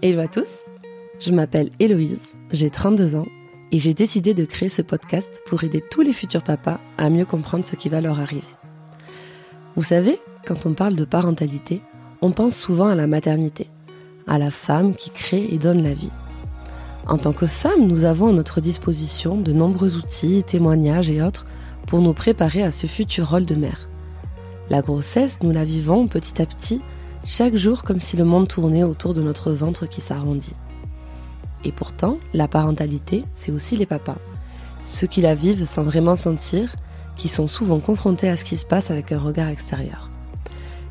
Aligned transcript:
Hello 0.00 0.20
à 0.20 0.28
tous, 0.28 0.60
je 1.18 1.32
m'appelle 1.32 1.70
Héloïse, 1.80 2.36
j'ai 2.52 2.70
32 2.70 3.16
ans 3.16 3.26
et 3.72 3.80
j'ai 3.80 3.94
décidé 3.94 4.32
de 4.32 4.44
créer 4.44 4.68
ce 4.68 4.80
podcast 4.80 5.42
pour 5.48 5.64
aider 5.64 5.80
tous 5.80 6.02
les 6.02 6.12
futurs 6.12 6.44
papas 6.44 6.78
à 6.98 7.10
mieux 7.10 7.24
comprendre 7.24 7.64
ce 7.64 7.74
qui 7.74 7.88
va 7.88 8.00
leur 8.00 8.20
arriver. 8.20 8.46
Vous 9.74 9.82
savez, 9.82 10.20
quand 10.46 10.66
on 10.66 10.74
parle 10.74 10.94
de 10.94 11.04
parentalité, 11.04 11.80
on 12.22 12.30
pense 12.30 12.54
souvent 12.54 12.86
à 12.86 12.94
la 12.94 13.08
maternité, 13.08 13.70
à 14.28 14.38
la 14.38 14.52
femme 14.52 14.94
qui 14.94 15.10
crée 15.10 15.48
et 15.50 15.58
donne 15.58 15.82
la 15.82 15.94
vie. 15.94 16.12
En 17.08 17.18
tant 17.18 17.32
que 17.32 17.48
femme, 17.48 17.88
nous 17.88 18.04
avons 18.04 18.28
à 18.28 18.32
notre 18.32 18.60
disposition 18.60 19.36
de 19.36 19.50
nombreux 19.50 19.96
outils, 19.96 20.44
témoignages 20.44 21.10
et 21.10 21.22
autres 21.22 21.44
pour 21.88 22.02
nous 22.02 22.14
préparer 22.14 22.62
à 22.62 22.70
ce 22.70 22.86
futur 22.86 23.30
rôle 23.30 23.46
de 23.46 23.56
mère. 23.56 23.88
La 24.70 24.80
grossesse, 24.80 25.40
nous 25.42 25.50
la 25.50 25.64
vivons 25.64 26.06
petit 26.06 26.40
à 26.40 26.46
petit 26.46 26.82
chaque 27.30 27.56
jour 27.56 27.82
comme 27.82 28.00
si 28.00 28.16
le 28.16 28.24
monde 28.24 28.48
tournait 28.48 28.84
autour 28.84 29.12
de 29.12 29.20
notre 29.20 29.52
ventre 29.52 29.86
qui 29.86 30.00
s'arrondit. 30.00 30.54
Et 31.62 31.72
pourtant, 31.72 32.16
la 32.32 32.48
parentalité, 32.48 33.22
c'est 33.34 33.52
aussi 33.52 33.76
les 33.76 33.84
papas. 33.84 34.16
Ceux 34.82 35.06
qui 35.06 35.20
la 35.20 35.34
vivent 35.34 35.66
sans 35.66 35.82
vraiment 35.82 36.16
sentir, 36.16 36.74
qui 37.16 37.28
sont 37.28 37.46
souvent 37.46 37.80
confrontés 37.80 38.30
à 38.30 38.36
ce 38.38 38.44
qui 38.44 38.56
se 38.56 38.64
passe 38.64 38.90
avec 38.90 39.12
un 39.12 39.18
regard 39.18 39.48
extérieur. 39.48 40.10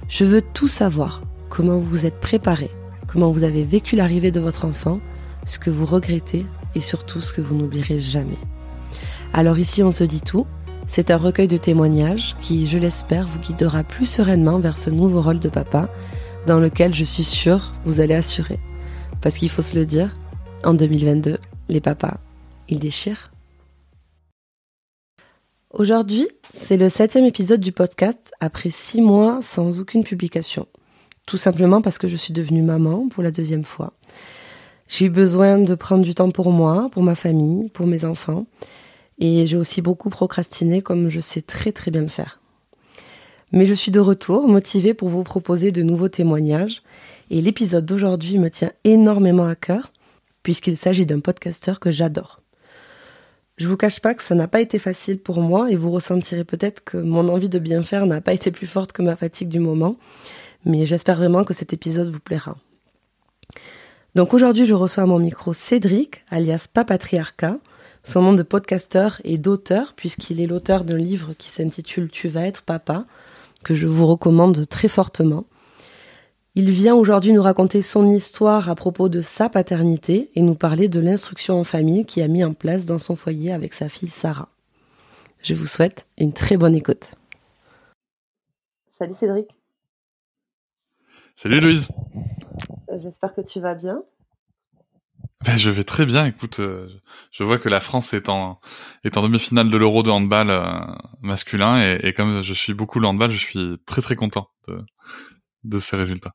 Je 0.09 0.25
veux 0.25 0.43
tout 0.43 0.67
savoir, 0.67 1.23
comment 1.49 1.79
vous 1.79 1.89
vous 1.89 2.05
êtes 2.05 2.19
préparé, 2.19 2.69
comment 3.07 3.31
vous 3.31 3.43
avez 3.43 3.63
vécu 3.63 3.95
l'arrivée 3.95 4.31
de 4.31 4.39
votre 4.39 4.65
enfant, 4.65 4.99
ce 5.43 5.57
que 5.57 5.71
vous 5.71 5.87
regrettez 5.87 6.45
et 6.75 6.81
surtout 6.81 7.19
ce 7.19 7.33
que 7.33 7.41
vous 7.41 7.55
n'oublierez 7.55 7.97
jamais. 7.97 8.37
Alors 9.33 9.57
ici 9.57 9.81
on 9.81 9.91
se 9.91 10.03
dit 10.03 10.21
tout, 10.21 10.45
c'est 10.87 11.09
un 11.09 11.17
recueil 11.17 11.47
de 11.47 11.57
témoignages 11.57 12.35
qui, 12.41 12.67
je 12.67 12.77
l'espère, 12.77 13.27
vous 13.27 13.39
guidera 13.39 13.83
plus 13.83 14.05
sereinement 14.05 14.59
vers 14.59 14.77
ce 14.77 14.91
nouveau 14.91 15.21
rôle 15.21 15.39
de 15.39 15.49
papa 15.49 15.89
dans 16.47 16.59
lequel 16.59 16.95
je 16.95 17.03
suis 17.03 17.25
sûre 17.25 17.73
vous 17.85 17.99
allez 17.99 18.15
assurer. 18.15 18.57
Parce 19.21 19.37
qu'il 19.37 19.49
faut 19.49 19.61
se 19.61 19.75
le 19.75 19.85
dire, 19.85 20.15
en 20.63 20.73
2022, 20.73 21.37
les 21.67 21.81
papas, 21.81 22.17
ils 22.69 22.79
déchirent. 22.79 23.31
Aujourd'hui, 25.71 26.27
c'est 26.49 26.77
le 26.77 26.87
septième 26.87 27.25
épisode 27.25 27.59
du 27.59 27.73
podcast 27.73 28.31
après 28.39 28.69
six 28.69 29.01
mois 29.01 29.39
sans 29.41 29.79
aucune 29.79 30.05
publication. 30.05 30.67
Tout 31.25 31.37
simplement 31.37 31.81
parce 31.81 31.97
que 31.97 32.07
je 32.07 32.15
suis 32.15 32.33
devenue 32.33 32.63
maman 32.63 33.09
pour 33.09 33.21
la 33.21 33.31
deuxième 33.31 33.65
fois. 33.65 33.91
J'ai 34.87 35.05
eu 35.05 35.09
besoin 35.09 35.57
de 35.57 35.75
prendre 35.75 36.05
du 36.05 36.15
temps 36.15 36.31
pour 36.31 36.51
moi, 36.51 36.87
pour 36.93 37.03
ma 37.03 37.15
famille, 37.15 37.69
pour 37.69 37.85
mes 37.85 38.05
enfants. 38.05 38.45
Et 39.19 39.45
j'ai 39.45 39.57
aussi 39.57 39.81
beaucoup 39.81 40.09
procrastiné 40.09 40.81
comme 40.81 41.09
je 41.09 41.19
sais 41.19 41.41
très 41.41 41.73
très 41.73 41.91
bien 41.91 42.01
le 42.01 42.07
faire. 42.07 42.39
Mais 43.51 43.65
je 43.65 43.73
suis 43.73 43.91
de 43.91 43.99
retour, 43.99 44.47
motivée 44.47 44.93
pour 44.93 45.09
vous 45.09 45.23
proposer 45.23 45.71
de 45.71 45.83
nouveaux 45.83 46.09
témoignages. 46.09 46.81
Et 47.29 47.41
l'épisode 47.41 47.85
d'aujourd'hui 47.85 48.37
me 48.37 48.49
tient 48.49 48.71
énormément 48.83 49.47
à 49.47 49.55
cœur, 49.55 49.91
puisqu'il 50.43 50.77
s'agit 50.77 51.05
d'un 51.05 51.19
podcasteur 51.19 51.79
que 51.79 51.91
j'adore. 51.91 52.41
Je 53.57 53.67
vous 53.67 53.77
cache 53.77 53.99
pas 53.99 54.13
que 54.13 54.21
ça 54.21 54.35
n'a 54.35 54.47
pas 54.47 54.61
été 54.61 54.77
facile 54.77 55.17
pour 55.17 55.41
moi 55.41 55.71
et 55.71 55.75
vous 55.75 55.89
ressentirez 55.89 56.43
peut-être 56.43 56.83
que 56.83 56.97
mon 56.97 57.27
envie 57.27 57.49
de 57.49 57.57
bien 57.57 57.81
faire 57.81 58.05
n'a 58.05 58.21
pas 58.21 58.33
été 58.33 58.51
plus 58.51 58.67
forte 58.67 58.91
que 58.91 59.01
ma 59.01 59.15
fatigue 59.15 59.49
du 59.49 59.59
moment, 59.59 59.97
mais 60.63 60.85
j'espère 60.85 61.15
vraiment 61.15 61.43
que 61.43 61.55
cet 61.55 61.73
épisode 61.73 62.11
vous 62.11 62.19
plaira. 62.19 62.55
Donc 64.13 64.33
aujourd'hui, 64.33 64.65
je 64.65 64.75
reçois 64.75 65.03
à 65.03 65.07
mon 65.07 65.17
micro 65.17 65.53
Cédric, 65.53 66.23
alias 66.29 66.67
Papatriarca, 66.71 67.57
son 68.03 68.21
nom 68.21 68.33
de 68.33 68.43
podcasteur 68.43 69.19
et 69.23 69.37
d'auteur, 69.37 69.93
puisqu'il 69.93 70.39
est 70.39 70.47
l'auteur 70.47 70.83
d'un 70.83 70.97
livre 70.97 71.33
qui 71.37 71.49
s'intitule 71.49 72.09
Tu 72.09 72.27
vas 72.27 72.45
être 72.45 72.61
papa, 72.61 73.05
que 73.67 73.75
je 73.75 73.85
vous 73.85 74.05
recommande 74.05 74.65
très 74.69 74.87
fortement. 74.87 75.45
Il 76.55 76.71
vient 76.71 76.95
aujourd'hui 76.95 77.33
nous 77.33 77.41
raconter 77.41 77.81
son 77.81 78.07
histoire 78.07 78.69
à 78.69 78.75
propos 78.75 79.09
de 79.09 79.19
sa 79.19 79.49
paternité 79.49 80.31
et 80.35 80.41
nous 80.41 80.55
parler 80.55 80.87
de 80.87 81.01
l'instruction 81.01 81.59
en 81.59 81.65
famille 81.65 82.05
qu'il 82.05 82.23
a 82.23 82.29
mis 82.29 82.45
en 82.45 82.53
place 82.53 82.85
dans 82.85 82.97
son 82.97 83.17
foyer 83.17 83.51
avec 83.51 83.73
sa 83.73 83.89
fille 83.89 84.07
Sarah. 84.07 84.47
Je 85.41 85.53
vous 85.53 85.65
souhaite 85.65 86.07
une 86.17 86.31
très 86.31 86.55
bonne 86.55 86.75
écoute. 86.75 87.11
Salut 88.97 89.15
Cédric. 89.15 89.49
Salut 91.35 91.59
Louise. 91.59 91.89
Euh, 92.89 92.97
j'espère 92.99 93.35
que 93.35 93.41
tu 93.41 93.59
vas 93.59 93.75
bien. 93.75 94.01
Ben, 95.45 95.55
je 95.55 95.69
vais 95.69 95.83
très 95.83 96.05
bien. 96.05 96.25
Écoute, 96.25 96.59
euh, 96.59 96.87
je 97.31 97.43
vois 97.43 97.59
que 97.59 97.69
la 97.69 97.79
France 97.79 98.13
est 98.13 98.27
en 98.27 98.59
est 99.03 99.17
en 99.17 99.21
demi-finale 99.21 99.69
de 99.69 99.77
l'Euro 99.77 100.01
de 100.01 100.09
handball 100.09 100.49
euh, 100.49 100.63
masculin 101.21 101.79
et, 101.79 101.99
et, 102.03 102.13
comme 102.13 102.41
je 102.41 102.53
suis 102.53 102.73
beaucoup 102.73 102.99
le 102.99 103.07
handball, 103.07 103.31
je 103.31 103.37
suis 103.37 103.75
très 103.85 104.01
très 104.01 104.15
content 104.15 104.47
de 104.67 104.79
de 105.63 105.79
ces 105.79 105.95
résultats. 105.95 106.33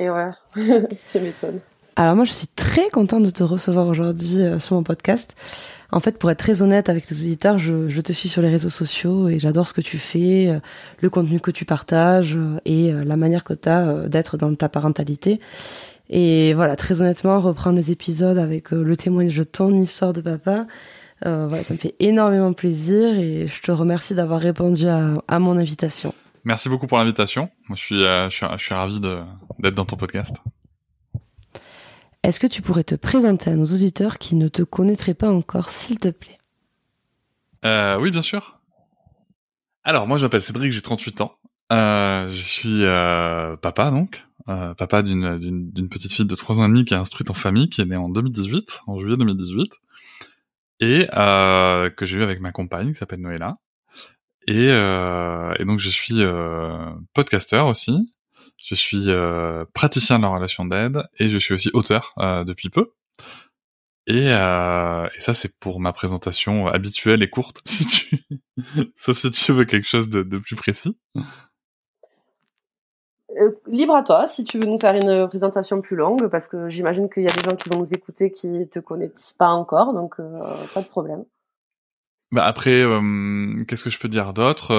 Et 0.00 0.08
ouais, 0.08 0.30
tu 0.54 1.20
m'étonnes. 1.20 1.60
Alors 1.94 2.16
moi, 2.16 2.24
je 2.24 2.32
suis 2.32 2.46
très 2.46 2.88
contente 2.88 3.22
de 3.22 3.30
te 3.30 3.42
recevoir 3.42 3.86
aujourd'hui 3.86 4.40
euh, 4.40 4.58
sur 4.58 4.76
mon 4.76 4.82
podcast. 4.82 5.36
En 5.92 6.00
fait, 6.00 6.18
pour 6.18 6.30
être 6.30 6.38
très 6.38 6.62
honnête 6.62 6.88
avec 6.88 7.10
les 7.10 7.20
auditeurs, 7.20 7.58
je, 7.58 7.86
je 7.90 8.00
te 8.00 8.14
suis 8.14 8.30
sur 8.30 8.40
les 8.40 8.48
réseaux 8.48 8.70
sociaux 8.70 9.28
et 9.28 9.38
j'adore 9.38 9.68
ce 9.68 9.74
que 9.74 9.82
tu 9.82 9.98
fais, 9.98 10.58
le 11.00 11.10
contenu 11.10 11.38
que 11.38 11.50
tu 11.50 11.66
partages 11.66 12.38
et 12.64 12.90
la 12.90 13.16
manière 13.16 13.44
que 13.44 13.52
tu 13.52 13.68
as 13.68 14.08
d'être 14.08 14.38
dans 14.38 14.54
ta 14.54 14.70
parentalité. 14.70 15.38
Et 16.14 16.52
voilà, 16.52 16.76
très 16.76 17.00
honnêtement, 17.00 17.40
reprendre 17.40 17.76
les 17.76 17.90
épisodes 17.90 18.36
avec 18.36 18.74
euh, 18.74 18.82
le 18.82 18.96
témoignage 18.98 19.34
de 19.34 19.44
ton 19.44 19.74
histoire 19.74 20.12
de 20.12 20.20
papa, 20.20 20.66
euh, 21.24 21.46
voilà, 21.48 21.64
ça 21.64 21.72
me 21.72 21.78
fait 21.78 21.94
énormément 22.00 22.52
plaisir 22.52 23.18
et 23.18 23.46
je 23.46 23.62
te 23.62 23.72
remercie 23.72 24.14
d'avoir 24.14 24.38
répondu 24.38 24.86
à, 24.88 25.14
à, 25.26 25.38
mon 25.38 25.56
invitation. 25.56 26.14
Merci 26.44 26.68
beaucoup 26.68 26.86
pour 26.86 26.98
l'invitation. 26.98 27.48
Moi, 27.66 27.76
je 27.76 27.82
suis, 27.82 28.04
euh, 28.04 28.28
je 28.28 28.36
suis, 28.36 28.46
je 28.58 28.62
suis 28.62 28.74
ravi 28.74 29.00
d'être 29.00 29.74
dans 29.74 29.86
ton 29.86 29.96
podcast. 29.96 30.36
Est-ce 32.22 32.38
que 32.38 32.46
tu 32.46 32.60
pourrais 32.60 32.84
te 32.84 32.94
présenter 32.94 33.48
à 33.48 33.54
nos 33.54 33.64
auditeurs 33.64 34.18
qui 34.18 34.34
ne 34.34 34.48
te 34.48 34.62
connaîtraient 34.62 35.14
pas 35.14 35.30
encore, 35.30 35.70
s'il 35.70 35.98
te 35.98 36.08
plaît? 36.08 36.38
Euh, 37.64 37.96
Oui, 37.98 38.10
bien 38.10 38.22
sûr. 38.22 38.60
Alors, 39.82 40.06
moi, 40.06 40.18
je 40.18 40.24
m'appelle 40.24 40.42
Cédric, 40.42 40.72
j'ai 40.72 40.82
38 40.82 41.22
ans. 41.22 41.32
Je 41.70 42.28
suis 42.28 42.82
papa, 43.62 43.90
donc. 43.90 44.26
Euh, 44.48 44.74
papa 44.74 45.02
d'une, 45.02 45.88
petite 45.88 46.12
fille 46.12 46.26
de 46.26 46.34
3 46.34 46.58
ans 46.58 46.64
et 46.64 46.68
demi 46.68 46.84
qui 46.84 46.94
est 46.94 46.96
instruite 46.96 47.30
en 47.30 47.34
famille, 47.34 47.70
qui 47.70 47.80
est 47.80 47.84
née 47.84 47.96
en 47.96 48.08
2018, 48.08 48.80
en 48.86 48.98
juillet 48.98 49.16
2018, 49.16 49.80
et 50.80 51.08
euh, 51.14 51.90
que 51.90 52.06
j'ai 52.06 52.18
eu 52.18 52.22
avec 52.22 52.40
ma 52.40 52.50
compagne 52.50 52.88
qui 52.88 52.98
s'appelle 52.98 53.20
Noëlla. 53.20 53.58
Et, 54.48 54.68
euh, 54.70 55.54
et 55.58 55.64
donc 55.64 55.78
je 55.78 55.88
suis 55.88 56.20
euh, 56.22 56.90
podcasteur 57.14 57.68
aussi, 57.68 58.12
je 58.56 58.74
suis 58.74 59.04
euh, 59.08 59.64
praticien 59.72 60.18
de 60.18 60.24
la 60.24 60.30
relation 60.30 60.64
d'aide 60.64 61.02
et 61.18 61.30
je 61.30 61.38
suis 61.38 61.54
aussi 61.54 61.70
auteur 61.72 62.14
depuis 62.44 62.68
peu. 62.68 62.92
Et, 64.08 64.26
et 64.26 65.20
ça 65.20 65.34
c'est 65.34 65.56
pour 65.60 65.78
ma 65.78 65.92
présentation 65.92 66.66
habituelle 66.66 67.22
et 67.22 67.30
courte, 67.30 67.62
si 67.66 67.86
tu... 67.86 68.24
sauf 68.96 69.16
si 69.16 69.30
tu 69.30 69.52
veux 69.52 69.64
quelque 69.64 69.86
chose 69.86 70.08
de, 70.08 70.24
de 70.24 70.38
plus 70.38 70.56
précis. 70.56 70.96
Euh, 73.38 73.52
libre 73.66 73.94
à 73.94 74.02
toi, 74.02 74.26
si 74.28 74.44
tu 74.44 74.58
veux 74.58 74.66
nous 74.66 74.78
faire 74.78 74.94
une 74.94 75.28
présentation 75.28 75.80
plus 75.80 75.96
longue, 75.96 76.28
parce 76.28 76.48
que 76.48 76.68
j'imagine 76.68 77.08
qu'il 77.08 77.22
y 77.22 77.26
a 77.26 77.32
des 77.32 77.42
gens 77.42 77.56
qui 77.56 77.68
vont 77.70 77.80
nous 77.80 77.94
écouter 77.94 78.30
qui 78.30 78.68
te 78.70 78.78
connaissent 78.78 79.34
pas 79.38 79.50
encore, 79.50 79.94
donc 79.94 80.16
euh, 80.20 80.40
pas 80.74 80.82
de 80.82 80.86
problème. 80.86 81.24
Bah 82.30 82.44
après, 82.44 82.82
euh, 82.82 83.64
qu'est-ce 83.66 83.84
que 83.84 83.90
je 83.90 83.98
peux 83.98 84.08
dire 84.08 84.32
d'autre? 84.32 84.72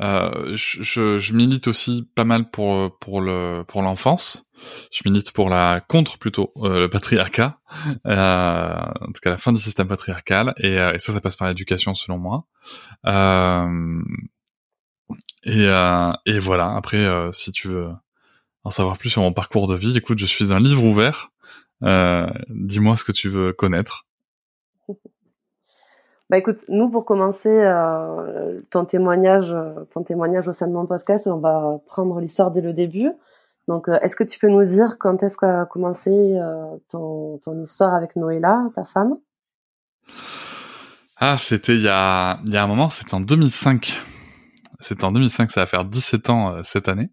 Je, 0.00 0.82
je, 1.18 1.34
milite 1.34 1.68
aussi 1.68 2.08
pas 2.14 2.24
mal 2.24 2.50
pour 2.50 2.98
pour 2.98 3.20
le 3.20 3.62
pour 3.66 3.82
l'enfance. 3.82 4.50
Je 4.92 5.02
milite 5.04 5.32
pour 5.32 5.48
la 5.48 5.80
contre 5.80 6.18
plutôt 6.18 6.52
le 6.56 6.88
patriarcat, 6.88 7.58
en 8.04 9.12
tout 9.14 9.20
cas 9.22 9.30
la 9.30 9.38
fin 9.38 9.52
du 9.52 9.60
système 9.60 9.88
patriarcal, 9.88 10.54
et, 10.58 10.74
et 10.74 10.98
ça, 10.98 11.12
ça 11.12 11.20
passe 11.20 11.36
par 11.36 11.48
l'éducation 11.48 11.94
selon 11.94 12.18
moi. 12.18 12.46
Et, 15.44 15.66
euh, 15.66 16.12
et 16.26 16.38
voilà, 16.38 16.74
après, 16.76 17.04
euh, 17.04 17.32
si 17.32 17.50
tu 17.52 17.68
veux 17.68 17.88
en 18.64 18.70
savoir 18.70 18.96
plus 18.96 19.10
sur 19.10 19.22
mon 19.22 19.32
parcours 19.32 19.66
de 19.66 19.74
vie, 19.74 19.96
écoute, 19.96 20.18
je 20.18 20.26
suis 20.26 20.52
un 20.52 20.60
livre 20.60 20.84
ouvert. 20.84 21.30
Euh, 21.82 22.28
dis-moi 22.48 22.96
ce 22.96 23.04
que 23.04 23.12
tu 23.12 23.28
veux 23.28 23.52
connaître. 23.52 24.06
Bah 26.30 26.38
écoute, 26.38 26.64
nous 26.68 26.88
pour 26.88 27.04
commencer 27.04 27.50
ton 28.70 28.86
témoignage, 28.86 29.54
ton 29.90 30.02
témoignage 30.02 30.48
au 30.48 30.54
sein 30.54 30.66
de 30.66 30.72
mon 30.72 30.86
podcast, 30.86 31.26
on 31.26 31.36
va 31.36 31.78
prendre 31.84 32.18
l'histoire 32.20 32.50
dès 32.50 32.62
le 32.62 32.72
début. 32.72 33.10
Donc, 33.68 33.88
est-ce 34.00 34.16
que 34.16 34.24
tu 34.24 34.38
peux 34.38 34.48
nous 34.48 34.64
dire 34.64 34.96
quand 34.98 35.22
est-ce 35.22 35.36
qu'a 35.36 35.66
commencé 35.66 36.40
ton, 36.88 37.36
ton 37.36 37.62
histoire 37.62 37.92
avec 37.92 38.16
Noëlla, 38.16 38.70
ta 38.74 38.86
femme? 38.86 39.18
Ah, 41.18 41.36
c'était 41.36 41.74
il 41.74 41.82
y 41.82 41.88
a 41.88 42.40
il 42.46 42.54
y 42.54 42.56
a 42.56 42.62
un 42.62 42.66
moment, 42.66 42.88
c'était 42.88 43.12
en 43.12 43.20
2005. 43.20 44.00
C'était 44.82 45.04
en 45.04 45.12
2005, 45.12 45.50
ça 45.50 45.60
va 45.60 45.66
faire 45.66 45.84
17 45.84 46.30
ans 46.30 46.54
euh, 46.54 46.60
cette 46.64 46.88
année. 46.88 47.10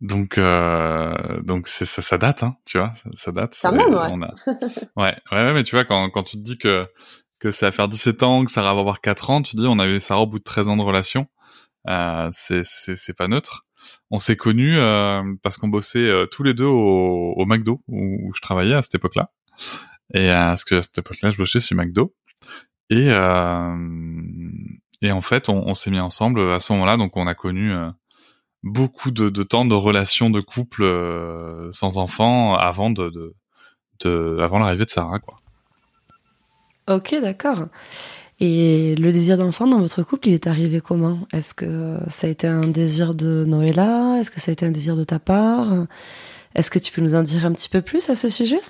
Donc, 0.00 0.38
euh, 0.38 1.40
donc 1.42 1.68
c'est 1.68 1.84
ça, 1.84 2.02
ça 2.02 2.18
date, 2.18 2.42
hein, 2.42 2.56
tu 2.66 2.78
vois, 2.78 2.92
ça, 3.14 3.32
date. 3.32 3.54
Ça 3.54 3.72
ouais. 3.72 3.82
On 3.88 4.22
a... 4.22 4.34
ouais, 4.96 5.16
ouais, 5.32 5.52
mais 5.54 5.62
tu 5.62 5.74
vois, 5.74 5.84
quand, 5.84 6.10
quand 6.10 6.24
tu 6.24 6.36
te 6.36 6.42
dis 6.42 6.58
que 6.58 6.86
que 7.38 7.52
ça 7.52 7.66
va 7.66 7.72
faire 7.72 7.88
17 7.88 8.22
ans, 8.22 8.44
que 8.44 8.50
ça 8.50 8.62
va 8.62 8.70
avoir 8.70 9.00
4 9.00 9.30
ans, 9.30 9.42
tu 9.42 9.56
dis, 9.56 9.66
on 9.66 9.78
a 9.78 9.86
eu 9.86 10.00
ça 10.00 10.16
au 10.18 10.26
bout 10.26 10.38
de 10.38 10.44
13 10.44 10.68
ans 10.68 10.76
de 10.76 10.82
relation. 10.82 11.26
Euh, 11.88 12.30
c'est 12.32 13.16
pas 13.16 13.28
neutre. 13.28 13.62
On 14.10 14.18
s'est 14.18 14.36
connus 14.36 14.78
euh, 14.78 15.22
parce 15.42 15.58
qu'on 15.58 15.68
bossait 15.68 16.10
tous 16.30 16.42
les 16.42 16.54
deux 16.54 16.64
au, 16.64 17.34
au 17.36 17.44
McDo 17.44 17.82
où, 17.86 18.32
je 18.34 18.40
travaillais 18.40 18.74
à 18.74 18.80
cette 18.80 18.94
époque-là. 18.94 19.30
Et 20.14 20.28
parce 20.28 20.64
que 20.64 20.76
à 20.76 20.82
cette 20.82 20.98
époque-là, 20.98 21.30
je 21.30 21.36
bossais 21.36 21.60
chez 21.60 21.74
McDo. 21.74 22.14
Et 22.88 23.10
et 25.04 25.12
en 25.12 25.20
fait, 25.20 25.48
on, 25.48 25.66
on 25.66 25.74
s'est 25.74 25.90
mis 25.90 26.00
ensemble 26.00 26.40
à 26.52 26.60
ce 26.60 26.72
moment-là. 26.72 26.96
Donc, 26.96 27.16
on 27.16 27.26
a 27.26 27.34
connu 27.34 27.72
beaucoup 28.62 29.10
de, 29.10 29.28
de, 29.28 29.42
temps 29.42 29.64
de 29.64 29.74
relations 29.74 30.30
de 30.30 30.40
couple 30.40 30.84
sans 31.70 31.98
enfants 31.98 32.54
avant 32.54 32.90
de, 32.90 33.10
de, 33.10 33.34
de 34.00 34.38
avant 34.40 34.58
l'arrivée 34.58 34.84
de 34.84 34.90
Sarah, 34.90 35.18
quoi. 35.18 35.40
Ok, 36.88 37.14
d'accord. 37.22 37.66
Et 38.40 38.94
le 38.96 39.12
désir 39.12 39.38
d'enfant 39.38 39.66
dans 39.66 39.78
votre 39.78 40.02
couple, 40.02 40.28
il 40.28 40.34
est 40.34 40.46
arrivé 40.46 40.80
comment? 40.80 41.26
Est-ce 41.32 41.54
que 41.54 41.98
ça 42.08 42.26
a 42.26 42.30
été 42.30 42.46
un 42.46 42.66
désir 42.66 43.14
de 43.14 43.44
Noëlla 43.46 44.18
Est-ce 44.18 44.30
que 44.30 44.40
ça 44.40 44.50
a 44.50 44.52
été 44.52 44.66
un 44.66 44.70
désir 44.70 44.96
de 44.96 45.04
ta 45.04 45.18
part? 45.18 45.86
Est-ce 46.54 46.70
que 46.70 46.78
tu 46.78 46.92
peux 46.92 47.00
nous 47.00 47.14
en 47.14 47.22
dire 47.22 47.46
un 47.46 47.52
petit 47.52 47.68
peu 47.68 47.80
plus 47.80 48.10
à 48.10 48.14
ce 48.14 48.28
sujet? 48.28 48.60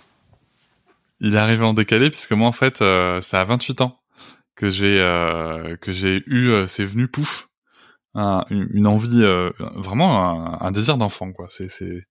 Il 1.20 1.34
est 1.34 1.38
arrivé 1.38 1.64
en 1.64 1.74
décalé 1.74 2.10
puisque 2.10 2.32
moi 2.32 2.48
en 2.48 2.52
fait, 2.52 2.82
euh, 2.82 3.20
ça 3.20 3.40
a 3.40 3.44
28 3.44 3.80
ans 3.80 3.98
que 4.56 4.70
j'ai 4.70 5.00
euh, 5.00 5.76
que 5.76 5.92
j'ai 5.92 6.22
eu, 6.26 6.48
euh, 6.50 6.66
c'est 6.66 6.84
venu 6.84 7.08
pouf, 7.08 7.48
une 8.14 8.86
envie, 8.86 9.22
euh, 9.22 9.50
vraiment 9.58 10.62
un, 10.62 10.70
désir 10.70 10.96
d'enfant 10.98 11.32
quoi. 11.32 11.46
C'est 11.50 11.68
c'est 11.68 12.06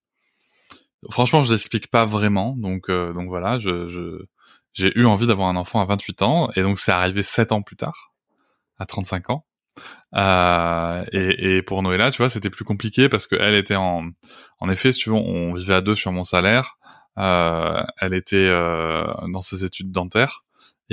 franchement 1.11 1.41
je 1.41 1.51
l'explique 1.51 1.89
pas 1.89 2.05
vraiment 2.05 2.55
donc 2.57 2.89
donc 2.89 3.27
voilà 3.27 3.59
je, 3.59 3.87
je 3.89 4.25
j'ai 4.73 4.97
eu 4.97 5.05
envie 5.05 5.27
d'avoir 5.27 5.47
un 5.49 5.55
enfant 5.55 5.81
à 5.81 5.85
28 5.85 6.21
ans 6.23 6.49
et 6.55 6.61
donc 6.63 6.79
c'est 6.79 6.91
arrivé 6.91 7.23
7 7.23 7.51
ans 7.51 7.61
plus 7.61 7.75
tard, 7.75 8.13
à 8.79 8.85
35 8.85 9.29
ans. 9.29 9.45
Euh, 10.15 11.03
et, 11.11 11.57
et, 11.57 11.61
pour 11.63 11.81
Noëlla, 11.81 12.11
tu 12.11 12.17
vois, 12.17 12.29
c'était 12.29 12.49
plus 12.49 12.65
compliqué 12.65 13.09
parce 13.09 13.27
qu'elle 13.27 13.55
était 13.55 13.75
en, 13.75 14.03
en 14.59 14.69
effet, 14.69 14.93
si 14.93 14.99
tu 14.99 15.09
veux, 15.09 15.15
on 15.15 15.53
vivait 15.53 15.73
à 15.73 15.81
deux 15.81 15.95
sur 15.95 16.11
mon 16.11 16.23
salaire. 16.23 16.77
Euh, 17.17 17.83
elle 17.99 18.13
était 18.13 18.47
euh, 18.49 19.05
dans 19.31 19.41
ses 19.41 19.65
études 19.65 19.91
dentaires 19.91 20.43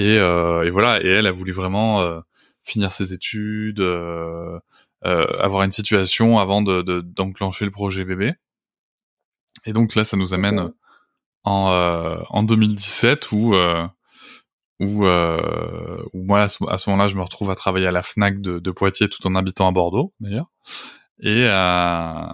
et, 0.00 0.18
euh, 0.18 0.64
et, 0.64 0.70
voilà, 0.70 1.02
et 1.02 1.08
elle 1.08 1.26
a 1.26 1.32
voulu 1.32 1.52
vraiment 1.52 2.00
euh, 2.00 2.20
finir 2.62 2.90
ses 2.90 3.12
études, 3.12 3.80
euh, 3.80 4.58
avoir 5.02 5.62
une 5.62 5.72
situation 5.72 6.38
avant 6.38 6.62
de 6.62 7.02
d'enclencher 7.02 7.66
le 7.66 7.70
projet 7.70 8.04
bébé. 8.04 8.32
Et 9.66 9.74
donc 9.74 9.94
là, 9.94 10.04
ça 10.04 10.16
nous 10.16 10.32
amène 10.32 10.72
en, 11.44 11.70
euh, 11.70 12.18
en 12.30 12.42
2017 12.42 13.32
où 13.32 13.54
où, 14.82 15.04
euh, 15.04 16.02
où 16.14 16.24
moi 16.24 16.40
à 16.40 16.48
ce, 16.48 16.88
moment-là 16.88 17.08
je 17.08 17.16
me 17.16 17.22
retrouve 17.22 17.50
à 17.50 17.54
travailler 17.54 17.86
à 17.86 17.90
la 17.90 18.02
Fnac 18.02 18.40
de, 18.40 18.58
de 18.58 18.70
Poitiers 18.70 19.10
tout 19.10 19.26
en 19.26 19.34
habitant 19.34 19.68
à 19.68 19.72
Bordeaux 19.72 20.14
d'ailleurs. 20.20 20.50
Et 21.18 21.44
euh, 21.46 22.26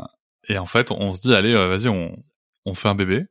et 0.48 0.56
en 0.58 0.66
fait 0.66 0.92
on 0.92 1.12
se 1.14 1.20
dit 1.20 1.34
allez 1.34 1.52
vas-y 1.52 1.88
on 1.88 2.16
on 2.64 2.74
fait 2.74 2.88
un 2.88 2.94
bébé 2.94 3.26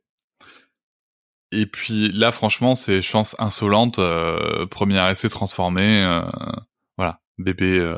et 1.60 1.66
puis 1.66 2.10
là 2.12 2.32
franchement 2.32 2.74
c'est 2.74 3.02
chance 3.02 3.36
insolente 3.38 3.98
euh, 3.98 4.66
premier 4.66 5.10
essai 5.10 5.28
transformé 5.28 6.04
euh, 6.04 6.22
voilà 6.96 7.20
bébé 7.38 7.94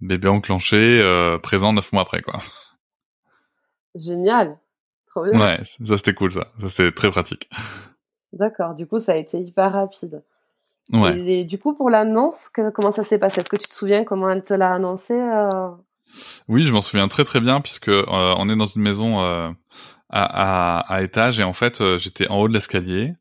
bébé 0.00 0.28
enclenché 0.28 1.38
présent 1.42 1.72
neuf 1.72 1.92
mois 1.92 2.02
après 2.02 2.22
quoi 2.22 2.38
génial 3.94 4.58
Ouais, 5.16 5.60
ça 5.84 5.96
c'était 5.96 6.14
cool 6.14 6.32
ça. 6.32 6.48
Ça 6.60 6.68
c'était 6.68 6.92
très 6.92 7.10
pratique. 7.10 7.50
D'accord, 8.32 8.74
du 8.74 8.86
coup 8.86 9.00
ça 9.00 9.12
a 9.12 9.16
été 9.16 9.38
hyper 9.40 9.72
rapide. 9.72 10.22
Ouais. 10.92 11.18
Et, 11.18 11.44
du 11.44 11.58
coup 11.58 11.74
pour 11.74 11.90
l'annonce, 11.90 12.48
comment 12.74 12.92
ça 12.92 13.02
s'est 13.02 13.18
passé? 13.18 13.40
Est-ce 13.40 13.50
que 13.50 13.56
tu 13.56 13.68
te 13.68 13.74
souviens 13.74 14.04
comment 14.04 14.30
elle 14.30 14.44
te 14.44 14.54
l'a 14.54 14.72
annoncé 14.72 15.14
euh? 15.14 15.68
Oui, 16.48 16.64
je 16.64 16.72
m'en 16.72 16.80
souviens 16.80 17.08
très 17.08 17.24
très 17.24 17.40
bien 17.40 17.60
puisque 17.60 17.88
euh, 17.88 18.04
on 18.08 18.48
est 18.48 18.56
dans 18.56 18.66
une 18.66 18.82
maison 18.82 19.20
euh, 19.20 19.50
à, 20.10 20.78
à, 20.78 20.94
à, 20.94 21.02
étage 21.02 21.40
et 21.40 21.44
en 21.44 21.52
fait 21.52 21.82
j'étais 21.98 22.28
en 22.28 22.40
haut 22.40 22.48
de 22.48 22.52
l'escalier. 22.52 23.14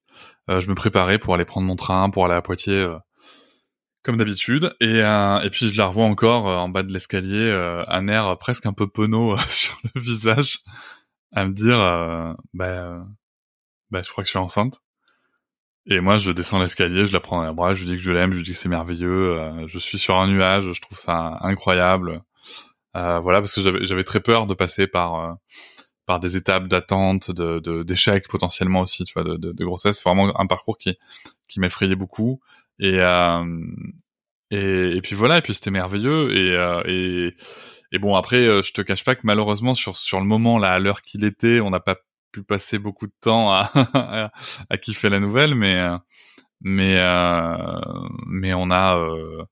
je 0.48 0.70
me 0.70 0.76
préparais 0.76 1.20
pour 1.20 1.34
aller 1.36 1.46
prendre 1.46 1.68
mon 1.68 1.76
train, 1.76 2.10
pour 2.10 2.26
aller 2.26 2.36
à 2.36 2.42
Poitiers 2.42 2.88
comme 4.04 4.18
d'habitude. 4.18 4.76
Et, 4.82 5.00
et 5.00 5.50
puis 5.52 5.70
je 5.70 5.78
la 5.78 5.88
revois 5.88 6.06
encore 6.06 6.46
en 6.46 6.70
bas 6.70 6.84
de 6.84 6.92
l'escalier, 6.92 7.52
un 7.88 8.08
air 8.08 8.38
presque 8.40 8.66
un 8.66 8.74
peu 8.74 8.88
penaud 8.88 9.38
sur 9.48 9.80
le 9.96 10.02
visage 10.02 10.60
à 11.32 11.46
me 11.46 11.54
dire 11.54 11.80
euh, 11.80 12.34
bah, 12.54 12.66
euh, 12.66 13.00
bah 13.92 14.02
je 14.04 14.10
crois 14.10 14.24
que 14.24 14.28
je 14.28 14.32
suis 14.32 14.40
enceinte 14.40 14.82
et 15.86 16.00
moi 16.00 16.18
je 16.18 16.32
descends 16.32 16.60
l'escalier 16.60 17.08
je 17.08 17.14
la 17.14 17.20
prends 17.20 17.42
dans 17.42 17.48
les 17.48 17.54
bras 17.54 17.74
je 17.76 17.82
lui 17.82 17.92
dis 17.92 17.98
que 17.98 18.02
je 18.02 18.12
l'aime 18.12 18.32
je 18.32 18.38
lui 18.38 18.44
dis 18.44 18.52
que 18.52 18.58
c'est 18.58 18.70
merveilleux 18.70 19.38
euh, 19.38 19.68
je 19.68 19.80
suis 19.80 19.98
sur 20.00 20.16
un 20.18 20.28
nuage 20.28 20.72
je 20.72 20.82
trouve 20.82 20.98
ça 20.98 21.38
incroyable 21.42 22.24
euh, 22.96 23.20
voilà 23.20 23.40
parce 23.40 23.54
que 23.56 23.84
j'avais 23.84 24.04
très 24.04 24.20
peur 24.20 24.48
de 24.48 24.54
passer 24.54 24.88
par 24.88 25.16
euh, 25.16 25.34
par 26.10 26.20
des 26.20 26.36
étapes 26.36 26.68
d'attente 26.68 27.32
de 27.32 27.84
d'échecs 27.84 28.28
potentiellement 28.28 28.82
aussi 28.82 29.06
tu 29.06 29.14
vois 29.14 29.24
de, 29.24 29.38
de, 29.38 29.52
de 29.52 29.66
grossesse. 29.66 30.04
Vraiment 30.04 30.38
un 30.40 30.48
parcours 30.48 30.78
qui 30.78 30.98
qui 31.48 31.60
m'effrayait 31.60 31.96
beaucoup. 31.96 32.42
Et, 32.80 32.98
et 34.52 34.98
et 34.98 35.02
puis 35.02 35.16
voilà 35.16 35.38
et 35.38 35.42
puis 35.42 35.54
c'était 35.54 35.72
merveilleux. 35.72 36.36
Et 36.36 36.56
et 36.92 37.36
et 37.92 38.00
bon, 38.00 38.16
après, 38.16 38.38
euh, 38.38 38.62
je 38.62 38.72
te 38.72 38.82
cache 38.82 39.04
pas 39.04 39.16
que 39.16 39.22
malheureusement, 39.24 39.74
sur, 39.74 39.98
sur 39.98 40.20
le 40.20 40.26
moment, 40.26 40.60
là, 40.60 40.74
à 40.74 40.80
l'heure 40.80 41.02
qu'il 41.02 41.24
était, 41.24 41.60
on 41.60 41.72
n'a 41.72 41.80
pas 41.80 41.98
pu 42.32 42.44
passer 42.44 42.78
beaucoup 42.78 43.08
de 43.08 43.14
temps 43.20 43.52
à, 43.52 43.72
à, 44.70 44.78
kiffer 44.78 45.10
la 45.10 45.20
nouvelle, 45.20 45.56
mais, 45.56 45.76
euh, 45.76 45.98
mais, 46.62 46.98
euh, 46.98 47.80
mais 48.28 48.54
on 48.54 48.70
a, 48.70 48.98
euh, 48.98 49.44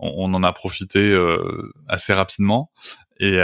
on, 0.00 0.34
en 0.34 0.42
a 0.42 0.52
profité 0.52 1.16
assez 1.88 2.12
rapidement 2.12 2.72
et, 3.20 3.36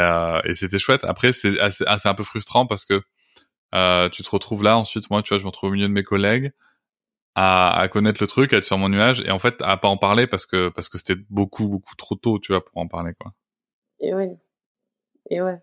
et 0.44 0.54
c'était 0.54 0.78
chouette. 0.78 1.04
Après, 1.04 1.32
c'est 1.32 1.58
assez, 1.60 1.84
assez, 1.86 2.08
un 2.08 2.14
peu 2.14 2.24
frustrant 2.24 2.66
parce 2.66 2.84
que 2.84 3.00
tu 4.08 4.22
te 4.22 4.30
retrouves 4.30 4.62
là, 4.62 4.76
ensuite, 4.76 5.10
moi, 5.10 5.22
tu 5.22 5.30
vois, 5.30 5.38
je 5.38 5.44
me 5.44 5.48
retrouve 5.48 5.70
au 5.70 5.72
milieu 5.72 5.88
de 5.88 5.92
mes 5.92 6.04
collègues. 6.04 6.52
À, 7.36 7.88
connaître 7.90 8.18
le 8.20 8.26
truc, 8.26 8.52
à 8.52 8.58
être 8.58 8.64
sur 8.64 8.76
mon 8.76 8.90
nuage 8.90 9.22
et 9.24 9.30
en 9.30 9.38
fait 9.38 9.54
à 9.62 9.78
pas 9.78 9.88
en 9.88 9.96
parler 9.96 10.26
parce 10.26 10.44
que 10.44 10.68
parce 10.68 10.90
que 10.90 10.98
c'était 10.98 11.18
beaucoup 11.30 11.68
beaucoup 11.68 11.94
trop 11.94 12.14
tôt, 12.14 12.38
tu 12.38 12.52
vois, 12.52 12.62
pour 12.62 12.76
en 12.76 12.86
parler 12.86 13.14
quoi. 13.18 13.32
Et 14.00 14.12
oui. 14.14 14.26
Et 15.30 15.40
ouais. 15.40 15.58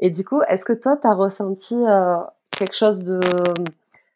Et 0.00 0.10
du 0.10 0.24
coup, 0.24 0.42
est-ce 0.48 0.64
que 0.64 0.72
toi, 0.72 0.96
tu 0.96 1.06
as 1.06 1.14
ressenti 1.14 1.74
euh, 1.74 2.16
quelque 2.50 2.74
chose 2.74 3.04
de, 3.04 3.20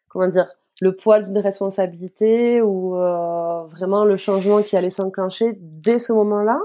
comment 0.07 0.27
dire, 0.27 0.49
le 0.81 0.95
poids 0.95 1.21
d'une 1.21 1.37
responsabilité 1.37 2.61
ou 2.61 2.95
euh, 2.95 3.63
vraiment 3.67 4.05
le 4.05 4.17
changement 4.17 4.61
qui 4.61 4.77
allait 4.77 4.89
s'enclencher 4.89 5.57
dès 5.59 5.99
ce 5.99 6.13
moment-là? 6.13 6.59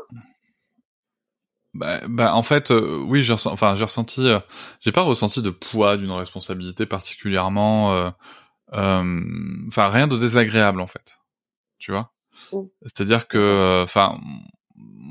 Bah, 1.74 2.00
bah, 2.08 2.34
en 2.34 2.42
fait, 2.42 2.70
euh, 2.70 2.98
oui, 3.06 3.22
j'ai 3.22 3.32
ressenti, 3.32 3.52
enfin, 3.52 3.76
j'ai 3.76 3.84
ressenti, 3.84 4.26
j'ai 4.80 4.92
pas 4.92 5.02
ressenti 5.02 5.42
de 5.42 5.50
poids 5.50 5.96
d'une 5.96 6.12
responsabilité 6.12 6.86
particulièrement, 6.86 8.12
enfin, 8.72 9.88
rien 9.88 10.06
de 10.06 10.16
désagréable 10.16 10.80
en 10.80 10.86
fait, 10.86 11.18
tu 11.78 11.92
vois? 11.92 12.12
Mmh. 12.52 12.62
C'est-à-dire 12.82 13.28
que, 13.28 13.82
enfin, 13.82 14.18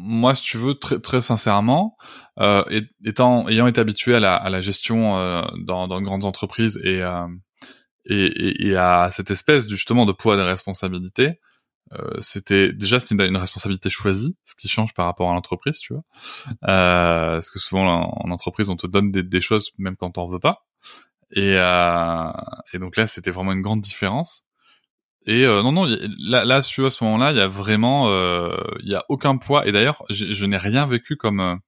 moi, 0.06 0.36
si 0.36 0.44
tu 0.44 0.58
veux, 0.58 0.74
très, 0.74 1.00
très 1.00 1.22
sincèrement, 1.22 1.98
euh, 2.40 2.64
étant, 3.06 3.48
ayant 3.48 3.68
été 3.68 3.80
habitué 3.80 4.16
à 4.16 4.20
la, 4.20 4.36
à 4.36 4.50
la 4.50 4.60
gestion 4.60 5.18
euh, 5.18 5.42
dans, 5.60 5.88
dans 5.88 6.00
de 6.00 6.06
grandes 6.06 6.26
entreprises 6.26 6.80
et, 6.84 7.02
euh, 7.02 7.28
et, 8.06 8.68
et, 8.68 8.76
à 8.76 9.10
cette 9.12 9.32
espèce 9.32 9.68
justement 9.68 10.06
de 10.06 10.12
poids 10.12 10.36
de 10.36 10.42
responsabilité, 10.42 11.40
euh, 11.94 12.18
c'était 12.22 12.74
déjà 12.74 13.00
c'était 13.00 13.28
une, 13.28 13.38
responsabilité 13.38 13.90
choisie, 13.90 14.36
ce 14.46 14.56
qui 14.56 14.68
change 14.68 14.94
par 14.94 15.06
rapport 15.06 15.30
à 15.30 15.34
l'entreprise, 15.34 15.80
tu 15.80 15.94
vois. 15.94 16.04
Euh, 16.70 17.36
parce 17.36 17.50
que 17.50 17.60
souvent 17.60 17.86
en, 17.86 18.32
entreprise, 18.32 18.70
on 18.70 18.76
te 18.76 18.88
donne 18.88 19.12
des, 19.12 19.42
choses 19.42 19.72
même 19.78 19.96
quand 19.96 20.18
on 20.18 20.28
veut 20.28 20.40
pas. 20.40 20.66
Et, 21.34 21.56
euh, 21.58 22.32
et 22.74 22.80
donc 22.80 22.96
là, 22.96 23.08
c'était 23.08 23.32
vraiment 23.32 23.54
une 23.54 23.62
grande 23.62 23.82
différence. 23.82 24.44
Et 25.26 25.46
euh, 25.46 25.64
non, 25.64 25.72
non, 25.72 25.86
là, 26.20 26.46
là, 26.46 26.62
tu 26.62 26.82
vois, 26.82 26.90
à 26.90 26.92
ce 26.92 27.04
moment-là, 27.06 27.32
il 27.32 27.38
y 27.38 27.42
a 27.42 27.48
vraiment, 27.48 28.10
euh, 28.10 28.58
il 28.82 28.90
y 28.90 28.96
a 28.96 29.04
aucun 29.10 29.38
poids. 29.38 29.66
Et 29.68 29.72
d'ailleurs, 29.72 30.04
je 30.10 30.46
n'ai 30.46 30.58
rien 30.58 30.86
vécu 30.86 31.16
comme 31.18 31.60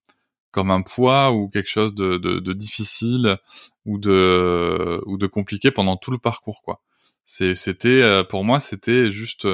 comme 0.51 0.72
un 0.72 0.82
poids 0.82 1.34
ou 1.34 1.50
quelque 1.50 1.70
chose 1.70 1.94
de, 1.96 2.17
de, 2.17 2.39
de, 2.39 2.53
difficile 2.53 3.38
ou 3.86 3.98
de 4.00 5.01
ou 5.05 5.17
de 5.17 5.27
compliqué 5.27 5.72
pendant 5.72 5.98
tout 5.98 6.12
le 6.12 6.17
parcours, 6.17 6.62
quoi. 6.63 6.82
C'était 7.25 8.24
pour 8.29 8.44
moi, 8.44 8.60
c'était 8.60 9.10
juste 9.10 9.48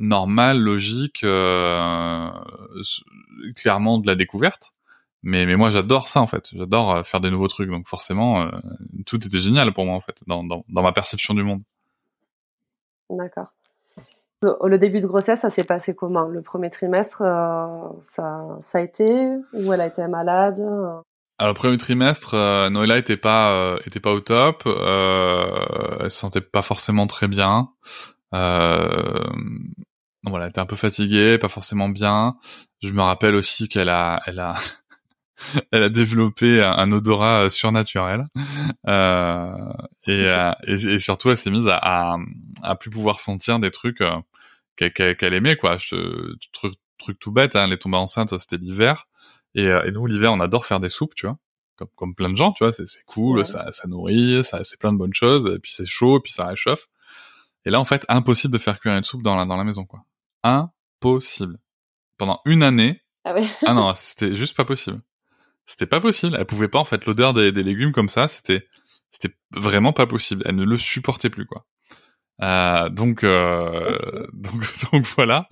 normal, 0.00 0.58
logique, 0.58 1.22
euh, 1.22 2.28
clairement 3.54 3.98
de 3.98 4.06
la 4.08 4.16
découverte. 4.16 4.72
Mais 5.22 5.46
mais 5.46 5.54
moi, 5.54 5.70
j'adore 5.70 6.08
ça 6.08 6.20
en 6.20 6.26
fait. 6.26 6.48
J'adore 6.52 7.06
faire 7.06 7.20
des 7.20 7.30
nouveaux 7.30 7.48
trucs. 7.48 7.70
Donc 7.70 7.86
forcément, 7.86 8.50
tout 9.06 9.24
était 9.24 9.38
génial 9.38 9.72
pour 9.72 9.84
moi 9.84 9.94
en 9.94 10.00
fait, 10.00 10.22
dans, 10.26 10.42
dans, 10.42 10.64
dans 10.68 10.82
ma 10.82 10.92
perception 10.92 11.34
du 11.34 11.44
monde. 11.44 11.62
D'accord. 13.10 13.52
Le, 14.42 14.78
début 14.78 15.00
de 15.02 15.06
grossesse, 15.06 15.40
ça 15.40 15.50
s'est 15.50 15.64
passé 15.64 15.94
comment? 15.94 16.22
Le 16.22 16.40
premier 16.40 16.70
trimestre, 16.70 17.20
euh, 17.20 17.66
ça, 18.08 18.40
ça 18.60 18.78
a 18.78 18.80
été? 18.80 19.28
Ou 19.52 19.72
elle 19.72 19.82
a 19.82 19.86
été 19.86 20.06
malade? 20.06 20.58
Alors 21.38 21.52
le 21.52 21.54
premier 21.54 21.76
trimestre, 21.76 22.34
euh, 22.34 22.70
Noëlla 22.70 22.98
était 22.98 23.16
pas 23.16 23.52
euh, 23.52 23.78
était 23.86 24.00
pas 24.00 24.12
au 24.12 24.20
top, 24.20 24.62
euh, 24.66 25.46
elle 26.00 26.10
se 26.10 26.18
sentait 26.18 26.40
pas 26.40 26.62
forcément 26.62 27.06
très 27.06 27.28
bien. 27.28 27.70
Euh, 28.34 29.24
voilà, 30.24 30.46
elle 30.46 30.50
était 30.50 30.60
un 30.60 30.66
peu 30.66 30.76
fatiguée, 30.76 31.38
pas 31.38 31.48
forcément 31.48 31.88
bien. 31.88 32.36
Je 32.82 32.92
me 32.92 33.02
rappelle 33.02 33.34
aussi 33.34 33.68
qu'elle 33.68 33.88
a, 33.88 34.20
elle 34.26 34.38
a, 34.38 34.54
elle 35.72 35.82
a 35.84 35.88
développé 35.88 36.62
un, 36.62 36.92
odorat 36.92 37.50
surnaturel 37.50 38.26
euh, 38.86 39.54
et, 40.06 40.26
euh, 40.26 40.52
et, 40.66 40.74
et, 40.74 40.98
surtout 40.98 41.30
elle 41.30 41.36
s'est 41.36 41.50
mise 41.50 41.68
à, 41.68 42.16
à, 42.62 42.76
plus 42.76 42.90
pouvoir 42.90 43.20
sentir 43.20 43.58
des 43.58 43.70
trucs 43.70 44.00
euh, 44.02 44.20
qu'elle 44.76 45.34
aimait 45.34 45.56
quoi. 45.56 45.78
Je, 45.78 46.34
truc, 46.52 46.74
truc 46.98 47.18
tout 47.18 47.32
bête, 47.32 47.56
hein, 47.56 47.64
elle 47.64 47.72
est 47.72 47.78
tombée 47.78 47.96
enceinte, 47.96 48.36
c'était 48.38 48.58
l'hiver 48.58 49.06
et, 49.54 49.66
euh, 49.66 49.84
et 49.84 49.90
nous 49.90 50.06
l'hiver 50.06 50.32
on 50.32 50.40
adore 50.40 50.66
faire 50.66 50.80
des 50.80 50.90
soupes, 50.90 51.14
tu 51.14 51.26
vois. 51.26 51.38
Comme, 51.76 51.88
comme 51.96 52.14
plein 52.14 52.28
de 52.28 52.36
gens, 52.36 52.52
tu 52.52 52.62
vois, 52.62 52.74
c'est 52.74 52.86
cool, 53.06 53.46
ça, 53.46 53.72
ça 53.72 53.88
nourrit, 53.88 54.44
ça 54.44 54.64
c'est 54.64 54.78
plein 54.78 54.92
de 54.92 54.98
bonnes 54.98 55.14
choses, 55.14 55.46
et 55.46 55.58
puis 55.58 55.72
c'est 55.72 55.86
chaud, 55.86 56.18
et 56.18 56.20
puis 56.20 56.30
ça 56.32 56.46
réchauffe. 56.46 56.88
Et 57.64 57.70
là 57.70 57.80
en 57.80 57.86
fait 57.86 58.04
impossible 58.08 58.52
de 58.52 58.58
faire 58.58 58.80
cuire 58.80 58.94
une 58.96 59.04
soupe 59.04 59.22
dans 59.22 59.36
la 59.36 59.46
dans 59.46 59.56
la 59.56 59.64
maison 59.64 59.86
quoi. 59.86 60.04
Impossible. 60.42 61.58
Pendant 62.18 62.40
une 62.44 62.62
année. 62.62 63.00
Ah, 63.24 63.34
ouais. 63.34 63.46
ah 63.66 63.74
non, 63.74 63.94
c'était 63.94 64.34
juste 64.34 64.56
pas 64.56 64.64
possible. 64.64 65.00
C'était 65.66 65.86
pas 65.86 66.00
possible. 66.00 66.36
Elle 66.38 66.46
pouvait 66.46 66.68
pas 66.68 66.78
en 66.78 66.84
fait 66.84 67.06
l'odeur 67.06 67.34
des, 67.34 67.52
des, 67.52 67.62
légumes 67.62 67.92
comme 67.92 68.08
ça. 68.08 68.28
C'était 68.28 68.66
c'était 69.10 69.34
vraiment 69.52 69.92
pas 69.92 70.06
possible. 70.06 70.42
Elle 70.46 70.56
ne 70.56 70.64
le 70.64 70.78
supportait 70.78 71.30
plus 71.30 71.46
quoi. 71.46 71.66
Euh, 72.42 72.88
donc, 72.88 73.22
euh, 73.24 74.26
donc 74.32 74.64
donc 74.92 75.06
voilà. 75.16 75.48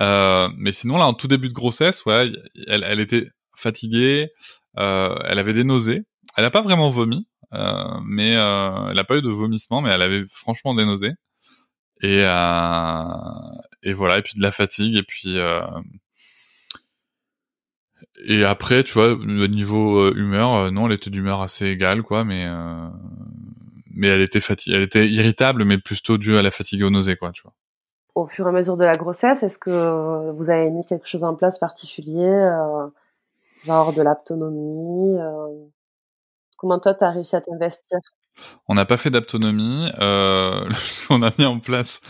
Euh, 0.00 0.48
mais 0.56 0.72
sinon 0.72 0.96
là 0.98 1.06
en 1.06 1.14
tout 1.14 1.28
début 1.28 1.48
de 1.48 1.54
grossesse, 1.54 2.04
ouais, 2.06 2.32
elle, 2.66 2.84
elle 2.84 3.00
était 3.00 3.28
fatiguée. 3.56 4.30
Euh, 4.78 5.16
elle 5.24 5.38
avait 5.38 5.52
des 5.52 5.64
nausées. 5.64 6.02
Elle 6.36 6.44
a 6.44 6.50
pas 6.50 6.62
vraiment 6.62 6.88
vomi, 6.88 7.26
euh, 7.52 8.00
mais 8.06 8.36
euh, 8.36 8.88
elle 8.90 8.98
a 8.98 9.04
pas 9.04 9.16
eu 9.18 9.22
de 9.22 9.28
vomissement, 9.28 9.82
mais 9.82 9.90
elle 9.90 10.02
avait 10.02 10.24
franchement 10.28 10.74
des 10.74 10.84
nausées. 10.84 11.12
Et 12.02 12.22
et 13.82 13.92
voilà. 13.92 14.18
Et 14.18 14.22
puis 14.22 14.34
de 14.36 14.42
la 14.42 14.52
fatigue. 14.52 14.96
Et 14.96 15.02
puis 15.02 15.38
et 18.24 18.44
après, 18.44 18.84
tu 18.84 18.94
vois, 18.94 19.12
au 19.12 19.46
niveau 19.46 19.98
euh, 19.98 20.14
humeur, 20.16 20.54
euh, 20.54 20.70
non, 20.70 20.86
elle 20.86 20.92
était 20.92 21.10
d'humeur 21.10 21.40
assez 21.40 21.66
égale, 21.66 22.02
quoi, 22.02 22.24
mais 22.24 22.46
euh, 22.46 22.88
mais 23.94 24.08
elle 24.08 24.20
était 24.20 24.40
fatiguée, 24.40 24.76
elle 24.76 24.82
était 24.82 25.08
irritable, 25.08 25.64
mais 25.64 25.78
plutôt 25.78 26.18
due 26.18 26.36
à 26.36 26.42
la 26.42 26.50
fatigue 26.50 26.80
et 26.80 26.84
aux 26.84 26.90
nausées, 26.90 27.16
quoi, 27.16 27.32
tu 27.32 27.42
vois. 27.42 27.52
Au 28.14 28.26
fur 28.26 28.46
et 28.46 28.48
à 28.50 28.52
mesure 28.52 28.76
de 28.76 28.84
la 28.84 28.96
grossesse, 28.96 29.42
est-ce 29.42 29.58
que 29.58 30.30
vous 30.32 30.50
avez 30.50 30.70
mis 30.70 30.84
quelque 30.84 31.08
chose 31.08 31.24
en 31.24 31.34
place 31.34 31.58
particulier, 31.58 32.30
genre 33.64 33.92
de 33.94 34.02
l'autonomie 34.02 35.18
Comment 36.58 36.78
toi, 36.78 36.94
tu 36.94 37.04
as 37.04 37.10
réussi 37.10 37.34
à 37.34 37.40
t'investir? 37.40 37.98
On 38.68 38.74
n'a 38.74 38.84
pas 38.84 38.96
fait 38.96 39.10
d'aptonomie. 39.10 39.88
Euh, 40.00 40.68
on 41.10 41.22
a 41.22 41.30
mis 41.38 41.44
en 41.44 41.58
place 41.58 42.00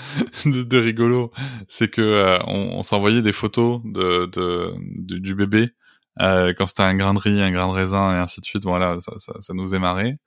de, 0.45 0.79
rigolo, 0.79 1.33
c'est 1.69 1.89
que 1.89 2.39
on, 2.47 2.83
s'envoyait 2.83 3.23
des 3.23 3.33
photos 3.33 3.81
de, 3.85 4.27
de, 4.27 4.75
du 5.19 5.35
bébé 5.35 5.73
euh, 6.21 6.53
quand 6.57 6.67
c'était 6.67 6.83
un 6.83 6.95
grain 6.95 7.15
de 7.15 7.19
riz, 7.19 7.41
un 7.41 7.51
grain 7.51 7.69
de 7.69 7.73
raisin 7.73 8.15
et 8.15 8.19
ainsi 8.19 8.41
de 8.41 8.47
suite, 8.47 8.65
voilà, 8.65 9.01
ça, 9.01 9.13
ça, 9.19 9.33
ça 9.41 9.55
nous 9.55 9.75
est 9.75 9.79
marré. 9.79 10.19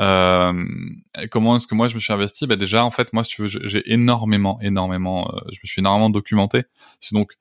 Euh, 0.00 0.64
comment 1.30 1.56
est-ce 1.56 1.66
que 1.66 1.74
moi 1.74 1.88
je 1.88 1.94
me 1.94 2.00
suis 2.00 2.12
investi? 2.12 2.46
Bah 2.46 2.56
déjà 2.56 2.84
en 2.84 2.90
fait 2.90 3.14
moi 3.14 3.24
si 3.24 3.30
tu 3.30 3.42
veux 3.42 3.48
j'ai 3.48 3.90
énormément 3.90 4.58
énormément 4.60 5.30
euh, 5.32 5.40
je 5.50 5.58
me 5.62 5.66
suis 5.66 5.80
énormément 5.80 6.10
documenté 6.10 6.64
donc 7.12 7.32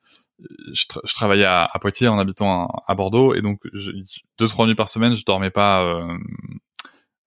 je, 0.71 0.85
travaillais 1.13 1.43
à, 1.43 1.69
Poitiers 1.81 2.07
en 2.07 2.17
habitant 2.17 2.67
à, 2.87 2.95
Bordeaux 2.95 3.35
et 3.35 3.41
donc 3.41 3.59
deux 4.37 4.47
trois 4.47 4.67
nuits 4.67 4.75
par 4.75 4.87
semaine 4.87 5.15
je 5.15 5.25
dormais 5.25 5.49
pas 5.49 5.83
euh, 5.83 6.07
euh, 6.07 6.17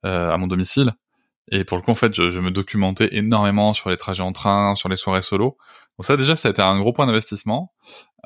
à 0.02 0.37
mon 0.37 0.47
domicile 0.47 0.93
et 1.50 1.64
pour 1.64 1.76
le 1.76 1.83
coup 1.83 1.90
en 1.90 1.97
fait 1.97 2.14
je, 2.14 2.31
je, 2.31 2.40
me 2.40 2.50
documentais 2.50 3.09
énormément 3.12 3.75
sur 3.75 3.90
les 3.90 3.97
trajets 3.97 4.23
en 4.23 4.33
train 4.33 4.75
sur 4.75 4.88
les 4.88 4.97
soirées 4.97 5.23
solo 5.23 5.57
donc 5.99 6.07
ça 6.07 6.17
déjà 6.17 6.37
ça 6.37 6.49
a 6.49 6.50
été 6.50 6.62
un 6.62 6.78
gros 6.78 6.93
point 6.93 7.07
d'investissement 7.07 7.73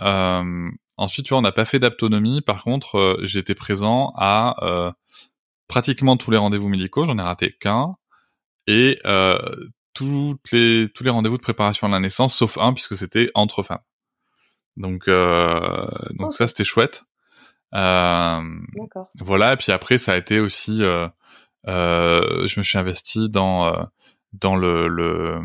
euh, 0.01 0.71
Ensuite, 0.97 1.27
tu 1.27 1.31
vois, 1.31 1.39
on 1.39 1.43
n'a 1.43 1.53
pas 1.53 1.65
fait 1.65 1.79
d'autonomie. 1.79 2.43
Par 2.43 2.63
contre, 2.63 2.97
euh, 2.99 3.19
j'étais 3.23 3.55
présent 3.55 4.13
à 4.17 4.55
euh, 4.63 4.93
pratiquement 5.67 6.17
tous 6.17 6.31
les 6.31 6.37
rendez-vous 6.37 6.69
médicaux. 6.69 7.07
J'en 7.07 7.19
ai 7.19 7.23
raté 7.23 7.57
qu'un. 7.59 7.97
Et 8.67 9.01
euh, 9.05 9.39
toutes 9.95 10.53
les, 10.53 10.89
tous 10.95 11.03
les 11.03 11.11
rendez-vous 11.11 11.39
de 11.39 11.43
préparation 11.43 11.87
à 11.87 11.91
la 11.91 11.99
naissance, 11.99 12.37
sauf 12.37 12.59
un, 12.59 12.73
puisque 12.73 12.97
c'était 12.97 13.31
entre 13.35 13.63
femmes. 13.63 13.83
Donc, 14.77 15.09
euh, 15.09 15.89
donc 16.19 16.35
ça, 16.35 16.47
c'était 16.47 16.65
chouette. 16.65 17.05
Euh, 17.75 18.41
voilà. 19.19 19.55
Et 19.55 19.57
puis 19.57 19.73
après, 19.73 19.99
ça 19.99 20.13
a 20.13 20.17
été 20.17 20.41
aussi... 20.41 20.83
je 21.67 22.59
me 22.59 22.63
suis 22.63 22.79
investi 22.79 23.29
dans, 23.31 23.89
dans 24.33 24.57
le... 24.57 24.89
le 24.89 25.41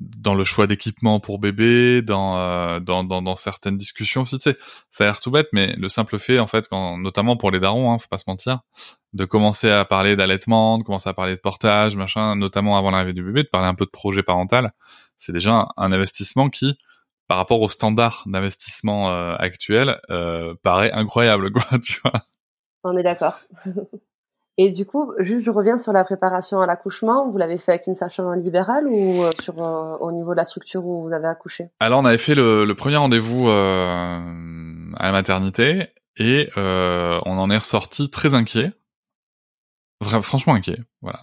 dans 0.00 0.34
le 0.34 0.44
choix 0.44 0.66
d'équipement 0.66 1.20
pour 1.20 1.38
bébé, 1.38 2.02
dans, 2.02 2.38
euh, 2.38 2.80
dans, 2.80 3.04
dans, 3.04 3.22
dans 3.22 3.36
certaines 3.36 3.76
discussions 3.76 4.22
aussi, 4.22 4.38
tu 4.38 4.50
sais, 4.50 4.56
ça 4.90 5.04
a 5.04 5.06
l'air 5.08 5.20
tout 5.20 5.30
bête, 5.30 5.48
mais 5.52 5.74
le 5.76 5.88
simple 5.88 6.18
fait, 6.18 6.38
en 6.38 6.46
fait, 6.46 6.68
quand, 6.68 6.98
notamment 6.98 7.36
pour 7.36 7.50
les 7.50 7.60
darons, 7.60 7.92
hein, 7.92 7.98
faut 7.98 8.08
pas 8.08 8.18
se 8.18 8.24
mentir, 8.28 8.60
de 9.12 9.24
commencer 9.24 9.70
à 9.70 9.84
parler 9.84 10.16
d'allaitement, 10.16 10.78
de 10.78 10.84
commencer 10.84 11.08
à 11.08 11.14
parler 11.14 11.34
de 11.34 11.40
portage, 11.40 11.96
machin, 11.96 12.36
notamment 12.36 12.78
avant 12.78 12.90
l'arrivée 12.90 13.12
du 13.12 13.24
bébé, 13.24 13.42
de 13.42 13.48
parler 13.48 13.68
un 13.68 13.74
peu 13.74 13.86
de 13.86 13.90
projet 13.90 14.22
parental, 14.22 14.72
c'est 15.16 15.32
déjà 15.32 15.68
un, 15.76 15.92
investissement 15.92 16.48
qui, 16.48 16.78
par 17.26 17.36
rapport 17.36 17.60
au 17.60 17.68
standard 17.68 18.22
d'investissement 18.26 19.10
euh, 19.10 19.34
actuel, 19.38 20.00
euh, 20.10 20.54
paraît 20.62 20.92
incroyable, 20.92 21.50
quoi, 21.52 21.78
tu 21.80 22.00
vois. 22.04 22.20
On 22.84 22.96
est 22.96 23.02
d'accord. 23.02 23.38
Et 24.60 24.70
du 24.70 24.84
coup, 24.86 25.12
juste 25.20 25.44
je 25.44 25.52
reviens 25.52 25.76
sur 25.76 25.92
la 25.92 26.02
préparation 26.02 26.60
à 26.60 26.66
l'accouchement. 26.66 27.30
Vous 27.30 27.38
l'avez 27.38 27.58
fait 27.58 27.70
avec 27.72 27.86
une 27.86 27.94
sage-femme 27.94 28.34
libérale 28.34 28.88
ou 28.88 29.22
euh, 29.22 29.30
sur 29.40 29.62
euh, 29.62 29.96
au 29.98 30.10
niveau 30.10 30.32
de 30.32 30.36
la 30.36 30.44
structure 30.44 30.84
où 30.84 31.06
vous 31.06 31.12
avez 31.14 31.28
accouché? 31.28 31.68
Alors 31.78 32.00
on 32.00 32.04
avait 32.04 32.18
fait 32.18 32.34
le, 32.34 32.64
le 32.64 32.74
premier 32.74 32.96
rendez-vous 32.96 33.48
euh, 33.48 34.18
à 34.96 35.06
la 35.06 35.12
maternité 35.12 35.86
et 36.16 36.50
euh, 36.56 37.20
on 37.24 37.38
en 37.38 37.50
est 37.50 37.56
ressorti 37.56 38.10
très 38.10 38.34
inquiet. 38.34 38.72
franchement 40.02 40.54
inquiet, 40.54 40.80
voilà. 41.02 41.20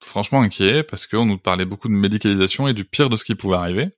franchement 0.00 0.40
inquiet 0.40 0.84
parce 0.84 1.08
qu'on 1.08 1.26
nous 1.26 1.38
parlait 1.38 1.64
beaucoup 1.64 1.88
de 1.88 1.94
médicalisation 1.94 2.68
et 2.68 2.72
du 2.72 2.84
pire 2.84 3.10
de 3.10 3.16
ce 3.16 3.24
qui 3.24 3.34
pouvait 3.34 3.56
arriver. 3.56 3.90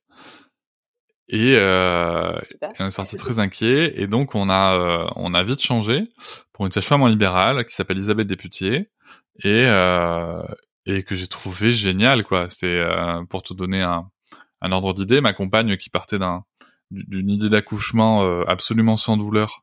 Et, 1.33 1.57
euh, 1.57 2.39
on 2.79 2.87
est 2.87 2.91
sorti 2.91 3.17
très 3.17 3.39
inquiet. 3.41 4.01
Et 4.01 4.07
donc, 4.07 4.35
on 4.35 4.51
a, 4.51 4.77
euh, 4.77 5.07
on 5.17 5.33
a 5.33 5.43
vite 5.43 5.63
changé 5.63 6.05
pour 6.53 6.67
une 6.67 6.73
sage-femme 6.73 7.03
en 7.03 7.07
libéral 7.09 7.65
qui 7.65 7.75
s'appelle 7.75 7.99
Isabelle 7.99 8.27
Députier 8.27 8.91
et, 9.43 9.65
euh, 9.67 10.43
et 10.85 11.03
que 11.03 11.15
j'ai 11.15 11.27
trouvé 11.27 11.73
génial, 11.73 12.25
quoi. 12.25 12.51
C'était, 12.51 12.67
euh, 12.79 13.25
pour 13.25 13.43
te 13.43 13.55
donner 13.55 13.81
un, 13.81 14.09
un 14.61 14.73
ordre 14.73 14.93
d'idée, 14.93 15.23
ma 15.23 15.33
compagne 15.33 15.79
qui 15.79 15.89
partait 15.89 16.19
d'un, 16.19 16.45
d'une 16.91 17.31
idée 17.31 17.49
d'accouchement 17.49 18.23
euh, 18.25 18.45
absolument 18.47 18.99
sans 18.99 19.17
douleur. 19.17 19.63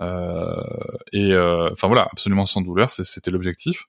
et 0.00 1.36
enfin 1.36 1.86
voilà, 1.86 2.08
absolument 2.10 2.46
sans 2.46 2.62
douleur, 2.62 2.90
c'était 2.90 3.30
l'objectif. 3.30 3.84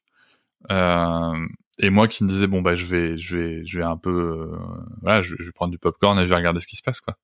Euh, 0.70 1.48
et 1.80 1.90
moi 1.90 2.08
qui 2.08 2.24
me 2.24 2.30
disais 2.30 2.48
bon 2.48 2.62
bah 2.62 2.75
je 2.75 2.86
vais 2.86 3.18
je 3.18 3.38
vais 3.38 3.66
je 3.66 3.80
vais 3.80 3.84
un 3.84 3.98
peu 3.98 4.10
euh, 4.10 4.58
voilà 5.01 5.22
je, 5.22 5.36
vais 5.36 5.51
prendre 5.51 5.72
du 5.72 5.78
popcorn 5.78 6.18
et 6.20 6.24
je 6.24 6.30
vais 6.30 6.36
regarder 6.36 6.60
ce 6.60 6.68
qui 6.68 6.75
se 6.75 6.82
passe 6.82 7.01
quoi. 7.01 7.18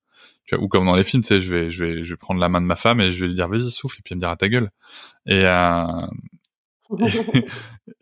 Tu 0.44 0.54
vois 0.54 0.64
ou 0.64 0.68
comme 0.68 0.86
dans 0.86 0.94
les 0.94 1.04
films 1.04 1.22
tu 1.22 1.28
sais 1.28 1.40
je 1.40 1.54
vais 1.54 1.70
je 1.70 1.84
vais 1.84 2.04
je 2.04 2.10
vais 2.10 2.16
prendre 2.16 2.40
la 2.40 2.48
main 2.48 2.60
de 2.60 2.66
ma 2.66 2.76
femme 2.76 3.00
et 3.00 3.12
je 3.12 3.20
vais 3.20 3.28
lui 3.28 3.34
dire 3.34 3.48
vas-y 3.48 3.70
souffle 3.70 3.98
et 3.98 4.02
puis 4.02 4.12
elle 4.12 4.16
me 4.16 4.20
dira 4.20 4.36
ta 4.36 4.48
gueule. 4.48 4.70
Et 5.26 5.44
euh, 5.44 6.06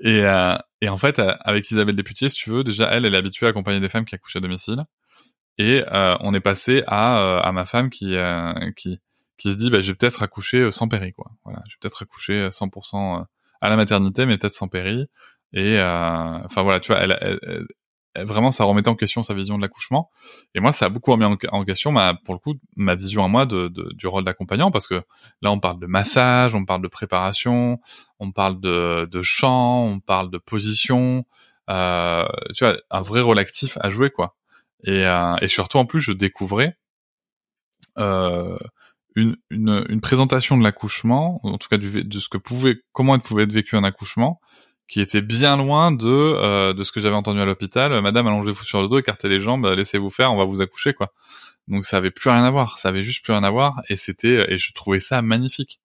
et, 0.00 0.24
euh, 0.24 0.56
et 0.80 0.88
en 0.88 0.96
fait 0.96 1.20
avec 1.40 1.70
Isabelle 1.70 1.96
Député 1.96 2.28
si 2.28 2.36
tu 2.36 2.50
veux 2.50 2.62
déjà 2.62 2.88
elle 2.90 3.04
elle 3.04 3.14
est 3.14 3.18
habituée 3.18 3.46
à 3.46 3.48
accompagner 3.50 3.80
des 3.80 3.88
femmes 3.88 4.04
qui 4.04 4.14
accouchent 4.14 4.36
à 4.36 4.40
domicile. 4.40 4.84
Et 5.58 5.82
on 5.90 6.34
est 6.34 6.40
passé 6.40 6.84
à 6.86 7.38
à 7.40 7.52
ma 7.52 7.66
femme 7.66 7.90
qui 7.90 8.16
qui 8.76 9.00
qui 9.36 9.50
se 9.50 9.56
dit 9.56 9.70
bah 9.70 9.80
je 9.80 9.88
vais 9.88 9.96
peut-être 9.96 10.22
accoucher 10.22 10.70
sans 10.70 10.86
péri 10.86 11.12
quoi. 11.12 11.32
Voilà 11.44 11.62
je 11.66 11.74
vais 11.74 11.78
peut-être 11.80 12.02
accoucher 12.02 12.48
100% 12.50 13.24
à 13.60 13.68
la 13.68 13.76
maternité 13.76 14.26
mais 14.26 14.38
peut-être 14.38 14.54
sans 14.54 14.68
péri 14.68 15.08
et 15.52 15.78
euh, 15.78 16.38
enfin 16.44 16.62
voilà, 16.62 16.80
tu 16.80 16.92
vois, 16.92 17.00
elle, 17.00 17.66
vraiment 18.24 18.50
ça 18.50 18.64
remettait 18.64 18.88
en 18.88 18.94
question 18.94 19.22
sa 19.22 19.34
vision 19.34 19.56
de 19.56 19.62
l'accouchement. 19.62 20.10
Et 20.54 20.60
moi, 20.60 20.72
ça 20.72 20.86
a 20.86 20.88
beaucoup 20.88 21.12
remis 21.12 21.24
en, 21.24 21.64
question, 21.64 21.92
ma, 21.92 22.14
pour 22.14 22.34
le 22.34 22.40
coup, 22.40 22.54
ma 22.76 22.94
vision 22.94 23.24
à 23.24 23.28
moi 23.28 23.46
de, 23.46 23.68
de 23.68 23.92
du 23.92 24.06
rôle 24.06 24.24
d'accompagnant, 24.24 24.70
parce 24.70 24.86
que 24.86 25.02
là, 25.42 25.50
on 25.50 25.60
parle 25.60 25.80
de 25.80 25.86
massage, 25.86 26.54
on 26.54 26.64
parle 26.64 26.82
de 26.82 26.88
préparation, 26.88 27.78
on 28.18 28.32
parle 28.32 28.60
de, 28.60 29.08
de 29.10 29.22
chant, 29.22 29.84
on 29.84 30.00
parle 30.00 30.30
de 30.30 30.38
position. 30.38 31.24
Euh, 31.68 32.26
tu 32.54 32.64
vois, 32.64 32.76
un 32.90 33.00
vrai 33.00 33.20
rôle 33.20 33.38
actif 33.38 33.76
à 33.80 33.90
jouer, 33.90 34.10
quoi. 34.10 34.36
Et, 34.84 35.06
euh, 35.06 35.36
et 35.40 35.48
surtout, 35.48 35.78
en 35.78 35.86
plus, 35.86 36.00
je 36.00 36.12
découvrais 36.12 36.76
euh, 37.98 38.58
une, 39.14 39.36
une, 39.50 39.84
une, 39.88 40.00
présentation 40.00 40.56
de 40.58 40.62
l'accouchement, 40.62 41.40
en 41.42 41.58
tout 41.58 41.68
cas 41.68 41.78
de 41.78 42.18
ce 42.18 42.28
que 42.28 42.38
pouvait, 42.38 42.76
comment 42.92 43.14
elle 43.14 43.22
pouvait 43.22 43.44
être 43.44 43.52
vécu 43.52 43.76
un 43.76 43.84
accouchement, 43.84 44.40
qui 44.88 45.00
était 45.00 45.20
bien 45.20 45.56
loin 45.56 45.92
de 45.92 46.06
euh, 46.06 46.72
de 46.72 46.84
ce 46.84 46.92
que 46.92 47.00
j'avais 47.00 47.14
entendu 47.14 47.40
à 47.40 47.44
l'hôpital. 47.44 48.00
Madame, 48.00 48.26
allongez-vous 48.26 48.64
sur 48.64 48.82
le 48.82 48.88
dos, 48.88 48.98
écartez 48.98 49.28
les 49.28 49.40
jambes, 49.40 49.66
laissez-vous 49.66 50.10
faire, 50.10 50.32
on 50.32 50.36
va 50.36 50.44
vous 50.44 50.60
accoucher, 50.62 50.94
quoi. 50.94 51.12
Donc 51.68 51.84
ça 51.84 51.96
avait 51.96 52.12
plus 52.12 52.30
rien 52.30 52.44
à 52.44 52.50
voir, 52.50 52.78
ça 52.78 52.90
avait 52.90 53.02
juste 53.02 53.24
plus 53.24 53.32
rien 53.32 53.42
à 53.42 53.50
voir, 53.50 53.82
et 53.88 53.96
c'était 53.96 54.52
et 54.52 54.58
je 54.58 54.72
trouvais 54.72 55.00
ça 55.00 55.22
magnifique. 55.22 55.80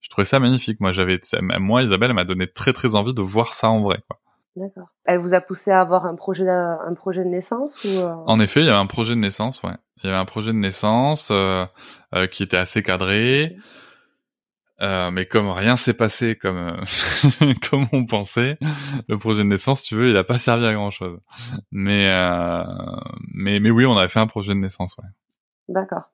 Je 0.00 0.08
trouvais 0.10 0.24
ça 0.24 0.38
magnifique. 0.38 0.78
Moi, 0.78 0.92
j'avais, 0.92 1.20
moi, 1.58 1.82
Isabelle 1.82 2.12
m'a 2.12 2.24
donné 2.24 2.46
très 2.46 2.72
très 2.72 2.94
envie 2.94 3.14
de 3.14 3.20
voir 3.20 3.52
ça 3.52 3.68
en 3.68 3.80
vrai, 3.80 3.98
quoi. 4.06 4.20
D'accord. 4.54 4.88
Elle 5.04 5.18
vous 5.18 5.34
a 5.34 5.40
poussé 5.40 5.70
à 5.70 5.80
avoir 5.80 6.06
un 6.06 6.14
projet, 6.14 6.48
un 6.48 6.92
projet 6.94 7.22
de 7.24 7.28
naissance 7.28 7.84
ou 7.84 8.02
En 8.26 8.40
effet, 8.40 8.60
il 8.60 8.66
y 8.66 8.68
avait 8.68 8.78
un 8.78 8.86
projet 8.86 9.14
de 9.14 9.20
naissance, 9.20 9.62
ouais. 9.62 9.74
Il 9.98 10.06
y 10.06 10.08
avait 10.08 10.18
un 10.18 10.24
projet 10.24 10.52
de 10.52 10.58
naissance 10.58 11.32
qui 12.30 12.42
était 12.42 12.56
assez 12.56 12.82
cadré. 12.82 13.56
Euh, 14.80 15.10
mais 15.10 15.26
comme 15.26 15.50
rien 15.50 15.74
s'est 15.74 15.94
passé 15.94 16.36
comme 16.36 16.56
euh, 16.56 17.54
comme 17.70 17.86
on 17.92 18.06
pensait, 18.06 18.58
le 19.08 19.18
projet 19.18 19.42
de 19.42 19.48
naissance, 19.48 19.82
tu 19.82 19.96
veux, 19.96 20.10
il 20.10 20.16
a 20.16 20.24
pas 20.24 20.38
servi 20.38 20.66
à 20.66 20.72
grand 20.72 20.90
chose. 20.90 21.18
Mais 21.72 22.08
euh, 22.08 22.62
mais 23.34 23.58
mais 23.58 23.70
oui, 23.70 23.86
on 23.86 23.96
avait 23.96 24.08
fait 24.08 24.20
un 24.20 24.28
projet 24.28 24.54
de 24.54 24.58
naissance, 24.58 24.96
ouais. 24.98 25.08
D'accord. 25.68 26.04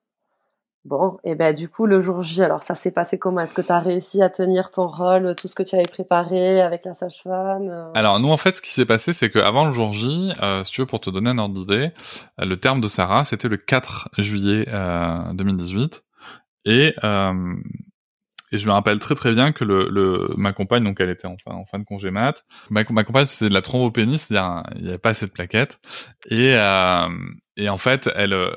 Bon, 0.87 1.19
et 1.25 1.35
ben 1.35 1.55
du 1.55 1.71
coup 1.71 1.87
le 1.87 2.03
jour 2.03 2.23
J, 2.23 2.43
alors 2.43 2.63
ça 2.63 2.75
s'est 2.75 2.91
passé 2.91 3.19
comment? 3.19 3.41
Est-ce 3.41 3.55
que 3.55 3.63
tu 3.63 3.73
as 3.73 3.81
réussi 3.81 4.23
à 4.23 4.29
tenir 4.29 4.71
ton 4.71 4.87
rôle, 4.87 5.35
tout 5.35 5.49
ce 5.49 5.55
que 5.55 5.63
tu 5.63 5.75
avais 5.75 5.85
préparé 5.85 6.61
avec 6.61 6.85
la 6.85 6.95
sage-femme 6.95 7.91
Alors 7.95 8.21
nous 8.21 8.31
en 8.31 8.37
fait, 8.37 8.53
ce 8.53 8.63
qui 8.63 8.71
s'est 8.71 8.85
passé, 8.85 9.15
c'est 9.15 9.31
qu'avant 9.31 9.65
le 9.65 9.73
jour 9.73 9.93
J, 9.93 10.33
si 10.65 10.73
tu 10.73 10.83
veux 10.83 10.87
pour 10.87 11.01
te 11.01 11.09
donner 11.09 11.31
un 11.31 11.39
ordre 11.39 11.55
d'idée, 11.55 11.93
le 12.37 12.55
terme 12.57 12.83
de 12.83 12.89
Sarah, 12.89 13.25
c'était 13.25 13.49
le 13.49 13.57
4 13.57 14.11
juillet 14.19 14.67
2018, 15.33 16.05
et 16.67 16.95
et 18.55 18.59
je 18.59 18.69
me 18.69 18.73
rappelle 18.73 19.01
très 19.01 19.17
très 19.17 19.33
bien 19.33 19.51
que 19.51 19.65
le, 19.65 19.89
le 19.89 20.29
ma 20.37 20.53
compagne, 20.53 20.85
donc 20.85 21.01
elle 21.01 21.11
était 21.11 21.27
en 21.27 21.37
fin, 21.37 21.51
en 21.51 21.65
fin 21.65 21.81
de 21.81 21.85
congé 21.85 22.13
mat, 22.13 22.45
ma, 22.71 22.85
ma 22.89 23.03
compagne 23.03 23.27
faisait 23.27 23.49
de 23.49 23.55
la 23.55 23.63
thrombopénie, 23.63 24.17
c'est-à-dire 24.17 24.63
il 24.77 24.83
n'y 24.83 24.89
avait 24.91 24.99
pas 24.99 25.09
assez 25.11 25.27
de 25.27 25.33
plaquettes. 25.33 25.81
Et, 26.31 26.55
euh, 26.55 27.09
et 27.57 27.69
en 27.69 27.79
fait, 27.79 28.09
elle, 28.15 28.33
euh, 28.33 28.55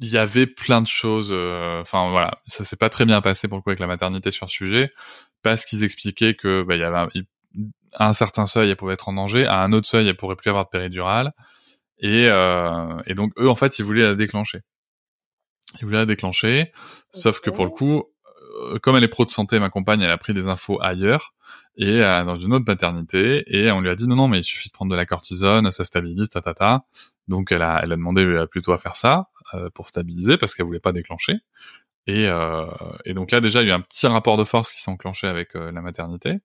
il 0.00 0.08
y 0.08 0.18
avait 0.18 0.46
plein 0.46 0.82
de 0.82 0.86
choses. 0.86 1.30
Euh, 1.32 1.80
enfin 1.80 2.10
voilà, 2.10 2.42
ça 2.44 2.62
s'est 2.62 2.76
pas 2.76 2.90
très 2.90 3.06
bien 3.06 3.22
passé 3.22 3.48
pour 3.48 3.56
le 3.56 3.62
coup 3.62 3.70
avec 3.70 3.80
la 3.80 3.86
maternité 3.86 4.30
sur 4.30 4.50
ce 4.50 4.54
sujet, 4.54 4.92
parce 5.42 5.64
qu'ils 5.64 5.82
expliquaient 5.82 6.34
que 6.34 6.62
bah, 6.62 6.76
y 6.76 6.82
avait 6.82 6.98
un, 6.98 7.08
à 7.94 8.08
un 8.08 8.12
certain 8.12 8.46
seuil, 8.46 8.68
elle 8.68 8.76
pouvait 8.76 8.94
être 8.94 9.08
en 9.08 9.14
danger, 9.14 9.46
à 9.46 9.62
un 9.62 9.72
autre 9.72 9.88
seuil, 9.88 10.06
elle 10.06 10.16
pourrait 10.16 10.36
plus 10.36 10.50
avoir 10.50 10.66
de 10.66 10.70
péridurale. 10.70 11.32
Et, 12.00 12.26
euh, 12.28 13.00
et 13.06 13.14
donc 13.14 13.32
eux, 13.38 13.48
en 13.48 13.54
fait, 13.54 13.78
ils 13.78 13.84
voulaient 13.84 14.02
la 14.02 14.14
déclencher. 14.14 14.60
Ils 15.80 15.86
voulaient 15.86 15.98
la 15.98 16.06
déclencher, 16.06 16.70
sauf 17.12 17.40
que 17.40 17.48
pour 17.48 17.64
le 17.64 17.70
coup, 17.70 18.11
comme 18.82 18.96
elle 18.96 19.04
est 19.04 19.08
pro 19.08 19.24
de 19.24 19.30
santé, 19.30 19.58
ma 19.58 19.70
compagne, 19.70 20.00
elle 20.02 20.10
a 20.10 20.18
pris 20.18 20.34
des 20.34 20.48
infos 20.48 20.80
ailleurs 20.82 21.34
et 21.76 22.02
euh, 22.02 22.24
dans 22.24 22.36
une 22.36 22.52
autre 22.52 22.64
maternité 22.66 23.44
et 23.46 23.70
on 23.70 23.80
lui 23.80 23.88
a 23.88 23.94
dit 23.94 24.06
non 24.06 24.16
non 24.16 24.28
mais 24.28 24.40
il 24.40 24.44
suffit 24.44 24.68
de 24.68 24.72
prendre 24.72 24.90
de 24.90 24.96
la 24.96 25.06
cortisone, 25.06 25.70
ça 25.70 25.84
stabilise, 25.84 26.28
ta 26.28 26.40
ta 26.42 26.54
ta. 26.54 26.84
Donc 27.28 27.52
elle 27.52 27.62
a 27.62 27.80
elle 27.82 27.92
a 27.92 27.96
demandé 27.96 28.24
euh, 28.24 28.46
plutôt 28.46 28.72
à 28.72 28.78
faire 28.78 28.96
ça 28.96 29.28
pour 29.74 29.88
stabiliser 29.88 30.36
parce 30.38 30.54
qu'elle 30.54 30.66
voulait 30.66 30.80
pas 30.80 30.92
déclencher. 30.92 31.34
Et, 32.06 32.26
et 33.04 33.14
donc 33.14 33.30
là 33.30 33.40
déjà 33.40 33.62
il 33.62 33.68
y 33.68 33.70
a 33.70 33.74
eu 33.74 33.76
un 33.76 33.80
petit 33.80 34.06
rapport 34.06 34.36
de 34.36 34.44
force 34.44 34.72
qui 34.72 34.80
s'est 34.80 34.90
enclenché 34.90 35.26
avec 35.26 35.54
la 35.54 35.82
maternité. 35.82 36.40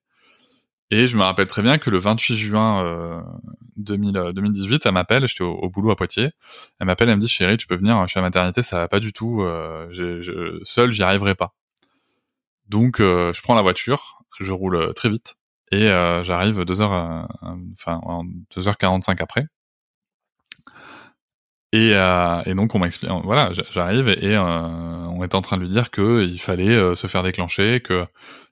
Et 0.90 1.06
je 1.06 1.16
me 1.18 1.22
rappelle 1.22 1.46
très 1.46 1.62
bien 1.62 1.76
que 1.78 1.90
le 1.90 1.98
28 1.98 2.36
juin 2.36 2.82
euh, 2.84 3.20
2000, 3.76 4.32
2018, 4.34 4.86
elle 4.86 4.92
m'appelle, 4.92 5.28
j'étais 5.28 5.44
au, 5.44 5.68
boulot 5.68 5.90
à 5.90 5.96
Poitiers. 5.96 6.30
Elle 6.80 6.86
m'appelle, 6.86 7.10
elle 7.10 7.16
me 7.16 7.20
dit 7.20 7.28
chérie, 7.28 7.58
tu 7.58 7.66
peux 7.66 7.76
venir, 7.76 8.02
je 8.04 8.08
suis 8.08 8.18
à 8.18 8.22
la 8.22 8.28
maternité, 8.28 8.62
ça 8.62 8.78
va 8.78 8.88
pas 8.88 9.00
du 9.00 9.12
tout, 9.12 9.42
euh, 9.42 9.86
je, 9.90 10.58
seul 10.62 10.90
j'y 10.92 11.02
arriverai 11.02 11.34
pas. 11.34 11.54
Donc 12.68 13.00
euh, 13.00 13.32
je 13.32 13.42
prends 13.42 13.54
la 13.54 13.62
voiture, 13.62 14.22
je 14.40 14.52
roule 14.52 14.76
euh, 14.76 14.92
très 14.92 15.08
vite 15.08 15.36
et 15.70 15.88
euh, 15.90 16.24
j'arrive 16.24 16.64
deux 16.64 16.80
heures, 16.80 17.28
enfin 17.72 18.00
deux 18.54 18.68
heures 18.68 18.78
45 18.78 19.20
après. 19.20 19.46
Et, 21.72 21.90
et 21.90 22.54
donc 22.54 22.74
on 22.74 22.78
m'explique, 22.78 23.10
voilà, 23.24 23.50
j'arrive 23.52 24.08
et, 24.08 24.38
on 24.38 25.22
est 25.22 25.34
en 25.34 25.42
train 25.42 25.58
de 25.58 25.62
lui 25.62 25.68
dire 25.68 25.90
que 25.90 26.24
il 26.24 26.40
fallait 26.40 26.94
se 26.94 27.06
faire 27.06 27.22
déclencher, 27.22 27.80
que 27.80 28.06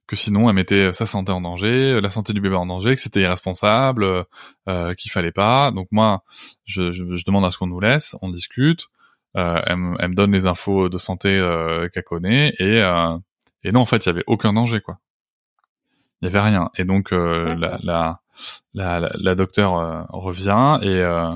que 0.06 0.16
sinon 0.16 0.49
elle 0.49 0.54
mettait 0.54 0.92
sa 0.92 1.06
santé 1.06 1.32
en 1.32 1.40
danger, 1.40 2.00
la 2.00 2.11
santé 2.11 2.32
du 2.32 2.40
bébé 2.40 2.54
en 2.54 2.66
danger, 2.66 2.94
que 2.94 3.00
c'était 3.00 3.20
irresponsable, 3.20 4.25
euh, 4.68 4.94
qu'il 4.94 5.11
fallait 5.11 5.32
pas. 5.32 5.70
Donc 5.73 5.88
moi, 5.90 6.23
je, 6.64 7.25
demande 7.25 7.44
à 7.44 7.50
ce 7.50 7.58
qu'on 7.58 7.66
nous 7.66 7.80
laisse, 7.80 8.16
on 8.23 8.30
discute, 8.30 8.87
euh, 9.37 9.61
elle, 9.66 9.78
elle, 9.99 10.11
me 10.11 10.14
donne 10.14 10.32
les 10.32 10.46
infos 10.46 10.88
de 10.88 10.99
santé 10.99 11.38
euh, 11.38 11.88
qu'elle 11.88 12.04
connaît 12.04 12.54
et 12.58 12.80
et 13.63 13.73
non, 13.73 13.81
en 13.81 13.85
fait, 13.85 14.07
il 14.07 14.09
y 14.09 14.11
avait 14.11 14.25
aucun 14.27 14.53
danger, 14.53 14.81
quoi. 14.81 14.99
Il 16.23 16.27
y 16.27 16.29
avait 16.29 16.41
rien. 16.41 16.71
Et 16.77 16.85
donc 16.85 17.13
euh, 17.13 17.55
la, 17.57 17.79
la, 17.83 18.21
la, 18.75 19.11
la, 19.15 19.35
docteure 19.35 19.79
euh, 19.79 20.03
revient 20.09 20.79
et, 20.83 20.87
euh, 20.87 21.33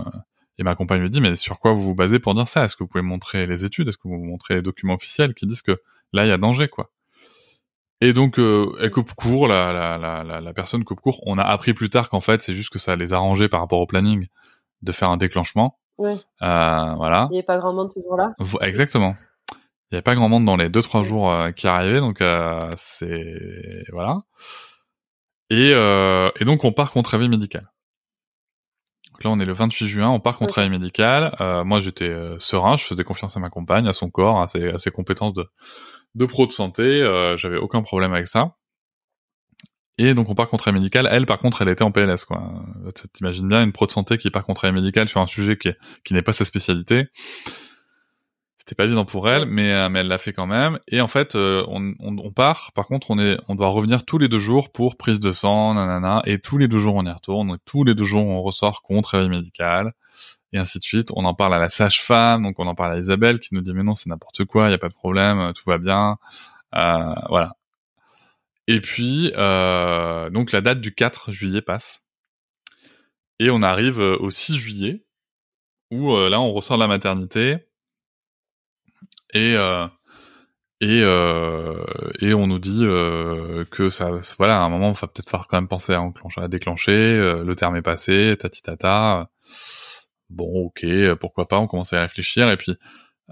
et 0.59 0.62
ma 0.62 0.74
compagne 0.74 1.02
me 1.02 1.09
dit 1.09 1.20
mais 1.20 1.37
sur 1.37 1.59
quoi 1.59 1.72
vous 1.72 1.83
vous 1.83 1.94
basez 1.94 2.18
pour 2.18 2.35
dire 2.35 2.48
ça? 2.48 2.64
Est-ce 2.64 2.76
que 2.76 2.85
vous 2.85 2.88
pouvez 2.88 3.02
montrer 3.02 3.46
les 3.46 3.64
études? 3.64 3.88
Est-ce 3.88 3.98
que 3.98 4.09
vous 4.09 4.16
montrez 4.16 4.54
les 4.54 4.62
documents 4.62 4.94
officiels 4.94 5.35
qui 5.35 5.46
disent 5.46 5.62
que 5.62 5.80
là 6.12 6.24
il 6.24 6.28
y 6.28 6.33
a 6.33 6.38
danger, 6.38 6.68
quoi? 6.68 6.90
Et 8.02 8.14
donc, 8.14 8.38
elle 8.38 8.90
coupe 8.90 9.12
court, 9.12 9.46
la, 9.46 9.74
la, 9.74 9.98
la, 10.24 10.40
la, 10.40 10.52
personne 10.54 10.85
coupe 10.85 11.00
court. 11.00 11.20
On 11.26 11.37
a 11.37 11.42
appris 11.42 11.74
plus 11.74 11.90
tard 11.90 12.09
qu'en 12.09 12.22
fait, 12.22 12.40
c'est 12.40 12.54
juste 12.54 12.70
que 12.70 12.78
ça 12.78 12.96
les 12.96 13.12
arrangeait 13.12 13.50
par 13.50 13.61
rapport 13.61 13.78
au 13.78 13.87
planning 13.87 14.26
de 14.80 14.90
faire 14.90 15.11
un 15.11 15.18
déclenchement. 15.18 15.78
Ouais. 15.98 16.16
voilà. 16.40 17.28
Il 17.28 17.33
n'y 17.33 17.38
avait 17.40 17.42
pas 17.44 17.59
grand 17.59 17.74
monde 17.74 17.90
ce 17.90 18.00
jour-là. 18.00 18.35
Exactement 18.62 19.16
il 19.90 19.94
y 19.94 19.96
avait 19.96 20.03
pas 20.03 20.14
grand 20.14 20.29
monde 20.29 20.44
dans 20.44 20.57
les 20.57 20.68
deux 20.68 20.83
trois 20.83 21.03
jours 21.03 21.33
euh, 21.33 21.50
qui 21.50 21.66
arrivaient, 21.66 21.98
donc 21.98 22.20
euh, 22.20 22.72
c'est 22.76 23.83
voilà. 23.92 24.20
Et, 25.50 25.72
euh, 25.74 26.31
et 26.38 26.44
donc 26.44 26.62
on 26.64 26.72
part 26.72 26.92
contre 26.92 27.14
avis 27.14 27.29
médical. 27.29 27.72
Donc 29.11 29.24
là 29.24 29.31
on 29.31 29.38
est 29.38 29.44
le 29.44 29.53
28 29.53 29.88
juin, 29.88 30.09
on 30.09 30.20
part 30.20 30.38
contre 30.38 30.61
avis 30.61 30.70
médical. 30.70 31.35
moi 31.64 31.81
j'étais 31.81 32.14
serein, 32.38 32.76
je 32.76 32.85
faisais 32.85 33.03
confiance 33.03 33.37
à 33.37 33.40
ma 33.40 33.50
compagne, 33.50 33.88
à 33.88 33.92
son 33.92 34.11
corps, 34.11 34.40
à 34.40 34.46
ses, 34.46 34.68
à 34.68 34.79
ses 34.79 34.92
compétences 34.92 35.35
de, 35.35 35.46
de 36.14 36.24
pro 36.24 36.46
de 36.46 36.53
santé. 36.53 37.00
J'avais 37.37 37.59
aucun 37.59 37.83
problème 37.83 38.12
avec 38.12 38.29
ça. 38.29 38.55
Et 39.98 40.14
donc 40.14 40.31
on 40.31 40.35
part 40.37 40.48
contre 40.48 40.68
avis 40.68 40.79
médical. 40.79 41.09
Elle, 41.11 41.26
par 41.26 41.40
contre, 41.40 41.62
elle 41.62 41.68
était 41.68 41.83
en 41.83 41.90
PLS, 41.90 42.24
quoi. 42.24 42.64
T'imagines 43.12 43.48
bien 43.48 43.62
une 43.64 43.72
pro 43.72 43.87
de 43.87 43.90
santé 43.90 44.16
qui 44.18 44.31
part 44.31 44.46
contre 44.46 44.64
avis 44.64 44.74
médical 44.74 45.09
sur 45.09 45.20
un 45.20 45.26
sujet 45.26 45.59
qui, 45.59 45.70
qui 46.05 46.14
n'est 46.14 46.22
pas 46.22 46.33
sa 46.33 46.44
spécialité 46.44 47.09
c'était 48.70 48.85
pas 48.85 48.85
évident 48.85 49.04
pour 49.04 49.28
elle, 49.28 49.46
mais, 49.46 49.72
euh, 49.72 49.88
mais 49.88 49.98
elle 49.98 50.06
l'a 50.06 50.18
fait 50.18 50.33
quand 50.33 50.46
même. 50.46 50.78
Et 50.87 51.00
en 51.00 51.09
fait, 51.09 51.35
euh, 51.35 51.64
on, 51.66 51.92
on, 51.98 52.16
on, 52.18 52.30
part. 52.30 52.70
Par 52.72 52.87
contre, 52.87 53.11
on 53.11 53.18
est, 53.18 53.37
on 53.48 53.56
doit 53.56 53.66
revenir 53.66 54.04
tous 54.04 54.16
les 54.16 54.28
deux 54.28 54.38
jours 54.38 54.70
pour 54.70 54.96
prise 54.96 55.18
de 55.18 55.33
sang, 55.33 55.74
nanana. 55.74 56.22
Et 56.24 56.38
tous 56.38 56.56
les 56.56 56.68
deux 56.68 56.78
jours, 56.78 56.94
on 56.94 57.04
y 57.04 57.11
retourne. 57.11 57.50
Et 57.50 57.59
tous 57.64 57.83
les 57.83 57.96
deux 57.96 58.04
jours, 58.04 58.24
on 58.24 58.42
ressort 58.42 58.83
contre 58.83 59.16
avis 59.16 59.28
médical. 59.28 59.92
Et 60.52 60.59
ainsi 60.59 60.78
de 60.78 60.85
suite. 60.85 61.11
On 61.16 61.24
en 61.24 61.35
parle 61.35 61.52
à 61.54 61.59
la 61.59 61.68
sage-femme, 61.68 62.44
donc 62.44 62.61
on 62.61 62.68
en 62.68 62.76
parle 62.76 62.92
à 62.92 62.98
Isabelle 62.98 63.40
qui 63.40 63.56
nous 63.56 63.61
dit 63.61 63.72
mais 63.74 63.83
non, 63.83 63.96
c'est 63.96 64.09
n'importe 64.09 64.44
quoi, 64.44 64.68
il 64.68 64.70
y 64.70 64.74
a 64.74 64.78
pas 64.78 64.88
de 64.88 64.94
problème, 64.94 65.52
tout 65.56 65.64
va 65.66 65.78
bien. 65.78 66.18
Euh, 66.76 67.14
voilà. 67.28 67.56
Et 68.68 68.80
puis, 68.80 69.33
euh, 69.37 70.30
donc 70.30 70.52
la 70.52 70.61
date 70.61 70.80
du 70.80 70.94
4 70.94 71.33
juillet 71.33 71.61
passe. 71.61 72.04
Et 73.40 73.50
on 73.50 73.62
arrive 73.62 73.98
au 73.98 74.30
6 74.30 74.59
juillet, 74.59 75.04
où 75.90 76.16
là, 76.16 76.40
on 76.40 76.52
ressort 76.52 76.76
de 76.76 76.83
la 76.83 76.88
maternité 76.88 77.69
et 79.34 79.54
euh, 79.56 79.86
et 80.80 81.02
euh, 81.02 81.84
et 82.20 82.34
on 82.34 82.46
nous 82.46 82.58
dit 82.58 82.80
euh, 82.82 83.64
que 83.70 83.90
ça 83.90 84.10
voilà 84.38 84.60
à 84.60 84.64
un 84.64 84.68
moment 84.70 84.92
il 84.92 84.98
va 84.98 85.08
peut-être 85.08 85.28
falloir 85.28 85.48
quand 85.48 85.58
même 85.58 85.68
penser 85.68 85.92
à 85.94 86.00
enclencher 86.02 86.40
à 86.40 86.48
déclencher 86.48 87.16
le 87.44 87.54
terme 87.54 87.76
est 87.76 87.82
passé 87.82 88.36
tati 88.38 88.62
tata 88.62 89.30
bon 90.30 90.66
ok 90.66 90.86
pourquoi 91.20 91.48
pas 91.48 91.58
on 91.58 91.66
commence 91.66 91.92
à 91.92 91.98
y 91.98 92.00
réfléchir. 92.00 92.50
Et 92.50 92.56
puis 92.56 92.72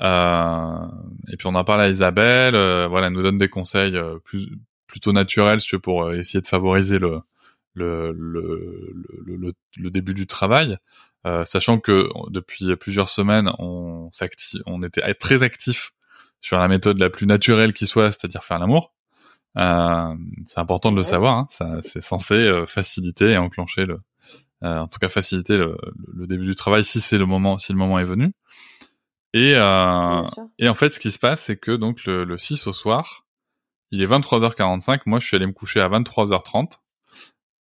et 0.00 1.36
puis 1.36 1.46
on 1.46 1.54
en 1.54 1.64
parle 1.64 1.80
à 1.82 1.88
Isabelle 1.88 2.54
voilà 2.88 3.08
elle 3.08 3.12
nous 3.14 3.22
donne 3.22 3.38
des 3.38 3.48
conseils 3.48 3.98
plus 4.24 4.48
plutôt 4.86 5.12
naturels 5.12 5.60
pour 5.82 6.12
essayer 6.12 6.40
de 6.40 6.46
favoriser 6.46 6.98
le 6.98 7.20
le, 7.78 8.12
le, 8.12 8.86
le, 9.24 9.54
le, 9.76 9.90
début 9.90 10.14
du 10.14 10.26
travail, 10.26 10.78
euh, 11.26 11.44
sachant 11.44 11.78
que 11.78 12.08
depuis 12.30 12.74
plusieurs 12.76 13.08
semaines, 13.08 13.50
on, 13.58 14.10
on 14.66 14.82
était 14.82 15.14
très 15.14 15.42
actif 15.42 15.92
sur 16.40 16.58
la 16.58 16.68
méthode 16.68 16.98
la 16.98 17.10
plus 17.10 17.26
naturelle 17.26 17.72
qui 17.72 17.86
soit, 17.86 18.12
c'est-à-dire 18.12 18.44
faire 18.44 18.58
l'amour. 18.58 18.92
Euh, 19.56 20.14
c'est 20.46 20.60
important 20.60 20.92
de 20.92 20.96
le 20.96 21.02
savoir, 21.02 21.36
hein, 21.36 21.46
ça, 21.50 21.78
c'est 21.82 22.00
censé 22.00 22.34
euh, 22.34 22.66
faciliter 22.66 23.30
et 23.30 23.38
enclencher 23.38 23.86
le, 23.86 23.98
euh, 24.64 24.80
en 24.80 24.88
tout 24.88 24.98
cas 24.98 25.08
faciliter 25.08 25.56
le, 25.56 25.76
le, 26.14 26.26
début 26.26 26.44
du 26.44 26.54
travail 26.54 26.84
si 26.84 27.00
c'est 27.00 27.18
le 27.18 27.26
moment, 27.26 27.58
si 27.58 27.72
le 27.72 27.78
moment 27.78 27.98
est 27.98 28.04
venu. 28.04 28.32
Et, 29.32 29.54
euh, 29.54 30.22
et 30.58 30.68
en 30.68 30.74
fait, 30.74 30.90
ce 30.90 31.00
qui 31.00 31.10
se 31.10 31.18
passe, 31.18 31.44
c'est 31.44 31.56
que 31.56 31.72
donc 31.72 32.04
le, 32.04 32.24
le 32.24 32.38
6 32.38 32.66
au 32.66 32.72
soir, 32.72 33.24
il 33.90 34.02
est 34.02 34.06
23h45. 34.06 35.02
Moi, 35.06 35.20
je 35.20 35.26
suis 35.26 35.36
allé 35.36 35.46
me 35.46 35.52
coucher 35.52 35.80
à 35.80 35.88
23h30. 35.88 36.78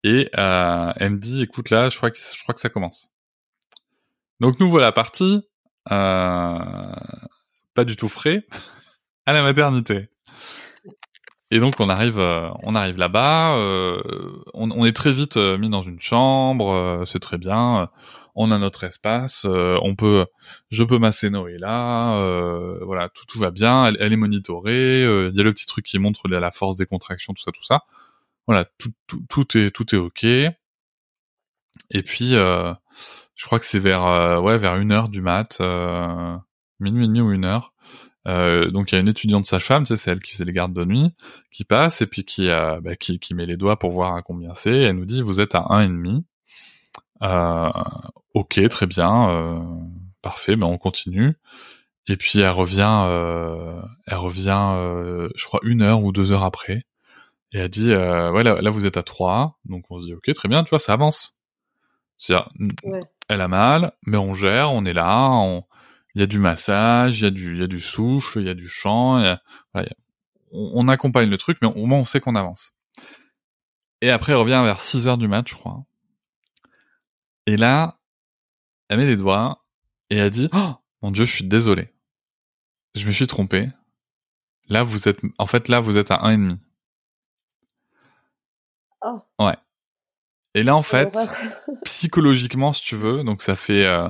Et 0.04 0.30
euh, 0.38 0.92
elle 0.96 1.12
me 1.12 1.18
dit, 1.20 1.42
écoute 1.44 1.70
là, 1.70 1.90
je 1.90 1.98
crois 1.98 2.12
que 2.12 2.20
je 2.20 2.42
crois 2.42 2.56
que 2.56 2.62
ça 2.62 2.70
commence. 2.70 3.12
Donc 4.42 4.60
nous 4.60 4.72
voilà 4.72 4.92
partis, 4.92 5.44
euh, 5.92 6.96
pas 7.76 7.86
du 7.86 7.96
tout 7.96 8.08
frais, 8.08 8.44
à 9.28 9.34
la 9.34 9.44
maternité. 9.44 10.10
Et 11.52 11.60
donc 11.60 11.76
on 11.80 11.90
arrive, 11.90 12.18
euh, 12.18 12.50
on 12.64 12.74
arrive 12.74 12.98
là-bas, 12.98 13.56
euh, 13.58 14.02
on, 14.56 14.84
est 14.84 14.94
très 14.94 15.12
vite 15.12 15.38
mis 15.38 15.70
dans 15.70 15.84
une 15.84 16.02
chambre, 16.02 17.04
c'est 17.06 17.20
très 17.20 17.38
bien. 17.38 17.92
On 18.34 18.50
a 18.50 18.58
notre 18.58 18.84
espace, 18.84 19.46
on 19.46 19.96
peut, 19.96 20.26
je 20.72 20.84
peux 20.84 20.98
masser 20.98 21.30
Noé 21.30 21.60
là, 21.60 22.16
voilà, 22.82 23.10
tout, 23.10 23.38
va 23.38 23.52
bien. 23.52 23.86
Elle, 23.86 24.12
est 24.12 24.18
monitorée, 24.18 25.04
il 25.04 25.36
y 25.36 25.40
a 25.40 25.44
le 25.44 25.54
petit 25.54 25.68
truc 25.68 25.86
qui 25.86 26.00
montre 26.00 26.28
la 26.28 26.52
force 26.52 26.78
des 26.78 26.88
contractions, 26.88 27.34
tout 27.34 27.44
ça, 27.44 27.52
tout 27.52 27.64
ça 27.64 27.84
voilà, 28.48 28.66
tout, 28.80 29.58
est 29.58 29.70
tout 29.70 29.96
est 29.96 30.00
ok. 30.00 30.24
Et 30.24 32.04
puis, 32.04 32.34
je 33.42 33.48
crois 33.48 33.58
que 33.58 33.66
c'est 33.66 33.80
vers 33.80 34.06
euh, 34.06 34.40
ouais 34.40 34.60
vers 34.60 34.76
une 34.76 34.92
heure 34.92 35.10
du 35.10 35.20
mat, 35.24 35.58
euh, 35.62 36.38
minuit 36.80 37.06
et 37.06 37.08
demi 37.08 37.22
ou 37.22 37.32
une 37.32 37.44
heure. 37.44 37.74
Euh, 38.28 38.70
donc 38.70 38.92
il 38.92 38.96
y 38.96 38.98
a 39.00 39.02
une 39.02 39.08
étudiante 39.08 39.48
sage-femme, 39.48 39.88
c'est 39.88 40.12
elle 40.12 40.20
qui 40.20 40.34
faisait 40.34 40.46
les 40.46 40.54
gardes 40.54 40.74
de 40.74 40.86
nuit, 40.86 41.12
qui 41.52 41.64
passe 41.64 42.04
et 42.04 42.06
puis 42.06 42.24
qui, 42.24 42.50
bah, 42.50 42.96
qui, 42.96 43.20
qui 43.20 43.34
met 43.34 43.48
les 43.48 43.58
doigts 43.58 43.80
pour 43.80 43.90
voir 43.90 44.16
à 44.16 44.22
combien 44.22 44.54
c'est. 44.54 44.84
Elle 44.84 44.98
nous 44.98 45.06
dit 45.06 45.24
vous 45.24 45.40
êtes 45.40 45.56
à 45.56 45.66
un 45.70 45.82
et 45.82 45.88
demi. 45.88 46.24
ok, 48.36 48.70
très 48.70 48.86
bien, 48.86 49.66
parfait, 50.22 50.56
ben 50.56 50.68
on 50.68 50.78
continue. 50.78 51.34
Et 52.08 52.18
puis 52.18 52.42
elle 52.42 52.52
revient, 52.52 53.06
elle 54.06 54.18
revient, 54.18 55.30
je 55.36 55.46
crois 55.46 55.62
une 55.64 55.82
heure 55.82 56.04
ou 56.04 56.12
deux 56.12 56.32
heures 56.32 56.44
après, 56.44 56.86
et 57.54 57.58
elle 57.58 57.70
dit 57.70 57.90
ouais 57.90 58.44
là, 58.44 58.62
là, 58.62 58.70
vous 58.70 58.86
êtes 58.86 58.98
à 58.98 59.04
trois, 59.04 59.58
donc 59.66 59.86
on 59.90 60.00
se 60.00 60.06
dit 60.06 60.14
ok 60.14 60.32
très 60.36 60.48
bien, 60.48 60.64
tu 60.64 60.70
vois 60.70 60.80
ça 60.80 60.94
avance. 60.94 61.40
C'est-à-dire, 62.20 62.52
elle 63.32 63.42
a 63.42 63.48
mal, 63.48 63.94
mais 64.06 64.18
on 64.18 64.34
gère, 64.34 64.72
on 64.72 64.86
est 64.86 64.94
là, 64.94 65.30
on... 65.30 65.64
il 66.16 66.22
y 66.22 66.24
a 66.24 66.28
du 66.28 66.40
massage, 66.40 67.20
il 67.20 67.24
y 67.24 67.28
a 67.28 67.32
du, 67.32 67.54
il 67.56 67.62
y 67.62 67.64
a 67.64 67.68
du 67.68 67.80
souffle, 67.80 68.40
il 68.40 68.48
y 68.48 68.50
a 68.50 68.54
du 68.54 68.68
chant, 68.68 69.24
on, 70.52 70.88
accompagne 70.88 71.30
le 71.30 71.38
truc, 71.38 71.58
mais 71.62 71.68
au 71.68 71.86
moins 71.86 72.00
on 72.00 72.06
sait 72.06 72.20
qu'on 72.20 72.36
avance. 72.36 72.74
Et 74.02 74.10
après, 74.10 74.34
elle 74.34 74.40
revient 74.40 74.62
vers 74.64 74.82
6 74.82 75.08
heures 75.08 75.18
du 75.18 75.28
match, 75.28 75.52
je 75.52 75.56
crois. 75.56 75.86
Et 77.46 77.56
là, 77.56 78.00
elle 78.90 78.98
met 78.98 79.06
les 79.06 79.16
doigts 79.16 79.64
et 80.10 80.18
elle 80.18 80.32
dit, 80.32 80.50
oh, 80.54 80.74
mon 81.02 81.12
dieu, 81.12 81.26
je 81.26 81.32
suis 81.32 81.46
désolé. 81.46 81.94
Je 82.96 83.08
me 83.08 83.12
suis 83.12 83.28
trompé. 83.28 83.70
Là, 84.68 84.84
vous 84.84 85.08
êtes, 85.08 85.22
en 85.38 85.48
fait, 85.48 85.70
là, 85.70 85.80
vous 85.80 85.98
êtes 85.98 86.12
à 86.12 86.22
un 86.24 86.32
et 86.32 86.38
demi. 86.38 86.60
Oh. 89.02 89.22
Ouais. 89.40 89.56
Et 90.54 90.64
là, 90.64 90.76
en 90.76 90.82
fait, 90.82 91.16
psychologiquement, 91.84 92.74
si 92.74 92.82
tu 92.82 92.96
veux, 92.96 93.24
donc 93.24 93.42
ça 93.42 93.56
fait 93.56 93.86
euh, 93.86 94.08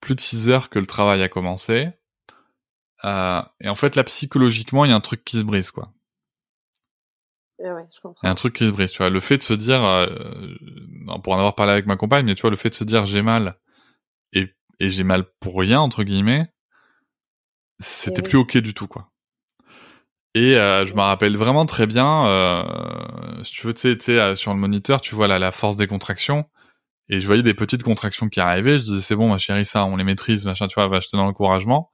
plus 0.00 0.14
de 0.14 0.20
6 0.20 0.48
heures 0.50 0.70
que 0.70 0.78
le 0.78 0.86
travail 0.86 1.22
a 1.22 1.28
commencé. 1.28 1.90
Euh, 3.04 3.42
et 3.60 3.68
en 3.68 3.74
fait, 3.74 3.96
là, 3.96 4.04
psychologiquement, 4.04 4.84
il 4.84 4.90
y 4.90 4.92
a 4.92 4.96
un 4.96 5.00
truc 5.00 5.24
qui 5.24 5.38
se 5.38 5.44
brise, 5.44 5.70
quoi. 5.70 5.92
Eh 7.64 7.70
ouais, 7.70 7.86
je 7.94 8.00
comprends. 8.00 8.20
Il 8.22 8.26
y 8.26 8.28
a 8.28 8.32
un 8.32 8.36
truc 8.36 8.56
qui 8.56 8.66
se 8.66 8.72
brise, 8.72 8.90
tu 8.90 8.98
vois. 8.98 9.10
Le 9.10 9.20
fait 9.20 9.38
de 9.38 9.42
se 9.42 9.54
dire, 9.54 9.84
euh, 9.84 10.06
pour 11.22 11.32
en 11.32 11.38
avoir 11.38 11.54
parlé 11.54 11.72
avec 11.72 11.86
ma 11.86 11.96
compagne, 11.96 12.26
mais 12.26 12.34
tu 12.34 12.42
vois, 12.42 12.50
le 12.50 12.56
fait 12.56 12.70
de 12.70 12.74
se 12.74 12.84
dire 12.84 13.06
j'ai 13.06 13.22
mal 13.22 13.56
et, 14.32 14.52
et 14.80 14.90
j'ai 14.90 15.04
mal 15.04 15.24
pour 15.38 15.58
rien, 15.58 15.80
entre 15.80 16.02
guillemets, 16.02 16.48
c'était 17.78 18.22
eh 18.24 18.28
plus 18.28 18.38
ok 18.38 18.58
du 18.58 18.74
tout, 18.74 18.88
quoi. 18.88 19.11
Et 20.34 20.56
euh, 20.56 20.86
je 20.86 20.94
me 20.94 21.00
rappelle 21.00 21.36
vraiment 21.36 21.66
très 21.66 21.86
bien, 21.86 22.26
euh, 22.26 23.44
si 23.44 23.52
tu 23.52 23.66
veux, 23.66 23.74
tu 23.74 23.96
sais, 24.00 24.18
euh, 24.18 24.34
sur 24.34 24.52
le 24.54 24.58
moniteur, 24.58 25.00
tu 25.00 25.14
vois 25.14 25.28
la, 25.28 25.38
la 25.38 25.52
force 25.52 25.76
des 25.76 25.86
contractions. 25.86 26.48
Et 27.08 27.20
je 27.20 27.26
voyais 27.26 27.42
des 27.42 27.54
petites 27.54 27.82
contractions 27.82 28.28
qui 28.28 28.40
arrivaient. 28.40 28.78
Je 28.78 28.84
disais, 28.84 29.02
c'est 29.02 29.16
bon, 29.16 29.28
ma 29.28 29.38
chérie, 29.38 29.66
ça, 29.66 29.84
on 29.84 29.96
les 29.96 30.04
maîtrise, 30.04 30.46
machin, 30.46 30.68
tu 30.68 30.74
vois, 30.76 30.88
va 30.88 30.98
acheter 30.98 31.16
dans 31.18 31.24
l'encouragement. 31.24 31.90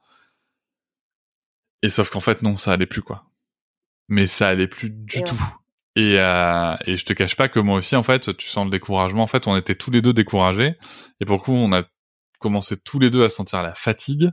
Et 1.81 1.89
sauf 1.89 2.09
qu'en 2.09 2.19
fait, 2.19 2.41
non, 2.41 2.57
ça 2.57 2.73
allait 2.73 2.85
plus, 2.85 3.01
quoi. 3.01 3.25
Mais 4.07 4.27
ça 4.27 4.49
allait 4.49 4.67
plus 4.67 4.89
du 4.89 5.23
tout. 5.23 5.41
Et, 5.95 6.19
euh, 6.19 6.75
et 6.85 6.97
je 6.97 7.05
te 7.05 7.13
cache 7.13 7.35
pas 7.35 7.49
que 7.49 7.59
moi 7.59 7.77
aussi, 7.77 7.95
en 7.95 8.03
fait, 8.03 8.35
tu 8.37 8.47
sens 8.47 8.65
le 8.65 8.71
découragement. 8.71 9.23
En 9.23 9.27
fait, 9.27 9.47
on 9.47 9.55
était 9.57 9.75
tous 9.75 9.91
les 9.91 10.01
deux 10.01 10.13
découragés. 10.13 10.77
Et 11.19 11.25
pour 11.25 11.37
le 11.37 11.41
coup, 11.41 11.53
on 11.53 11.73
a 11.73 11.83
commencé 12.39 12.79
tous 12.79 12.99
les 12.99 13.09
deux 13.09 13.23
à 13.23 13.29
sentir 13.29 13.61
la 13.63 13.75
fatigue. 13.75 14.31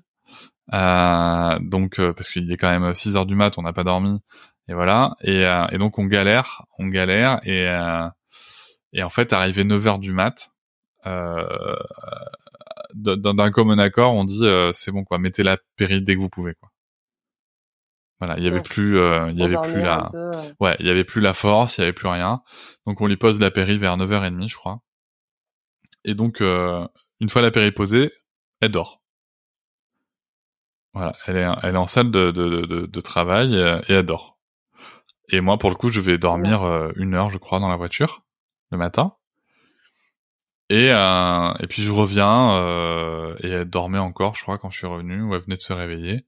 Euh, 0.72 1.58
donc 1.60 2.00
euh, 2.00 2.12
parce 2.12 2.28
qu'il 2.30 2.50
est 2.50 2.56
quand 2.56 2.78
même 2.78 2.94
6 2.94 3.16
heures 3.16 3.26
du 3.26 3.36
mat, 3.36 3.56
on 3.56 3.62
n'a 3.62 3.72
pas 3.72 3.84
dormi 3.84 4.18
et 4.68 4.74
voilà 4.74 5.14
et, 5.20 5.46
euh, 5.46 5.64
et, 5.70 5.78
donc 5.78 5.96
on 6.00 6.06
galère, 6.06 6.64
on 6.78 6.88
galère 6.88 7.38
et 7.44 7.66
et 8.92 9.02
en 9.02 9.08
fait 9.08 9.32
arrivé 9.32 9.62
9 9.62 9.86
heures 9.86 9.98
du 10.00 10.12
mat 10.12 10.50
d'un 12.94 13.50
commun 13.52 13.78
accord, 13.78 14.14
on 14.14 14.24
dit 14.24 14.42
c'est 14.74 14.90
bon 14.90 15.04
quoi, 15.04 15.18
mettez 15.18 15.44
la 15.44 15.56
péri 15.76 16.02
dès 16.02 16.16
que 16.16 16.20
vous 16.20 16.30
pouvez 16.30 16.54
quoi. 16.54 16.70
Voilà, 18.18 18.38
il 18.38 18.44
y 18.44 18.48
avait 18.48 18.62
plus, 18.62 18.96
il 18.96 19.38
y 19.38 19.42
avait 19.42 19.60
plus 19.60 19.82
la, 19.82 20.10
ouais, 20.58 20.74
il 20.80 20.86
y 20.86 20.90
avait 20.90 21.04
plus 21.04 21.20
la 21.20 21.34
force, 21.34 21.76
il 21.76 21.82
y 21.82 21.84
avait 21.84 21.92
plus 21.92 22.08
rien. 22.08 22.42
Donc 22.86 23.00
on 23.00 23.06
lui 23.06 23.18
pose 23.18 23.38
la 23.40 23.50
péri 23.50 23.76
vers 23.76 23.96
9h30, 23.98 24.48
je 24.48 24.56
crois. 24.56 24.80
Et 26.04 26.14
donc 26.14 26.40
une 26.40 27.28
fois 27.28 27.42
la 27.42 27.50
péri 27.52 27.70
posée, 27.70 28.10
elle 28.60 28.72
dort. 28.72 29.05
Voilà, 30.96 31.14
elle 31.26 31.36
est, 31.36 31.46
elle 31.62 31.74
est 31.74 31.78
en 31.78 31.86
salle 31.86 32.10
de, 32.10 32.30
de, 32.30 32.62
de, 32.62 32.86
de 32.86 33.00
travail 33.02 33.54
et, 33.54 33.92
elle 33.92 34.06
dort. 34.06 34.38
Et 35.28 35.42
moi, 35.42 35.58
pour 35.58 35.68
le 35.68 35.76
coup, 35.76 35.90
je 35.90 36.00
vais 36.00 36.16
dormir 36.16 36.62
euh, 36.62 36.90
une 36.96 37.14
heure, 37.14 37.28
je 37.28 37.36
crois, 37.36 37.60
dans 37.60 37.68
la 37.68 37.76
voiture 37.76 38.22
le 38.70 38.78
matin. 38.78 39.12
Et, 40.70 40.88
euh, 40.90 41.52
et 41.60 41.66
puis 41.66 41.82
je 41.82 41.92
reviens 41.92 42.54
euh, 42.54 43.34
et 43.42 43.48
elle 43.48 43.68
dormait 43.68 43.98
encore, 43.98 44.36
je 44.36 44.42
crois, 44.42 44.56
quand 44.56 44.70
je 44.70 44.78
suis 44.78 44.86
revenu, 44.86 45.20
ou 45.22 45.34
elle 45.34 45.42
venait 45.42 45.58
de 45.58 45.62
se 45.62 45.74
réveiller. 45.74 46.24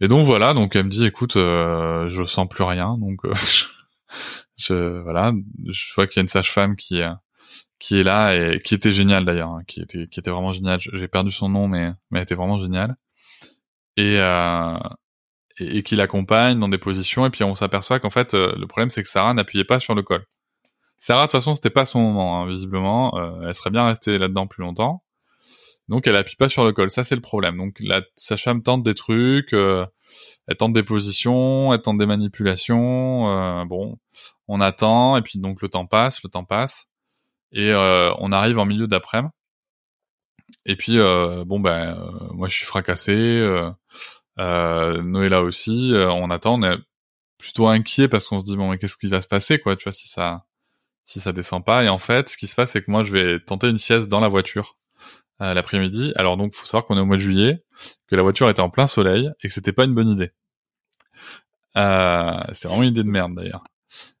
Et 0.00 0.08
donc 0.08 0.24
voilà, 0.24 0.54
donc 0.54 0.74
elle 0.74 0.86
me 0.86 0.90
dit, 0.90 1.04
écoute, 1.04 1.36
euh, 1.36 2.08
je 2.08 2.24
sens 2.24 2.48
plus 2.48 2.64
rien, 2.64 2.96
donc 2.96 3.22
euh, 3.26 3.34
je, 4.56 5.02
voilà, 5.02 5.34
je 5.66 5.94
vois 5.94 6.06
qu'il 6.06 6.16
y 6.16 6.20
a 6.20 6.22
une 6.22 6.28
sage-femme 6.28 6.74
qui 6.74 7.02
qui 7.78 8.00
est 8.00 8.02
là 8.02 8.34
et 8.34 8.60
qui 8.60 8.74
était 8.74 8.92
géniale 8.92 9.26
d'ailleurs, 9.26 9.50
hein, 9.50 9.62
qui 9.66 9.82
était 9.82 10.06
qui 10.08 10.20
était 10.20 10.30
vraiment 10.30 10.54
géniale. 10.54 10.80
J'ai 10.80 11.08
perdu 11.08 11.30
son 11.30 11.50
nom, 11.50 11.68
mais 11.68 11.92
mais 12.10 12.20
elle 12.20 12.22
était 12.22 12.34
vraiment 12.34 12.56
géniale 12.56 12.96
et, 13.98 14.16
euh, 14.20 14.78
et, 15.58 15.82
qui 15.82 15.96
l'accompagne 15.96 16.58
dans 16.58 16.68
des 16.68 16.78
positions. 16.78 17.26
Et 17.26 17.30
puis 17.30 17.44
on 17.44 17.54
s'aperçoit 17.56 17.98
qu'en 18.00 18.10
fait, 18.10 18.34
euh, 18.34 18.54
le 18.56 18.66
problème 18.66 18.90
c'est 18.90 19.02
que 19.02 19.08
Sarah 19.08 19.34
n'appuyait 19.34 19.64
pas 19.64 19.80
sur 19.80 19.94
le 19.94 20.02
col. 20.02 20.24
Sarah, 21.00 21.22
de 21.22 21.26
toute 21.26 21.32
façon, 21.32 21.54
c'était 21.54 21.70
pas 21.70 21.86
son 21.86 22.00
moment, 22.00 22.42
hein, 22.42 22.48
visiblement. 22.48 23.16
Euh, 23.18 23.48
elle 23.48 23.54
serait 23.54 23.70
bien 23.70 23.86
restée 23.86 24.18
là-dedans 24.18 24.46
plus 24.46 24.62
longtemps. 24.62 25.02
Donc 25.88 26.06
elle 26.06 26.16
appuie 26.16 26.36
pas 26.36 26.48
sur 26.48 26.64
le 26.64 26.72
col. 26.72 26.90
Ça 26.90 27.02
c'est 27.02 27.16
le 27.16 27.20
problème. 27.20 27.56
Donc 27.56 27.76
la 27.80 28.02
sage-femme 28.14 28.62
tente 28.62 28.84
des 28.84 28.94
trucs, 28.94 29.52
euh, 29.52 29.86
elle 30.46 30.56
tente 30.56 30.72
des 30.72 30.82
positions, 30.84 31.72
elle 31.72 31.82
tente 31.82 31.98
des 31.98 32.06
manipulations. 32.06 33.64
Bon, 33.66 33.98
on 34.48 34.60
attend 34.60 35.16
et 35.16 35.22
puis 35.22 35.38
donc 35.40 35.62
le 35.62 35.68
temps 35.68 35.86
passe, 35.86 36.22
le 36.22 36.30
temps 36.30 36.44
passe 36.44 36.86
et 37.52 37.72
on 37.74 38.32
arrive 38.32 38.58
en 38.58 38.66
milieu 38.66 38.86
d'après-midi 38.86 39.32
et 40.66 40.76
puis 40.76 40.98
euh, 40.98 41.44
bon 41.44 41.60
ben 41.60 41.96
euh, 41.98 42.32
moi 42.32 42.48
je 42.48 42.54
suis 42.56 42.66
fracassé, 42.66 43.12
euh, 43.14 43.70
euh 44.38 45.02
Noëlla 45.02 45.42
aussi. 45.42 45.92
on 45.94 46.30
attend, 46.30 46.60
on 46.60 46.62
est 46.62 46.78
plutôt 47.38 47.68
inquiet 47.68 48.08
parce 48.08 48.26
qu'on 48.26 48.40
se 48.40 48.44
dit 48.44 48.56
bon 48.56 48.70
mais 48.70 48.78
qu'est-ce 48.78 48.96
qui 48.96 49.08
va 49.08 49.20
se 49.22 49.28
passer 49.28 49.58
quoi, 49.58 49.76
tu 49.76 49.84
vois 49.84 49.92
si 49.92 50.08
ça 50.08 50.44
si 51.04 51.20
ça 51.20 51.32
descend 51.32 51.64
pas. 51.64 51.84
Et 51.84 51.88
en 51.88 51.98
fait, 51.98 52.28
ce 52.30 52.36
qui 52.36 52.46
se 52.46 52.54
passe 52.54 52.72
c'est 52.72 52.82
que 52.82 52.90
moi 52.90 53.04
je 53.04 53.12
vais 53.12 53.40
tenter 53.40 53.68
une 53.68 53.78
sieste 53.78 54.08
dans 54.08 54.20
la 54.20 54.28
voiture 54.28 54.76
l'après-midi. 55.40 56.12
Alors 56.16 56.36
donc 56.36 56.54
faut 56.54 56.66
savoir 56.66 56.86
qu'on 56.86 56.96
est 56.96 57.00
au 57.00 57.06
mois 57.06 57.16
de 57.16 57.22
juillet, 57.22 57.64
que 58.08 58.16
la 58.16 58.22
voiture 58.22 58.48
était 58.50 58.60
en 58.60 58.70
plein 58.70 58.86
soleil 58.86 59.30
et 59.42 59.48
que 59.48 59.54
c'était 59.54 59.72
pas 59.72 59.84
une 59.84 59.94
bonne 59.94 60.08
idée. 60.08 60.32
Euh, 61.76 62.40
c'était 62.52 62.68
vraiment 62.68 62.82
une 62.82 62.90
idée 62.90 63.04
de 63.04 63.08
merde 63.08 63.34
d'ailleurs. 63.34 63.62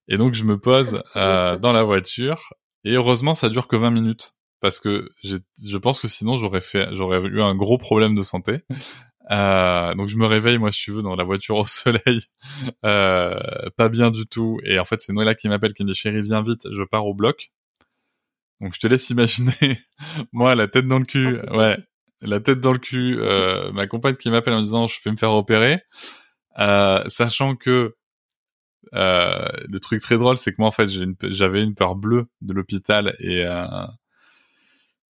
Et 0.06 0.16
donc 0.16 0.34
je 0.34 0.44
me 0.44 0.58
pose 0.58 1.02
euh, 1.16 1.58
dans 1.58 1.72
la 1.72 1.82
voiture 1.82 2.52
et 2.84 2.92
heureusement 2.92 3.34
ça 3.34 3.48
dure 3.48 3.68
que 3.68 3.76
20 3.76 3.90
minutes 3.90 4.34
parce 4.60 4.80
que 4.80 5.10
je 5.22 5.76
pense 5.76 6.00
que 6.00 6.08
sinon 6.08 6.38
j'aurais 6.38 6.60
fait, 6.60 6.88
j'aurais 6.92 7.20
eu 7.20 7.40
un 7.42 7.54
gros 7.54 7.78
problème 7.78 8.14
de 8.14 8.22
santé. 8.22 8.62
Euh, 9.30 9.94
donc 9.94 10.08
je 10.08 10.16
me 10.16 10.24
réveille, 10.24 10.56
moi, 10.56 10.72
si 10.72 10.84
tu 10.84 10.90
veux, 10.90 11.02
dans 11.02 11.14
la 11.14 11.22
voiture 11.24 11.56
au 11.56 11.66
soleil, 11.66 12.22
euh, 12.86 13.38
pas 13.76 13.90
bien 13.90 14.10
du 14.10 14.26
tout. 14.26 14.58
Et 14.64 14.78
en 14.78 14.86
fait, 14.86 15.02
c'est 15.02 15.12
Noëlla 15.12 15.34
qui 15.34 15.50
m'appelle, 15.50 15.74
qui 15.74 15.82
me 15.84 15.88
dit 15.88 15.94
chérie, 15.94 16.22
viens 16.22 16.40
vite, 16.40 16.66
je 16.72 16.82
pars 16.82 17.06
au 17.06 17.12
bloc. 17.12 17.50
Donc 18.62 18.74
je 18.74 18.80
te 18.80 18.86
laisse 18.86 19.10
imaginer, 19.10 19.52
moi, 20.32 20.54
la 20.54 20.66
tête 20.66 20.88
dans 20.88 20.98
le 20.98 21.04
cul, 21.04 21.40
ouais, 21.50 21.76
la 22.22 22.40
tête 22.40 22.60
dans 22.60 22.72
le 22.72 22.78
cul, 22.78 23.18
euh, 23.20 23.70
ma 23.72 23.86
compagne 23.86 24.16
qui 24.16 24.30
m'appelle 24.30 24.54
en 24.54 24.62
disant 24.62 24.88
je 24.88 24.98
vais 25.04 25.10
me 25.10 25.16
faire 25.16 25.32
opérer, 25.32 25.82
euh, 26.58 27.04
sachant 27.08 27.54
que 27.54 27.94
euh, 28.94 29.48
le 29.68 29.80
truc 29.80 30.00
très 30.00 30.16
drôle, 30.16 30.38
c'est 30.38 30.52
que 30.52 30.56
moi, 30.58 30.68
en 30.68 30.72
fait, 30.72 30.88
j'avais 30.88 31.62
une, 31.62 31.68
une 31.68 31.74
peur 31.74 31.94
bleue 31.94 32.26
de 32.40 32.52
l'hôpital 32.52 33.14
et 33.20 33.44
euh, 33.44 33.64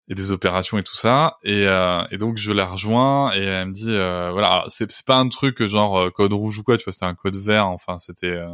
et 0.10 0.16
des 0.16 0.32
opérations 0.32 0.78
et 0.78 0.84
tout 0.84 0.96
ça 0.96 1.38
et, 1.44 1.68
euh, 1.68 2.04
et 2.12 2.18
donc 2.18 2.38
je 2.38 2.52
la 2.52 2.66
rejoins 2.66 3.34
et 3.34 3.44
elle 3.44 3.68
me 3.68 3.74
dit 3.74 3.90
euh, 3.90 4.32
voilà 4.32 4.64
c'est 4.70 4.90
c'est 4.92 5.06
pas 5.06 5.18
un 5.18 5.30
truc 5.30 5.66
genre 5.66 6.00
euh, 6.00 6.10
code 6.10 6.34
rouge 6.34 6.60
ou 6.60 6.64
quoi 6.64 6.78
tu 6.78 6.86
vois 6.86 6.94
c'était 6.94 7.06
un 7.06 7.16
code 7.16 7.36
vert 7.36 7.68
enfin 7.68 8.00
c'était 8.00 8.28
euh, 8.28 8.48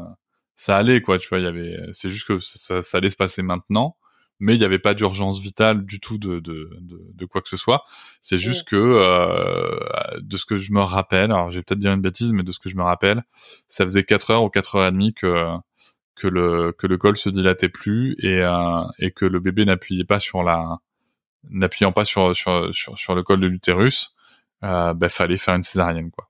ça 0.56 0.78
allait 0.78 1.02
quoi 1.02 1.20
tu 1.20 1.30
vois 1.30 1.40
il 1.40 1.46
y 1.46 1.48
avait 1.48 1.78
c'est 1.92 2.10
juste 2.10 2.28
que 2.28 2.40
ça, 2.40 2.82
ça 2.82 2.98
allait 2.98 3.10
se 3.10 3.16
passer 3.16 3.42
maintenant 3.44 3.98
mais 4.40 4.56
il 4.56 4.60
n'y 4.60 4.66
avait 4.66 4.80
pas 4.80 4.94
d'urgence 4.94 5.40
vitale 5.40 5.86
du 5.86 6.00
tout 6.00 6.18
de, 6.18 6.40
de, 6.40 6.70
de, 6.82 7.00
de, 7.14 7.26
quoi 7.26 7.42
que 7.42 7.48
ce 7.48 7.56
soit. 7.56 7.86
C'est 8.22 8.38
juste 8.38 8.68
que 8.68 8.76
euh, 8.76 10.20
de 10.22 10.38
ce 10.38 10.46
que 10.46 10.58
je 10.58 10.74
me 10.74 10.82
rappelle, 10.82 11.32
alors 11.32 11.50
j'ai 11.50 11.62
peut-être 11.62 11.80
dire 11.80 11.94
une 11.94 12.02
bêtise, 12.02 12.34
mais 12.34 12.44
de 12.44 12.52
ce 12.52 12.60
que 12.60 12.68
je 12.68 12.76
me 12.76 12.84
rappelle, 12.84 13.24
ça 13.70 13.86
faisait 13.86 14.04
4 14.04 14.32
heures 14.32 14.44
ou 14.44 14.50
4 14.50 14.76
heures 14.76 14.88
et 14.88 14.92
demie 14.92 15.14
que 15.14 15.48
que 16.16 16.28
le 16.28 16.74
que 16.78 16.88
le 16.88 16.98
col 16.98 17.18
se 17.18 17.30
dilatait 17.30 17.70
plus 17.70 18.16
et 18.20 18.40
euh, 18.40 18.84
et 19.00 19.12
que 19.12 19.26
le 19.26 19.40
bébé 19.40 19.66
n'appuyait 19.66 20.04
pas 20.04 20.20
sur 20.20 20.44
la 20.44 20.80
n'appuyant 21.50 21.92
pas 21.92 22.06
sur, 22.06 22.36
sur, 22.36 22.74
sur, 22.74 22.98
sur, 22.98 23.16
le 23.16 23.24
col 23.24 23.40
de 23.40 23.48
l'utérus, 23.48 24.16
euh, 24.64 24.94
bah, 24.94 25.10
fallait 25.10 25.38
faire 25.38 25.56
une 25.56 25.64
césarienne, 25.64 26.12
quoi. 26.12 26.30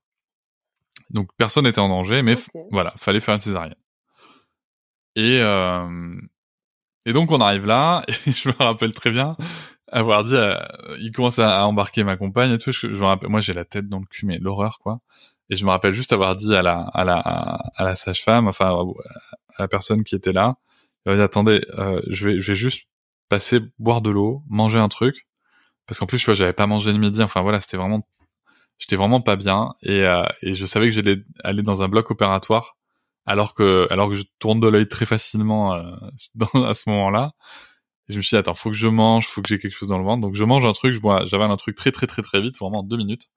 Donc 1.10 1.30
personne 1.38 1.66
n'était 1.66 1.80
en 1.80 1.90
danger, 1.90 2.24
mais 2.24 2.36
voilà, 2.72 2.94
fallait 2.98 3.20
faire 3.20 3.36
une 3.36 3.42
césarienne. 3.42 3.76
Et, 5.16 5.40
euh, 5.42 6.16
Et 7.06 7.14
donc 7.14 7.32
on 7.32 7.42
arrive 7.42 7.66
là, 7.66 8.04
et 8.28 8.32
je 8.32 8.50
me 8.50 8.56
rappelle 8.60 8.94
très 8.94 9.12
bien 9.12 9.36
avoir 9.94 10.24
dit, 10.24 10.36
euh, 10.36 10.56
il 11.00 11.12
commence 11.12 11.40
à, 11.40 11.66
embarquer 11.68 12.04
ma 12.04 12.18
compagne 12.18 12.52
et 12.52 12.58
tout. 12.58 12.72
Je, 12.72 12.80
je 12.82 12.88
me 12.88 13.06
rappelle, 13.06 13.30
moi 13.30 13.42
j'ai 13.42 13.54
la 13.54 13.66
tête 13.66 13.88
dans 13.88 14.00
le 14.00 14.06
cul, 14.06 14.26
mais 14.26 14.40
l'horreur 14.40 14.80
quoi. 14.80 15.00
Et 15.50 15.56
je 15.56 15.66
me 15.66 15.70
rappelle 15.72 15.94
juste 15.94 16.14
avoir 16.14 16.36
dit 16.36 16.54
à 16.56 16.62
la 16.62 16.80
à 16.80 17.04
la 17.04 17.18
à 17.20 17.84
la 17.84 17.96
sage-femme, 17.96 18.48
enfin 18.48 18.76
à 19.58 19.62
la 19.62 19.68
personne 19.68 20.04
qui 20.04 20.16
était 20.16 20.32
là, 20.34 20.56
il 21.06 21.12
m'a 21.12 21.16
dit 21.18 21.22
attendez, 21.22 21.62
euh, 21.78 22.02
je 22.10 22.30
vais 22.30 22.40
je 22.40 22.52
vais 22.52 22.56
juste 22.56 22.88
boire 23.80 24.02
de 24.02 24.10
l'eau, 24.10 24.44
manger 24.50 24.80
un 24.80 24.90
truc, 24.90 25.28
parce 25.88 26.00
qu'en 26.00 26.06
plus 26.06 26.20
tu 26.20 26.26
vois 26.26 26.34
j'avais 26.34 26.54
pas 26.54 26.68
mangé 26.68 26.92
le 26.92 27.00
midi. 27.00 27.22
Enfin 27.24 27.42
voilà, 27.42 27.62
c'était 27.62 27.78
vraiment 27.78 28.06
j'étais 28.78 28.96
vraiment 28.96 29.22
pas 29.22 29.36
bien 29.36 29.74
et 29.82 30.04
euh, 30.06 30.26
je 30.42 30.66
savais 30.66 30.88
que 30.88 30.92
j'allais 30.92 31.18
aller 31.44 31.62
dans 31.62 31.84
un 31.84 31.88
bloc 31.88 32.12
opératoire 32.12 32.78
alors 33.26 33.54
que 33.54 33.88
alors 33.92 34.10
que 34.10 34.16
je 34.16 34.24
tourne 34.40 34.60
de 34.60 34.68
l'œil 34.68 34.88
très 34.88 35.06
facilement 35.06 35.74
euh, 35.74 35.96
à 36.68 36.74
ce 36.74 36.90
moment-là. 36.90 37.32
Je 38.10 38.18
me 38.18 38.22
suis 38.22 38.36
dit 38.36 38.40
attends, 38.40 38.54
faut 38.56 38.70
que 38.70 38.76
je 38.76 38.90
mange, 38.90 39.28
faut 39.28 39.42
que 39.42 39.48
j'ai 39.48 39.60
quelque 39.60 39.74
chose 39.74 39.88
dans 39.90 39.98
le 39.98 40.04
ventre. 40.04 40.22
Donc 40.22 40.36
je 40.36 40.44
mange 40.44 40.66
un 40.66 40.74
truc, 40.74 40.94
je 40.94 41.00
bois, 41.00 41.26
j'avale 41.26 41.52
un 41.52 41.58
truc 41.58 41.76
très 41.76 41.92
très 41.92 42.08
très 42.08 42.22
très 42.22 42.42
vite, 42.42 42.58
vraiment 42.60 42.80
en 42.80 42.84
deux 42.84 42.98
minutes. 42.98 43.30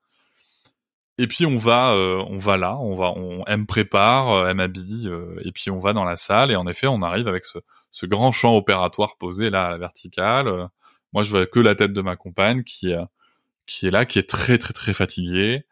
Et 1.19 1.29
puis 1.29 1.47
on 1.47 1.59
va, 1.59 1.93
euh, 1.93 2.23
on 2.29 2.37
va 2.39 2.57
là, 2.59 2.77
on 2.79 2.97
va, 2.97 3.13
on, 3.17 3.45
elle 3.47 3.61
me 3.61 3.67
prépare, 3.67 4.49
elle 4.49 4.57
m'habille, 4.57 5.11
et 5.45 5.53
puis 5.53 5.71
on 5.71 5.79
va 5.81 5.93
dans 5.93 6.05
la 6.05 6.17
salle. 6.17 6.51
Et 6.51 6.57
en 6.57 6.67
effet, 6.67 6.89
on 6.89 7.01
arrive 7.03 7.29
avec 7.29 7.45
ce, 7.45 7.59
ce 7.97 8.05
grand 8.05 8.31
champ 8.31 8.55
opératoire 8.55 9.17
posé 9.17 9.49
là 9.49 9.69
à 9.69 9.71
la 9.71 9.79
verticale. 9.79 10.69
moi, 11.15 11.23
je 11.23 11.31
vois 11.31 11.47
que 11.47 11.61
la 11.61 11.75
tête 11.75 11.95
de 11.95 12.03
ma 12.03 12.15
compagne 12.15 12.63
qui, 12.63 12.93
qui 13.67 13.87
est 13.87 13.91
là, 13.91 14.05
qui 14.05 14.19
est 14.19 14.29
très 14.29 14.59
très 14.59 14.75
très 14.75 14.93
fatiguée, 14.93 15.65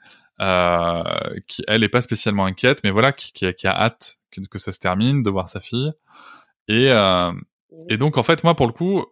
qui 1.47 1.63
elle 1.69 1.85
est 1.85 1.91
pas 1.91 2.01
spécialement 2.01 2.47
inquiète, 2.47 2.81
mais 2.83 2.91
voilà, 2.91 3.13
qui, 3.13 3.35
qui, 3.35 3.53
qui 3.53 3.67
a 3.67 3.79
hâte 3.79 4.21
que, 4.51 4.59
ça 4.59 4.73
se 4.73 4.79
termine, 4.79 5.23
de 5.23 5.29
voir 5.29 5.51
sa 5.51 5.61
fille. 5.61 5.93
Et 6.67 6.87
et 7.91 7.97
donc 7.99 8.17
en 8.17 8.23
fait, 8.23 8.43
moi 8.43 8.55
pour 8.57 8.67
le 8.69 8.73
coup, 8.73 9.05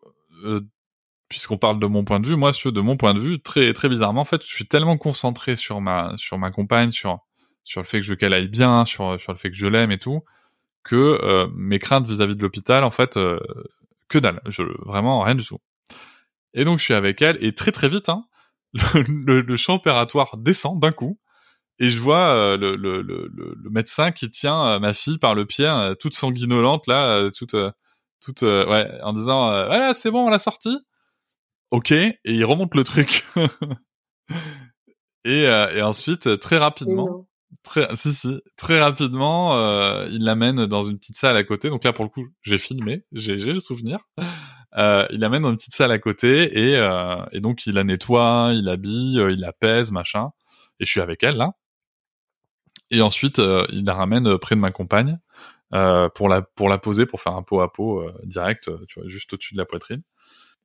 puisqu'on 1.29 1.59
parle 1.59 1.81
de 1.81 1.87
mon 1.87 2.05
point 2.05 2.19
de 2.19 2.27
vue, 2.27 2.37
moi, 2.37 2.53
de 2.53 2.81
mon 2.81 2.97
point 2.97 3.13
de 3.13 3.21
vue, 3.21 3.43
très 3.43 3.75
très 3.75 3.91
bizarrement, 3.91 4.23
en 4.23 4.25
fait, 4.25 4.41
je 4.43 4.55
suis 4.55 4.67
tellement 4.67 4.97
concentré 4.97 5.55
sur 5.55 5.83
ma 5.83 6.15
sur 6.17 6.39
ma 6.39 6.51
compagne, 6.51 6.93
sur 6.93 7.19
sur 7.63 7.83
le 7.83 7.87
fait 7.87 7.99
que 7.99 8.07
je 8.07 8.15
qu'elle 8.15 8.33
aille 8.33 8.49
bien, 8.49 8.87
sur 8.87 9.21
sur 9.21 9.33
le 9.33 9.39
fait 9.39 9.51
que 9.51 9.57
je 9.57 9.67
l'aime 9.67 9.93
et 9.93 9.99
tout, 9.99 10.25
que 10.85 11.21
euh, 11.23 11.49
mes 11.55 11.79
craintes 11.79 12.07
vis-à-vis 12.07 12.37
de 12.37 12.43
l'hôpital, 12.43 12.85
en 12.85 12.91
fait, 12.91 13.17
euh, 13.17 13.39
que 14.09 14.19
dalle, 14.19 14.41
je, 14.47 14.63
vraiment 14.87 15.23
rien 15.23 15.35
du 15.35 15.45
tout. 15.45 15.59
Et 16.55 16.65
donc 16.65 16.79
je 16.79 16.85
suis 16.85 16.95
avec 16.95 17.23
elle 17.23 17.39
et 17.41 17.55
très 17.55 17.73
très 17.73 17.89
vite, 17.89 18.09
hein, 18.09 18.25
le, 18.75 19.41
le, 19.41 19.57
champ 19.57 19.75
opératoire 19.75 20.37
descend 20.37 20.81
d'un 20.81 20.93
coup 20.93 21.19
et 21.79 21.87
je 21.87 21.99
vois 21.99 22.29
euh, 22.29 22.57
le, 22.57 22.77
le, 22.77 23.01
le, 23.03 23.71
médecin 23.71 24.13
qui 24.13 24.31
tient 24.31 24.79
ma 24.79 24.93
fille 24.93 25.19
par 25.19 25.35
le 25.35 25.47
pied, 25.47 25.67
toute 25.99 26.15
sanguinolente 26.15 26.87
là, 26.87 27.31
toute 27.31 27.57
toute 28.21 28.43
ouais, 28.43 28.91
en 29.03 29.13
disant 29.15 29.47
voilà 29.47 29.95
c'est 29.95 30.11
bon 30.11 30.27
on 30.27 30.31
l'a 30.31 30.39
sortie 30.39 30.79
ok, 31.73 31.91
et 31.91 32.19
il 32.25 32.45
remonte 32.45 32.77
le 32.77 32.85
truc. 32.85 33.27
et, 35.25 35.47
euh, 35.47 35.75
et 35.75 35.83
ensuite, 35.83 36.39
très 36.39 36.59
rapidement, 36.59 37.27
très, 37.63 37.95
si 37.97 38.13
si, 38.13 38.41
très 38.57 38.81
rapidement, 38.81 39.57
euh, 39.57 40.09
il 40.11 40.25
l'amène 40.25 40.67
dans 40.67 40.85
une 40.85 40.99
petite 40.99 41.17
salle 41.17 41.37
à 41.37 41.45
côté. 41.45 41.71
Donc 41.71 41.85
là, 41.85 41.93
pour 41.93 42.05
le 42.05 42.11
coup, 42.11 42.27
j'ai 42.43 42.59
filmé, 42.59 43.05
j'ai 43.13 43.37
le 43.37 43.61
souvenir. 43.61 43.99
Euh, 44.79 45.07
il 45.11 45.21
l'amène 45.21 45.43
dans 45.43 45.51
une 45.51 45.59
petite 45.59 45.75
salle 45.75 45.93
à 45.93 45.99
côté 45.99 46.59
et, 46.59 46.77
euh, 46.77 47.23
et 47.33 47.41
donc 47.41 47.67
il 47.67 47.75
la 47.75 47.85
nettoie, 47.85 48.53
il 48.55 48.65
l'habille, 48.65 49.23
il 49.31 49.41
la 49.41 49.53
pèse, 49.53 49.93
machin. 49.93 50.31
Et 50.81 50.87
je 50.87 50.91
suis 50.91 51.01
avec 51.03 51.23
elle 51.23 51.37
là. 51.37 51.53
Et 52.91 53.03
ensuite, 53.03 53.39
il 53.39 53.85
la 53.85 53.95
ramène 53.95 54.39
près 54.39 54.55
de 54.55 54.61
ma 54.61 54.71
compagne 54.71 55.19
pour 55.71 56.29
la 56.29 56.43
pour 56.43 56.69
la 56.69 56.79
poser, 56.79 57.07
pour 57.07 57.21
faire 57.21 57.35
un 57.35 57.43
pot 57.43 57.61
à 57.61 57.73
pot 57.73 58.07
direct, 58.25 58.71
tu 58.87 59.01
vois, 59.01 59.09
juste 59.09 59.33
au-dessus 59.35 59.55
de 59.55 59.59
la 59.59 59.67
poitrine. 59.67 60.03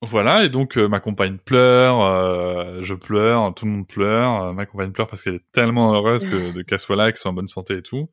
Voilà, 0.04 0.44
et 0.44 0.50
donc 0.50 0.78
euh, 0.78 0.88
ma 0.88 1.00
compagne 1.00 1.38
pleure, 1.40 2.02
euh, 2.02 2.84
je 2.84 2.94
pleure, 2.94 3.52
tout 3.56 3.66
le 3.66 3.72
monde 3.72 3.88
pleure, 3.88 4.44
euh, 4.44 4.54
ma 4.54 4.68
compagne 4.68 4.92
pleure 4.92 5.08
parce 5.08 5.24
qu'elle 5.24 5.36
est 5.36 5.52
tellement 5.52 5.96
heureuse 5.96 6.28
que 6.28 6.62
qu'elle 6.64 6.80
soit 6.80 6.96
là, 6.96 7.12
qu'elle 7.12 7.18
soit 7.18 7.32
en 7.32 7.34
bonne 7.34 7.48
santé 7.48 7.78
et 7.78 7.82
tout. 7.82 8.08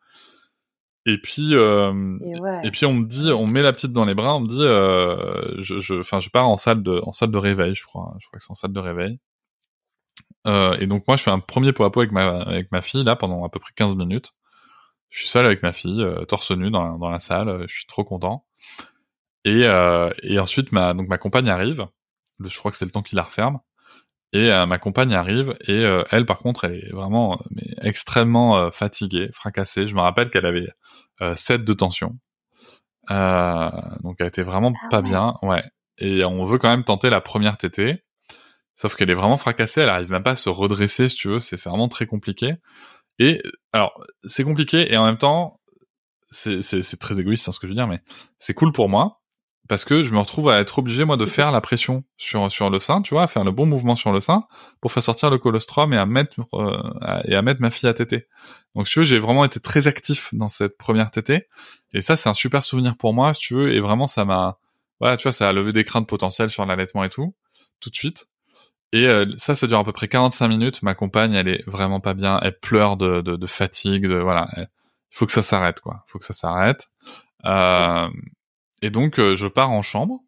Et 1.07 1.19
puis, 1.19 1.53
et, 1.53 2.71
puis 2.71 2.87
on 2.87 2.95
me 2.95 3.05
dit, 3.05 3.31
on 3.31 3.47
met 3.47 3.61
la 3.61 3.75
petite 3.75 3.93
dans 3.93 4.07
les 4.07 4.15
bras, 4.15 4.37
on 4.37 4.41
me 4.41 4.49
dit, 4.49 5.63
je, 5.63 5.79
je, 5.79 5.95
enfin, 5.97 6.19
je 6.21 6.31
pars 6.31 6.49
en 6.49 6.57
salle 6.57 6.83
de, 6.83 6.99
en 7.05 7.13
salle 7.13 7.31
de 7.31 7.37
réveil, 7.37 7.75
je 7.75 7.85
crois, 7.85 8.17
je 8.21 8.27
crois 8.27 8.39
que 8.39 8.45
c'est 8.45 8.51
en 8.51 8.55
salle 8.55 8.73
de 8.73 8.81
réveil. 8.81 9.19
et 10.47 10.87
donc 10.87 11.07
moi, 11.07 11.19
je 11.19 11.23
fais 11.25 11.31
un 11.31 11.41
premier 11.41 11.73
pot 11.73 11.85
à 11.85 11.93
pot 11.93 12.01
avec 12.01 12.13
ma, 12.13 12.41
avec 12.41 12.73
ma 12.73 12.81
fille 12.81 13.05
là 13.05 13.17
pendant 13.17 13.45
à 13.45 13.51
peu 13.51 13.61
près 13.61 13.73
15 13.77 13.97
minutes. 13.97 14.33
Je 15.11 15.19
suis 15.19 15.29
seul 15.29 15.45
avec 15.45 15.63
ma 15.63 15.75
fille, 15.75 16.03
torse 16.29 16.51
nu 16.53 16.71
dans, 16.71 16.97
dans 16.97 17.11
la 17.11 17.19
salle, 17.19 17.67
je 17.69 17.75
suis 17.75 17.87
trop 17.87 18.05
content. 18.05 18.47
Et, 19.45 19.65
euh, 19.65 20.11
et 20.23 20.39
ensuite, 20.39 20.73
ma, 20.73 20.95
donc 20.95 21.09
ma 21.09 21.19
compagne 21.19 21.49
arrive. 21.49 21.87
Je 22.43 22.59
crois 22.59 22.71
que 22.71 22.77
c'est 22.77 22.85
le 22.85 22.91
temps 22.91 23.03
qu'il 23.03 23.17
la 23.17 23.23
referme. 23.23 23.61
Et 24.33 24.51
euh, 24.51 24.67
ma 24.67 24.79
compagne 24.79 25.15
arrive 25.15 25.57
et 25.69 25.85
euh, 25.85 26.03
elle, 26.11 26.27
par 26.27 26.39
contre, 26.39 26.65
elle 26.65 26.75
est 26.75 26.93
vraiment 26.93 27.41
mais, 27.51 27.63
extrêmement 27.83 28.71
fatiguée, 28.73 29.31
fracassée. 29.33 29.87
Je 29.87 29.95
me 29.95 30.01
rappelle 30.01 30.31
qu'elle 30.31 30.47
avait 30.47 30.67
7 31.35 31.63
de 31.65 31.73
tension. 31.73 32.17
donc 33.09 34.17
elle 34.19 34.27
était 34.27 34.43
vraiment 34.43 34.73
ah 34.75 34.89
pas 34.91 35.03
bien. 35.03 35.35
Ouais. 35.43 35.63
Et 35.99 36.25
on 36.25 36.45
veut 36.45 36.59
quand 36.59 36.71
même 36.71 36.85
tenter 36.85 37.11
la 37.11 37.21
première 37.21 37.59
tétée. 37.59 38.03
Sauf 38.77 38.97
qu'elle 38.97 39.11
est 39.11 39.15
vraiment 39.15 39.37
fracassée, 39.39 39.83
elle 39.83 39.89
arrive 39.89 40.11
même 40.11 40.25
pas 40.25 40.33
à 40.33 40.37
se 40.37 40.49
redresser, 40.49 41.09
si 41.09 41.15
tu 41.15 41.29
veux, 41.29 41.39
c'est 41.39 41.63
vraiment 41.63 41.89
très 41.89 42.07
compliqué. 42.07 42.57
Et 43.21 43.41
alors, 43.73 44.03
c'est 44.25 44.43
compliqué 44.43 44.93
et 44.93 44.97
en 44.97 45.05
même 45.05 45.19
temps, 45.19 45.61
c'est 46.31 46.99
très 46.99 47.21
égoïste 47.21 47.49
hein, 47.49 47.53
ce 47.53 47.61
que 47.61 47.69
je 47.69 47.73
veux 47.73 47.77
dire, 47.77 47.87
mais 47.87 48.01
c'est 48.41 48.55
cool 48.55 48.73
pour 48.73 48.89
moi 48.89 49.21
parce 49.69 49.85
que 49.85 50.03
je 50.03 50.13
me 50.13 50.19
retrouve 50.19 50.51
à 50.51 50.61
être 50.61 50.79
obligé 50.79 51.05
moi 51.05 51.17
de 51.17 51.27
faire 51.27 51.53
la 51.53 51.61
pression 51.61 52.05
sur 52.17 52.51
sur 52.53 52.71
le 52.71 52.79
sein, 52.79 53.03
tu 53.03 53.15
vois, 53.15 53.25
à 53.25 53.27
faire 53.27 53.45
le 53.45 53.53
bon 53.53 53.67
mouvement 53.67 53.97
sur 53.97 54.13
le 54.13 54.21
sein 54.21 54.45
pour 54.81 54.93
faire 54.93 55.03
sortir 55.03 55.31
le 55.31 55.39
colostrum 55.39 55.93
et 55.93 55.97
à 55.97 56.07
mettre 56.07 56.37
euh, 56.55 57.23
et 57.25 57.35
à 57.35 57.43
mettre 57.43 57.61
ma 57.61 57.71
fille 57.71 57.89
à 57.89 57.95
téter. 57.95 58.27
Donc 58.75 58.87
si 58.87 58.95
tu 58.95 58.99
veux, 59.01 59.05
j'ai 59.05 59.19
vraiment 59.19 59.45
été 59.45 59.61
très 59.61 59.87
actif 59.87 60.31
dans 60.33 60.49
cette 60.49 60.77
première 60.77 61.11
tétée 61.11 61.49
et 61.93 62.03
ça 62.03 62.17
c'est 62.17 62.29
un 62.29 62.35
super 62.35 62.65
souvenir 62.65 62.97
pour 62.97 63.15
moi, 63.15 63.35
si 63.35 63.41
tu 63.41 63.55
veux, 63.55 63.73
et 63.73 63.81
vraiment 63.81 64.07
ça 64.07 64.25
m'a 64.25 64.59
voilà, 65.01 65.17
tu 65.17 65.25
vois, 65.25 65.33
ça 65.33 65.49
a 65.49 65.53
levé 65.53 65.73
des 65.73 65.85
craintes 65.85 66.09
potentielles 66.09 66.51
sur 66.51 66.65
l'allaitement 66.67 67.05
et 67.05 67.11
tout 67.11 67.35
tout 67.81 67.91
de 67.91 67.97
suite. 67.97 68.27
Et 68.93 69.09
euh, 69.09 69.27
ça, 69.39 69.57
ça 69.57 69.67
dure 69.67 69.79
à 69.81 69.85
peu 69.85 69.93
près 69.93 70.07
45 70.07 70.47
minutes. 70.47 70.83
Ma 70.83 70.95
compagne, 70.95 71.35
elle 71.35 71.49
est 71.49 71.65
vraiment 71.67 71.99
pas 71.99 72.15
bien. 72.15 72.39
Elle 72.43 72.57
pleure 72.61 72.97
de, 72.97 73.23
de, 73.23 73.35
de 73.35 73.47
fatigue. 73.49 74.07
De 74.07 74.19
voilà, 74.19 74.49
il 74.57 74.69
faut 75.11 75.27
que 75.27 75.33
ça 75.33 75.43
s'arrête, 75.43 75.81
quoi. 75.81 76.05
Faut 76.07 76.21
que 76.21 76.25
ça 76.25 76.33
s'arrête. 76.33 76.89
Euh, 77.45 78.09
et 78.85 78.91
donc, 78.91 79.19
euh, 79.19 79.35
je 79.35 79.47
pars 79.47 79.71
en 79.71 79.81
chambre. 79.81 80.21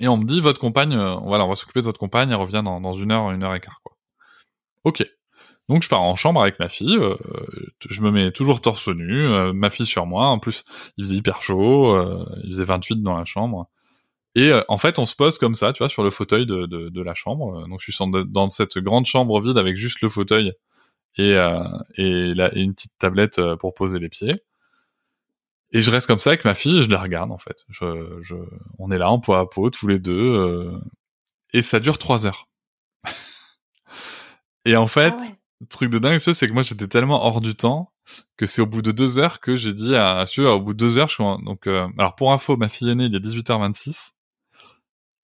Et 0.00 0.08
on 0.08 0.16
me 0.16 0.24
dit, 0.24 0.40
votre 0.40 0.58
compagne, 0.58 0.94
euh, 0.94 1.16
voilà, 1.16 1.44
on 1.44 1.48
va 1.50 1.56
s'occuper 1.56 1.80
de 1.80 1.84
votre 1.84 2.00
compagne, 2.00 2.30
elle 2.30 2.36
revient 2.36 2.62
dans, 2.64 2.92
une 2.94 3.12
heure, 3.12 3.30
une 3.32 3.42
heure 3.42 3.54
et 3.54 3.60
quart, 3.60 3.82
quoi. 3.84 3.98
Ok. 4.84 5.06
Donc, 5.68 5.82
je 5.82 5.90
pars 5.90 6.00
en 6.00 6.16
chambre 6.16 6.40
avec 6.40 6.58
ma 6.58 6.70
fille, 6.70 6.96
euh, 6.96 7.18
je 7.86 8.00
me 8.00 8.10
mets 8.10 8.32
toujours 8.32 8.62
torse 8.62 8.88
nu, 8.88 9.28
ma 9.52 9.68
fille 9.68 9.84
sur 9.84 10.06
moi, 10.06 10.28
en 10.28 10.38
plus, 10.38 10.64
il 10.96 11.04
faisait 11.04 11.16
hyper 11.16 11.42
chaud, 11.42 12.02
il 12.44 12.48
faisait 12.48 12.64
28 12.64 13.02
dans 13.02 13.18
la 13.18 13.26
chambre. 13.26 13.68
Et 14.34 14.50
en 14.68 14.78
fait, 14.78 14.98
on 14.98 15.04
se 15.04 15.14
pose 15.14 15.36
comme 15.36 15.54
ça, 15.54 15.74
tu 15.74 15.78
vois, 15.80 15.90
sur 15.90 16.02
le 16.02 16.08
fauteuil 16.08 16.46
de, 16.46 16.64
de, 16.64 17.02
la 17.02 17.14
chambre. 17.14 17.68
Donc, 17.68 17.80
je 17.82 17.92
suis 17.92 18.04
dans 18.28 18.48
cette 18.48 18.78
grande 18.78 19.04
chambre 19.04 19.38
vide 19.42 19.58
avec 19.58 19.76
juste 19.76 20.00
le 20.00 20.08
fauteuil 20.08 20.54
et, 21.18 21.32
et, 21.96 22.32
et 22.32 22.60
une 22.62 22.74
petite 22.74 22.92
tablette 22.98 23.38
pour 23.60 23.74
poser 23.74 23.98
les 23.98 24.08
pieds. 24.08 24.36
Et 25.72 25.80
je 25.80 25.90
reste 25.90 26.06
comme 26.06 26.18
ça 26.18 26.30
avec 26.30 26.44
ma 26.44 26.54
fille 26.54 26.78
et 26.78 26.82
je 26.82 26.90
la 26.90 27.00
regarde 27.00 27.30
en 27.30 27.38
fait. 27.38 27.64
Je, 27.68 28.18
je, 28.22 28.34
on 28.78 28.90
est 28.90 28.98
là 28.98 29.10
en 29.10 29.20
poids 29.20 29.40
à 29.40 29.46
peau 29.46 29.70
tous 29.70 29.86
les 29.86 29.98
deux 29.98 30.12
euh, 30.12 30.78
et 31.52 31.62
ça 31.62 31.80
dure 31.80 31.98
trois 31.98 32.26
heures. 32.26 32.48
et 34.64 34.76
en 34.76 34.86
fait, 34.86 35.14
ah 35.18 35.64
truc 35.68 35.90
de 35.90 35.98
dingue, 35.98 36.18
c'est 36.18 36.46
que 36.46 36.52
moi 36.52 36.62
j'étais 36.62 36.88
tellement 36.88 37.24
hors 37.26 37.40
du 37.40 37.54
temps 37.54 37.92
que 38.38 38.46
c'est 38.46 38.62
au 38.62 38.66
bout 38.66 38.80
de 38.80 38.92
deux 38.92 39.18
heures 39.18 39.40
que 39.40 39.54
j'ai 39.56 39.74
dit 39.74 39.94
à, 39.94 40.20
à 40.20 40.40
au 40.40 40.60
bout 40.60 40.72
de 40.72 40.78
deux 40.78 40.96
heures, 40.96 41.08
je 41.08 41.14
suis 41.14 41.44
donc 41.44 41.66
euh, 41.66 41.86
alors 41.98 42.14
pour 42.16 42.32
info, 42.32 42.56
ma 42.56 42.70
fille 42.70 42.88
est 42.88 42.94
née 42.94 43.04
il 43.04 43.14
a 43.14 43.18
18h26 43.18 44.12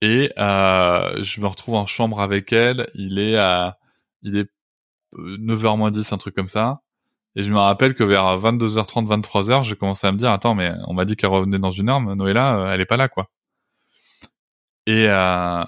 et 0.05 0.31
euh, 0.39 1.23
je 1.23 1.41
me 1.41 1.47
retrouve 1.47 1.77
en 1.77 1.87
chambre 1.87 2.21
avec 2.21 2.53
elle. 2.53 2.91
Il 2.95 3.19
est 3.19 3.39
à 3.39 3.79
il 4.23 4.37
est 4.37 4.51
9h 5.15 5.79
moins 5.79 5.91
10, 5.91 6.13
un 6.13 6.19
truc 6.19 6.35
comme 6.35 6.49
ça. 6.49 6.83
Et 7.37 7.43
je 7.43 7.53
me 7.53 7.59
rappelle 7.59 7.95
que 7.95 8.05
vers 8.05 8.39
22h30, 8.39 9.07
23h, 9.07 9.65
j'ai 9.65 9.77
commencé 9.77 10.07
à 10.07 10.13
me 10.13 10.17
dire, 10.17 10.31
attends, 10.31 10.55
mais 10.55 10.73
on 10.87 10.95
m'a 10.95 11.05
dit 11.05 11.17
qu'elle 11.17 11.31
revenait 11.31 11.59
dans 11.59 11.73
une 11.73 11.89
heure, 11.89 12.01
mais 12.01 12.15
Noëlla, 12.15 12.57
euh, 12.57 12.73
elle 12.73 12.81
est 12.81 12.87
pas 12.87 12.97
là, 12.97 13.09
quoi. 13.09 13.29
Et, 14.87 15.07
euh, 15.09 15.65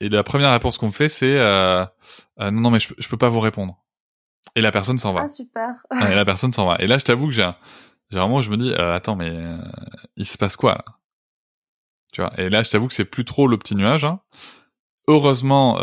et 0.00 0.08
la 0.08 0.22
première 0.22 0.52
réponse 0.52 0.78
qu'on 0.78 0.88
me 0.88 0.92
fait, 0.92 1.08
c'est, 1.08 1.38
euh, 1.38 1.84
euh, 2.40 2.50
non, 2.50 2.62
non, 2.62 2.70
mais 2.70 2.78
je, 2.78 2.94
je 2.96 3.08
peux 3.08 3.16
pas 3.16 3.28
vous 3.28 3.40
répondre. 3.40 3.84
Et 4.54 4.60
la 4.60 4.70
personne 4.70 4.98
s'en 4.98 5.12
va. 5.12 5.22
Ah, 5.24 5.28
super. 5.28 5.70
et 5.92 6.14
la 6.14 6.24
personne 6.24 6.52
s'en 6.52 6.66
va. 6.66 6.76
Et 6.78 6.86
là, 6.86 6.98
je 6.98 7.04
t'avoue 7.04 7.26
que 7.26 7.32
j'ai, 7.32 7.50
j'ai 8.10 8.18
vraiment, 8.18 8.40
je 8.40 8.50
me 8.50 8.56
dis, 8.56 8.72
euh, 8.72 8.94
attends, 8.94 9.16
mais 9.16 9.32
il 10.16 10.26
se 10.26 10.38
passe 10.38 10.56
quoi, 10.56 10.74
là? 10.74 10.84
Tu 12.12 12.20
vois? 12.20 12.32
Et 12.38 12.48
là, 12.48 12.62
je 12.62 12.70
t'avoue 12.70 12.86
que 12.86 12.94
c'est 12.94 13.04
plus 13.04 13.24
trop 13.24 13.48
le 13.48 13.58
petit 13.58 13.74
nuage, 13.74 14.04
hein. 14.04 14.20
Heureusement, 15.08 15.78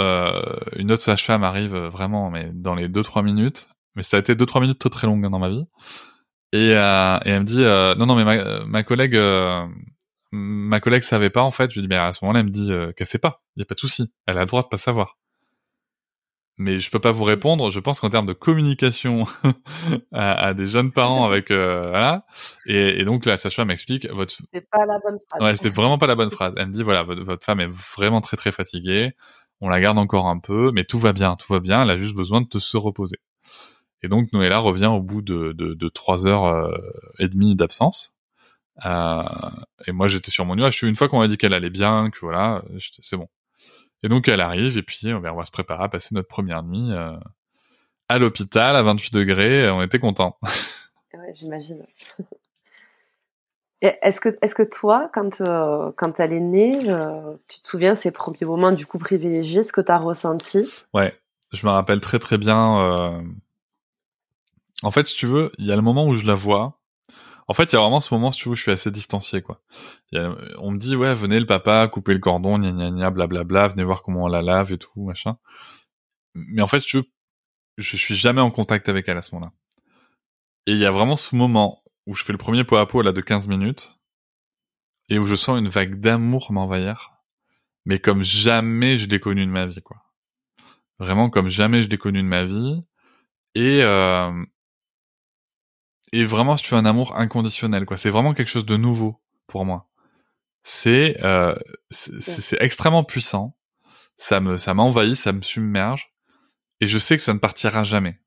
une 0.77 0.91
autre 0.91 1.03
sage-femme 1.03 1.43
arrive 1.43 1.75
vraiment, 1.75 2.31
mais 2.31 2.49
dans 2.53 2.73
les 2.73 2.87
2-3 2.87 3.21
minutes, 3.23 3.69
mais 3.95 4.03
ça 4.03 4.17
a 4.17 4.19
été 4.19 4.35
deux 4.35 4.45
trois 4.45 4.61
minutes 4.61 4.79
très 4.79 4.89
très 4.89 5.07
longues 5.07 5.25
hein, 5.25 5.29
dans 5.29 5.39
ma 5.39 5.49
vie. 5.49 5.65
Et, 6.53 6.75
euh, 6.75 7.17
et 7.25 7.29
elle 7.29 7.41
me 7.41 7.45
dit 7.45 7.63
euh, 7.63 7.95
non 7.95 8.05
non 8.05 8.15
mais 8.15 8.25
ma, 8.25 8.65
ma 8.65 8.83
collègue 8.83 9.15
euh, 9.15 9.65
ma 10.31 10.79
collègue 10.79 11.03
savait 11.03 11.29
pas 11.29 11.43
en 11.43 11.51
fait, 11.51 11.71
je 11.71 11.75
lui 11.75 11.81
dis 11.83 11.87
mais 11.87 11.97
à 11.97 12.13
ce 12.13 12.23
moment-là 12.23 12.39
elle 12.39 12.45
me 12.47 12.51
dit 12.51 12.71
euh, 12.71 12.91
qu'elle 12.93 13.07
sait 13.07 13.19
pas, 13.19 13.43
il 13.55 13.61
y 13.61 13.63
a 13.63 13.65
pas 13.65 13.75
de 13.75 13.79
souci, 13.79 14.11
elle 14.27 14.37
a 14.37 14.41
le 14.41 14.47
droit 14.47 14.63
de 14.63 14.67
pas 14.67 14.77
savoir. 14.77 15.17
Mais 16.57 16.79
je 16.79 16.91
peux 16.91 16.99
pas 16.99 17.11
vous 17.11 17.23
répondre. 17.23 17.71
Je 17.71 17.79
pense 17.79 17.99
qu'en 17.99 18.09
termes 18.09 18.27
de 18.27 18.33
communication 18.33 19.25
à, 20.11 20.53
des 20.53 20.67
jeunes 20.67 20.91
parents 20.91 21.25
avec 21.25 21.49
euh, 21.49 21.89
voilà, 21.89 22.25
et, 22.67 23.03
donc 23.03 23.25
la 23.25 23.35
sage-femme 23.35 23.69
m'explique 23.69 24.07
votre. 24.11 24.33
C'est 24.53 24.69
pas 24.69 24.85
la 24.85 24.99
bonne 24.99 25.17
phrase. 25.27 25.41
Ouais, 25.41 25.55
c'était 25.55 25.69
vraiment 25.69 25.97
pas 25.97 26.07
la 26.07 26.15
bonne 26.15 26.29
phrase. 26.29 26.53
Elle 26.57 26.67
me 26.67 26.73
dit 26.73 26.83
voilà, 26.83 27.01
votre, 27.03 27.23
votre, 27.23 27.43
femme 27.43 27.61
est 27.61 27.69
vraiment 27.95 28.21
très 28.21 28.37
très 28.37 28.51
fatiguée. 28.51 29.13
On 29.59 29.69
la 29.69 29.79
garde 29.79 29.97
encore 29.97 30.27
un 30.27 30.39
peu, 30.39 30.71
mais 30.71 30.83
tout 30.83 30.99
va 30.99 31.13
bien, 31.13 31.35
tout 31.35 31.51
va 31.51 31.59
bien. 31.59 31.81
Elle 31.81 31.89
a 31.89 31.97
juste 31.97 32.15
besoin 32.15 32.41
de 32.41 32.59
se 32.59 32.77
reposer. 32.77 33.17
Et 34.03 34.07
donc 34.07 34.33
Noëlla 34.33 34.59
revient 34.59 34.87
au 34.87 35.01
bout 35.01 35.21
de, 35.21 35.51
de, 35.53 35.89
trois 35.89 36.27
heures 36.27 36.45
euh, 36.45 36.75
et 37.19 37.27
demie 37.27 37.55
d'absence. 37.55 38.15
Euh, 38.85 39.23
et 39.85 39.91
moi 39.91 40.07
j'étais 40.07 40.31
sur 40.31 40.45
mon 40.45 40.55
nuage. 40.55 40.81
Une 40.83 40.95
fois 40.95 41.07
qu'on 41.07 41.19
m'a 41.19 41.27
dit 41.27 41.37
qu'elle 41.37 41.53
allait 41.53 41.69
bien, 41.69 42.09
que 42.09 42.19
voilà, 42.21 42.63
c'est 43.01 43.17
bon. 43.17 43.27
Et 44.03 44.09
donc 44.09 44.27
elle 44.27 44.41
arrive 44.41 44.77
et 44.77 44.83
puis 44.83 45.13
on 45.13 45.19
va 45.19 45.43
se 45.43 45.51
préparer 45.51 45.83
à 45.83 45.89
passer 45.89 46.15
notre 46.15 46.27
première 46.27 46.63
nuit 46.63 46.91
euh, 46.91 47.15
à 48.09 48.17
l'hôpital 48.17 48.75
à 48.75 48.81
28 48.81 49.13
degrés. 49.13 49.69
On 49.69 49.83
était 49.83 49.99
contents. 49.99 50.37
ouais, 51.13 51.33
j'imagine. 51.35 51.85
Est-ce 53.81 54.21
que, 54.21 54.37
est-ce 54.43 54.53
que 54.53 54.61
toi, 54.61 55.09
quand, 55.11 55.41
quand 55.95 56.19
elle 56.19 56.33
est 56.33 56.39
née, 56.39 56.77
tu 57.47 57.61
te 57.61 57.67
souviens 57.67 57.95
ces 57.95 58.11
premiers 58.11 58.45
moments 58.45 58.71
du 58.71 58.85
coup 58.85 58.99
privilégiés, 58.99 59.63
ce 59.63 59.73
que 59.73 59.81
tu 59.81 59.91
as 59.91 59.97
ressenti? 59.97 60.85
Ouais, 60.93 61.15
je 61.51 61.65
me 61.65 61.71
rappelle 61.71 61.99
très 61.99 62.19
très 62.19 62.37
bien 62.37 63.23
en 64.83 64.91
fait, 64.91 65.07
si 65.07 65.15
tu 65.15 65.27
veux, 65.27 65.51
il 65.57 65.65
y 65.65 65.71
a 65.71 65.75
le 65.75 65.81
moment 65.81 66.05
où 66.05 66.15
je 66.15 66.25
la 66.25 66.35
vois. 66.35 66.79
En 67.47 67.53
fait, 67.53 67.71
il 67.71 67.75
y 67.75 67.77
a 67.77 67.81
vraiment 67.81 67.99
ce 67.99 68.13
moment, 68.13 68.31
si 68.31 68.39
tu 68.39 68.47
veux, 68.47 68.53
où 68.53 68.55
je 68.55 68.61
suis 68.61 68.71
assez 68.71 68.91
distancié, 68.91 69.41
quoi. 69.41 69.61
on 70.13 70.71
me 70.71 70.77
dit, 70.77 70.95
ouais, 70.95 71.13
venez 71.13 71.39
le 71.39 71.45
papa, 71.45 71.87
couper 71.87 72.13
le 72.13 72.19
cordon, 72.19 72.57
gna 72.57 72.71
gna 72.71 72.91
gna, 72.91 73.11
blablabla, 73.11 73.69
venez 73.69 73.83
voir 73.83 74.03
comment 74.03 74.23
on 74.23 74.27
la 74.27 74.41
lave 74.41 74.71
et 74.71 74.77
tout, 74.77 75.03
machin. 75.03 75.37
Mais 76.33 76.61
en 76.61 76.67
fait, 76.67 76.79
si 76.79 76.87
tu 76.87 76.97
veux, 76.97 77.05
je 77.77 77.97
suis 77.97 78.15
jamais 78.15 78.41
en 78.41 78.51
contact 78.51 78.89
avec 78.89 79.07
elle 79.09 79.17
à 79.17 79.21
ce 79.21 79.35
moment-là. 79.35 79.51
Et 80.67 80.73
il 80.73 80.77
y 80.77 80.85
a 80.85 80.91
vraiment 80.91 81.15
ce 81.15 81.35
moment 81.35 81.83
où 82.07 82.13
je 82.13 82.23
fais 82.23 82.31
le 82.31 82.37
premier 82.37 82.63
pot 82.63 82.77
à 82.77 82.87
pot, 82.87 83.01
là, 83.01 83.11
de 83.11 83.21
15 83.21 83.47
minutes, 83.47 83.99
et 85.09 85.19
où 85.19 85.25
je 85.27 85.35
sens 85.35 85.59
une 85.59 85.67
vague 85.67 85.99
d'amour 85.99 86.51
m'envahir, 86.51 87.11
mais 87.85 87.99
comme 87.99 88.23
jamais 88.23 88.97
je 88.97 89.09
l'ai 89.09 89.19
connu 89.19 89.45
de 89.45 89.51
ma 89.51 89.65
vie, 89.65 89.81
quoi. 89.81 89.97
Vraiment 90.99 91.29
comme 91.29 91.49
jamais 91.49 91.81
je 91.81 91.89
l'ai 91.89 91.97
connu 91.97 92.21
de 92.21 92.27
ma 92.27 92.45
vie. 92.45 92.81
Et, 93.55 93.83
euh, 93.83 94.31
et 96.11 96.25
vraiment 96.25 96.57
si 96.57 96.65
tu 96.65 96.75
as 96.75 96.77
un 96.77 96.85
amour 96.85 97.15
inconditionnel 97.17 97.85
quoi. 97.85 97.97
C'est 97.97 98.09
vraiment 98.09 98.33
quelque 98.33 98.47
chose 98.47 98.65
de 98.65 98.77
nouveau 98.77 99.21
pour 99.47 99.65
moi. 99.65 99.89
C'est 100.63 101.17
euh, 101.23 101.55
c'est 101.89 102.61
extrêmement 102.61 103.03
puissant. 103.03 103.57
Ça 104.17 104.39
me 104.39 104.57
ça 104.57 104.73
m'envahit 104.73 105.15
ça 105.15 105.33
me 105.33 105.41
submerge. 105.41 106.13
Et 106.79 106.87
je 106.87 106.97
sais 106.97 107.17
que 107.17 107.23
ça 107.23 107.33
ne 107.33 107.39
partira 107.39 107.83
jamais. 107.83 108.19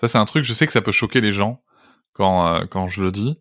Ça 0.00 0.08
c'est 0.08 0.18
un 0.18 0.24
truc 0.24 0.44
je 0.44 0.52
sais 0.52 0.66
que 0.66 0.72
ça 0.72 0.82
peut 0.82 0.92
choquer 0.92 1.20
les 1.20 1.32
gens 1.32 1.62
quand 2.12 2.46
euh, 2.46 2.66
quand 2.66 2.88
je 2.88 3.02
le 3.02 3.10
dis. 3.12 3.40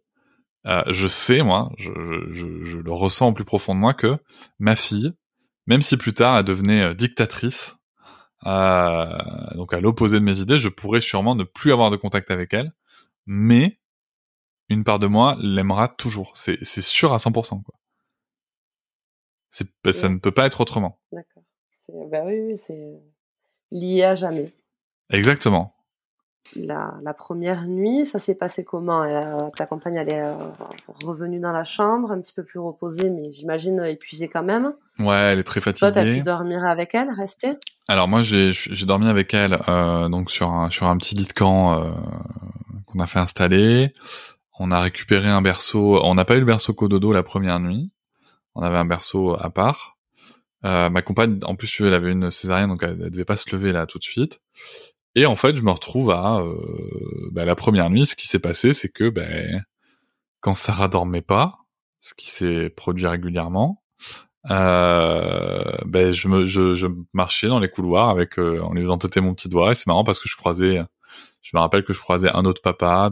Euh, 0.65 0.81
je 0.87 1.07
sais 1.07 1.41
moi 1.43 1.71
je, 1.77 1.91
je, 2.31 2.63
je, 2.63 2.77
le 2.77 2.93
ressens 2.93 3.27
au 3.27 3.33
plus 3.33 3.43
profond 3.43 3.75
de 3.75 3.81
moi 3.81 3.93
que 3.93 4.17
ma 4.59 4.77
fille 4.77 5.11
même 5.67 5.81
si 5.81 5.97
plus 5.97 6.13
tard 6.13 6.37
elle 6.37 6.45
devenait 6.45 6.95
dictatrice 6.95 7.75
euh, 8.45 9.53
donc 9.55 9.73
à 9.73 9.79
l'opposé 9.79 10.19
de 10.19 10.25
mes 10.25 10.39
idées, 10.39 10.59
je 10.59 10.69
pourrais 10.69 11.01
sûrement 11.01 11.35
ne 11.35 11.43
plus 11.43 11.71
avoir 11.71 11.91
de 11.91 11.95
contact 11.95 12.31
avec 12.31 12.53
elle, 12.53 12.73
mais 13.25 13.79
une 14.69 14.83
part 14.83 14.99
de 14.99 15.07
moi 15.07 15.37
l'aimera 15.39 15.87
toujours. 15.87 16.31
C'est 16.35 16.57
c'est 16.63 16.81
sûr 16.81 17.13
à 17.13 17.17
100%. 17.17 17.63
Quoi. 17.63 17.75
C'est 19.51 19.67
ça 19.91 20.09
ne 20.09 20.17
peut 20.17 20.31
pas 20.31 20.45
être 20.45 20.61
autrement. 20.61 20.99
D'accord. 21.11 21.43
Bah 22.09 22.21
oui, 22.25 22.39
oui 22.39 22.57
c'est 22.57 23.01
lié 23.71 24.03
à 24.03 24.15
jamais. 24.15 24.53
Exactement 25.09 25.75
la, 26.55 26.93
la, 27.03 27.13
première 27.13 27.67
nuit, 27.67 28.05
ça 28.05 28.19
s'est 28.19 28.35
passé 28.35 28.63
comment? 28.63 29.03
Euh, 29.03 29.49
Ta 29.55 29.65
compagne, 29.65 29.95
elle 29.95 30.13
est 30.13 30.21
euh, 30.21 30.33
revenue 31.03 31.39
dans 31.39 31.51
la 31.51 31.63
chambre, 31.63 32.11
un 32.11 32.19
petit 32.21 32.33
peu 32.33 32.43
plus 32.43 32.59
reposée, 32.59 33.09
mais 33.09 33.31
j'imagine 33.31 33.83
épuisée 33.83 34.27
quand 34.27 34.43
même. 34.43 34.73
Ouais, 34.99 35.15
elle 35.15 35.39
est 35.39 35.43
très 35.43 35.61
fatiguée. 35.61 35.91
Toi, 35.91 35.91
t'as 35.91 36.03
pu 36.03 36.21
dormir 36.21 36.65
avec 36.65 36.93
elle, 36.95 37.09
rester? 37.09 37.53
Alors 37.87 38.07
moi, 38.07 38.21
j'ai 38.23 38.53
dormi 38.85 39.07
avec 39.07 39.33
elle 39.33 39.59
euh, 39.67 40.07
donc 40.07 40.31
sur 40.31 40.49
un 40.49 40.69
sur 40.71 40.87
un 40.87 40.97
petit 40.97 41.15
lit 41.15 41.25
de 41.25 41.33
camp 41.33 41.81
euh, 41.81 41.91
qu'on 42.85 42.99
a 42.99 43.07
fait 43.07 43.19
installer. 43.19 43.93
On 44.57 44.71
a 44.71 44.79
récupéré 44.79 45.27
un 45.27 45.41
berceau. 45.41 45.99
On 46.03 46.15
n'a 46.15 46.25
pas 46.25 46.35
eu 46.35 46.39
le 46.39 46.45
berceau 46.45 46.73
cododo 46.73 47.11
la 47.11 47.23
première 47.23 47.59
nuit. 47.59 47.91
On 48.55 48.61
avait 48.61 48.77
un 48.77 48.85
berceau 48.85 49.35
à 49.37 49.49
part. 49.49 49.97
Euh, 50.65 50.89
ma 50.89 51.01
compagne, 51.01 51.39
en 51.43 51.55
plus, 51.55 51.81
elle 51.81 51.93
avait 51.93 52.11
une 52.13 52.31
césarienne, 52.31 52.69
donc 52.69 52.83
elle, 52.83 53.09
devait 53.09 53.25
pas 53.25 53.35
se 53.35 53.53
lever 53.53 53.73
là 53.73 53.85
tout 53.85 53.97
de 53.97 54.03
suite. 54.03 54.39
Et 55.15 55.25
en 55.25 55.35
fait, 55.35 55.55
je 55.57 55.61
me 55.61 55.71
retrouve 55.71 56.11
à 56.11 56.41
bah, 57.31 57.43
la 57.43 57.55
première 57.55 57.89
nuit. 57.89 58.05
Ce 58.05 58.15
qui 58.15 58.27
s'est 58.27 58.39
passé, 58.39 58.73
c'est 58.73 58.89
que 58.89 59.09
ben 59.09 59.63
quand 60.39 60.53
Sarah 60.53 60.87
dormait 60.87 61.21
pas, 61.21 61.59
ce 61.99 62.13
qui 62.13 62.29
s'est 62.29 62.69
produit 62.69 63.07
régulièrement, 63.07 63.83
ben 64.45 66.11
je 66.11 66.27
me 66.27 66.45
je, 66.45 66.75
je, 66.75 66.87
marchais 67.13 67.47
dans 67.47 67.59
les 67.59 67.69
couloirs 67.69 68.09
avec 68.09 68.37
euh, 68.39 68.61
en 68.61 68.73
lui 68.73 68.81
faisant 68.81 68.97
têter 68.97 69.21
mon 69.21 69.33
petit 69.33 69.49
doigt. 69.49 69.71
Et 69.71 69.75
c'est 69.75 69.87
marrant 69.87 70.03
parce 70.03 70.19
que 70.19 70.29
je 70.29 70.35
croisais, 70.35 70.81
je 71.41 71.55
me 71.55 71.61
rappelle 71.61 71.83
que 71.83 71.93
je 71.93 71.99
croisais 71.99 72.29
un 72.29 72.45
autre 72.45 72.61
papa, 72.61 73.11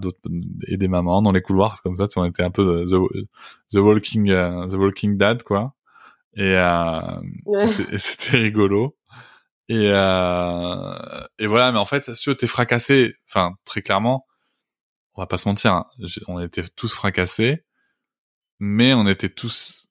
et 0.68 0.78
des 0.78 0.88
mamans 0.88 1.22
dans 1.22 1.32
les 1.32 1.42
couloirs 1.42 1.82
comme 1.82 1.96
ça. 1.96 2.08
On 2.16 2.26
était 2.26 2.44
un 2.44 2.52
peu 2.52 2.86
the, 2.86 2.96
the 3.74 3.78
walking 3.78 4.28
uh, 4.28 4.68
the 4.70 4.76
walking 4.76 5.18
dad 5.18 5.44
quoi. 5.44 5.74
Et, 6.36 6.56
euh, 6.56 7.02
et 7.92 7.98
c'était 7.98 8.38
rigolo. 8.38 8.98
Et, 9.68 9.90
euh, 9.90 11.24
et 11.40 11.48
voilà, 11.48 11.72
mais 11.72 11.80
en 11.80 11.86
fait, 11.86 12.14
si 12.14 12.36
tu 12.36 12.46
es 12.46 12.48
fracassé, 12.48 13.16
enfin 13.30 13.54
très 13.64 13.82
clairement, 13.82 14.26
on 15.16 15.22
va 15.22 15.28
pas 15.28 15.38
se 15.38 15.48
mentir, 15.48 15.74
hein, 15.74 15.86
on 16.28 16.40
était 16.40 16.64
tous 16.76 16.94
fracassés, 16.94 17.64
mais 18.60 18.94
on 18.94 19.08
était 19.08 19.30
tous, 19.30 19.88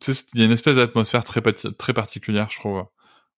tu 0.00 0.14
sais, 0.14 0.24
il 0.34 0.40
y 0.40 0.42
a 0.42 0.46
une 0.46 0.52
espèce 0.52 0.76
d'atmosphère 0.76 1.24
très 1.24 1.42
très 1.42 1.92
particulière, 1.92 2.48
je 2.50 2.58
trouve, 2.58 2.84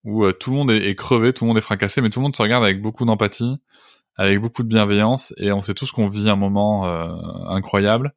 où 0.04 0.24
euh, 0.24 0.32
tout 0.32 0.50
le 0.50 0.56
monde 0.56 0.70
est, 0.70 0.94
crevé, 0.94 1.32
tout 1.32 1.44
le 1.44 1.48
monde 1.48 1.58
est 1.58 1.62
fracassé, 1.62 2.00
mais 2.00 2.10
tout 2.10 2.20
le 2.20 2.24
monde 2.24 2.36
se 2.36 2.42
regarde 2.42 2.64
avec 2.64 2.80
beaucoup 2.82 3.04
d'empathie, 3.04 3.56
avec 4.16 4.40
beaucoup 4.40 4.62
de 4.62 4.68
bienveillance, 4.68 5.34
et 5.38 5.52
on 5.52 5.62
sait 5.62 5.74
tous 5.74 5.92
qu'on 5.92 6.08
vit 6.08 6.28
un 6.30 6.36
moment 6.36 6.86
euh, 6.86 7.08
incroyable. 7.48 8.14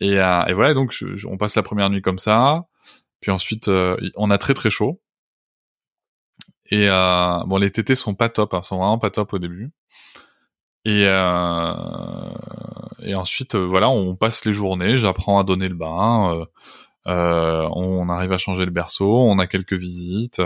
Et, 0.00 0.18
euh, 0.20 0.44
et 0.46 0.54
voilà, 0.54 0.74
donc 0.74 0.94
on 1.26 1.36
passe 1.38 1.56
la 1.56 1.62
première 1.62 1.90
nuit 1.90 2.02
comme 2.02 2.18
ça, 2.18 2.64
puis 3.20 3.30
ensuite 3.30 3.70
on 4.16 4.30
a 4.30 4.38
très 4.38 4.54
très 4.54 4.70
chaud 4.70 5.00
et 6.70 6.88
euh, 6.88 7.42
bon, 7.46 7.58
les 7.58 7.70
tétés 7.70 7.94
sont 7.96 8.14
pas 8.14 8.28
top, 8.28 8.54
hein, 8.54 8.62
sont 8.62 8.78
vraiment 8.78 8.98
pas 8.98 9.10
top 9.10 9.32
au 9.32 9.38
début. 9.38 9.72
Et 10.84 11.04
euh, 11.06 11.74
et 13.02 13.14
ensuite, 13.14 13.54
euh, 13.54 13.66
voilà, 13.66 13.90
on 13.90 14.16
passe 14.16 14.44
les 14.44 14.52
journées. 14.52 14.96
J'apprends 14.96 15.38
à 15.38 15.44
donner 15.44 15.68
le 15.68 15.74
bain. 15.74 16.46
Euh, 17.06 17.12
euh, 17.12 17.68
on 17.74 18.08
arrive 18.08 18.32
à 18.32 18.38
changer 18.38 18.64
le 18.64 18.70
berceau. 18.70 19.28
On 19.28 19.38
a 19.38 19.46
quelques 19.46 19.74
visites. 19.74 20.42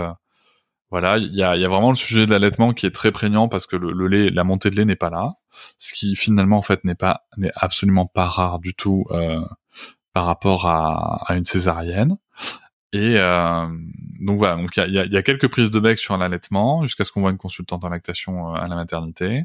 voilà, 0.89 1.17
il 1.17 1.33
y 1.33 1.43
a, 1.43 1.55
y 1.57 1.65
a 1.65 1.69
vraiment 1.69 1.89
le 1.89 1.95
sujet 1.95 2.25
de 2.25 2.31
l'allaitement 2.31 2.73
qui 2.73 2.85
est 2.85 2.91
très 2.91 3.11
prégnant 3.11 3.49
parce 3.49 3.65
que 3.65 3.75
le, 3.75 4.07
lait, 4.07 4.29
la 4.29 4.43
montée 4.43 4.69
de 4.69 4.75
lait 4.77 4.85
n'est 4.85 4.95
pas 4.95 5.09
là, 5.09 5.33
ce 5.77 5.93
qui 5.93 6.15
finalement 6.15 6.57
en 6.57 6.61
fait 6.61 6.83
n'est 6.85 6.95
pas 6.95 7.25
n'est 7.37 7.51
absolument 7.55 8.05
pas 8.05 8.27
rare 8.27 8.59
du 8.59 8.73
tout 8.73 9.05
par 10.13 10.25
rapport 10.25 10.67
à, 10.67 11.23
à 11.27 11.35
une 11.35 11.45
césarienne. 11.45 12.17
Et 12.95 13.17
euh, 13.17 13.67
donc 14.21 14.37
voilà, 14.37 14.55
donc 14.55 14.77
il 14.77 14.93
y 14.93 14.99
a, 14.99 15.05
y 15.05 15.17
a, 15.17 15.21
quelques 15.21 15.49
prises 15.49 15.69
de 15.69 15.81
bec 15.81 15.99
sur 15.99 16.15
l'allaitement 16.17 16.83
jusqu'à 16.83 17.03
ce 17.03 17.11
qu'on 17.11 17.19
voit 17.19 17.31
une 17.31 17.37
consultante 17.37 17.83
en 17.83 17.89
lactation 17.89 18.55
euh, 18.55 18.57
à 18.57 18.69
la 18.69 18.75
maternité. 18.75 19.43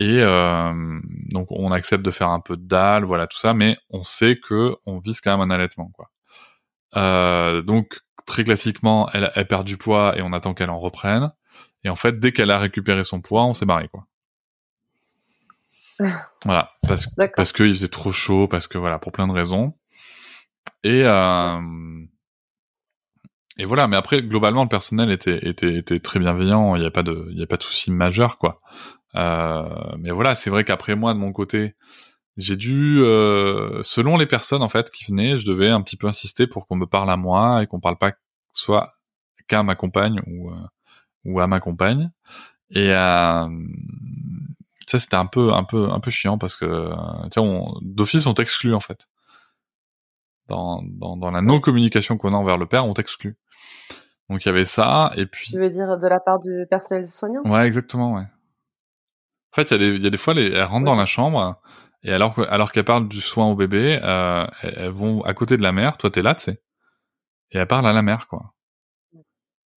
Et 0.00 0.20
euh, 0.20 1.00
donc 1.30 1.48
on 1.50 1.72
accepte 1.72 2.04
de 2.04 2.10
faire 2.10 2.28
un 2.28 2.40
peu 2.40 2.56
de 2.56 2.62
dalle, 2.66 3.04
voilà 3.04 3.26
tout 3.26 3.38
ça, 3.38 3.52
mais 3.52 3.78
on 3.90 4.02
sait 4.02 4.38
que 4.38 4.76
on 4.86 4.98
vise 4.98 5.20
quand 5.20 5.36
même 5.36 5.50
un 5.50 5.54
allaitement, 5.54 5.90
quoi. 5.92 6.10
Euh, 6.96 7.62
donc 7.62 8.00
très 8.26 8.44
classiquement, 8.44 9.08
elle, 9.12 9.32
elle 9.34 9.48
perd 9.48 9.66
du 9.66 9.76
poids 9.76 10.16
et 10.16 10.22
on 10.22 10.32
attend 10.32 10.54
qu'elle 10.54 10.70
en 10.70 10.78
reprenne. 10.78 11.32
Et 11.84 11.88
en 11.88 11.96
fait, 11.96 12.20
dès 12.20 12.32
qu'elle 12.32 12.50
a 12.50 12.58
récupéré 12.58 13.04
son 13.04 13.20
poids, 13.20 13.44
on 13.44 13.54
s'est 13.54 13.66
barré, 13.66 13.88
quoi. 13.88 14.06
voilà, 16.44 16.72
parce, 16.86 17.08
parce 17.34 17.52
qu'il 17.52 17.70
faisait 17.70 17.88
trop 17.88 18.12
chaud, 18.12 18.46
parce 18.46 18.68
que 18.68 18.78
voilà, 18.78 18.98
pour 18.98 19.10
plein 19.10 19.26
de 19.26 19.32
raisons. 19.32 19.74
Et 20.84 21.02
euh, 21.04 21.60
et 23.58 23.64
voilà, 23.64 23.88
mais 23.88 23.96
après 23.96 24.22
globalement 24.22 24.62
le 24.62 24.68
personnel 24.68 25.10
était 25.10 25.48
était, 25.48 25.74
était 25.74 25.98
très 25.98 26.20
bienveillant, 26.20 26.76
il 26.76 26.80
n'y 26.80 26.86
a 26.86 26.90
pas 26.92 27.02
de 27.02 27.26
il 27.32 27.38
y 27.38 27.42
a 27.42 27.46
pas 27.46 27.56
de 27.56 27.64
souci 27.64 27.90
majeur 27.90 28.38
quoi. 28.38 28.60
Euh, 29.14 29.96
mais 29.98 30.10
voilà, 30.10 30.34
c'est 30.34 30.50
vrai 30.50 30.64
qu'après 30.64 30.96
moi 30.96 31.14
de 31.14 31.18
mon 31.18 31.32
côté, 31.32 31.74
j'ai 32.36 32.56
dû 32.56 33.00
euh, 33.02 33.82
selon 33.82 34.16
les 34.16 34.26
personnes 34.26 34.62
en 34.62 34.68
fait 34.68 34.90
qui 34.90 35.04
venaient, 35.06 35.36
je 35.36 35.46
devais 35.46 35.70
un 35.70 35.82
petit 35.82 35.96
peu 35.96 36.06
insister 36.06 36.46
pour 36.46 36.66
qu'on 36.66 36.76
me 36.76 36.86
parle 36.86 37.10
à 37.10 37.16
moi 37.16 37.62
et 37.62 37.66
qu'on 37.66 37.80
parle 37.80 37.98
pas 37.98 38.12
soit 38.52 38.92
qu'à 39.48 39.62
ma 39.62 39.74
compagne 39.74 40.20
ou 40.26 40.50
euh, 40.50 40.56
ou 41.24 41.40
à 41.40 41.46
ma 41.46 41.60
compagne. 41.60 42.10
Et 42.70 42.92
euh, 42.92 43.48
ça 44.86 44.98
c'était 44.98 45.16
un 45.16 45.26
peu 45.26 45.52
un 45.52 45.64
peu 45.64 45.90
un 45.90 46.00
peu 46.00 46.10
chiant 46.10 46.38
parce 46.38 46.56
que 46.56 46.90
tu 47.30 47.40
sais 47.40 47.46
d'office 47.82 48.26
on 48.26 48.34
t'exclut 48.34 48.74
en 48.74 48.80
fait. 48.80 49.08
dans, 50.48 50.82
dans, 50.82 51.16
dans 51.16 51.30
la 51.30 51.42
non-communication 51.42 52.16
qu'on 52.18 52.34
a 52.34 52.36
envers 52.36 52.58
le 52.58 52.66
père, 52.66 52.86
on 52.86 52.94
t'exclut. 52.94 53.36
Donc 54.28 54.44
il 54.44 54.48
y 54.48 54.50
avait 54.50 54.64
ça, 54.64 55.12
et 55.16 55.26
puis... 55.26 55.52
Tu 55.52 55.58
veux 55.58 55.70
dire 55.70 55.98
de 55.98 56.06
la 56.08 56.20
part 56.20 56.38
du 56.38 56.66
personnel 56.68 57.10
soignant? 57.12 57.42
Ouais, 57.44 57.66
exactement, 57.66 58.14
ouais. 58.14 58.26
En 59.52 59.56
fait, 59.56 59.70
il 59.70 59.72
y, 59.72 59.74
a 59.74 59.78
des, 59.78 59.96
il 59.96 60.02
y 60.02 60.06
a 60.06 60.10
des 60.10 60.18
fois, 60.18 60.34
les, 60.34 60.50
elles 60.50 60.64
rentrent 60.64 60.84
dans 60.84 60.94
la 60.94 61.06
chambre, 61.06 61.60
et 62.02 62.12
alors, 62.12 62.34
que, 62.34 62.42
alors 62.42 62.70
qu'elles 62.72 62.84
parlent 62.84 63.08
du 63.08 63.20
soin 63.20 63.46
au 63.46 63.56
bébé, 63.56 63.98
euh, 64.02 64.46
elles 64.62 64.90
vont 64.90 65.22
à 65.22 65.34
côté 65.34 65.56
de 65.56 65.62
la 65.62 65.72
mère, 65.72 65.96
toi 65.96 66.10
t'es 66.10 66.22
là, 66.22 66.34
tu 66.34 66.44
sais, 66.44 66.62
et 67.50 67.58
elles 67.58 67.66
parlent 67.66 67.86
à 67.86 67.92
la 67.92 68.02
mère, 68.02 68.28
quoi. 68.28 68.54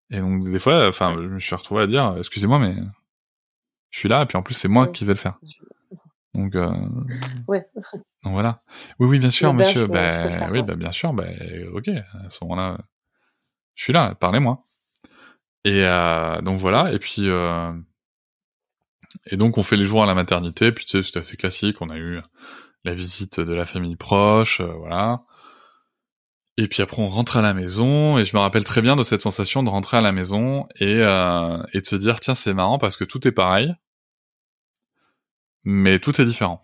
Et 0.09 0.19
donc 0.19 0.43
des 0.43 0.59
fois, 0.59 0.88
enfin, 0.88 1.15
je 1.15 1.28
me 1.28 1.39
suis 1.39 1.55
retrouvé 1.55 1.84
à 1.84 1.88
dire, 1.88 2.15
excusez-moi, 2.17 2.59
mais 2.59 2.76
je 3.91 3.99
suis 3.99 4.09
là, 4.09 4.24
et 4.24 4.26
puis 4.26 4.38
en 4.38 4.43
plus 4.43 4.55
c'est 4.55 4.67
moi 4.67 4.88
qui 4.88 5.05
vais 5.05 5.13
le 5.13 5.17
faire. 5.17 5.39
Donc, 6.34 6.55
euh... 6.55 6.72
ouais. 7.47 7.65
donc 8.24 8.34
voilà. 8.34 8.61
Oui, 8.99 9.07
oui, 9.07 9.19
bien 9.19 9.30
sûr, 9.30 9.53
monsieur. 9.53 9.88
Ben, 9.88 10.49
oui, 10.51 10.61
ben, 10.61 10.76
bien 10.76 10.91
sûr. 10.91 11.13
Ben, 11.13 11.67
ok. 11.74 11.89
À 11.89 12.30
ce 12.30 12.43
moment-là, 12.43 12.78
je 13.76 13.84
suis 13.84 13.93
là. 13.93 14.15
Parlez-moi. 14.15 14.63
Et 15.65 15.86
euh, 15.86 16.41
donc 16.41 16.59
voilà. 16.59 16.91
Et 16.93 16.99
puis, 16.99 17.30
euh... 17.30 17.74
et 19.26 19.38
donc 19.38 19.57
on 19.57 19.64
fait 19.64 19.78
les 19.78 19.84
jours 19.84 20.03
à 20.03 20.05
la 20.05 20.14
maternité. 20.16 20.72
Puis 20.72 20.86
tu 20.86 20.97
sais, 20.97 21.03
c'était 21.03 21.20
assez 21.20 21.38
classique. 21.38 21.82
On 21.82 21.89
a 21.89 21.97
eu 21.97 22.22
la 22.84 22.93
visite 22.93 23.39
de 23.39 23.53
la 23.53 23.66
famille 23.66 23.95
proche, 23.95 24.62
euh, 24.62 24.74
voilà. 24.74 25.24
Et 26.57 26.68
puis 26.68 26.82
après 26.82 27.01
on 27.01 27.07
rentre 27.07 27.38
à 27.38 27.41
la 27.41 27.53
maison 27.53 28.18
et 28.18 28.26
je 28.26 28.36
me 28.36 28.41
rappelle 28.41 28.64
très 28.64 28.82
bien 28.82 28.95
de 28.95 29.03
cette 29.03 29.22
sensation 29.22 29.64
de 29.64 29.70
rentrer 29.70 29.97
à 29.97 30.01
la 30.01 30.12
maison 30.12 30.68
et 30.80 30.97
euh, 31.01 31.62
et 31.74 31.82
de 31.82 31.86
se 31.86 31.95
dire 31.95 32.20
tiens 32.20 32.36
c'est 32.36 32.53
marrant 32.53 32.78
parce 32.78 32.97
que 32.97 33.05
tout 33.05 33.26
est 33.28 33.32
pareil 33.32 33.74
mais 35.64 35.99
tout 35.99 36.20
est 36.20 36.26
différent. 36.26 36.62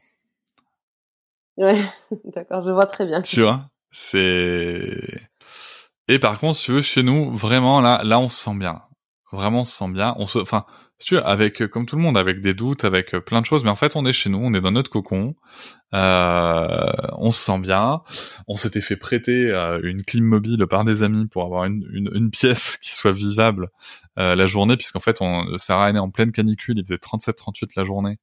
Ouais, 1.57 1.83
d'accord, 2.25 2.63
je 2.63 2.71
vois 2.71 2.85
très 2.85 3.05
bien. 3.05 3.21
Tu 3.21 3.41
vois, 3.41 3.69
c'est 3.91 5.29
et 6.07 6.19
par 6.19 6.39
contre, 6.39 6.57
si 6.57 6.65
tu 6.65 6.71
veux, 6.71 6.81
chez 6.81 7.03
nous, 7.03 7.31
vraiment 7.31 7.81
là, 7.81 8.01
là, 8.03 8.19
on 8.19 8.29
se 8.29 8.37
sent 8.37 8.55
bien. 8.57 8.81
Vraiment, 9.31 9.61
on 9.61 9.65
se 9.65 9.77
sent 9.77 9.89
bien. 9.89 10.15
On 10.17 10.25
se, 10.25 10.39
enfin, 10.39 10.65
tu 10.99 11.17
avec 11.17 11.67
comme 11.67 11.85
tout 11.85 11.95
le 11.95 12.01
monde, 12.01 12.17
avec 12.17 12.41
des 12.41 12.53
doutes, 12.53 12.83
avec 12.83 13.11
plein 13.19 13.41
de 13.41 13.45
choses, 13.45 13.63
mais 13.63 13.69
en 13.69 13.75
fait, 13.75 13.95
on 13.95 14.05
est 14.05 14.13
chez 14.13 14.29
nous, 14.29 14.39
on 14.39 14.53
est 14.53 14.61
dans 14.61 14.71
notre 14.71 14.89
cocon. 14.89 15.35
Euh, 15.93 16.91
on 17.13 17.31
se 17.31 17.43
sent 17.43 17.59
bien. 17.59 18.01
On 18.47 18.55
s'était 18.55 18.81
fait 18.81 18.97
prêter 18.97 19.51
euh, 19.51 19.79
une 19.83 20.03
clim 20.03 20.25
mobile 20.25 20.65
par 20.67 20.83
des 20.85 21.03
amis 21.03 21.27
pour 21.27 21.43
avoir 21.43 21.65
une, 21.65 21.87
une, 21.93 22.09
une 22.13 22.31
pièce 22.31 22.77
qui 22.81 22.93
soit 22.93 23.11
vivable 23.11 23.69
euh, 24.17 24.35
la 24.35 24.45
journée, 24.47 24.75
puisqu'en 24.75 24.99
fait, 24.99 25.21
on, 25.21 25.57
Sarah 25.57 25.89
est 25.89 25.93
née 25.93 25.99
en 25.99 26.09
pleine 26.09 26.31
canicule, 26.31 26.79
il 26.79 26.83
faisait 26.83 26.95
37-38 26.95 27.71
la 27.75 27.83
journée. 27.83 28.17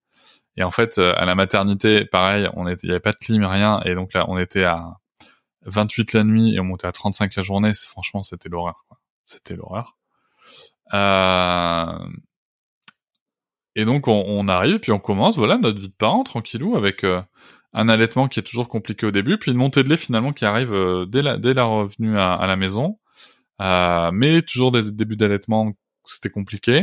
Et 0.56 0.62
en 0.62 0.70
fait, 0.70 0.98
euh, 0.98 1.14
à 1.16 1.24
la 1.24 1.34
maternité, 1.34 2.04
pareil, 2.04 2.48
on 2.54 2.68
était, 2.68 2.86
il 2.86 2.88
y 2.88 2.92
avait 2.92 3.00
pas 3.00 3.12
de 3.12 3.16
clim, 3.16 3.44
rien, 3.44 3.80
et 3.84 3.94
donc 3.94 4.14
là, 4.14 4.24
on 4.28 4.38
était 4.38 4.64
à 4.64 4.98
28 5.66 6.12
la 6.12 6.24
nuit 6.24 6.54
et 6.54 6.60
on 6.60 6.64
montait 6.64 6.86
à 6.86 6.92
35 6.92 7.34
la 7.36 7.42
journée. 7.42 7.72
Franchement, 7.74 8.22
c'était 8.22 8.48
l'horreur. 8.48 8.84
C'était 9.24 9.54
l'horreur. 9.54 9.96
Euh... 10.92 12.06
Et 13.76 13.84
donc, 13.84 14.08
on, 14.08 14.24
on, 14.26 14.48
arrive, 14.48 14.78
puis 14.78 14.92
on 14.92 14.98
commence, 14.98 15.36
voilà, 15.36 15.58
notre 15.58 15.80
vie 15.80 15.88
de 15.88 15.94
parent, 15.94 16.22
tranquillou, 16.24 16.76
avec 16.76 17.04
euh, 17.04 17.20
un 17.72 17.88
allaitement 17.88 18.28
qui 18.28 18.38
est 18.40 18.44
toujours 18.44 18.68
compliqué 18.68 19.06
au 19.06 19.10
début, 19.10 19.38
puis 19.38 19.50
une 19.50 19.56
montée 19.58 19.82
de 19.82 19.88
lait 19.88 19.96
finalement 19.96 20.32
qui 20.32 20.44
arrive 20.44 20.72
euh, 20.72 21.06
dès, 21.06 21.22
la, 21.22 21.36
dès 21.38 21.54
la 21.54 21.64
revenue 21.64 22.18
à, 22.18 22.34
à 22.34 22.46
la 22.46 22.56
maison. 22.56 22.98
Euh, 23.60 24.10
mais 24.12 24.42
toujours 24.42 24.72
des 24.72 24.90
débuts 24.90 25.16
d'allaitement, 25.16 25.72
c'était 26.04 26.30
compliqué. 26.30 26.82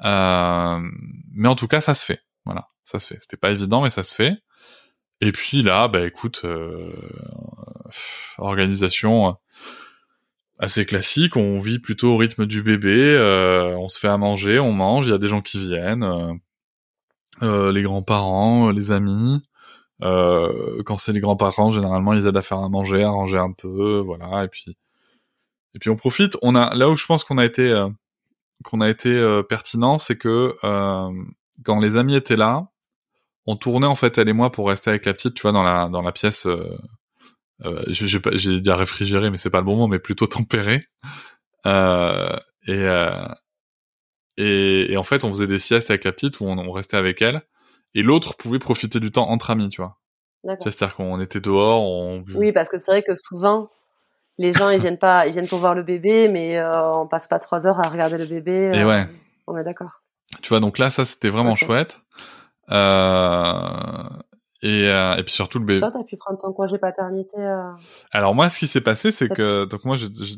mais 0.00 1.48
en 1.48 1.54
tout 1.56 1.68
cas, 1.68 1.80
ça 1.80 1.94
se 1.94 2.04
fait. 2.04 2.20
Voilà, 2.44 2.68
ça 2.84 2.98
se 2.98 3.06
fait. 3.06 3.18
C'était 3.20 3.36
pas 3.36 3.50
évident, 3.50 3.82
mais 3.82 3.90
ça 3.90 4.02
se 4.02 4.14
fait. 4.14 4.38
Et 5.20 5.32
puis 5.32 5.62
là, 5.62 5.88
bah 5.88 6.06
écoute, 6.06 6.42
euh, 6.44 6.92
organisation 8.38 9.28
euh, 9.28 9.32
assez 10.58 10.86
classique. 10.86 11.36
On 11.36 11.58
vit 11.58 11.78
plutôt 11.78 12.14
au 12.14 12.16
rythme 12.16 12.46
du 12.46 12.62
bébé. 12.62 13.14
Euh, 13.16 13.76
on 13.76 13.88
se 13.88 13.98
fait 13.98 14.08
à 14.08 14.16
manger, 14.16 14.58
on 14.58 14.72
mange. 14.72 15.06
Il 15.06 15.10
y 15.10 15.14
a 15.14 15.18
des 15.18 15.28
gens 15.28 15.40
qui 15.40 15.58
viennent, 15.58 16.38
euh, 17.42 17.72
les 17.72 17.82
grands-parents, 17.82 18.70
les 18.70 18.92
amis. 18.92 19.42
quand 20.00 20.96
c'est 20.98 21.12
les 21.12 21.20
grands-parents, 21.20 21.70
généralement, 21.70 22.12
ils 22.14 22.26
aident 22.26 22.36
à 22.36 22.42
faire 22.42 22.58
à 22.58 22.68
manger, 22.68 23.02
à 23.04 23.10
ranger 23.10 23.38
un 23.38 23.52
peu, 23.52 23.98
voilà. 24.00 24.44
Et 24.44 24.48
puis, 24.48 24.76
et 25.74 25.78
puis 25.78 25.90
on 25.90 25.96
profite. 25.96 26.36
On 26.42 26.54
a 26.54 26.74
là 26.74 26.88
où 26.90 26.96
je 26.96 27.06
pense 27.06 27.24
qu'on 27.24 27.38
a 27.38 27.44
été 27.44 27.86
qu'on 28.64 28.80
a 28.80 28.88
été 28.88 29.42
pertinent, 29.48 29.98
c'est 29.98 30.16
que 30.16 30.54
quand 31.64 31.80
les 31.80 31.96
amis 31.96 32.16
étaient 32.16 32.36
là, 32.36 32.68
on 33.46 33.56
tournait 33.56 33.86
en 33.86 33.94
fait 33.94 34.18
elle 34.18 34.28
et 34.28 34.32
moi 34.32 34.52
pour 34.52 34.68
rester 34.68 34.90
avec 34.90 35.06
la 35.06 35.14
petite, 35.14 35.34
tu 35.34 35.42
vois, 35.42 35.52
dans 35.52 35.62
la 35.62 35.88
dans 35.88 36.02
la 36.02 36.12
pièce. 36.12 36.46
Euh, 37.64 37.84
euh, 37.86 38.30
j'ai 38.32 38.60
dit 38.60 38.70
à 38.70 38.76
réfrigérer, 38.76 39.30
mais 39.30 39.36
c'est 39.36 39.50
pas 39.50 39.58
le 39.58 39.64
bon 39.64 39.76
mot, 39.76 39.86
mais 39.86 39.98
plutôt 39.98 40.26
tempéré. 40.26 40.82
Euh, 41.66 42.36
et, 42.66 42.80
euh, 42.80 43.28
et, 44.36 44.92
et 44.92 44.96
en 44.96 45.04
fait, 45.04 45.24
on 45.24 45.30
faisait 45.30 45.46
des 45.46 45.58
siestes 45.58 45.90
avec 45.90 46.04
la 46.04 46.12
petite 46.12 46.40
où 46.40 46.46
on, 46.46 46.58
on 46.58 46.72
restait 46.72 46.96
avec 46.96 47.22
elle, 47.22 47.42
et 47.94 48.02
l'autre 48.02 48.36
pouvait 48.36 48.58
profiter 48.58 49.00
du 49.00 49.12
temps 49.12 49.28
entre 49.28 49.50
amis, 49.50 49.68
tu 49.68 49.80
vois. 49.80 49.98
C'est-à-dire 50.60 50.96
qu'on 50.96 51.20
était 51.20 51.40
dehors. 51.40 51.82
On... 51.82 52.24
Oui, 52.34 52.52
parce 52.52 52.68
que 52.68 52.78
c'est 52.78 52.90
vrai 52.90 53.02
que 53.02 53.14
souvent, 53.14 53.70
les 54.36 54.52
gens 54.52 54.68
ils 54.68 54.80
viennent 54.80 54.98
pas, 54.98 55.26
ils 55.26 55.32
viennent 55.32 55.48
pour 55.48 55.58
voir 55.58 55.74
le 55.74 55.82
bébé, 55.82 56.28
mais 56.28 56.58
euh, 56.58 56.70
on 56.92 57.06
passe 57.06 57.28
pas 57.28 57.38
trois 57.38 57.66
heures 57.66 57.78
à 57.84 57.88
regarder 57.88 58.18
le 58.18 58.26
bébé. 58.26 58.70
et 58.74 58.84
ouais. 58.84 59.06
On 59.46 59.56
est 59.56 59.64
d'accord. 59.64 60.02
Tu 60.42 60.48
vois, 60.48 60.60
donc 60.60 60.78
là, 60.78 60.90
ça, 60.90 61.04
c'était 61.04 61.30
vraiment 61.30 61.52
okay. 61.52 61.66
chouette. 61.66 62.00
Euh, 62.70 64.08
et, 64.64 64.88
euh, 64.88 65.16
et 65.16 65.22
puis 65.22 65.34
surtout 65.34 65.58
le 65.58 65.66
bébé. 65.66 65.80
Toi, 65.80 65.92
t'as 65.92 66.04
pu 66.04 66.16
prendre 66.16 66.40
ton 66.40 66.52
congé 66.54 66.78
paternité. 66.78 67.36
Euh... 67.38 67.70
Alors 68.12 68.34
moi, 68.34 68.48
ce 68.48 68.58
qui 68.58 68.66
s'est 68.66 68.80
passé, 68.80 69.12
c'est 69.12 69.28
que 69.28 69.66
donc 69.66 69.84
moi, 69.84 69.94
je, 69.96 70.06
je, 70.06 70.36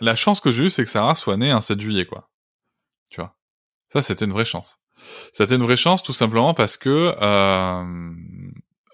la 0.00 0.14
chance 0.14 0.40
que 0.40 0.50
j'ai 0.50 0.64
eue, 0.64 0.70
c'est 0.70 0.84
que 0.84 0.90
Sarah 0.90 1.14
soit 1.14 1.38
née 1.38 1.50
un 1.50 1.62
7 1.62 1.80
juillet, 1.80 2.04
quoi. 2.04 2.28
Tu 3.10 3.22
vois, 3.22 3.34
ça, 3.88 4.02
c'était 4.02 4.26
une 4.26 4.32
vraie 4.32 4.44
chance. 4.44 4.80
C'était 5.32 5.54
une 5.54 5.62
vraie 5.62 5.76
chance, 5.76 6.02
tout 6.02 6.12
simplement 6.12 6.52
parce 6.52 6.76
que 6.76 7.14
euh, 7.22 8.12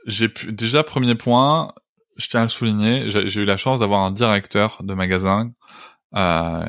j'ai 0.06 0.28
pu 0.28 0.52
déjà 0.52 0.84
premier 0.84 1.16
point, 1.16 1.72
je 2.16 2.28
tiens 2.28 2.40
à 2.40 2.44
le 2.44 2.48
souligner, 2.48 3.08
j'ai 3.08 3.40
eu 3.40 3.44
la 3.44 3.56
chance 3.56 3.80
d'avoir 3.80 4.02
un 4.02 4.12
directeur 4.12 4.82
de 4.84 4.94
magasin 4.94 5.50
euh, 6.14 6.64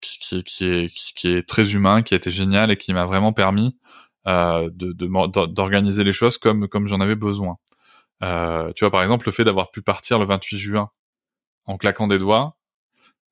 qui, 0.00 0.18
qui, 0.20 0.44
qui, 0.44 0.64
est, 0.64 0.94
qui, 1.16 1.28
est 1.28 1.46
très 1.46 1.74
humain, 1.74 2.00
qui 2.00 2.14
a 2.14 2.16
été 2.16 2.30
génial 2.30 2.70
et 2.70 2.78
qui 2.78 2.94
m'a 2.94 3.04
vraiment 3.04 3.34
permis 3.34 3.76
euh, 4.26 4.68
de 4.72 4.92
d'organiser 5.46 6.04
les 6.04 6.12
choses 6.12 6.38
comme 6.38 6.68
comme 6.68 6.86
j'en 6.86 7.00
avais 7.00 7.14
besoin. 7.14 7.58
Euh, 8.22 8.72
tu 8.74 8.84
vois, 8.84 8.90
par 8.90 9.02
exemple, 9.02 9.26
le 9.26 9.32
fait 9.32 9.44
d'avoir 9.44 9.70
pu 9.70 9.82
partir 9.82 10.18
le 10.18 10.26
28 10.26 10.58
juin 10.58 10.90
en 11.66 11.76
claquant 11.76 12.06
des 12.08 12.18
doigts, 12.18 12.56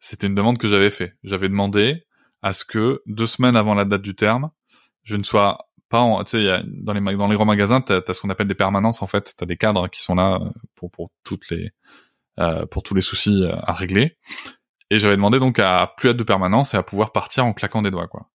c'était 0.00 0.26
une 0.26 0.34
demande 0.34 0.58
que 0.58 0.68
j'avais 0.68 0.90
fait. 0.90 1.16
J'avais 1.24 1.48
demandé 1.48 2.04
à 2.42 2.52
ce 2.52 2.64
que 2.64 3.02
deux 3.06 3.26
semaines 3.26 3.56
avant 3.56 3.74
la 3.74 3.84
date 3.84 4.02
du 4.02 4.14
terme, 4.14 4.50
je 5.04 5.16
ne 5.16 5.24
sois 5.24 5.68
pas 5.88 6.00
en, 6.00 6.22
tu 6.24 6.32
sais, 6.32 6.62
dans 6.66 6.92
les 6.92 7.16
dans 7.16 7.28
les 7.28 7.36
grands 7.36 7.46
magasins, 7.46 7.80
t'as 7.80 8.00
as 8.06 8.14
ce 8.14 8.20
qu'on 8.20 8.30
appelle 8.30 8.48
des 8.48 8.54
permanences 8.54 9.02
en 9.02 9.06
fait, 9.06 9.34
t'as 9.36 9.46
des 9.46 9.56
cadres 9.56 9.88
qui 9.88 10.00
sont 10.02 10.14
là 10.14 10.40
pour 10.74 10.90
pour 10.90 11.10
toutes 11.24 11.50
les 11.50 11.70
euh, 12.40 12.66
pour 12.66 12.82
tous 12.82 12.94
les 12.94 13.02
soucis 13.02 13.44
à 13.50 13.72
régler. 13.72 14.16
Et 14.90 14.98
j'avais 14.98 15.16
demandé 15.16 15.38
donc 15.38 15.58
à 15.58 15.92
plus 15.96 16.10
être 16.10 16.16
de 16.16 16.24
permanence 16.24 16.74
et 16.74 16.76
à 16.76 16.82
pouvoir 16.82 17.12
partir 17.12 17.46
en 17.46 17.52
claquant 17.52 17.82
des 17.82 17.90
doigts, 17.90 18.08
quoi. 18.08 18.28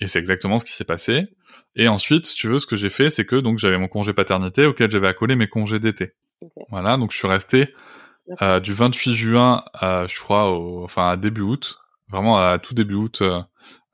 Et 0.00 0.06
c'est 0.06 0.18
exactement 0.18 0.58
ce 0.58 0.64
qui 0.64 0.72
s'est 0.72 0.84
passé. 0.84 1.28
Et 1.76 1.88
ensuite, 1.88 2.26
si 2.26 2.34
tu 2.34 2.48
veux, 2.48 2.58
ce 2.58 2.66
que 2.66 2.76
j'ai 2.76 2.90
fait, 2.90 3.10
c'est 3.10 3.24
que 3.24 3.36
donc 3.36 3.58
j'avais 3.58 3.78
mon 3.78 3.88
congé 3.88 4.12
paternité 4.12 4.66
auquel 4.66 4.90
j'avais 4.90 5.08
accolé 5.08 5.36
mes 5.36 5.48
congés 5.48 5.78
d'été. 5.78 6.12
Okay. 6.40 6.66
Voilà, 6.70 6.96
donc 6.96 7.12
je 7.12 7.18
suis 7.18 7.28
resté 7.28 7.74
euh, 8.42 8.60
du 8.60 8.72
28 8.72 9.14
juin 9.14 9.64
à, 9.74 10.06
je 10.06 10.18
crois, 10.20 10.50
au, 10.50 10.84
enfin 10.84 11.10
à 11.10 11.16
début 11.16 11.42
août, 11.42 11.80
vraiment 12.08 12.38
à 12.38 12.58
tout 12.58 12.74
début 12.74 12.94
août, 12.94 13.22
euh, 13.22 13.42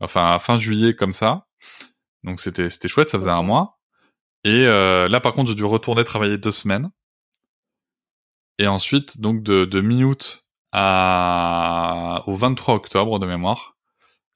enfin 0.00 0.32
à 0.32 0.38
fin 0.38 0.58
juillet 0.58 0.94
comme 0.94 1.12
ça. 1.12 1.46
Donc 2.24 2.40
c'était 2.40 2.70
c'était 2.70 2.88
chouette, 2.88 3.08
ça 3.10 3.18
faisait 3.18 3.30
un 3.30 3.42
mois. 3.42 3.78
Et 4.44 4.66
euh, 4.66 5.08
là, 5.08 5.20
par 5.20 5.32
contre, 5.34 5.48
j'ai 5.50 5.56
dû 5.56 5.64
retourner 5.64 6.04
travailler 6.04 6.38
deux 6.38 6.52
semaines. 6.52 6.90
Et 8.58 8.68
ensuite, 8.68 9.20
donc 9.20 9.42
de, 9.42 9.64
de 9.64 9.80
mi-août 9.80 10.46
à 10.72 12.22
au 12.26 12.34
23 12.34 12.74
octobre 12.74 13.18
de 13.18 13.26
mémoire, 13.26 13.76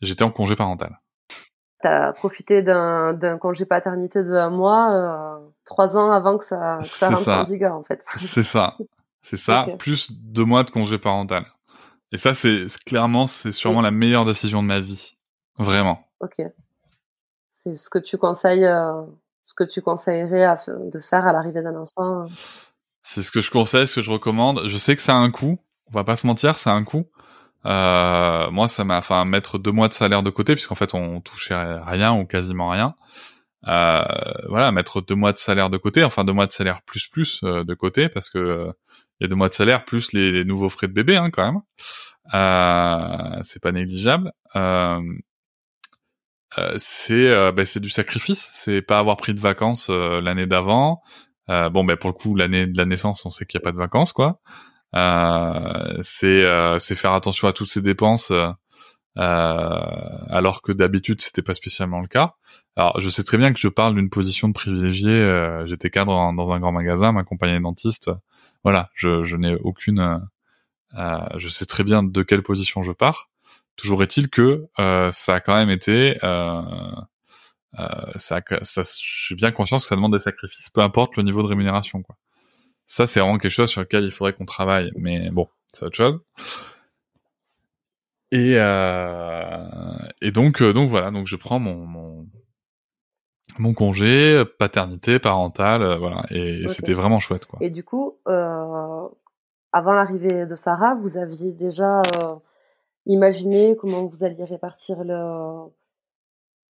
j'étais 0.00 0.24
en 0.24 0.30
congé 0.30 0.56
parental. 0.56 1.00
T'as 1.82 2.12
profité 2.12 2.62
d'un 2.62 3.38
congé 3.38 3.64
paternité 3.64 4.22
de 4.22 4.34
un 4.34 4.50
mois, 4.50 4.92
euh, 4.92 5.48
trois 5.64 5.96
ans 5.96 6.10
avant 6.10 6.36
que 6.36 6.44
ça, 6.44 6.78
que 6.80 6.86
ça 6.86 7.08
rentre 7.08 7.28
en 7.28 7.44
vigueur, 7.44 7.74
en 7.74 7.82
fait. 7.82 8.02
C'est 8.16 8.42
ça. 8.42 8.76
C'est 9.22 9.36
ça, 9.36 9.62
okay. 9.66 9.76
plus 9.76 10.12
deux 10.12 10.44
mois 10.44 10.64
de 10.64 10.70
congé 10.70 10.98
parental. 10.98 11.44
Et 12.12 12.18
ça, 12.18 12.34
c'est 12.34 12.66
clairement, 12.84 13.26
c'est 13.26 13.52
sûrement 13.52 13.78
oui. 13.78 13.84
la 13.84 13.90
meilleure 13.92 14.24
décision 14.24 14.62
de 14.62 14.66
ma 14.66 14.80
vie. 14.80 15.16
Vraiment. 15.58 16.08
Ok. 16.20 16.42
C'est 17.54 17.76
ce 17.76 17.88
que 17.88 17.98
tu 17.98 18.18
conseilles, 18.18 18.64
euh, 18.64 19.02
ce 19.42 19.54
que 19.54 19.64
tu 19.64 19.80
conseillerais 19.80 20.44
à, 20.44 20.56
de 20.66 20.98
faire 20.98 21.26
à 21.26 21.32
l'arrivée 21.32 21.62
d'un 21.62 21.76
enfant. 21.76 22.26
C'est 23.02 23.22
ce 23.22 23.30
que 23.30 23.40
je 23.40 23.50
conseille, 23.50 23.86
ce 23.86 23.96
que 23.96 24.02
je 24.02 24.10
recommande. 24.10 24.62
Je 24.66 24.76
sais 24.76 24.96
que 24.96 25.02
ça 25.02 25.12
a 25.12 25.18
un 25.18 25.30
coût. 25.30 25.58
On 25.86 25.92
va 25.92 26.04
pas 26.04 26.16
se 26.16 26.26
mentir, 26.26 26.58
ça 26.58 26.72
a 26.72 26.74
un 26.74 26.84
coût. 26.84 27.06
Euh, 27.66 28.50
moi, 28.50 28.68
ça 28.68 28.84
m'a, 28.84 28.98
enfin, 28.98 29.24
mettre 29.24 29.58
deux 29.58 29.72
mois 29.72 29.88
de 29.88 29.94
salaire 29.94 30.22
de 30.22 30.30
côté, 30.30 30.54
puisqu'en 30.54 30.74
fait, 30.74 30.94
on 30.94 31.20
touchait 31.20 31.54
rien 31.54 32.12
ou 32.14 32.24
quasiment 32.24 32.70
rien. 32.70 32.94
Euh, 33.68 34.02
voilà, 34.48 34.72
mettre 34.72 35.02
deux 35.02 35.14
mois 35.14 35.32
de 35.32 35.38
salaire 35.38 35.68
de 35.70 35.76
côté, 35.76 36.02
enfin 36.02 36.24
deux 36.24 36.32
mois 36.32 36.46
de 36.46 36.52
salaire 36.52 36.80
plus 36.82 37.08
plus 37.08 37.40
euh, 37.44 37.62
de 37.62 37.74
côté, 37.74 38.08
parce 38.08 38.30
que 38.30 38.72
il 39.20 39.24
y 39.24 39.26
a 39.26 39.28
deux 39.28 39.36
mois 39.36 39.48
de 39.50 39.54
salaire 39.54 39.84
plus 39.84 40.12
les, 40.14 40.44
nouveaux 40.46 40.70
frais 40.70 40.88
de 40.88 40.94
bébé 40.94 41.16
hein, 41.16 41.30
quand 41.30 41.44
même. 41.44 41.60
Euh, 42.34 43.40
c'est 43.42 43.60
pas 43.60 43.72
négligeable. 43.72 44.32
Euh, 44.56 45.02
euh, 46.58 46.74
c'est 46.78 47.28
euh, 47.28 47.52
bah, 47.52 47.64
c'est 47.64 47.80
du 47.80 47.90
sacrifice. 47.90 48.48
C'est 48.52 48.82
pas 48.82 48.98
avoir 48.98 49.16
pris 49.16 49.34
de 49.34 49.40
vacances 49.40 49.88
euh, 49.90 50.20
l'année 50.20 50.46
d'avant. 50.46 51.02
bon, 51.48 51.84
ben 51.84 51.96
pour 51.96 52.10
le 52.10 52.14
coup, 52.14 52.34
l'année 52.36 52.66
de 52.66 52.76
la 52.78 52.86
naissance, 52.86 53.26
on 53.26 53.30
sait 53.30 53.44
qu'il 53.46 53.58
y 53.58 53.62
a 53.62 53.64
pas 53.64 53.72
de 53.72 53.76
vacances, 53.76 54.12
quoi. 54.12 54.40
C'est 54.92 56.78
c'est 56.80 56.94
faire 56.94 57.12
attention 57.12 57.48
à 57.48 57.52
toutes 57.52 57.68
ces 57.68 57.82
dépenses. 57.82 58.32
alors 59.16 60.62
que 60.62 60.72
d'habitude 60.72 61.20
c'était 61.20 61.42
pas 61.42 61.54
spécialement 61.54 62.00
le 62.00 62.08
cas. 62.08 62.34
Alors 62.76 63.00
je 63.00 63.10
sais 63.10 63.24
très 63.24 63.38
bien 63.38 63.52
que 63.52 63.58
je 63.60 63.68
parle 63.68 63.94
d'une 63.94 64.10
position 64.10 64.48
de 64.48 64.52
privilégié. 64.52 65.62
J'étais 65.66 65.90
cadre 65.90 66.32
dans 66.34 66.52
un 66.52 66.60
grand 66.60 66.72
magasin, 66.72 67.12
ma 67.12 67.24
compagnie 67.24 67.60
dentiste. 67.60 68.10
Voilà, 68.64 68.90
je, 68.94 69.22
je 69.22 69.36
n'ai 69.36 69.54
aucune. 69.56 70.28
je 70.94 71.48
sais 71.48 71.66
très 71.66 71.84
bien 71.84 72.02
de 72.02 72.22
quelle 72.22 72.42
position 72.42 72.82
je 72.82 72.92
pars. 72.92 73.30
Toujours 73.80 74.02
est-il 74.02 74.28
que 74.28 74.68
euh, 74.78 75.10
ça 75.10 75.36
a 75.36 75.40
quand 75.40 75.56
même 75.56 75.70
été, 75.70 76.18
euh, 76.22 76.60
euh, 77.78 78.12
ça, 78.16 78.42
ça, 78.60 78.82
je 78.82 79.24
suis 79.24 79.34
bien 79.34 79.52
conscient 79.52 79.78
que 79.78 79.84
ça 79.84 79.96
demande 79.96 80.12
des 80.12 80.20
sacrifices, 80.20 80.68
peu 80.68 80.82
importe 80.82 81.16
le 81.16 81.22
niveau 81.22 81.42
de 81.42 81.46
rémunération. 81.48 82.02
Quoi. 82.02 82.16
Ça, 82.90 83.06
c'est 83.06 83.20
vraiment 83.20 83.38
quelque 83.38 83.52
chose 83.52 83.70
sur 83.70 83.82
lequel 83.82 84.02
il 84.02 84.10
faudrait 84.10 84.32
qu'on 84.32 84.46
travaille. 84.46 84.90
Mais 84.96 85.30
bon, 85.30 85.46
c'est 85.72 85.84
autre 85.84 85.94
chose. 85.94 86.18
Et, 88.32 88.54
et 88.54 90.32
donc, 90.32 90.60
donc 90.60 90.90
voilà, 90.90 91.12
donc 91.12 91.28
je 91.28 91.36
prends 91.36 91.60
mon, 91.60 91.86
mon, 91.86 92.26
mon 93.60 93.74
congé, 93.74 94.42
paternité, 94.58 95.20
parentale, 95.20 95.98
voilà, 95.98 96.24
et, 96.30 96.66
c'était 96.66 96.94
vraiment 96.94 97.20
chouette. 97.20 97.46
Quoi. 97.46 97.60
Et 97.62 97.70
du 97.70 97.84
coup, 97.84 98.18
avant 98.26 99.92
l'arrivée 99.92 100.46
de 100.46 100.56
Sarah, 100.56 100.96
vous 100.96 101.16
aviez 101.16 101.52
déjà 101.52 102.02
imaginez 103.06 103.76
comment 103.76 104.04
vous 104.04 104.24
alliez 104.24 104.44
répartir 104.44 105.04
le, 105.04 105.70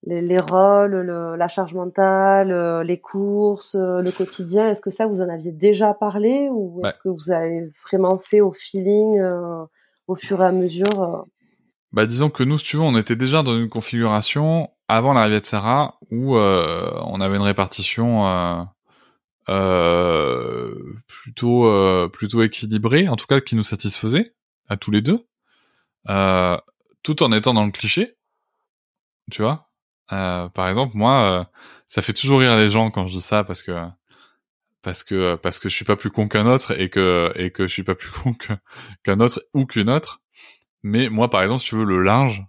les, 0.04 0.22
les, 0.22 0.38
rôles, 0.38 0.92
le, 0.92 1.36
la 1.36 1.48
charge 1.48 1.74
mentale, 1.74 2.52
euh, 2.52 2.82
les 2.82 2.98
courses, 2.98 3.74
euh, 3.74 4.00
le 4.00 4.10
quotidien. 4.10 4.68
Est-ce 4.68 4.80
que 4.80 4.90
ça, 4.90 5.06
vous 5.06 5.20
en 5.20 5.28
aviez 5.28 5.52
déjà 5.52 5.94
parlé 5.94 6.48
ou 6.50 6.80
est-ce 6.84 6.98
que 6.98 7.08
vous 7.08 7.30
avez 7.30 7.70
vraiment 7.84 8.18
fait 8.18 8.40
au 8.40 8.52
feeling 8.52 9.18
euh, 9.18 9.64
au 10.06 10.16
fur 10.16 10.42
et 10.42 10.46
à 10.46 10.52
mesure 10.52 11.26
bah, 11.92 12.06
disons 12.06 12.30
que 12.30 12.44
nous, 12.44 12.56
si 12.56 12.66
tu 12.66 12.76
veux, 12.76 12.84
on 12.84 12.96
était 12.96 13.16
déjà 13.16 13.42
dans 13.42 13.58
une 13.58 13.68
configuration 13.68 14.70
avant 14.86 15.12
l'arrivée 15.12 15.40
de 15.40 15.44
Sarah 15.44 15.98
où 16.12 16.36
on 16.36 17.20
avait 17.20 17.34
une 17.34 17.42
répartition 17.42 18.68
plutôt 21.08 22.08
plutôt 22.10 22.42
équilibrée, 22.44 23.08
en 23.08 23.16
tout 23.16 23.26
cas 23.26 23.40
qui 23.40 23.56
nous 23.56 23.64
satisfaisait 23.64 24.34
à 24.68 24.76
tous 24.76 24.92
les 24.92 25.02
deux. 25.02 25.26
Euh, 26.08 26.58
tout 27.02 27.22
en 27.22 27.32
étant 27.32 27.54
dans 27.54 27.64
le 27.64 27.70
cliché, 27.70 28.16
tu 29.30 29.42
vois? 29.42 29.69
Euh, 30.12 30.48
par 30.48 30.68
exemple, 30.68 30.96
moi, 30.96 31.40
euh, 31.40 31.44
ça 31.88 32.02
fait 32.02 32.12
toujours 32.12 32.40
rire 32.40 32.56
les 32.56 32.70
gens 32.70 32.90
quand 32.90 33.06
je 33.06 33.14
dis 33.14 33.20
ça 33.20 33.44
parce 33.44 33.62
que 33.62 33.72
parce 34.82 35.04
que 35.04 35.36
parce 35.36 35.58
que 35.58 35.68
je 35.68 35.74
suis 35.74 35.84
pas 35.84 35.96
plus 35.96 36.10
con 36.10 36.28
qu'un 36.28 36.46
autre 36.46 36.78
et 36.80 36.88
que 36.90 37.32
et 37.36 37.50
que 37.50 37.66
je 37.66 37.72
suis 37.72 37.82
pas 37.82 37.94
plus 37.94 38.10
con 38.22 38.34
qu'un 39.04 39.20
autre 39.20 39.44
ou 39.54 39.66
qu'une 39.66 39.90
autre. 39.90 40.20
Mais 40.82 41.08
moi, 41.08 41.30
par 41.30 41.42
exemple, 41.42 41.60
si 41.62 41.68
tu 41.68 41.76
veux 41.76 41.84
le 41.84 42.02
linge, 42.02 42.42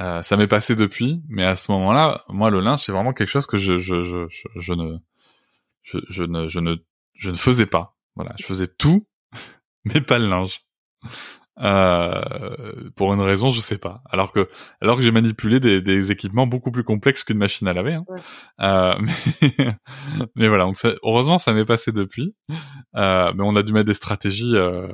euh, 0.00 0.22
ça 0.22 0.36
m'est 0.36 0.46
passé 0.46 0.74
depuis, 0.74 1.22
mais 1.28 1.44
à 1.44 1.56
ce 1.56 1.70
moment-là, 1.72 2.24
moi, 2.28 2.50
le 2.50 2.60
linge, 2.60 2.82
c'est 2.82 2.92
vraiment 2.92 3.12
quelque 3.12 3.28
chose 3.28 3.46
que 3.46 3.58
je 3.58 3.78
je 3.78 4.02
je 4.02 4.26
je, 4.28 4.48
je 4.56 4.72
ne 4.72 4.98
je, 5.82 5.98
je 6.08 6.24
ne 6.24 6.48
je 6.48 6.60
ne 6.60 6.76
je 7.14 7.30
ne 7.30 7.36
faisais 7.36 7.66
pas. 7.66 7.96
Voilà, 8.14 8.34
je 8.38 8.44
faisais 8.44 8.66
tout, 8.66 9.06
mais 9.84 10.00
pas 10.00 10.18
le 10.18 10.26
linge. 10.28 10.62
Euh, 11.58 12.90
pour 12.96 13.14
une 13.14 13.20
raison, 13.20 13.50
je 13.50 13.60
sais 13.60 13.78
pas. 13.78 14.02
Alors 14.10 14.32
que, 14.32 14.48
alors 14.82 14.96
que 14.96 15.02
j'ai 15.02 15.10
manipulé 15.10 15.58
des, 15.58 15.80
des, 15.80 16.12
équipements 16.12 16.46
beaucoup 16.46 16.70
plus 16.70 16.84
complexes 16.84 17.24
qu'une 17.24 17.38
machine 17.38 17.66
à 17.66 17.72
laver. 17.72 17.94
Hein. 17.94 18.04
Euh, 18.60 18.94
mais, 19.40 19.76
mais, 20.34 20.48
voilà. 20.48 20.64
Donc 20.64 20.76
heureusement, 21.02 21.38
ça 21.38 21.52
m'est 21.54 21.64
passé 21.64 21.92
depuis. 21.92 22.34
Euh, 22.96 23.32
mais 23.34 23.42
on 23.42 23.56
a 23.56 23.62
dû 23.62 23.72
mettre 23.72 23.86
des 23.86 23.94
stratégies. 23.94 24.54
Euh, 24.54 24.88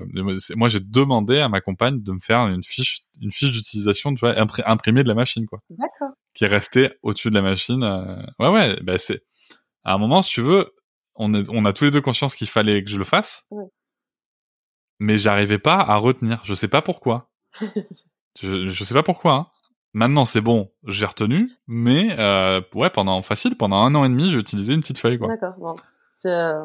moi, 0.54 0.68
j'ai 0.68 0.80
demandé 0.80 1.40
à 1.40 1.48
ma 1.48 1.60
compagne 1.60 2.02
de 2.02 2.12
me 2.12 2.20
faire 2.20 2.46
une 2.46 2.62
fiche, 2.62 3.02
une 3.20 3.32
fiche 3.32 3.52
d'utilisation, 3.52 4.14
tu 4.14 4.20
vois, 4.20 4.34
imprimée 4.64 5.02
de 5.02 5.08
la 5.08 5.14
machine, 5.14 5.46
quoi. 5.46 5.60
D'accord. 5.70 6.14
Qui 6.34 6.44
est 6.44 6.48
restée 6.48 6.92
au-dessus 7.02 7.30
de 7.30 7.34
la 7.34 7.42
machine. 7.42 7.82
Euh. 7.82 8.22
Ouais, 8.38 8.48
ouais. 8.48 8.78
Bah 8.82 8.98
c'est. 8.98 9.22
À 9.84 9.94
un 9.94 9.98
moment, 9.98 10.22
si 10.22 10.30
tu 10.30 10.42
veux, 10.42 10.72
on, 11.16 11.34
est, 11.34 11.48
on 11.48 11.64
a 11.64 11.72
tous 11.72 11.84
les 11.84 11.90
deux 11.90 12.00
conscience 12.00 12.36
qu'il 12.36 12.46
fallait 12.46 12.84
que 12.84 12.90
je 12.90 12.98
le 12.98 13.04
fasse. 13.04 13.44
Ouais 13.50 13.64
mais 15.02 15.18
j'arrivais 15.18 15.58
pas 15.58 15.76
à 15.76 15.96
retenir. 15.96 16.40
Je 16.44 16.54
sais 16.54 16.68
pas 16.68 16.80
pourquoi. 16.80 17.28
je, 18.40 18.68
je 18.68 18.84
sais 18.84 18.94
pas 18.94 19.02
pourquoi. 19.02 19.32
Hein. 19.32 19.46
Maintenant 19.94 20.24
c'est 20.24 20.40
bon, 20.40 20.70
j'ai 20.86 21.04
retenu, 21.04 21.50
mais 21.66 22.16
euh, 22.18 22.62
ouais 22.74 22.88
pendant 22.88 23.20
facile 23.20 23.56
pendant 23.56 23.76
un 23.76 23.94
an 23.94 24.06
et 24.06 24.08
demi 24.08 24.30
j'ai 24.30 24.38
utilisé 24.38 24.72
une 24.72 24.80
petite 24.80 24.98
feuille. 24.98 25.18
D'accord. 25.18 25.54
Bon. 25.58 25.76
Euh, 26.24 26.62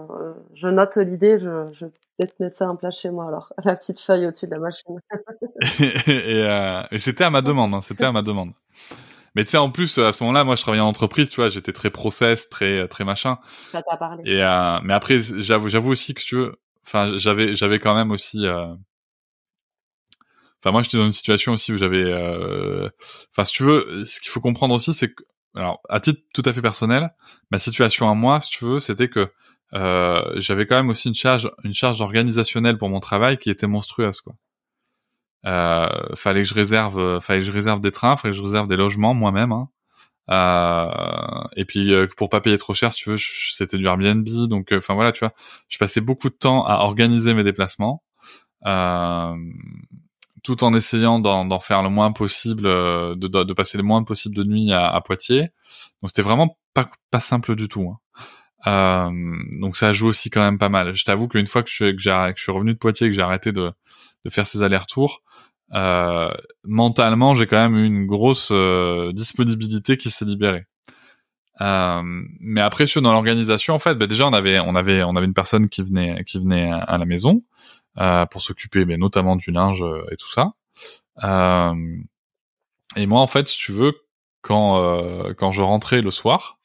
je 0.54 0.68
note 0.68 0.98
l'idée, 0.98 1.40
je, 1.40 1.72
je 1.74 1.86
vais 1.86 1.92
peut-être 2.18 2.40
mettre 2.40 2.58
ça 2.58 2.70
en 2.70 2.76
place 2.76 3.00
chez 3.00 3.10
moi 3.10 3.28
alors, 3.28 3.52
la 3.66 3.76
petite 3.76 4.00
feuille 4.00 4.28
au-dessus 4.28 4.46
de 4.46 4.52
la 4.52 4.60
machine. 4.60 5.00
et, 5.80 6.44
euh, 6.44 6.84
et 6.92 7.00
c'était 7.00 7.24
à 7.24 7.32
ma 7.32 7.42
demande, 7.42 7.74
hein, 7.74 7.82
c'était 7.82 8.06
à 8.06 8.12
ma 8.12 8.22
demande. 8.22 8.52
Mais 9.36 9.44
tu 9.44 9.52
sais, 9.52 9.58
en 9.58 9.70
plus, 9.70 9.98
à 10.00 10.12
ce 10.12 10.24
moment-là, 10.24 10.44
moi, 10.44 10.56
je 10.56 10.62
travaillais 10.62 10.82
en 10.82 10.88
entreprise, 10.88 11.30
tu 11.30 11.36
vois, 11.36 11.50
j'étais 11.50 11.72
très 11.72 11.92
process, 11.92 12.50
très, 12.50 12.88
très 12.88 13.04
machin. 13.04 13.38
Ça 13.72 13.84
t'a 13.84 13.96
parlé. 13.98 14.24
Et, 14.26 14.44
euh, 14.44 14.80
mais 14.84 14.94
après, 14.94 15.20
j'avoue, 15.20 15.70
j'avoue 15.70 15.92
aussi 15.92 16.16
que 16.16 16.22
tu 16.22 16.36
veux, 16.36 16.56
enfin 16.88 17.18
j'avais 17.18 17.54
j'avais 17.54 17.80
quand 17.80 17.94
même 17.94 18.12
aussi 18.12 18.48
euh... 18.48 18.74
enfin 20.60 20.72
moi 20.72 20.82
j'étais 20.82 20.98
dans 20.98 21.06
une 21.06 21.12
situation 21.12 21.54
aussi 21.54 21.74
où 21.74 21.78
j'avais 21.78 22.04
euh, 22.04 22.90
enfin 23.32 23.44
si 23.46 23.54
tu 23.54 23.64
veux 23.64 24.06
ce 24.06 24.20
qu'il 24.22 24.30
faut 24.30 24.40
comprendre 24.40 24.74
aussi 24.74 24.94
c'est 24.94 25.14
que 25.14 25.24
alors 25.56 25.82
à 25.90 26.00
titre 26.00 26.22
tout 26.34 26.44
à 26.46 26.54
fait 26.54 26.62
personnel 26.62 27.14
ma 27.52 27.60
situation 27.60 28.10
à 28.10 28.14
moi 28.14 28.40
si 28.42 28.52
tu 28.52 28.66
veux 28.66 28.80
c'était 28.80 29.10
que 29.10 29.32
euh, 29.74 30.34
j'avais 30.38 30.66
quand 30.66 30.76
même 30.76 30.90
aussi 30.90 31.10
une 31.10 31.14
charge 31.14 31.52
une 31.66 31.74
charge 31.74 32.00
organisationnelle 32.02 32.78
pour 32.78 32.90
mon 32.90 33.02
travail 33.02 33.38
qui 33.38 33.50
était 33.50 33.68
monstrueuse 33.68 34.22
quoi 34.22 34.36
euh, 35.46 36.16
fallait 36.16 36.44
que 36.44 36.50
je 36.50 36.54
réserve 36.54 37.20
fallait 37.20 37.40
que 37.40 37.46
je 37.46 37.52
réserve 37.52 37.82
des 37.82 37.92
trains 37.92 38.16
fallait 38.16 38.32
que 38.32 38.38
je 38.38 38.44
réserve 38.44 38.68
des 38.68 38.78
logements 38.78 39.14
moi-même 39.14 39.52
hein. 39.52 39.70
Euh, 40.30 41.44
et 41.56 41.66
puis 41.66 41.94
euh, 41.94 42.08
pour 42.18 42.30
pas 42.30 42.42
payer 42.42 42.58
trop 42.58 42.74
cher, 42.74 42.94
si 42.94 43.04
tu 43.04 43.10
veux, 43.12 43.18
c'était 43.18 43.78
du 43.78 43.86
Airbnb, 43.86 44.28
donc 44.48 44.72
euh, 44.72 44.80
enfin 44.80 44.94
voilà, 44.94 45.12
tu 45.12 45.20
vois, 45.20 45.34
je 45.70 45.78
passais 45.78 46.02
beaucoup 46.02 46.30
de 46.30 46.36
temps 46.36 46.66
à 46.66 46.80
organiser 46.80 47.34
mes 47.34 47.44
déplacements, 47.44 48.04
euh, 48.66 49.34
tout 50.44 50.64
en 50.64 50.74
essayant 50.74 51.20
d'en 51.20 51.60
faire 51.60 51.82
le 51.82 51.90
moins 51.90 52.12
possible, 52.12 52.64
de, 52.64 53.16
de, 53.16 53.54
passer 53.54 53.78
le 53.78 53.84
moins 53.84 54.04
possible 54.04 54.36
de 54.36 54.44
nuit 54.44 54.72
à, 54.72 54.90
à 54.90 55.02
Poitiers. 55.02 55.50
Donc 56.02 56.10
c'était 56.10 56.22
vraiment 56.22 56.58
pas 56.74 56.90
pas 57.12 57.20
simple 57.20 57.56
du 57.56 57.68
tout. 57.68 57.94
Hein. 58.66 59.12
donc 59.62 59.78
ça 59.78 59.94
joue 59.94 60.08
aussi 60.08 60.30
quand 60.30 60.42
même 60.42 60.58
pas 60.58 60.70
mal. 60.70 60.94
Je 60.94 61.06
t'avoue 61.06 61.28
qu'une 61.28 61.48
fois 61.48 61.64
que 61.64 61.70
je, 61.72 61.86
que, 61.86 62.32
que 62.32 62.38
je 62.38 62.44
suis 62.44 62.52
revenu 62.52 62.74
de 62.74 62.78
Poitiers, 62.80 63.08
que 63.08 63.14
j'ai 63.14 63.22
arrêté 63.22 63.52
de, 63.54 63.72
de 64.26 64.30
faire 64.30 64.46
ces 64.46 64.62
allers-retours, 64.62 65.22
euh, 65.74 66.32
mentalement, 66.63 67.34
j'ai 67.34 67.47
quand 67.47 67.57
même 67.57 67.76
eu 67.76 67.86
une 67.86 68.05
grosse 68.05 68.49
euh, 68.51 69.11
disponibilité 69.13 69.97
qui 69.97 70.09
s'est 70.09 70.26
libérée. 70.26 70.65
Euh, 71.59 72.01
mais 72.39 72.61
après, 72.61 72.86
sur 72.86 73.01
dans 73.01 73.11
l'organisation, 73.11 73.74
en 73.74 73.80
fait, 73.80 73.95
bah, 73.95 74.07
déjà 74.07 74.28
on 74.28 74.34
avait 74.34 74.59
on 74.59 74.76
avait 74.76 75.03
on 75.03 75.15
avait 75.15 75.26
une 75.26 75.34
personne 75.34 75.70
qui 75.70 75.82
venait 75.82 76.24
qui 76.26 76.38
venait 76.39 76.72
à 76.72 76.97
la 76.97 77.05
maison 77.05 77.43
euh, 77.97 78.26
pour 78.28 78.41
s'occuper, 78.41 78.86
mais 78.86 78.97
notamment 78.97 79.36
du 79.36 79.51
linge 79.51 79.84
et 80.11 80.18
tout 80.18 80.30
ça. 80.30 80.53
et 82.95 83.05
moi, 83.07 83.22
en 83.22 83.28
fait, 83.28 83.47
si 83.47 83.57
tu 83.57 83.72
veux, 83.72 83.93
quand 84.41 85.34
quand 85.38 85.51
je 85.51 85.61
rentrais 85.61 86.01
le 86.01 86.11
soir, 86.11 86.59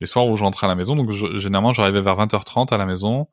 les 0.00 0.06
soirs 0.06 0.26
où 0.26 0.36
je 0.36 0.44
rentrais 0.44 0.66
à 0.66 0.68
la 0.68 0.76
maison, 0.76 0.96
donc 0.96 1.10
généralement 1.10 1.72
j'arrivais 1.72 2.02
vers 2.02 2.16
20h30 2.16 2.72
à 2.74 2.76
la 2.76 2.86
maison, 2.86 3.26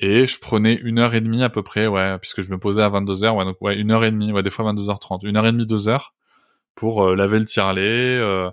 et 0.00 0.26
je 0.26 0.40
prenais 0.40 0.74
une 0.74 0.98
heure 0.98 1.14
et 1.14 1.20
demie 1.20 1.42
à 1.44 1.50
peu 1.50 1.62
près, 1.62 1.86
ouais, 1.86 2.18
puisque 2.18 2.42
je 2.42 2.50
me 2.50 2.58
posais 2.58 2.82
à 2.82 2.88
22 2.88 3.24
heures, 3.24 3.36
ouais, 3.36 3.44
donc 3.44 3.56
ouais, 3.60 3.76
une 3.76 3.90
heure 3.92 4.04
et 4.04 4.10
demie, 4.10 4.32
ouais, 4.32 4.42
des 4.42 4.50
fois 4.50 4.72
22h30, 4.72 5.26
une 5.26 5.36
heure 5.36 5.46
et 5.46 5.52
demie, 5.52 5.66
deux 5.66 5.88
heures, 5.88 6.14
pour 6.74 7.04
euh, 7.04 7.14
laver 7.14 7.38
le 7.38 7.44
tire-lait, 7.44 8.18
euh, 8.18 8.50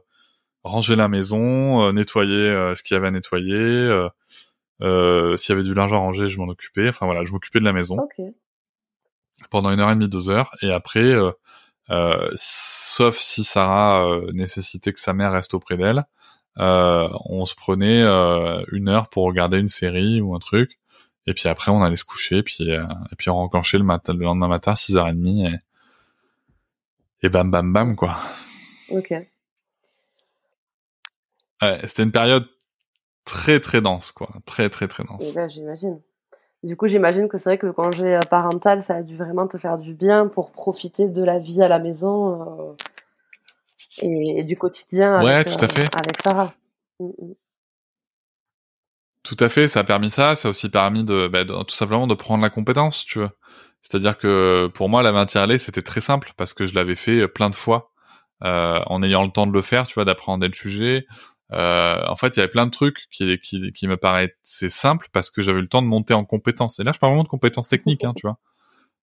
ranger 0.64 0.96
la 0.96 1.08
maison, 1.08 1.88
euh, 1.88 1.92
nettoyer 1.92 2.74
ce 2.76 2.84
qu'il 2.84 2.94
y 2.96 2.98
avait 2.98 3.08
à 3.08 3.12
nettoyer, 3.12 4.08
s'il 4.80 5.50
y 5.50 5.52
avait 5.52 5.64
du 5.64 5.74
linge 5.74 5.94
à 5.94 5.98
ranger, 5.98 6.30
je 6.30 6.40
m'en 6.40 6.48
occupais, 6.48 6.90
enfin 6.90 7.08
voilà, 7.08 7.24
je 7.24 7.32
m'occupais 7.32 7.60
de 7.60 7.66
la 7.66 7.74
maison. 7.74 7.98
Pendant 9.50 9.72
une 9.72 9.80
heure 9.80 9.90
et 9.90 9.96
demie, 9.96 10.10
deux 10.10 10.30
heures, 10.30 10.52
et 10.62 10.72
après, 10.72 11.16
sauf 12.36 13.18
si 13.18 13.44
Sarah 13.44 14.20
nécessitait 14.34 14.94
que 14.94 15.00
sa 15.00 15.14
mère 15.14 15.32
reste 15.32 15.56
auprès 15.56 15.78
d'elle, 15.78 16.06
on 16.58 17.46
se 17.46 17.56
prenait 17.56 18.04
une 18.72 18.88
heure 18.88 19.10
pour 19.10 19.26
regarder 19.26 19.58
une 19.58 19.68
série 19.68 20.22
ou 20.22 20.36
un 20.36 20.40
truc, 20.40 20.78
et 21.28 21.34
puis 21.34 21.48
après, 21.48 21.72
on 21.72 21.84
allait 21.84 21.96
se 21.96 22.06
coucher, 22.06 22.44
puis 22.44 22.72
euh, 22.72 22.84
et 23.12 23.16
puis 23.16 23.30
on 23.30 23.36
renclenchait 23.36 23.78
le 23.78 23.84
matin, 23.84 24.14
le 24.14 24.24
lendemain 24.24 24.48
matin, 24.48 24.74
6h30 24.74 25.54
et 25.54 25.60
et 27.24 27.30
bam 27.30 27.52
bam 27.52 27.72
bam 27.72 27.96
quoi. 27.96 28.18
Ok. 28.90 29.14
Ouais, 31.62 31.80
c'était 31.86 32.04
une 32.04 32.12
période 32.12 32.48
très 33.26 33.60
très 33.60 33.82
dense 33.82 34.12
quoi, 34.12 34.30
très 34.46 34.70
très 34.70 34.88
très 34.88 35.04
dense. 35.04 35.24
Et 35.24 35.34
là, 35.34 35.48
j'imagine. 35.48 36.02
Du 36.64 36.76
coup, 36.76 36.88
j'imagine 36.88 37.28
que 37.28 37.38
c'est 37.40 37.46
vrai 37.46 37.58
que 37.58 37.66
le 37.66 37.74
congé 37.74 38.20
parental, 38.30 38.84
ça 38.84 38.96
a 38.96 39.02
dû 39.02 39.18
vraiment 39.18 39.48
te 39.48 39.58
faire 39.58 39.80
du 39.80 39.94
bien 39.96 40.28
pour 40.28 40.52
profiter 40.52 41.08
de 41.08 41.24
la 41.24 41.40
vie 41.40 41.64
à 41.64 41.68
la 41.68 41.80
maison 41.80 42.76
et, 44.00 44.44
du 44.44 44.56
quotidien 44.56 45.24
ouais, 45.24 45.34
avec, 45.34 45.48
tout 45.48 45.66
à 45.66 45.68
fait. 45.68 45.96
avec 45.96 46.22
Sarah. 46.22 46.54
Mm, 47.00 47.06
mm. 47.06 47.34
Tout 49.32 49.46
à 49.46 49.48
fait, 49.48 49.70
ça 49.70 49.80
a 49.80 49.84
permis 49.86 50.10
ça, 50.10 50.36
ça 50.36 50.50
a 50.50 50.52
aussi 50.52 50.68
permis 50.68 51.06
de, 51.06 51.30
bah, 51.30 51.46
de, 51.46 51.54
tout 51.64 51.74
simplement 51.74 52.06
de 52.06 52.14
prendre 52.16 52.44
la 52.44 52.50
compétence, 52.50 53.06
tu 53.06 53.20
vois. 53.20 53.32
C'est-à-dire 53.82 54.18
que 54.18 54.70
pour 54.74 54.90
moi, 54.90 55.04
la 55.04 55.14
matière 55.14 55.48
lait, 55.48 55.58
c'était 55.58 55.82
très 55.82 56.02
simple 56.02 56.34
parce 56.36 56.54
que 56.54 56.66
je 56.66 56.76
l'avais 56.76 56.98
fait 56.98 57.30
plein 57.30 57.50
de 57.50 57.56
fois 57.56 57.94
euh, 58.44 58.82
en 58.88 59.02
ayant 59.02 59.24
le 59.24 59.32
temps 59.32 59.48
de 59.48 59.54
le 59.54 59.62
faire, 59.62 59.88
tu 59.88 59.94
vois, 59.94 60.04
d'apprendre 60.04 60.46
le 60.46 60.52
sujet. 60.52 61.06
Euh, 61.54 62.06
en 62.10 62.18
fait, 62.18 62.36
il 62.36 62.40
y 62.40 62.44
avait 62.44 62.52
plein 62.52 62.66
de 62.66 62.72
trucs 62.72 63.08
qui, 63.10 63.40
qui, 63.40 63.72
qui 63.72 63.88
me 63.88 63.96
paraissaient 63.96 64.68
simples 64.68 65.08
parce 65.14 65.30
que 65.30 65.42
j'avais 65.42 65.62
le 65.62 65.70
temps 65.70 65.82
de 65.82 65.88
monter 65.88 66.14
en 66.14 66.26
compétences. 66.26 66.82
Et 66.82 66.84
là, 66.84 66.92
je 66.94 67.00
parle 67.00 67.14
vraiment 67.14 67.24
de 67.24 67.30
compétences 67.30 67.70
techniques, 67.70 68.04
hein, 68.04 68.12
tu 68.14 68.28
vois. 68.28 68.38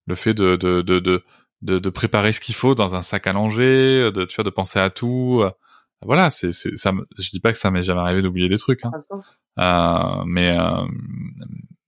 Le 0.06 0.14
fait 0.14 0.34
de, 0.34 0.56
de, 0.56 0.82
de, 0.82 1.00
de, 1.00 1.22
de, 1.62 1.88
préparer 1.88 2.34
ce 2.34 2.40
qu'il 2.40 2.54
faut 2.54 2.74
dans 2.74 2.94
un 2.94 3.02
sac 3.02 3.26
à 3.26 3.32
langer, 3.32 4.10
de, 4.12 4.26
tu 4.26 4.34
vois, 4.36 4.44
de 4.44 4.50
penser 4.50 4.78
à 4.78 4.90
tout. 4.90 5.42
Voilà, 6.02 6.28
c'est, 6.28 6.52
c'est, 6.52 6.76
ça. 6.76 6.92
Je 7.18 7.30
dis 7.30 7.40
pas 7.40 7.52
que 7.52 7.58
ça 7.58 7.70
m'est 7.70 7.82
jamais 7.82 8.00
arrivé 8.00 8.20
d'oublier 8.20 8.50
des 8.50 8.58
trucs, 8.58 8.84
hein. 8.84 8.90
Euh, 9.58 10.24
mais 10.26 10.56
euh, 10.58 10.86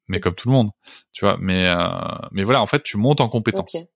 mais 0.09 0.21
comme 0.21 0.35
tout 0.35 0.49
le 0.49 0.55
monde, 0.55 0.71
tu 1.13 1.25
vois. 1.25 1.37
Mais 1.41 1.67
euh, 1.67 1.79
mais 2.33 2.45
voilà, 2.45 2.63
en 2.63 2.67
fait, 2.67 2.83
tu 2.83 2.97
montes 2.97 3.21
en 3.21 3.29
compétence. 3.29 3.87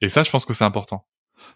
Et 0.00 0.08
ça, 0.08 0.22
je 0.22 0.30
pense 0.30 0.44
que 0.44 0.54
c'est 0.54 0.64
important 0.64 1.06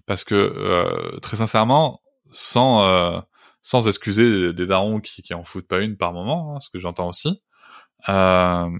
parce 0.06 0.24
que 0.24 0.34
euh, 0.34 1.18
très 1.20 1.38
sincèrement, 1.38 2.00
sans 2.30 2.82
euh, 2.84 3.20
sans 3.62 3.88
excuser 3.88 4.52
des 4.52 4.66
darons 4.66 5.00
qui 5.00 5.22
qui 5.22 5.34
en 5.34 5.44
foutent 5.44 5.68
pas 5.68 5.80
une 5.80 5.96
par 5.96 6.12
moment, 6.12 6.56
hein, 6.56 6.60
ce 6.60 6.70
que 6.70 6.78
j'entends 6.78 7.08
aussi. 7.08 7.42
Euh, 8.08 8.70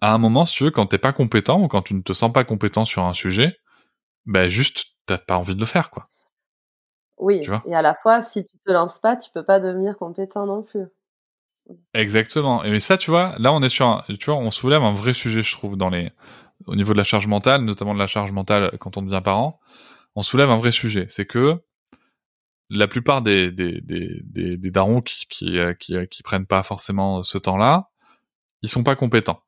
à 0.00 0.12
un 0.12 0.18
moment, 0.18 0.44
si 0.44 0.54
tu 0.54 0.64
veux, 0.64 0.70
quand 0.70 0.86
t'es 0.86 0.98
pas 0.98 1.12
compétent 1.12 1.60
ou 1.62 1.68
quand 1.68 1.82
tu 1.82 1.94
ne 1.94 2.02
te 2.02 2.12
sens 2.12 2.32
pas 2.32 2.44
compétent 2.44 2.84
sur 2.84 3.04
un 3.04 3.14
sujet, 3.14 3.56
ben 4.26 4.48
juste 4.48 4.86
t'as 5.06 5.18
pas 5.18 5.36
envie 5.38 5.54
de 5.54 5.60
le 5.60 5.66
faire, 5.66 5.90
quoi. 5.90 6.04
Oui, 7.18 7.42
et 7.66 7.74
à 7.74 7.82
la 7.82 7.94
fois, 7.94 8.20
si 8.20 8.44
tu 8.44 8.58
te 8.58 8.70
lances 8.70 8.98
pas, 8.98 9.16
tu 9.16 9.30
peux 9.32 9.44
pas 9.44 9.58
devenir 9.58 9.96
compétent 9.96 10.44
non 10.46 10.62
plus. 10.62 10.84
Exactement. 11.94 12.62
Et 12.62 12.70
mais 12.70 12.78
ça, 12.78 12.96
tu 12.96 13.10
vois, 13.10 13.34
là, 13.38 13.52
on 13.52 13.62
est 13.62 13.68
sur 13.68 13.86
un, 13.86 14.04
tu 14.20 14.26
vois, 14.26 14.36
on 14.36 14.50
soulève 14.50 14.82
un 14.82 14.92
vrai 14.92 15.12
sujet, 15.14 15.42
je 15.42 15.52
trouve, 15.52 15.76
dans 15.76 15.88
les, 15.88 16.12
au 16.66 16.76
niveau 16.76 16.92
de 16.92 16.98
la 16.98 17.04
charge 17.04 17.26
mentale, 17.26 17.62
notamment 17.62 17.94
de 17.94 17.98
la 17.98 18.06
charge 18.06 18.32
mentale 18.32 18.76
quand 18.78 18.96
on 18.96 19.02
devient 19.02 19.22
parent. 19.24 19.60
On 20.14 20.22
soulève 20.22 20.50
un 20.50 20.58
vrai 20.58 20.72
sujet. 20.72 21.06
C'est 21.08 21.26
que 21.26 21.58
la 22.70 22.88
plupart 22.88 23.22
des, 23.22 23.50
des, 23.50 23.80
des, 23.80 24.20
des, 24.24 24.56
des 24.56 24.70
darons 24.70 25.00
qui, 25.00 25.26
qui, 25.28 25.58
euh, 25.58 25.72
qui, 25.74 25.96
euh, 25.96 26.06
qui, 26.06 26.22
prennent 26.22 26.46
pas 26.46 26.62
forcément 26.62 27.22
ce 27.22 27.38
temps-là, 27.38 27.90
ils 28.62 28.68
sont 28.68 28.82
pas 28.82 28.96
compétents 28.96 29.42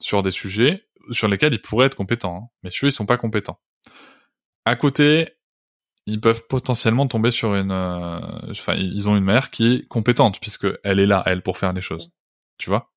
sur 0.00 0.22
des 0.22 0.30
sujets 0.30 0.86
sur 1.10 1.28
lesquels 1.28 1.54
ils 1.54 1.60
pourraient 1.60 1.86
être 1.86 1.96
compétents. 1.96 2.36
Hein. 2.36 2.48
Mais 2.62 2.70
ceux, 2.70 2.88
ils 2.88 2.92
sont 2.92 3.06
pas 3.06 3.16
compétents. 3.16 3.60
À 4.64 4.76
côté, 4.76 5.30
ils 6.06 6.20
peuvent 6.20 6.46
potentiellement 6.48 7.06
tomber 7.06 7.30
sur 7.30 7.54
une, 7.54 7.70
euh, 7.70 8.20
enfin, 8.50 8.74
ils 8.74 9.08
ont 9.08 9.16
une 9.16 9.24
mère 9.24 9.50
qui 9.50 9.74
est 9.74 9.88
compétente 9.88 10.40
puisque 10.40 10.66
elle 10.84 11.00
est 11.00 11.06
là, 11.06 11.22
elle, 11.26 11.42
pour 11.42 11.58
faire 11.58 11.72
les 11.72 11.80
choses. 11.80 12.10
Tu 12.58 12.70
vois? 12.70 12.92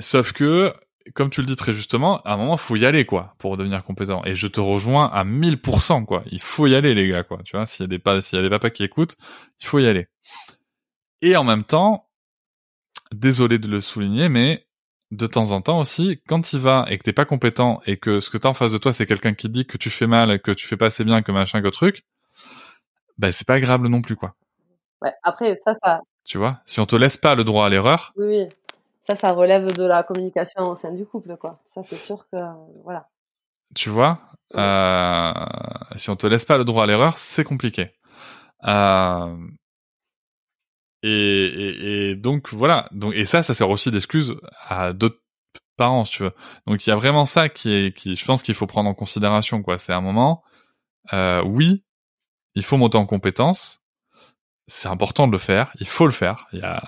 Sauf 0.00 0.32
que, 0.32 0.72
comme 1.14 1.30
tu 1.30 1.40
le 1.40 1.46
dis 1.46 1.56
très 1.56 1.72
justement, 1.72 2.20
à 2.22 2.34
un 2.34 2.36
moment, 2.36 2.56
faut 2.56 2.76
y 2.76 2.86
aller, 2.86 3.04
quoi, 3.04 3.34
pour 3.38 3.56
devenir 3.56 3.84
compétent. 3.84 4.22
Et 4.24 4.34
je 4.34 4.46
te 4.46 4.60
rejoins 4.60 5.06
à 5.06 5.24
1000%, 5.24 6.04
quoi. 6.04 6.22
Il 6.26 6.40
faut 6.40 6.66
y 6.66 6.74
aller, 6.74 6.94
les 6.94 7.08
gars, 7.08 7.22
quoi. 7.24 7.40
Tu 7.44 7.56
vois, 7.56 7.66
s'il 7.66 7.86
des 7.88 8.00
s'il 8.22 8.36
y 8.36 8.40
a 8.40 8.42
des 8.42 8.50
papas 8.50 8.70
qui 8.70 8.84
écoutent, 8.84 9.16
il 9.60 9.66
faut 9.66 9.78
y 9.78 9.86
aller. 9.86 10.08
Et 11.22 11.36
en 11.36 11.44
même 11.44 11.64
temps, 11.64 12.08
désolé 13.12 13.58
de 13.58 13.68
le 13.68 13.80
souligner, 13.80 14.28
mais 14.28 14.66
de 15.10 15.26
temps 15.26 15.50
en 15.50 15.60
temps 15.60 15.80
aussi, 15.80 16.20
quand 16.28 16.52
il 16.52 16.60
va 16.60 16.86
et 16.88 16.98
que 16.98 17.02
t'es 17.02 17.12
pas 17.12 17.24
compétent 17.24 17.80
et 17.86 17.96
que 17.96 18.20
ce 18.20 18.30
que 18.30 18.38
t'as 18.38 18.48
en 18.48 18.54
face 18.54 18.72
de 18.72 18.78
toi, 18.78 18.92
c'est 18.92 19.06
quelqu'un 19.06 19.34
qui 19.34 19.48
dit 19.48 19.66
que 19.66 19.76
tu 19.76 19.90
fais 19.90 20.06
mal, 20.06 20.40
que 20.40 20.52
tu 20.52 20.66
fais 20.66 20.76
pas 20.76 20.86
assez 20.86 21.04
bien, 21.04 21.22
que 21.22 21.32
machin, 21.32 21.62
que 21.62 21.68
truc, 21.68 22.04
ben 23.18 23.32
c'est 23.32 23.46
pas 23.46 23.54
agréable 23.54 23.88
non 23.88 24.02
plus, 24.02 24.16
quoi. 24.16 24.34
Ouais, 25.02 25.12
après, 25.22 25.56
ça, 25.60 25.74
ça. 25.74 26.00
Tu 26.24 26.38
vois, 26.38 26.60
si 26.66 26.80
on 26.80 26.86
te 26.86 26.96
laisse 26.96 27.16
pas 27.16 27.34
le 27.34 27.44
droit 27.44 27.66
à 27.66 27.68
l'erreur. 27.68 28.12
Oui, 28.16 28.26
oui. 28.26 28.48
Ça, 29.02 29.14
ça 29.14 29.32
relève 29.32 29.72
de 29.72 29.84
la 29.84 30.02
communication 30.02 30.68
au 30.68 30.74
sein 30.74 30.92
du 30.92 31.04
couple, 31.04 31.36
quoi. 31.36 31.58
Ça, 31.68 31.82
c'est 31.82 31.96
sûr 31.96 32.26
que, 32.30 32.38
voilà. 32.84 33.08
Tu 33.74 33.88
vois, 33.88 34.20
euh, 34.54 35.32
si 35.96 36.10
on 36.10 36.16
te 36.16 36.26
laisse 36.26 36.44
pas 36.44 36.58
le 36.58 36.64
droit 36.64 36.84
à 36.84 36.86
l'erreur, 36.86 37.16
c'est 37.16 37.44
compliqué. 37.44 37.92
Euh, 38.64 39.36
et, 41.02 41.10
et, 41.10 42.10
et, 42.10 42.16
donc 42.16 42.52
voilà. 42.52 42.88
Donc 42.92 43.14
et 43.14 43.24
ça, 43.24 43.42
ça 43.42 43.54
sert 43.54 43.70
aussi 43.70 43.90
d'excuse 43.90 44.36
à 44.68 44.92
d'autres 44.92 45.20
parents, 45.76 46.04
tu 46.04 46.22
veux. 46.24 46.32
Donc 46.66 46.86
il 46.86 46.90
y 46.90 46.92
a 46.92 46.96
vraiment 46.96 47.24
ça 47.24 47.48
qui 47.48 47.72
est, 47.72 47.96
qui, 47.96 48.16
je 48.16 48.24
pense 48.24 48.42
qu'il 48.42 48.54
faut 48.54 48.66
prendre 48.66 48.90
en 48.90 48.94
considération, 48.94 49.62
quoi. 49.62 49.78
C'est 49.78 49.92
un 49.92 50.00
moment, 50.00 50.42
euh, 51.12 51.42
oui, 51.44 51.84
il 52.54 52.64
faut 52.64 52.76
monter 52.76 52.98
en 52.98 53.06
compétence. 53.06 53.82
C'est 54.68 54.88
important 54.88 55.26
de 55.26 55.32
le 55.32 55.38
faire. 55.38 55.72
Il 55.80 55.86
faut 55.88 56.06
le 56.06 56.12
faire. 56.12 56.46
Il 56.52 56.60
y 56.60 56.62
a, 56.62 56.82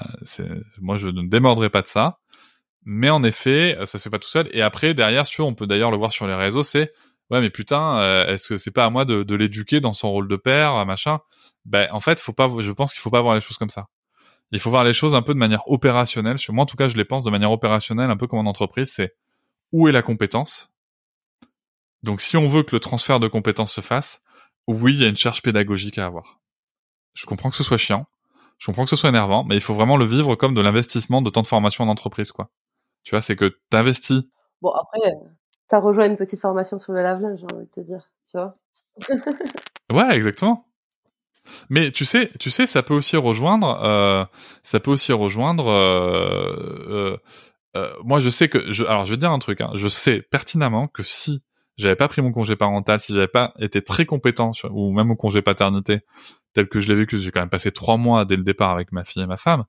moi, 0.81 0.97
je 0.99 1.09
ne 1.09 1.27
démordrai 1.29 1.69
pas 1.71 1.83
de 1.83 1.89
ça. 1.89 2.19
Mais 2.85 3.11
en 3.11 3.23
effet, 3.25 3.77
ça 3.87 3.99
se 3.99 3.99
fait 3.99 4.11
pas 4.11 4.19
tout 4.19 4.29
seul. 4.29 4.49
Et 4.53 4.63
après, 4.63 4.95
derrière, 4.95 5.25
tu 5.27 5.41
veux, 5.41 5.47
on 5.47 5.55
peut 5.55 5.67
d'ailleurs 5.67 5.91
le 5.91 5.97
voir 5.97 6.13
sur 6.13 6.27
les 6.27 6.35
réseaux, 6.35 6.65
c'est 6.65 6.93
ouais, 7.31 7.41
mais 7.41 7.51
putain, 7.51 8.01
euh, 8.01 8.27
est-ce 8.27 8.49
que 8.51 8.59
c'est 8.59 8.71
pas 8.71 8.85
à 8.85 8.91
moi 8.91 9.05
de, 9.05 9.23
de 9.23 9.35
l'éduquer 9.35 9.81
dans 9.81 9.93
son 9.93 10.11
rôle 10.11 10.29
de 10.29 10.37
père, 10.37 10.85
machin? 10.87 11.21
Ben, 11.65 11.89
en 11.93 12.01
fait, 12.01 12.21
faut 12.21 12.33
pas. 12.33 12.49
Je 12.61 12.73
pense 12.73 12.93
qu'il 12.93 13.01
faut 13.01 13.11
pas 13.11 13.23
voir 13.23 13.35
les 13.35 13.41
choses 13.41 13.57
comme 13.57 13.71
ça. 13.71 13.87
Il 14.53 14.61
faut 14.61 14.71
voir 14.71 14.85
les 14.85 14.93
choses 14.93 15.15
un 15.15 15.23
peu 15.23 15.33
de 15.33 15.39
manière 15.39 15.67
opérationnelle. 15.69 16.37
Moi, 16.51 16.63
en 16.63 16.67
tout 16.67 16.77
cas, 16.77 16.89
je 16.89 16.97
les 16.97 17.07
pense 17.07 17.25
de 17.25 17.31
manière 17.31 17.51
opérationnelle, 17.51 18.11
un 18.11 18.17
peu 18.17 18.27
comme 18.27 18.39
en 18.39 18.49
entreprise. 18.49 18.93
C'est 18.93 19.15
où 19.73 19.89
est 19.89 19.93
la 19.93 20.03
compétence? 20.03 20.71
Donc, 22.03 22.21
si 22.21 22.37
on 22.37 22.49
veut 22.49 22.63
que 22.63 22.77
le 22.77 22.81
transfert 22.81 23.19
de 23.19 23.29
compétences 23.29 23.73
se 23.73 23.81
fasse, 23.81 24.21
oui, 24.67 24.95
il 24.95 25.03
y 25.03 25.05
a 25.05 25.09
une 25.09 25.17
charge 25.17 25.41
pédagogique 25.43 25.99
à 25.99 26.07
avoir. 26.07 26.41
Je 27.15 27.27
comprends 27.27 27.51
que 27.51 27.57
ce 27.57 27.65
soit 27.65 27.79
chiant, 27.79 28.07
je 28.59 28.67
comprends 28.67 28.85
que 28.85 28.91
ce 28.91 28.97
soit 28.97 29.09
énervant, 29.09 29.45
mais 29.45 29.55
il 29.55 29.61
faut 29.61 29.75
vraiment 29.75 29.97
le 29.97 30.05
vivre 30.05 30.35
comme 30.35 30.55
de 30.55 30.61
l'investissement 30.61 31.23
de 31.23 31.31
temps 31.31 31.43
de 31.43 31.47
formation 31.47 31.85
en 31.85 31.89
entreprise, 31.89 32.31
quoi. 32.31 32.51
Tu 33.05 33.11
vois, 33.11 33.21
c'est 33.21 33.37
que 33.37 33.59
t'investis. 33.71 34.23
Bon, 34.61 34.71
après, 34.71 35.13
ça 35.69 35.81
rejoint 35.81 36.07
une 36.07 36.17
petite 36.17 36.41
formation 36.41 36.79
sur 36.79 36.93
le 36.93 37.03
lave-linge, 37.03 37.41
j'ai 37.41 37.57
envie 37.57 37.67
de 37.67 37.71
te 37.71 37.81
dire, 37.81 38.11
tu 38.31 38.39
vois. 38.39 38.57
ouais, 39.93 40.15
exactement. 40.15 40.67
Mais 41.69 41.91
tu 41.91 42.05
sais, 42.05 42.31
tu 42.39 42.51
sais, 42.51 42.67
ça 42.67 42.83
peut 42.83 42.95
aussi 42.95 43.17
rejoindre, 43.17 43.81
euh, 43.83 44.25
ça 44.63 44.81
peut 44.81 44.91
aussi 44.91 45.13
rejoindre. 45.13 45.69
Euh, 45.69 47.17
euh, 47.77 47.93
moi, 48.05 48.21
je 48.21 48.31
sais 48.31 48.49
que, 48.49 48.71
je, 48.71 48.85
alors, 48.85 49.07
je 49.07 49.13
vais 49.13 49.17
dire 49.17 49.31
un 49.31 49.39
truc. 49.39 49.61
Hein, 49.61 49.71
je 49.75 49.89
sais 49.89 50.23
pertinemment 50.23 50.89
que 50.89 51.03
si 51.03 51.43
j'avais 51.77 51.97
pas 51.97 52.09
pris 52.09 52.23
mon 52.23 52.33
congé 52.33 52.57
parental, 52.57 53.01
si 53.01 53.13
j'avais 53.15 53.29
pas 53.29 53.55
été 53.59 53.83
très 53.83 54.07
compétent 54.07 54.53
ou 54.71 54.93
même 54.93 55.09
mon 55.09 55.17
congé 55.17 55.43
paternité 55.43 56.01
tel 56.53 56.69
que 56.69 56.81
je 56.81 56.89
l'ai 56.89 56.95
vécu, 56.95 57.19
j'ai 57.19 57.31
quand 57.31 57.41
même 57.41 57.49
passé 57.49 57.73
trois 57.73 57.97
mois 57.97 58.25
dès 58.25 58.37
le 58.37 58.45
départ 58.45 58.71
avec 58.71 58.93
ma 58.93 59.05
fille 59.05 59.23
et 59.23 59.27
ma 59.27 59.39
femme. 59.39 59.65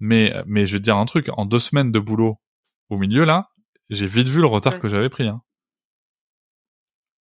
Mais, 0.00 0.34
mais 0.46 0.66
je 0.66 0.74
vais 0.74 0.78
te 0.78 0.84
dire 0.84 0.96
un 0.96 1.06
truc. 1.06 1.28
En 1.36 1.46
deux 1.46 1.58
semaines 1.58 1.92
de 1.92 1.98
boulot 1.98 2.38
au 2.90 2.98
milieu 2.98 3.24
là, 3.24 3.50
j'ai 3.88 4.06
vite 4.06 4.28
vu 4.28 4.40
le 4.40 4.46
retard 4.46 4.78
que 4.80 4.88
j'avais 4.88 5.08
pris. 5.08 5.28
Hein. 5.28 5.42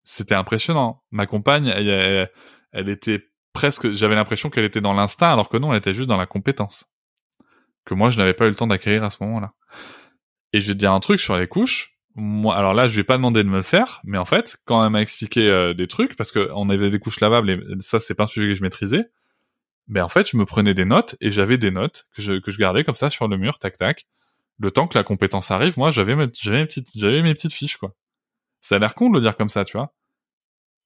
C'était 0.04 0.34
impressionnant. 0.34 1.02
Ma 1.10 1.26
compagne, 1.26 1.66
elle, 1.66 1.88
elle, 1.88 2.30
elle 2.72 2.88
était 2.88 3.22
presque, 3.56 3.90
j'avais 3.92 4.14
l'impression 4.14 4.50
qu'elle 4.50 4.66
était 4.66 4.82
dans 4.82 4.92
l'instinct, 4.92 5.32
alors 5.32 5.48
que 5.48 5.56
non, 5.56 5.72
elle 5.72 5.78
était 5.78 5.94
juste 5.94 6.10
dans 6.10 6.18
la 6.18 6.26
compétence. 6.26 6.90
Que 7.86 7.94
moi, 7.94 8.10
je 8.10 8.18
n'avais 8.18 8.34
pas 8.34 8.44
eu 8.44 8.50
le 8.50 8.54
temps 8.54 8.66
d'acquérir 8.66 9.02
à 9.02 9.08
ce 9.08 9.16
moment-là. 9.22 9.54
Et 10.52 10.60
je 10.60 10.66
vais 10.66 10.74
te 10.74 10.78
dire 10.78 10.92
un 10.92 11.00
truc 11.00 11.20
sur 11.20 11.38
les 11.38 11.46
couches. 11.46 11.96
Moi, 12.16 12.54
alors 12.54 12.74
là, 12.74 12.86
je 12.86 13.00
ai 13.00 13.02
pas 13.04 13.16
demandé 13.16 13.42
de 13.42 13.48
me 13.48 13.56
le 13.56 13.62
faire, 13.62 14.02
mais 14.04 14.18
en 14.18 14.26
fait, 14.26 14.58
quand 14.66 14.84
elle 14.84 14.90
m'a 14.90 15.00
expliqué 15.00 15.50
euh, 15.50 15.72
des 15.72 15.86
trucs, 15.86 16.16
parce 16.16 16.32
que 16.32 16.50
on 16.54 16.68
avait 16.68 16.90
des 16.90 16.98
couches 16.98 17.20
lavables 17.20 17.48
et 17.48 17.60
ça, 17.80 17.98
c'est 17.98 18.14
pas 18.14 18.24
un 18.24 18.26
sujet 18.26 18.48
que 18.48 18.54
je 18.54 18.62
maîtrisais, 18.62 19.08
ben 19.88 20.02
en 20.02 20.10
fait, 20.10 20.28
je 20.28 20.36
me 20.36 20.44
prenais 20.44 20.74
des 20.74 20.84
notes 20.84 21.16
et 21.22 21.30
j'avais 21.30 21.56
des 21.56 21.70
notes 21.70 22.06
que 22.14 22.20
je, 22.20 22.38
que 22.40 22.50
je 22.50 22.58
gardais 22.58 22.84
comme 22.84 22.94
ça 22.94 23.08
sur 23.08 23.26
le 23.26 23.38
mur, 23.38 23.58
tac 23.58 23.78
tac. 23.78 24.06
Le 24.58 24.70
temps 24.70 24.86
que 24.86 24.98
la 24.98 25.04
compétence 25.04 25.50
arrive, 25.50 25.78
moi, 25.78 25.90
j'avais 25.90 26.14
mes, 26.14 26.26
mes 26.26 26.66
petites, 26.66 26.88
j'avais 26.94 27.22
mes 27.22 27.34
petites 27.34 27.54
fiches, 27.54 27.78
quoi. 27.78 27.94
Ça 28.60 28.76
a 28.76 28.78
l'air 28.78 28.94
con 28.94 29.08
de 29.08 29.14
le 29.14 29.20
dire 29.22 29.36
comme 29.36 29.50
ça, 29.50 29.64
tu 29.64 29.76
vois. 29.76 29.94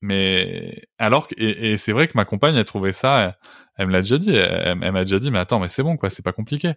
Mais 0.00 0.86
alors 0.98 1.28
que 1.28 1.34
et, 1.36 1.72
et 1.72 1.76
c'est 1.76 1.92
vrai 1.92 2.08
que 2.08 2.16
ma 2.16 2.24
compagne 2.24 2.56
a 2.56 2.64
trouvé 2.64 2.92
ça, 2.92 3.36
elle, 3.76 3.86
me 3.86 3.92
l'a 3.92 4.00
déjà 4.00 4.18
dit, 4.18 4.34
elle, 4.34 4.76
m'a 4.76 5.04
déjà 5.04 5.18
dit 5.18 5.30
mais 5.30 5.38
attends 5.38 5.60
mais 5.60 5.68
c'est 5.68 5.82
bon 5.82 5.96
quoi, 5.96 6.10
c'est 6.10 6.22
pas 6.22 6.32
compliqué. 6.32 6.74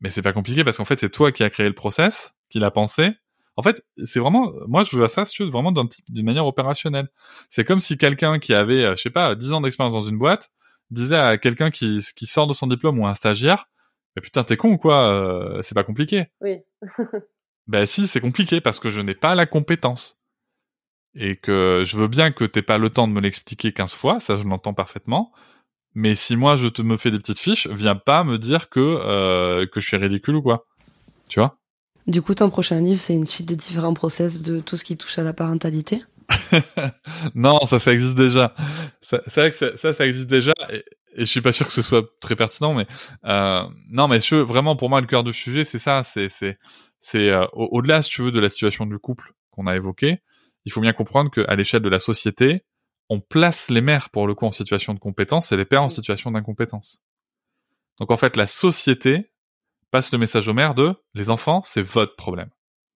Mais 0.00 0.10
c'est 0.10 0.22
pas 0.22 0.32
compliqué 0.32 0.64
parce 0.64 0.76
qu'en 0.76 0.84
fait 0.84 1.00
c'est 1.00 1.10
toi 1.10 1.32
qui 1.32 1.42
as 1.44 1.50
créé 1.50 1.66
le 1.66 1.74
process, 1.74 2.34
qui 2.50 2.60
l'a 2.60 2.70
pensé. 2.70 3.12
En 3.56 3.62
fait 3.62 3.84
c'est 4.04 4.20
vraiment, 4.20 4.52
moi 4.68 4.84
je 4.84 4.96
vois 4.96 5.08
ça 5.08 5.24
vraiment 5.40 5.72
d'une 5.72 6.24
manière 6.24 6.46
opérationnelle. 6.46 7.08
C'est 7.50 7.64
comme 7.64 7.80
si 7.80 7.98
quelqu'un 7.98 8.38
qui 8.38 8.54
avait 8.54 8.84
euh, 8.84 8.96
je 8.96 9.02
sais 9.02 9.10
pas 9.10 9.34
10 9.34 9.52
ans 9.54 9.60
d'expérience 9.60 9.94
dans 9.94 10.08
une 10.08 10.18
boîte 10.18 10.50
disait 10.90 11.16
à 11.16 11.38
quelqu'un 11.38 11.70
qui, 11.70 12.00
qui 12.14 12.26
sort 12.26 12.46
de 12.46 12.52
son 12.52 12.66
diplôme 12.66 12.98
ou 13.00 13.06
un 13.06 13.14
stagiaire, 13.14 13.68
mais 14.14 14.22
putain 14.22 14.44
t'es 14.44 14.56
con 14.56 14.72
ou 14.72 14.78
quoi, 14.78 15.12
euh, 15.12 15.62
c'est 15.62 15.74
pas 15.74 15.84
compliqué. 15.84 16.26
Oui. 16.40 16.58
ben 17.66 17.86
si 17.86 18.06
c'est 18.06 18.20
compliqué 18.20 18.60
parce 18.60 18.78
que 18.78 18.90
je 18.90 19.00
n'ai 19.00 19.14
pas 19.14 19.34
la 19.34 19.46
compétence 19.46 20.21
et 21.14 21.36
que 21.36 21.82
je 21.84 21.96
veux 21.96 22.08
bien 22.08 22.32
que 22.32 22.44
t'aies 22.44 22.62
pas 22.62 22.78
le 22.78 22.90
temps 22.90 23.08
de 23.08 23.12
me 23.12 23.20
l'expliquer 23.20 23.72
15 23.72 23.94
fois, 23.94 24.20
ça 24.20 24.36
je 24.36 24.44
l'entends 24.44 24.74
parfaitement. 24.74 25.32
Mais 25.94 26.14
si 26.14 26.36
moi 26.36 26.56
je 26.56 26.68
te 26.68 26.80
me 26.82 26.96
fais 26.96 27.10
des 27.10 27.18
petites 27.18 27.38
fiches, 27.38 27.66
viens 27.68 27.96
pas 27.96 28.24
me 28.24 28.38
dire 28.38 28.70
que 28.70 28.80
euh, 28.80 29.66
que 29.66 29.80
je 29.80 29.86
suis 29.86 29.96
ridicule 29.96 30.36
ou 30.36 30.42
quoi. 30.42 30.66
Tu 31.28 31.38
vois? 31.38 31.58
Du 32.06 32.20
coup, 32.20 32.34
ton 32.34 32.50
prochain 32.50 32.80
livre, 32.80 33.00
c'est 33.00 33.14
une 33.14 33.26
suite 33.26 33.48
de 33.48 33.54
différents 33.54 33.94
process 33.94 34.42
de 34.42 34.60
tout 34.60 34.76
ce 34.76 34.84
qui 34.84 34.96
touche 34.96 35.18
à 35.18 35.22
la 35.22 35.32
parentalité? 35.32 36.02
Non, 37.34 37.60
ça, 37.66 37.78
ça 37.78 37.92
existe 37.92 38.16
déjà. 38.16 38.54
C'est 39.00 39.34
vrai 39.34 39.50
que 39.50 39.76
ça, 39.76 39.92
ça, 39.92 40.06
existe 40.06 40.28
déjà, 40.28 40.52
et, 40.70 40.84
je 41.16 41.24
suis 41.24 41.40
pas 41.40 41.52
sûr 41.52 41.66
que 41.66 41.72
ce 41.72 41.82
soit 41.82 42.04
très 42.20 42.36
pertinent, 42.36 42.74
mais 42.74 42.86
euh, 43.24 43.62
non, 43.90 44.08
mais 44.08 44.20
je, 44.20 44.36
vraiment 44.36 44.76
pour 44.76 44.88
moi 44.88 45.00
le 45.00 45.06
cœur 45.06 45.24
du 45.24 45.32
sujet, 45.32 45.64
c'est 45.64 45.78
ça, 45.78 46.02
c'est 46.02 46.28
c'est 46.28 46.58
c'est 47.00 47.30
euh, 47.30 47.46
au-delà, 47.52 48.02
si 48.02 48.10
tu 48.10 48.22
veux, 48.22 48.30
de 48.30 48.40
la 48.40 48.48
situation 48.48 48.86
du 48.86 48.98
couple 48.98 49.34
qu'on 49.50 49.66
a 49.66 49.76
évoqué. 49.76 50.20
Il 50.64 50.72
faut 50.72 50.80
bien 50.80 50.92
comprendre 50.92 51.30
qu'à 51.30 51.54
l'échelle 51.56 51.82
de 51.82 51.88
la 51.88 51.98
société, 51.98 52.64
on 53.08 53.20
place 53.20 53.70
les 53.70 53.80
mères 53.80 54.10
pour 54.10 54.26
le 54.26 54.34
coup 54.34 54.46
en 54.46 54.52
situation 54.52 54.94
de 54.94 54.98
compétence 54.98 55.52
et 55.52 55.56
les 55.56 55.64
pères 55.64 55.82
en 55.82 55.88
situation 55.88 56.30
d'incompétence. 56.30 57.02
Donc 57.98 58.10
en 58.10 58.16
fait, 58.16 58.36
la 58.36 58.46
société 58.46 59.32
passe 59.90 60.12
le 60.12 60.18
message 60.18 60.48
aux 60.48 60.54
mères 60.54 60.74
de 60.74 60.94
les 61.14 61.30
enfants, 61.30 61.62
c'est 61.64 61.82
votre 61.82 62.16
problème. 62.16 62.50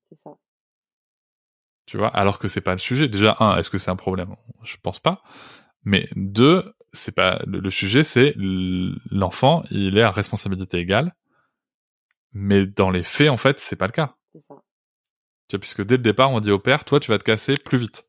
C'est 0.09 0.19
ça 0.23 0.37
tu 1.87 1.97
vois, 1.97 2.09
alors 2.09 2.39
que 2.39 2.49
c'est 2.49 2.61
pas 2.61 2.73
le 2.73 2.79
sujet. 2.79 3.09
Déjà, 3.09 3.37
un, 3.39 3.57
est-ce 3.57 3.71
que 3.71 3.79
c'est 3.79 3.91
un 3.91 3.97
problème? 3.97 4.35
Je 4.65 4.77
pense 4.83 4.99
pas. 4.99 5.23
Mais 5.85 6.09
deux, 6.17 6.75
c'est 6.93 7.15
pas 7.15 7.41
le, 7.47 7.71
sujet, 7.71 8.03
c'est 8.03 8.35
l'enfant, 8.37 9.63
il 9.71 9.97
est 9.97 10.03
à 10.03 10.11
responsabilité 10.11 10.79
égale. 10.79 11.15
Mais 12.33 12.67
dans 12.67 12.91
les 12.91 13.05
faits, 13.05 13.31
en 13.31 13.37
fait, 13.37 13.61
c'est 13.61 13.77
pas 13.77 13.87
le 13.87 13.93
cas. 13.93 14.17
C'est 14.35 14.41
ça. 14.41 14.55
Tu 15.49 15.57
vois, 15.57 15.61
puisque 15.61 15.85
dès 15.85 15.97
le 15.97 16.03
départ, 16.03 16.31
on 16.33 16.41
dit 16.41 16.51
au 16.51 16.59
père, 16.59 16.85
toi, 16.85 17.01
tu 17.01 17.11
vas 17.11 17.19
te 17.19 17.25
casser 17.25 17.55
plus 17.55 17.79
vite. 17.79 18.07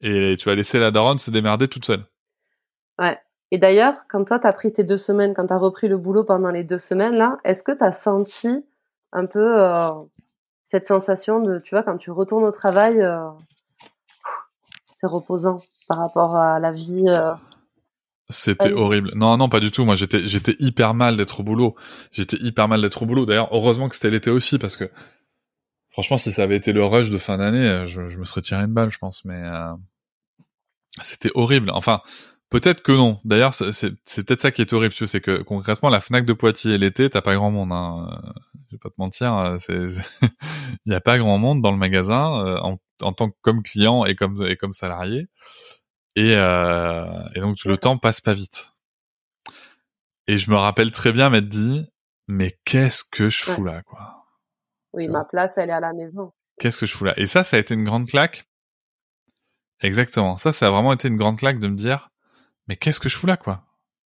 Et 0.00 0.36
tu 0.38 0.48
vas 0.48 0.54
laisser 0.54 0.78
la 0.78 0.90
daronne 0.90 1.18
se 1.18 1.30
démerder 1.30 1.68
toute 1.68 1.84
seule. 1.84 2.04
Ouais. 2.98 3.18
Et 3.50 3.58
d'ailleurs, 3.58 3.94
quand 4.08 4.24
toi, 4.24 4.38
t'as 4.38 4.52
pris 4.52 4.72
tes 4.72 4.84
deux 4.84 4.98
semaines, 4.98 5.34
quand 5.34 5.46
t'as 5.46 5.58
repris 5.58 5.86
le 5.88 5.96
boulot 5.96 6.24
pendant 6.24 6.50
les 6.50 6.64
deux 6.64 6.78
semaines, 6.78 7.14
là, 7.14 7.38
est-ce 7.44 7.62
que 7.62 7.72
t'as 7.72 7.92
senti 7.92 8.64
un 9.12 9.26
peu 9.26 9.60
euh, 9.60 9.90
cette 10.66 10.88
sensation 10.88 11.40
de, 11.40 11.60
tu 11.60 11.74
vois, 11.74 11.84
quand 11.84 11.96
tu 11.96 12.10
retournes 12.10 12.44
au 12.44 12.50
travail, 12.50 13.00
euh, 13.00 13.28
c'est 14.96 15.06
reposant 15.06 15.62
par 15.86 15.98
rapport 15.98 16.34
à 16.34 16.58
la 16.58 16.72
vie. 16.72 17.04
Euh, 17.06 17.32
C'était 18.28 18.72
horrible. 18.72 19.12
Non, 19.14 19.36
non, 19.36 19.48
pas 19.48 19.60
du 19.60 19.70
tout. 19.70 19.84
Moi, 19.84 19.94
j'étais, 19.94 20.26
j'étais 20.26 20.56
hyper 20.58 20.94
mal 20.94 21.16
d'être 21.16 21.40
au 21.40 21.42
boulot. 21.44 21.76
J'étais 22.10 22.38
hyper 22.40 22.66
mal 22.66 22.80
d'être 22.80 23.02
au 23.02 23.06
boulot. 23.06 23.24
D'ailleurs, 23.24 23.48
heureusement 23.52 23.88
que 23.88 23.94
c'était 23.94 24.10
l'été 24.10 24.30
aussi, 24.30 24.58
parce 24.58 24.76
que 24.76 24.90
franchement, 25.94 26.18
si 26.18 26.30
ça 26.30 26.42
avait 26.42 26.56
été 26.56 26.72
le 26.72 26.84
rush 26.84 27.08
de 27.08 27.16
fin 27.16 27.38
d'année, 27.38 27.66
euh, 27.66 27.86
je, 27.86 28.18
me 28.18 28.24
serais 28.24 28.42
tiré 28.42 28.62
une 28.62 28.74
balle, 28.74 28.90
je 28.90 28.98
pense. 28.98 29.24
Mais 29.24 29.42
c'était 31.02 31.30
horrible. 31.34 31.70
Enfin, 31.70 32.02
Peut-être 32.54 32.82
que 32.82 32.92
non. 32.92 33.20
D'ailleurs, 33.24 33.52
c'est 33.52 33.90
peut-être 34.24 34.40
ça 34.40 34.52
qui 34.52 34.62
est 34.62 34.72
horrible, 34.72 34.94
c'est 34.94 35.20
que 35.20 35.42
concrètement, 35.42 35.88
la 35.88 36.00
Fnac 36.00 36.24
de 36.24 36.32
Poitiers 36.32 36.78
l'été, 36.78 37.10
t'as 37.10 37.20
pas 37.20 37.34
grand 37.34 37.50
monde. 37.50 37.72
Hein. 37.72 38.22
Je 38.68 38.76
vais 38.76 38.78
pas 38.78 38.90
te 38.90 38.94
mentir, 38.96 39.36
euh, 39.36 39.58
il 40.86 40.92
y 40.92 40.94
a 40.94 41.00
pas 41.00 41.18
grand 41.18 41.36
monde 41.36 41.62
dans 41.62 41.72
le 41.72 41.78
magasin 41.78 42.46
euh, 42.46 42.58
en, 42.60 42.78
en, 43.02 43.12
tant 43.12 43.30
que 43.30 43.36
comme 43.42 43.64
client 43.64 44.04
et 44.04 44.14
comme 44.14 44.46
et 44.46 44.54
comme 44.54 44.72
salarié. 44.72 45.26
Et, 46.14 46.34
euh, 46.36 47.06
et 47.34 47.40
donc 47.40 47.56
le 47.64 47.76
temps 47.76 47.98
passe 47.98 48.20
pas 48.20 48.34
vite. 48.34 48.70
Et 50.28 50.38
je 50.38 50.48
me 50.48 50.56
rappelle 50.56 50.92
très 50.92 51.12
bien 51.12 51.30
m'être 51.30 51.48
dit, 51.48 51.84
mais 52.28 52.56
qu'est-ce 52.64 53.02
que 53.02 53.30
je 53.30 53.42
fous 53.42 53.64
là, 53.64 53.82
quoi. 53.82 54.23
Oui, 54.94 55.08
ma 55.08 55.24
place, 55.24 55.58
elle 55.58 55.70
est 55.70 55.74
à 55.74 55.80
la 55.80 55.92
maison. 55.92 56.32
Qu'est-ce 56.58 56.78
que 56.78 56.86
je 56.86 56.94
fous 56.94 57.04
là? 57.04 57.14
Et 57.16 57.26
ça, 57.26 57.44
ça 57.44 57.56
a 57.56 57.60
été 57.60 57.74
une 57.74 57.84
grande 57.84 58.06
claque? 58.08 58.46
Exactement. 59.80 60.36
Ça, 60.36 60.52
ça 60.52 60.68
a 60.68 60.70
vraiment 60.70 60.92
été 60.92 61.08
une 61.08 61.16
grande 61.16 61.38
claque 61.38 61.58
de 61.58 61.68
me 61.68 61.76
dire, 61.76 62.10
mais 62.68 62.76
qu'est-ce 62.76 63.00
que 63.00 63.08
je 63.08 63.16
fous 63.16 63.26
là, 63.26 63.36
quoi? 63.36 63.64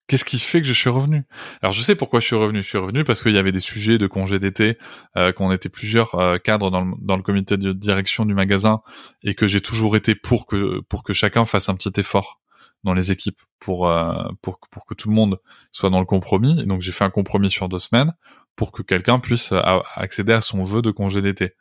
Qu'est-ce 0.09 0.24
qui 0.24 0.39
fait 0.39 0.62
que 0.62 0.66
je 0.66 0.72
suis 0.72 0.89
revenu? 0.89 1.24
Alors 1.61 1.72
je 1.72 1.82
sais 1.82 1.95
pourquoi 1.95 2.20
je 2.20 2.24
suis 2.24 2.34
revenu. 2.34 2.62
Je 2.62 2.68
suis 2.68 2.78
revenu 2.78 3.05
parce 3.05 3.22
qu'il 3.22 3.32
y 3.32 3.39
avait 3.39 3.53
des 3.53 3.61
sujets 3.61 3.99
de 3.99 4.07
congé 4.07 4.39
d'été, 4.39 4.78
euh, 5.18 5.32
qu'on 5.32 5.53
était 5.53 5.68
plusieurs 5.68 6.14
euh, 6.14 6.39
cadres 6.39 6.70
dans 6.70 6.80
le, 6.80 6.95
dans 7.03 7.16
le 7.18 7.22
comité 7.22 7.59
de 7.59 7.74
direction 7.74 8.24
du 8.24 8.32
magasin 8.32 8.80
et 9.22 9.34
que 9.34 9.47
j'ai 9.47 9.61
toujours 9.61 9.97
été 9.97 10.14
pour 10.14 10.47
que 10.47 10.80
pour 10.89 11.03
que 11.03 11.12
chacun 11.12 11.45
fasse 11.45 11.68
un 11.68 11.74
petit 11.74 12.01
effort 12.01 12.41
dans 12.84 12.95
les 12.95 13.12
équipes 13.12 13.39
pour 13.61 13.86
euh, 13.86 14.30
pour 14.41 14.59
pour 14.70 14.86
que 14.86 14.95
tout 14.95 15.11
le 15.11 15.14
monde 15.14 15.41
soit 15.72 15.91
dans 15.91 16.01
le 16.01 16.07
compromis. 16.07 16.59
Et 16.59 16.64
donc 16.64 16.80
j'ai 16.80 16.93
fait 16.93 17.05
un 17.05 17.11
compromis 17.11 17.51
sur 17.51 17.68
deux 17.68 17.78
semaines 17.78 18.14
pour 18.59 18.73
que 18.73 18.83
quelqu'un 18.83 19.21
puisse 19.21 19.53
accéder 19.95 20.33
à 20.33 20.41
son 20.41 20.65
vœu 20.65 20.83
de 20.83 20.91
congé 20.91 21.23
d'été. 21.23 21.55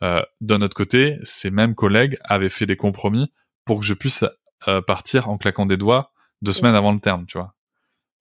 D'un 0.00 0.62
autre 0.62 0.74
côté, 0.74 1.18
ces 1.22 1.50
mêmes 1.50 1.74
collègues 1.74 2.16
avaient 2.24 2.48
fait 2.48 2.64
des 2.64 2.76
compromis 2.76 3.30
pour 3.66 3.80
que 3.80 3.84
je 3.84 3.92
puisse 3.92 4.24
partir 4.86 5.28
en 5.28 5.36
claquant 5.36 5.66
des 5.66 5.76
doigts 5.76 6.10
deux 6.40 6.52
semaines 6.52 6.74
avant 6.74 6.92
le 6.92 7.00
terme, 7.00 7.26
tu 7.26 7.36
vois. 7.36 7.54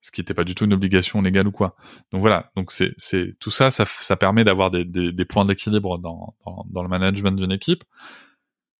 Ce 0.01 0.11
qui 0.11 0.19
n'était 0.21 0.33
pas 0.33 0.43
du 0.43 0.55
tout 0.55 0.65
une 0.65 0.73
obligation 0.73 1.21
légale 1.21 1.47
ou 1.47 1.51
quoi. 1.51 1.75
Donc 2.11 2.19
voilà, 2.19 2.51
donc 2.55 2.71
c'est 2.71 2.93
c'est 2.97 3.33
tout 3.39 3.49
ça, 3.49 3.71
ça, 3.71 3.85
ça 3.85 4.17
permet 4.17 4.43
d'avoir 4.43 4.71
des, 4.71 4.83
des, 4.85 5.11
des 5.13 5.25
points 5.25 5.45
d'équilibre 5.45 5.97
dans, 5.97 6.35
dans, 6.45 6.65
dans 6.69 6.83
le 6.83 6.89
management 6.89 7.31
d'une 7.31 7.51
équipe. 7.51 7.83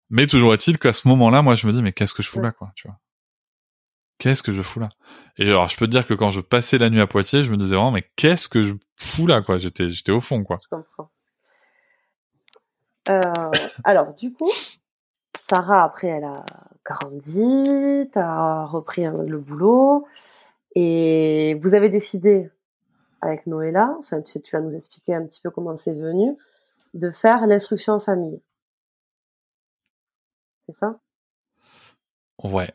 Mais 0.09 0.27
toujours 0.27 0.53
est-il 0.53 0.77
qu'à 0.77 0.91
ce 0.93 1.07
moment-là, 1.07 1.41
moi 1.41 1.55
je 1.55 1.67
me 1.67 1.71
dis 1.71 1.81
mais 1.81 1.93
qu'est-ce 1.93 2.13
que 2.13 2.21
je 2.21 2.29
fous 2.29 2.41
là 2.41 2.51
quoi, 2.51 2.71
tu 2.75 2.87
vois. 2.87 2.99
Qu'est-ce 4.19 4.41
que 4.41 4.51
je 4.51 4.61
fous 4.61 4.79
là? 4.79 4.89
Et 5.37 5.47
alors 5.47 5.69
je 5.69 5.77
peux 5.77 5.85
te 5.85 5.91
dire 5.91 6.07
que 6.07 6.13
quand 6.13 6.31
je 6.31 6.41
passais 6.41 6.77
la 6.77 6.89
nuit 6.89 7.01
à 7.01 7.07
Poitiers, 7.07 7.43
je 7.43 7.51
me 7.51 7.57
disais 7.57 7.75
vraiment 7.75 7.91
mais 7.91 8.09
qu'est-ce 8.15 8.49
que 8.49 8.61
je 8.61 8.73
fous 8.95 9.27
là 9.27 9.41
quoi, 9.41 9.57
j'étais 9.57 9.89
j'étais 9.89 10.11
au 10.11 10.21
fond 10.21 10.43
quoi. 10.43 10.57
Je 10.63 10.75
comprends. 10.75 11.11
Euh, 13.09 13.21
alors 13.83 14.13
du 14.15 14.33
coup, 14.33 14.51
Sarah 15.37 15.83
après 15.83 16.07
elle 16.07 16.23
a 16.23 16.45
grandi, 16.83 18.09
tu 18.11 18.19
as 18.19 18.65
repris 18.65 19.05
le 19.05 19.37
boulot 19.37 20.07
et 20.75 21.59
vous 21.61 21.75
avez 21.75 21.89
décidé 21.89 22.49
avec 23.21 23.47
Noëlla, 23.47 23.95
enfin 23.99 24.21
tu, 24.21 24.39
vas 24.51 24.61
nous 24.61 24.75
expliquer 24.75 25.15
un 25.15 25.25
petit 25.25 25.41
peu 25.41 25.49
comment 25.49 25.75
c'est 25.75 25.93
venu, 25.93 26.37
de 26.93 27.11
faire 27.11 27.45
l'instruction 27.47 27.93
en 27.93 27.99
famille. 27.99 28.41
C'est 30.67 30.75
ça? 30.75 30.99
Ouais. 32.43 32.71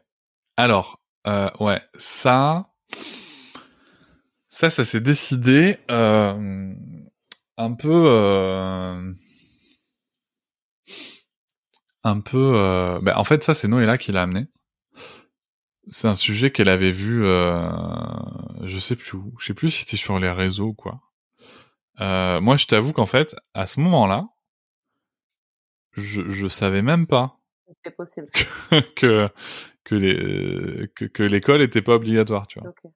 Alors, 0.57 1.02
euh, 1.27 1.51
ouais, 1.61 1.81
ça, 1.99 2.69
ça, 4.49 4.71
ça 4.71 4.85
s'est 4.85 5.01
décidé 5.01 5.79
euh, 5.91 6.75
un 7.57 7.73
peu. 7.75 8.05
Euh, 8.09 9.13
un 12.05 12.21
peu. 12.21 12.55
Euh... 12.57 12.99
Ben, 13.01 13.15
en 13.17 13.25
fait, 13.25 13.45
ça, 13.45 13.55
c'est 13.55 13.69
Noëlla 13.69 13.99
qui 13.99 14.13
l'a 14.13 14.23
amené. 14.23 14.47
C'est 15.89 16.09
un 16.09 16.15
sujet 16.15 16.51
qu'elle 16.53 16.69
avait 16.69 16.93
vu, 16.93 17.25
euh... 17.25 17.69
je 18.63 18.79
sais 18.79 18.95
plus 18.95 19.15
où, 19.15 19.35
je 19.39 19.47
sais 19.47 19.55
plus 19.55 19.71
si 19.71 19.81
c'était 19.81 19.97
sur 19.97 20.19
les 20.19 20.31
réseaux 20.31 20.69
ou 20.69 20.75
quoi. 20.75 21.01
Euh, 22.01 22.41
moi, 22.41 22.57
je 22.57 22.67
t'avoue 22.67 22.93
qu'en 22.93 23.07
fait, 23.07 23.35
à 23.55 23.67
ce 23.67 23.81
moment-là, 23.81 24.27
je, 25.93 26.29
je 26.29 26.47
savais 26.47 26.83
même 26.83 27.07
pas 27.07 27.43
possible. 27.97 28.29
que 28.31 28.81
que 28.95 29.29
les 29.91 30.89
que, 30.95 31.05
que 31.05 31.23
l'école 31.23 31.63
était 31.63 31.83
pas 31.83 31.95
obligatoire, 31.95 32.47
tu 32.47 32.61
vois. 32.61 32.71
Okay. 32.71 32.89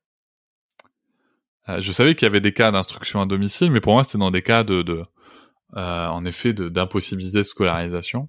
Euh, 1.68 1.80
je 1.80 1.92
savais 1.92 2.14
qu'il 2.14 2.26
y 2.26 2.30
avait 2.30 2.40
des 2.40 2.52
cas 2.52 2.70
d'instruction 2.70 3.20
à 3.20 3.26
domicile, 3.26 3.70
mais 3.72 3.80
pour 3.80 3.92
moi, 3.92 4.04
c'était 4.04 4.18
dans 4.18 4.30
des 4.30 4.42
cas 4.42 4.62
de, 4.62 4.82
de 4.82 5.04
euh, 5.76 6.06
en 6.06 6.24
effet, 6.24 6.52
d'impossibilité 6.52 7.38
de 7.38 7.42
scolarisation. 7.42 8.28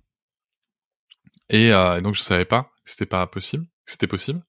Euh, 1.54 1.98
et, 1.98 2.02
donc 2.02 2.16
je 2.16 2.22
savais 2.22 2.46
pas 2.46 2.64
que 2.84 2.90
c'était 2.92 3.06
pas 3.06 3.26
possible, 3.28 3.66
que 3.86 3.92
c'était 3.92 4.08
possible. 4.08 4.42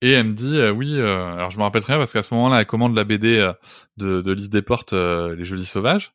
Et 0.00 0.12
elle 0.12 0.28
me 0.28 0.34
dit 0.34 0.58
euh, 0.58 0.70
oui. 0.70 0.98
Euh, 0.98 1.34
alors 1.34 1.50
je 1.50 1.58
me 1.58 1.62
rappelle 1.62 1.82
très 1.82 1.94
bien 1.94 1.98
parce 1.98 2.12
qu'à 2.12 2.22
ce 2.22 2.32
moment-là, 2.34 2.60
elle 2.60 2.66
commande 2.66 2.94
la 2.94 3.04
BD 3.04 3.52
de, 3.96 4.20
de 4.20 4.32
Lise 4.32 4.50
Desportes, 4.50 4.92
Les 4.92 5.44
Jolis 5.44 5.64
Sauvages. 5.66 6.12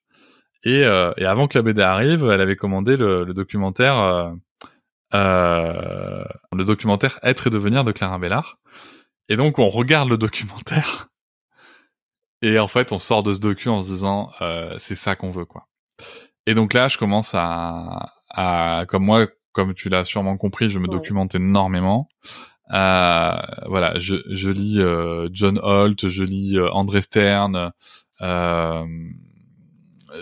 Et, 0.66 0.80
et, 0.80 1.26
avant 1.26 1.48
que 1.48 1.58
la 1.58 1.62
BD 1.62 1.82
arrive, 1.82 2.24
elle 2.32 2.40
avait 2.40 2.56
commandé 2.56 2.96
le, 2.96 3.26
le 3.26 3.34
documentaire, 3.34 4.34
le 5.14 6.64
documentaire 6.64 7.20
Être 7.24 7.48
et 7.48 7.50
devenir 7.50 7.84
de 7.84 7.92
Clara 7.92 8.20
Bellard. 8.20 8.58
Et 9.30 9.36
donc 9.36 9.60
on 9.60 9.70
regarde 9.70 10.10
le 10.10 10.18
documentaire. 10.18 11.08
Et 12.42 12.60
en 12.60 12.68
fait, 12.68 12.92
on 12.92 13.00
sort 13.00 13.24
de 13.24 13.34
ce 13.34 13.40
docu 13.40 13.70
en 13.70 13.82
se 13.82 13.88
disant 13.88 14.32
c'est 14.78 14.96
ça 14.96 15.16
qu'on 15.16 15.30
veut 15.30 15.46
quoi. 15.46 15.68
Et 16.46 16.56
donc 16.56 16.74
là, 16.74 16.90
je 16.90 16.98
commence 16.98 17.34
à, 17.36 18.10
à 18.30 18.86
comme 18.88 19.06
moi 19.06 19.28
comme 19.54 19.74
tu 19.74 19.88
l'as 19.88 20.04
sûrement 20.04 20.36
compris, 20.36 20.70
je 20.70 20.80
me 20.80 20.88
documente 20.88 21.36
énormément. 21.36 22.10
Euh, 22.74 23.38
voilà, 23.68 23.98
je, 24.00 24.16
je 24.30 24.50
lis 24.50 24.80
euh, 24.80 25.30
John 25.32 25.60
Holt, 25.62 26.10
je 26.10 26.24
lis 26.24 26.58
euh, 26.58 26.72
André 26.72 27.02
Stern, 27.02 27.72
euh, 28.22 28.86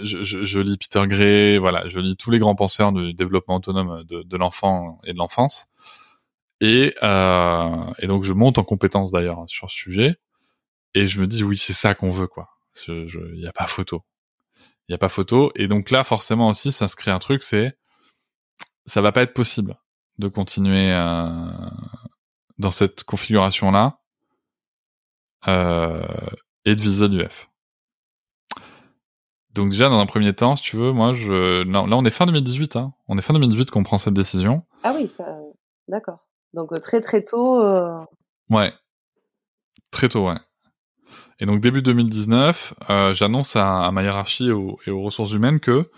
je, 0.01 0.59
lis 0.59 0.77
Peter 0.77 1.03
Gray, 1.07 1.57
voilà, 1.57 1.85
je 1.87 1.99
lis 1.99 2.15
tous 2.15 2.31
les 2.31 2.39
grands 2.39 2.55
penseurs 2.55 2.91
du 2.91 3.13
développement 3.13 3.55
autonome 3.55 4.03
de, 4.03 4.37
l'enfant 4.37 4.99
et 5.03 5.13
de 5.13 5.17
l'enfance. 5.17 5.67
Et, 6.59 6.95
euh, 7.01 7.93
et 7.99 8.07
donc 8.07 8.23
je 8.23 8.33
monte 8.33 8.57
en 8.57 8.63
compétence 8.63 9.11
d'ailleurs 9.11 9.43
sur 9.47 9.69
ce 9.69 9.75
sujet. 9.75 10.15
Et 10.93 11.07
je 11.07 11.19
me 11.21 11.27
dis 11.27 11.43
oui, 11.43 11.57
c'est 11.57 11.73
ça 11.73 11.95
qu'on 11.95 12.11
veut 12.11 12.27
quoi. 12.27 12.49
Il 12.87 13.35
n'y 13.35 13.47
a 13.47 13.53
pas 13.53 13.67
photo. 13.67 14.03
Il 14.87 14.91
n'y 14.91 14.95
a 14.95 14.97
pas 14.97 15.09
photo. 15.09 15.51
Et 15.55 15.67
donc 15.67 15.89
là, 15.91 16.03
forcément 16.03 16.49
aussi, 16.49 16.71
s'inscrit 16.71 17.11
un 17.11 17.19
truc, 17.19 17.43
c'est 17.43 17.77
ça 18.85 19.01
va 19.01 19.11
pas 19.11 19.23
être 19.23 19.33
possible 19.33 19.77
de 20.19 20.27
continuer 20.27 20.91
euh, 20.91 21.35
dans 22.57 22.71
cette 22.71 23.03
configuration 23.03 23.71
là 23.71 23.99
euh, 25.47 26.05
et 26.65 26.75
de 26.75 26.81
viser 26.81 27.07
l'UF. 27.07 27.50
Donc 29.53 29.69
déjà 29.69 29.89
dans 29.89 29.99
un 29.99 30.05
premier 30.05 30.33
temps, 30.33 30.55
si 30.55 30.63
tu 30.63 30.77
veux, 30.77 30.91
moi 30.93 31.13
je 31.13 31.63
non, 31.63 31.85
là 31.85 31.97
on 31.97 32.05
est 32.05 32.09
fin 32.09 32.25
2018 32.25 32.75
hein. 32.77 32.93
On 33.07 33.17
est 33.17 33.21
fin 33.21 33.33
2018 33.33 33.69
qu'on 33.69 33.83
prend 33.83 33.97
cette 33.97 34.13
décision. 34.13 34.63
Ah 34.83 34.93
oui, 34.95 35.11
d'accord. 35.87 36.19
Donc 36.53 36.69
très 36.81 37.01
très 37.01 37.23
tôt 37.23 37.61
euh... 37.61 37.99
Ouais. 38.49 38.71
Très 39.91 40.07
tôt, 40.07 40.27
ouais. 40.27 40.37
Et 41.39 41.45
donc 41.45 41.59
début 41.59 41.81
2019, 41.81 42.73
euh, 42.89 43.13
j'annonce 43.13 43.55
à, 43.55 43.81
à, 43.83 43.91
ma 43.91 44.03
hiérarchie 44.03 44.47
et 44.47 44.51
aux, 44.51 44.79
et 44.85 44.91
aux, 44.91 45.01
ressources 45.01 45.33
humaines 45.33 45.59
que 45.59 45.89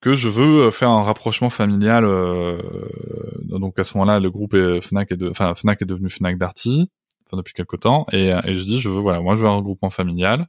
que 0.00 0.14
je 0.14 0.28
veux 0.28 0.70
faire 0.70 0.90
un 0.90 1.02
rapprochement 1.02 1.50
familial. 1.50 2.04
Euh, 2.04 2.62
donc 3.44 3.78
à 3.78 3.84
ce 3.84 3.98
moment-là, 3.98 4.20
le 4.20 4.30
groupe 4.30 4.54
est, 4.54 4.80
Fnac 4.80 5.10
est 5.12 5.16
de, 5.16 5.28
enfin 5.28 5.54
Fnac 5.54 5.82
est 5.82 5.86
devenu 5.86 6.08
Fnac 6.08 6.38
Darty, 6.38 6.88
enfin 7.26 7.36
depuis 7.36 7.52
quelque 7.52 7.76
temps. 7.76 8.06
Et, 8.12 8.28
et 8.28 8.54
je 8.54 8.62
dis, 8.62 8.78
je 8.78 8.88
veux 8.88 9.00
voilà, 9.00 9.20
moi 9.20 9.34
je 9.34 9.42
veux 9.42 9.48
un 9.48 9.56
regroupement 9.56 9.90
familial 9.90 10.46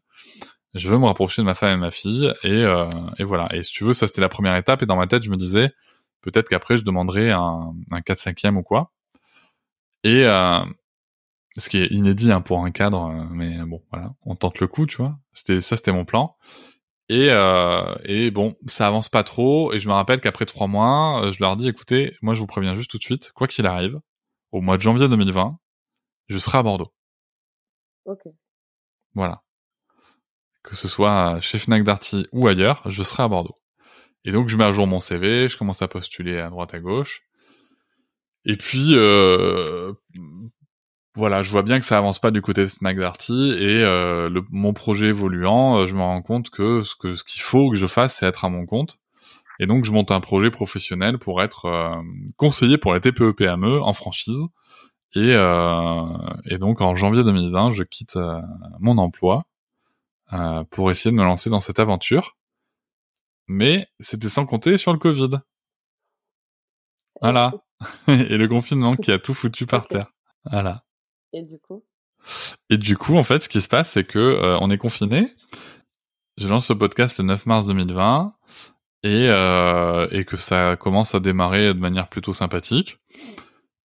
je 0.76 0.88
veux 0.90 0.98
me 0.98 1.06
rapprocher 1.06 1.42
de 1.42 1.46
ma 1.46 1.56
femme 1.56 1.78
et 1.78 1.82
ma 1.82 1.92
fille 1.92 2.32
et, 2.44 2.64
euh, 2.64 2.90
et 3.18 3.24
voilà. 3.24 3.48
Et 3.56 3.64
si 3.64 3.72
tu 3.72 3.84
veux, 3.84 3.94
ça 3.94 4.08
c'était 4.08 4.22
la 4.22 4.30
première 4.30 4.56
étape. 4.56 4.84
Et 4.84 4.86
dans 4.86 4.96
ma 4.98 5.08
tête, 5.08 5.24
je 5.24 5.32
me 5.32 5.38
disais 5.38 5.72
peut-être 6.22 6.50
qu'après 6.50 6.78
je 6.78 6.84
demanderai 6.84 7.32
un, 7.32 7.74
un 7.92 8.02
4 8.02 8.20
5 8.20 8.44
ou 8.56 8.64
quoi. 8.64 8.92
Et 10.04 10.26
euh, 10.26 10.60
ce 11.58 11.70
qui 11.70 11.78
est 11.80 11.88
inédit 11.88 12.32
hein, 12.32 12.42
pour 12.42 12.64
un 12.64 12.72
cadre, 12.72 13.08
euh, 13.08 13.26
mais 13.32 13.58
bon 13.66 13.84
voilà, 13.92 14.14
on 14.24 14.36
tente 14.36 14.60
le 14.60 14.68
coup, 14.68 14.86
tu 14.86 14.98
vois. 14.98 15.18
C'était 15.34 15.62
ça, 15.62 15.76
c'était 15.76 15.92
mon 15.92 16.06
plan. 16.06 16.36
Et, 17.10 17.28
euh, 17.32 17.96
et 18.06 18.30
bon, 18.32 18.56
ça 18.68 18.88
avance 18.88 19.10
pas 19.10 19.24
trop. 19.24 19.74
Et 19.74 19.80
je 19.80 19.88
me 19.90 19.94
rappelle 19.94 20.22
qu'après 20.22 20.46
trois 20.46 20.68
mois, 20.68 21.26
euh, 21.26 21.32
je 21.32 21.42
leur 21.44 21.58
dis 21.58 21.68
écoutez, 21.68 22.16
moi 22.22 22.36
je 22.36 22.40
vous 22.42 22.48
préviens 22.48 22.76
juste 22.76 22.92
tout 22.92 22.98
de 23.00 23.04
suite, 23.04 23.32
quoi 23.34 23.48
qu'il 23.48 23.66
arrive, 23.66 24.00
au 24.52 24.62
mois 24.62 24.78
de 24.78 24.82
janvier 24.82 25.08
2020, 25.10 25.58
je 26.28 26.38
serai 26.38 26.60
à 26.60 26.64
Bordeaux. 26.64 26.94
Ok. 28.06 28.22
Voilà 29.16 29.42
que 30.70 30.76
ce 30.76 30.88
soit 30.88 31.40
chez 31.42 31.58
Fnac 31.58 31.84
Darty 31.84 32.28
ou 32.32 32.48
ailleurs, 32.48 32.84
je 32.86 33.02
serai 33.02 33.24
à 33.24 33.28
Bordeaux. 33.28 33.56
Et 34.24 34.32
donc 34.32 34.50
je 34.50 34.58
mets 34.58 34.66
à 34.66 34.72
jour 34.72 34.86
mon 34.86 35.00
CV, 35.00 35.50
je 35.50 35.58
commence 35.58 35.82
à 35.82 35.88
postuler 35.88 36.38
à 36.40 36.50
droite 36.50 36.76
à 36.76 36.80
gauche. 36.80 37.24
Et 38.46 38.56
puis 38.56 38.92
euh, 38.94 39.94
voilà, 41.16 41.42
je 41.42 41.50
vois 41.50 41.64
bien 41.64 41.80
que 41.80 41.86
ça 41.86 41.98
avance 41.98 42.20
pas 42.20 42.30
du 42.30 42.44
côté 42.44 42.62
de 42.62 42.68
Fnac 42.68 42.98
Darty 42.98 43.52
et 43.52 43.80
euh, 43.80 44.30
mon 44.52 44.74
projet 44.74 45.08
évoluant, 45.08 45.80
euh, 45.80 45.88
je 45.88 45.96
me 45.96 46.02
rends 46.02 46.22
compte 46.22 46.52
que 46.52 46.84
ce 46.84 46.96
qu'il 46.96 47.42
faut 47.42 47.72
que 47.72 47.76
je 47.76 47.88
fasse, 47.88 48.18
c'est 48.18 48.28
être 48.28 48.46
à 48.46 48.50
mon 48.50 48.68
compte. 48.68 49.00
Et 49.60 49.66
donc 49.66 49.86
je 49.86 49.92
monte 49.92 50.12
un 50.12 50.22
projet 50.22 50.52
professionnel 50.52 51.18
pour 51.18 51.42
être 51.42 52.02
conseiller 52.38 52.78
pour 52.78 52.94
la 52.94 53.00
TPE 53.00 53.32
PME 53.32 53.82
en 53.82 53.94
franchise. 53.94 54.44
Et, 55.16 55.34
donc 56.60 56.80
en 56.80 56.96
janvier 56.96 57.24
2020, 57.24 57.72
je 57.72 57.84
quitte 57.84 58.18
mon 58.80 58.98
emploi 59.00 59.44
euh, 60.34 60.64
pour 60.66 60.92
essayer 60.92 61.12
de 61.12 61.16
me 61.16 61.24
lancer 61.24 61.50
dans 61.50 61.60
cette 61.60 61.80
aventure. 61.80 62.38
Mais 63.48 63.88
c'était 64.00 64.30
sans 64.30 64.46
compter 64.46 64.78
sur 64.78 64.94
le 64.94 65.00
Covid. 65.00 65.40
Voilà. 67.22 67.54
et 68.08 68.38
le 68.38 68.48
confinement 68.48 68.96
qui 68.96 69.12
a 69.12 69.20
tout 69.20 69.34
foutu 69.34 69.66
par 69.66 69.88
terre. 69.88 70.14
Voilà. 70.46 70.84
Et 71.34 71.44
du 71.44 71.60
coup? 71.60 71.84
Et 72.70 72.78
du 72.78 72.98
coup, 72.98 73.16
en 73.16 73.24
fait, 73.24 73.44
ce 73.44 73.50
qui 73.50 73.62
se 73.62 73.68
passe, 73.68 73.92
c'est 73.92 74.04
que 74.04 74.20
euh, 74.20 74.58
on 74.60 74.70
est 74.70 74.78
confiné. 74.78 75.34
Je 76.38 76.48
lance 76.48 76.70
le 76.70 76.78
podcast 76.78 77.18
le 77.18 77.26
9 77.26 77.46
mars 77.46 77.68
2020 77.68 78.34
et, 79.04 79.28
euh, 79.30 80.08
et 80.12 80.26
que 80.26 80.38
ça 80.38 80.76
commence 80.78 81.16
à 81.16 81.20
démarrer 81.20 81.74
de 81.74 81.80
manière 81.80 82.08
plutôt 82.08 82.34
sympathique. 82.34 83.00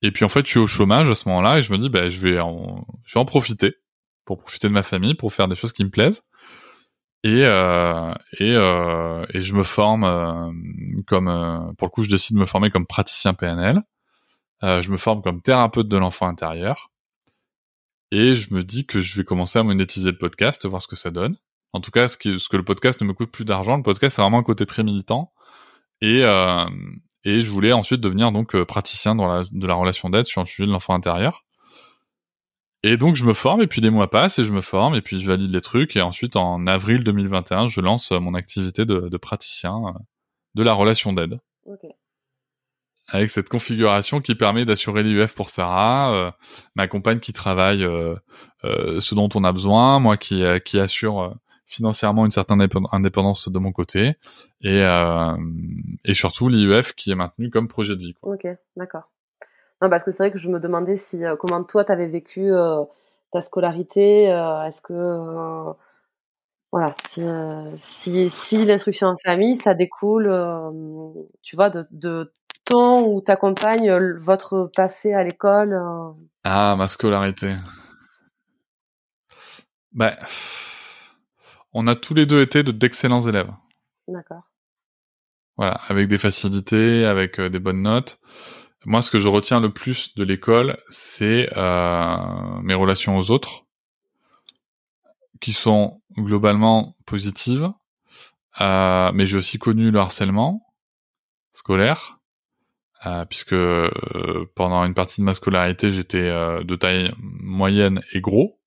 Et 0.02 0.10
puis 0.10 0.24
en 0.24 0.28
fait, 0.28 0.44
je 0.44 0.50
suis 0.50 0.58
au 0.58 0.66
chômage 0.66 1.08
à 1.08 1.14
ce 1.14 1.28
moment-là 1.28 1.58
et 1.58 1.62
je 1.62 1.72
me 1.72 1.78
dis, 1.78 1.88
ben, 1.88 2.08
je 2.08 2.20
vais 2.20 2.40
en, 2.40 2.86
je 3.04 3.14
vais 3.14 3.20
en 3.20 3.24
profiter 3.24 3.76
pour 4.24 4.38
profiter 4.38 4.68
de 4.68 4.72
ma 4.72 4.82
famille, 4.82 5.14
pour 5.14 5.32
faire 5.32 5.48
des 5.48 5.56
choses 5.56 5.72
qui 5.72 5.84
me 5.84 5.90
plaisent 5.90 6.22
et 7.24 7.44
euh, 7.44 8.12
et 8.38 8.52
euh, 8.54 9.24
et 9.32 9.42
je 9.42 9.54
me 9.54 9.62
forme 9.62 10.04
euh, 10.04 10.50
comme 11.06 11.28
euh, 11.28 11.60
pour 11.78 11.86
le 11.86 11.90
coup 11.90 12.02
je 12.02 12.10
décide 12.10 12.36
de 12.36 12.40
me 12.40 12.46
former 12.46 12.70
comme 12.70 12.86
praticien 12.86 13.34
PNL 13.34 13.82
euh, 14.64 14.82
je 14.82 14.90
me 14.92 14.96
forme 14.96 15.22
comme 15.22 15.42
thérapeute 15.42 15.88
de 15.88 15.96
l'enfant 15.96 16.28
intérieur. 16.28 16.90
Et 18.12 18.34
je 18.34 18.54
me 18.54 18.62
dis 18.62 18.86
que 18.86 19.00
je 19.00 19.16
vais 19.16 19.24
commencer 19.24 19.58
à 19.58 19.62
monétiser 19.62 20.10
le 20.10 20.18
podcast 20.18 20.66
voir 20.66 20.82
ce 20.82 20.86
que 20.86 20.96
ça 20.96 21.10
donne. 21.10 21.36
En 21.72 21.80
tout 21.80 21.90
cas 21.90 22.08
ce, 22.08 22.18
qui, 22.18 22.38
ce 22.38 22.48
que 22.48 22.56
le 22.56 22.64
podcast 22.64 23.00
ne 23.00 23.06
me 23.06 23.14
coûte 23.14 23.30
plus 23.32 23.44
d'argent 23.44 23.76
le 23.76 23.82
podcast 23.82 24.16
c'est 24.16 24.22
vraiment 24.22 24.38
un 24.38 24.42
côté 24.42 24.66
très 24.66 24.82
militant. 24.84 25.32
Et 26.00 26.24
euh, 26.24 26.66
et 27.24 27.40
je 27.42 27.50
voulais 27.50 27.72
ensuite 27.72 28.00
devenir 28.00 28.32
donc 28.32 28.60
praticien 28.64 29.14
dans 29.14 29.28
la 29.28 29.44
de 29.50 29.66
la 29.66 29.74
relation 29.74 30.10
d'aide 30.10 30.26
sur 30.26 30.42
le 30.42 30.46
sujet 30.46 30.66
de 30.66 30.72
l'enfant 30.72 30.94
intérieur 30.94 31.44
et 32.82 32.96
donc 32.96 33.16
je 33.16 33.24
me 33.24 33.32
forme 33.32 33.62
et 33.62 33.66
puis 33.66 33.80
des 33.80 33.90
mois 33.90 34.10
passent 34.10 34.38
et 34.38 34.44
je 34.44 34.52
me 34.52 34.60
forme 34.60 34.94
et 34.94 35.02
puis 35.02 35.20
je 35.20 35.26
valide 35.26 35.52
les 35.52 35.60
trucs 35.60 35.96
et 35.96 36.02
ensuite 36.02 36.36
en 36.36 36.66
avril 36.66 37.04
2021 37.04 37.68
je 37.68 37.80
lance 37.80 38.12
euh, 38.12 38.20
mon 38.20 38.34
activité 38.34 38.84
de, 38.84 39.08
de 39.08 39.16
praticien 39.16 39.76
euh, 39.86 39.98
de 40.54 40.62
la 40.62 40.72
relation 40.74 41.12
d'aide. 41.12 41.38
Okay. 41.66 41.88
Avec 43.08 43.30
cette 43.30 43.48
configuration 43.48 44.20
qui 44.20 44.34
permet 44.34 44.64
d'assurer 44.64 45.02
l'IUF 45.02 45.34
pour 45.34 45.50
Sarah, 45.50 46.14
euh, 46.14 46.30
ma 46.74 46.88
compagne 46.88 47.18
qui 47.18 47.32
travaille 47.32 47.84
euh, 47.84 48.14
euh, 48.64 49.00
ce 49.00 49.14
dont 49.14 49.28
on 49.34 49.44
a 49.44 49.52
besoin, 49.52 49.98
moi 49.98 50.16
qui, 50.16 50.44
qui 50.64 50.78
assure 50.78 51.36
financièrement 51.66 52.24
une 52.24 52.30
certaine 52.30 52.66
indépendance 52.92 53.48
de 53.48 53.58
mon 53.58 53.72
côté 53.72 54.14
et, 54.60 54.82
et 56.04 56.14
surtout 56.14 56.48
l'IUF 56.48 56.92
qui 56.92 57.10
est 57.10 57.14
maintenu 57.14 57.50
comme 57.50 57.66
projet 57.66 57.96
de 57.96 58.00
vie. 58.00 58.14
Quoi. 58.14 58.34
Ok, 58.34 58.46
d'accord. 58.76 59.11
Non, 59.82 59.90
parce 59.90 60.04
que 60.04 60.12
c'est 60.12 60.22
vrai 60.22 60.30
que 60.30 60.38
je 60.38 60.48
me 60.48 60.60
demandais 60.60 60.96
si 60.96 61.24
euh, 61.24 61.34
comment 61.34 61.64
toi 61.64 61.84
tu 61.84 61.90
avais 61.90 62.06
vécu 62.06 62.52
euh, 62.52 62.84
ta 63.32 63.40
scolarité. 63.40 64.32
Euh, 64.32 64.62
est-ce 64.62 64.80
que 64.80 65.74
voilà, 66.70 66.94
si, 67.04 67.22
si, 67.76 68.30
si 68.30 68.64
l'instruction 68.64 69.08
en 69.08 69.16
famille, 69.16 69.58
ça 69.58 69.74
découle, 69.74 70.32
tu 71.42 71.54
vois, 71.54 71.68
de, 71.68 71.86
de 71.90 72.32
ton 72.64 73.04
ou 73.12 73.20
ta 73.20 73.36
compagne, 73.36 73.92
votre 74.20 74.70
passé 74.74 75.12
à 75.12 75.22
l'école. 75.22 75.78
Ah, 76.44 76.74
ma 76.78 76.88
scolarité. 76.88 77.56
Ben, 79.92 80.16
on 81.74 81.86
a 81.88 81.94
tous 81.94 82.14
les 82.14 82.24
deux 82.24 82.40
été 82.40 82.62
d'excellents 82.62 83.20
élèves. 83.20 83.50
D'accord. 84.08 84.44
Voilà, 85.58 85.78
avec 85.88 86.08
des 86.08 86.16
facilités, 86.16 87.04
avec 87.04 87.38
des 87.38 87.58
bonnes 87.58 87.82
notes. 87.82 88.18
Moi, 88.84 89.00
ce 89.00 89.10
que 89.10 89.18
je 89.18 89.28
retiens 89.28 89.60
le 89.60 89.70
plus 89.70 90.14
de 90.16 90.24
l'école, 90.24 90.76
c'est 90.88 91.48
euh, 91.56 92.16
mes 92.62 92.74
relations 92.74 93.16
aux 93.16 93.30
autres, 93.30 93.64
qui 95.40 95.52
sont 95.52 96.00
globalement 96.16 96.96
positives, 97.06 97.70
euh, 98.60 99.12
mais 99.14 99.26
j'ai 99.26 99.36
aussi 99.36 99.58
connu 99.58 99.90
le 99.90 100.00
harcèlement 100.00 100.66
scolaire, 101.52 102.18
euh, 103.06 103.24
puisque 103.24 103.52
euh, 103.52 103.90
pendant 104.56 104.84
une 104.84 104.94
partie 104.94 105.20
de 105.20 105.26
ma 105.26 105.34
scolarité, 105.34 105.90
j'étais 105.90 106.18
euh, 106.18 106.64
de 106.64 106.74
taille 106.74 107.12
moyenne 107.18 108.02
et 108.12 108.20
gros. 108.20 108.58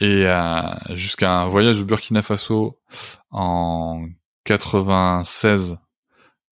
Et 0.00 0.26
euh, 0.26 0.62
jusqu'à 0.90 1.40
un 1.40 1.46
voyage 1.48 1.80
au 1.80 1.84
Burkina 1.84 2.22
Faso 2.22 2.80
en 3.30 4.06
96, 4.44 5.76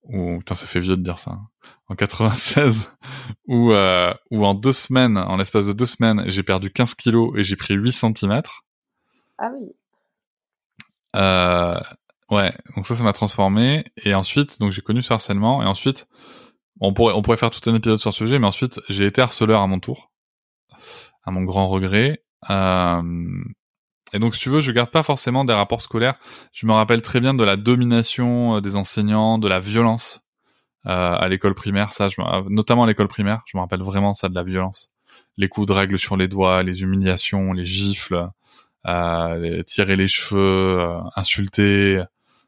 où, 0.04 0.38
putain, 0.38 0.54
ça 0.54 0.66
fait 0.66 0.80
vieux 0.80 0.96
de 0.96 1.02
dire 1.02 1.18
ça. 1.18 1.38
En 1.88 1.94
96 1.94 2.92
où 3.46 3.72
euh, 3.72 4.12
où 4.30 4.44
en 4.44 4.54
deux 4.54 4.72
semaines, 4.72 5.16
en 5.18 5.36
l'espace 5.36 5.66
de 5.66 5.72
deux 5.72 5.86
semaines, 5.86 6.24
j'ai 6.26 6.42
perdu 6.42 6.70
15 6.70 6.94
kilos 6.94 7.32
et 7.36 7.44
j'ai 7.44 7.56
pris 7.56 7.74
8 7.74 7.92
cm. 7.92 8.42
Ah 9.38 9.50
oui. 9.54 9.68
Euh, 11.14 11.80
ouais, 12.30 12.52
donc 12.74 12.86
ça, 12.86 12.96
ça 12.96 13.04
m'a 13.04 13.12
transformé. 13.12 13.84
Et 14.04 14.14
ensuite, 14.14 14.58
donc 14.58 14.72
j'ai 14.72 14.82
connu 14.82 15.02
ce 15.02 15.12
harcèlement. 15.12 15.62
Et 15.62 15.66
ensuite, 15.66 16.08
on 16.80 16.92
pourrait 16.92 17.14
on 17.14 17.22
pourrait 17.22 17.36
faire 17.36 17.50
tout 17.50 17.70
un 17.70 17.74
épisode 17.74 18.00
sur 18.00 18.12
ce 18.12 18.18
sujet, 18.18 18.38
mais 18.38 18.46
ensuite 18.46 18.80
j'ai 18.88 19.06
été 19.06 19.22
harceleur 19.22 19.60
à 19.62 19.66
mon 19.66 19.78
tour, 19.78 20.10
à 21.24 21.30
mon 21.30 21.42
grand 21.42 21.68
regret. 21.68 22.24
Euh, 22.50 23.02
et 24.12 24.18
donc, 24.18 24.34
si 24.34 24.40
tu 24.40 24.50
veux, 24.50 24.60
je 24.60 24.72
garde 24.72 24.90
pas 24.90 25.02
forcément 25.02 25.44
des 25.44 25.52
rapports 25.52 25.80
scolaires. 25.80 26.14
Je 26.52 26.66
me 26.66 26.72
rappelle 26.72 27.02
très 27.02 27.20
bien 27.20 27.34
de 27.34 27.44
la 27.44 27.56
domination 27.56 28.56
euh, 28.56 28.60
des 28.60 28.76
enseignants, 28.76 29.38
de 29.38 29.48
la 29.48 29.60
violence 29.60 30.25
à 30.86 31.28
l'école 31.28 31.54
primaire, 31.54 31.92
ça, 31.92 32.08
je, 32.08 32.16
notamment 32.48 32.84
à 32.84 32.86
l'école 32.86 33.08
primaire, 33.08 33.42
je 33.46 33.56
me 33.56 33.60
rappelle 33.62 33.82
vraiment 33.82 34.12
ça 34.14 34.28
de 34.28 34.34
la 34.34 34.42
violence. 34.42 34.88
Les 35.36 35.48
coups 35.48 35.66
de 35.66 35.72
règle 35.72 35.98
sur 35.98 36.16
les 36.16 36.28
doigts, 36.28 36.62
les 36.62 36.82
humiliations, 36.82 37.52
les 37.52 37.64
gifles, 37.64 38.30
euh, 38.86 39.36
les, 39.38 39.64
tirer 39.64 39.96
les 39.96 40.08
cheveux, 40.08 40.78
euh, 40.80 41.00
insulter. 41.16 41.98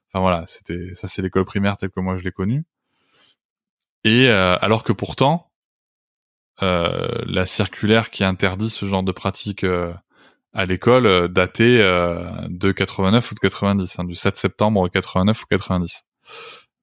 Enfin 0.09 0.21
voilà, 0.21 0.45
c'était 0.47 0.95
ça, 0.95 1.09
c'est 1.09 1.23
l'école 1.23 1.45
primaire 1.45 1.77
telle 1.77 1.91
que 1.91 2.01
moi 2.01 2.17
je 2.17 2.25
l'ai 2.25 2.33
connue. 2.33 2.65
Et 4.05 4.29
euh, 4.29 4.57
alors 4.61 4.85
que 4.85 4.93
pourtant, 4.93 5.51
euh, 6.63 7.09
la 7.27 7.47
circulaire 7.47 8.11
qui 8.11 8.25
interdit 8.25 8.71
ce 8.71 8.87
genre 8.87 9.03
de 9.03 9.13
pratique 9.13 9.65
à 10.55 10.67
l'école 10.67 11.29
datait 11.29 11.79
de 11.79 12.73
89 12.73 13.33
ou 13.33 13.35
de 13.35 13.41
90, 13.41 13.99
hein, 13.99 14.05
du 14.05 14.15
7 14.15 14.37
septembre 14.37 14.89
89 14.89 15.43
ou 15.43 15.47
90. 15.47 16.05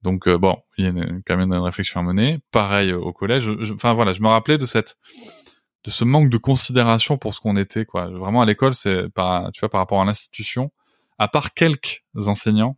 Donc 0.05 0.27
euh, 0.27 0.37
bon, 0.37 0.57
il 0.77 0.85
y 0.85 0.87
a 0.87 0.91
quand 1.27 1.35
même 1.35 1.51
une 1.51 1.59
réflexion 1.59 1.99
à 1.99 2.03
mener. 2.03 2.39
Pareil 2.51 2.93
au 2.93 3.11
collège. 3.11 3.49
Enfin 3.73 3.93
voilà, 3.93 4.13
je 4.13 4.21
me 4.21 4.29
rappelais 4.29 4.57
de 4.57 4.65
cette 4.65 4.95
de 5.83 5.91
ce 5.91 6.03
manque 6.05 6.29
de 6.29 6.37
considération 6.37 7.17
pour 7.17 7.33
ce 7.33 7.41
qu'on 7.41 7.57
était 7.57 7.85
quoi. 7.85 8.07
Vraiment 8.07 8.41
à 8.41 8.45
l'école, 8.45 8.73
c'est 8.73 9.09
par 9.09 9.51
tu 9.51 9.59
vois 9.59 9.69
par 9.69 9.81
rapport 9.81 10.01
à 10.01 10.05
l'institution, 10.05 10.71
à 11.17 11.27
part 11.27 11.53
quelques 11.53 12.03
enseignants 12.15 12.77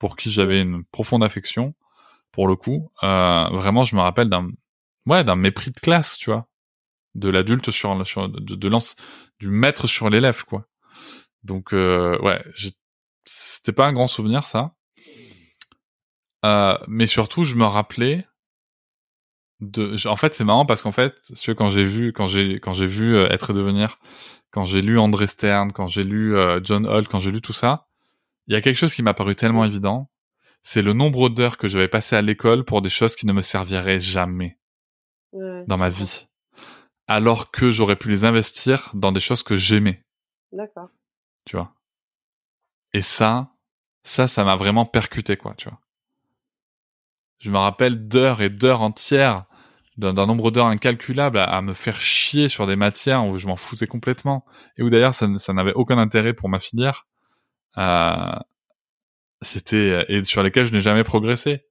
pour 0.00 0.16
qui 0.16 0.30
j'avais 0.30 0.60
une 0.62 0.84
profonde 0.86 1.22
affection, 1.22 1.74
pour 2.32 2.48
le 2.48 2.56
coup, 2.56 2.90
euh, 3.04 3.48
vraiment, 3.52 3.84
je 3.84 3.94
me 3.94 4.00
rappelle 4.00 4.28
d'un, 4.28 4.48
ouais, 5.06 5.22
d'un 5.22 5.36
mépris 5.36 5.70
de 5.70 5.78
classe, 5.78 6.16
tu 6.16 6.30
vois, 6.30 6.48
de 7.14 7.28
l'adulte 7.28 7.70
sur, 7.70 8.06
sur 8.06 8.28
de, 8.28 8.56
de 8.56 8.78
du 9.38 9.48
maître 9.48 9.86
sur 9.86 10.10
l'élève, 10.10 10.44
quoi. 10.44 10.66
Donc, 11.44 11.74
euh, 11.74 12.18
ouais, 12.22 12.42
c'était 13.24 13.72
pas 13.72 13.86
un 13.86 13.92
grand 13.92 14.06
souvenir, 14.06 14.44
ça. 14.44 14.74
Euh, 16.44 16.76
mais 16.88 17.06
surtout, 17.06 17.44
je 17.44 17.54
me 17.54 17.64
rappelais 17.64 18.26
de, 19.60 19.96
en 20.08 20.16
fait, 20.16 20.34
c'est 20.34 20.44
marrant 20.44 20.64
parce 20.64 20.82
qu'en 20.82 20.92
fait, 20.92 21.14
quand 21.56 21.68
j'ai 21.68 21.84
vu, 21.84 22.12
quand 22.12 22.28
j'ai, 22.28 22.60
quand 22.60 22.72
j'ai 22.72 22.86
vu 22.86 23.14
euh, 23.14 23.28
être 23.30 23.50
et 23.50 23.52
devenir, 23.52 23.98
quand 24.50 24.64
j'ai 24.64 24.80
lu 24.80 24.98
André 24.98 25.26
Stern, 25.26 25.72
quand 25.72 25.86
j'ai 25.86 26.02
lu 26.04 26.34
euh, 26.36 26.60
John 26.62 26.86
Holt, 26.86 27.08
quand 27.08 27.18
j'ai 27.18 27.30
lu 27.30 27.42
tout 27.42 27.52
ça, 27.52 27.88
il 28.46 28.54
y 28.54 28.56
a 28.56 28.60
quelque 28.62 28.76
chose 28.76 28.94
qui 28.94 29.02
m'a 29.02 29.14
paru 29.14 29.34
tellement 29.34 29.64
évident, 29.64 30.10
c'est 30.62 30.82
le 30.82 30.92
nombre 30.92 31.28
d'heures 31.28 31.58
que 31.58 31.68
j'avais 31.68 31.88
passé 31.88 32.16
à 32.16 32.22
l'école 32.22 32.64
pour 32.64 32.82
des 32.82 32.90
choses 32.90 33.16
qui 33.16 33.26
ne 33.26 33.32
me 33.32 33.42
serviraient 33.42 34.00
jamais 34.00 34.58
dans 35.32 35.76
ma 35.76 35.90
vie, 35.90 36.26
alors 37.06 37.50
que 37.52 37.70
j'aurais 37.70 37.96
pu 37.96 38.08
les 38.08 38.24
investir 38.24 38.90
dans 38.94 39.12
des 39.12 39.20
choses 39.20 39.44
que 39.44 39.56
j'aimais. 39.56 40.02
D'accord. 40.52 40.88
Tu 41.44 41.56
vois? 41.56 41.72
Et 42.92 43.02
ça, 43.02 43.52
ça, 44.02 44.26
ça 44.26 44.42
m'a 44.42 44.56
vraiment 44.56 44.86
percuté, 44.86 45.36
quoi, 45.36 45.54
tu 45.54 45.68
vois. 45.68 45.80
Je 47.40 47.50
me 47.50 47.56
rappelle 47.56 48.06
d'heures 48.06 48.42
et 48.42 48.50
d'heures 48.50 48.82
entières, 48.82 49.46
d'un 49.96 50.12
nombre 50.12 50.50
d'heures 50.50 50.66
incalculable 50.66 51.38
à, 51.38 51.60
me 51.62 51.72
faire 51.72 52.00
chier 52.00 52.48
sur 52.48 52.66
des 52.66 52.76
matières 52.76 53.26
où 53.26 53.38
je 53.38 53.46
m'en 53.46 53.56
foutais 53.56 53.86
complètement 53.86 54.44
et 54.76 54.82
où 54.82 54.90
d'ailleurs 54.90 55.14
ça, 55.14 55.26
ça 55.38 55.52
n'avait 55.52 55.72
aucun 55.72 55.98
intérêt 55.98 56.34
pour 56.34 56.48
ma 56.48 56.60
filière. 56.60 57.06
Euh, 57.78 58.32
c'était 59.42 60.04
et 60.08 60.22
sur 60.24 60.42
lesquels 60.42 60.66
je 60.66 60.72
n'ai 60.72 60.80
jamais 60.80 61.02
progressé. 61.02 61.66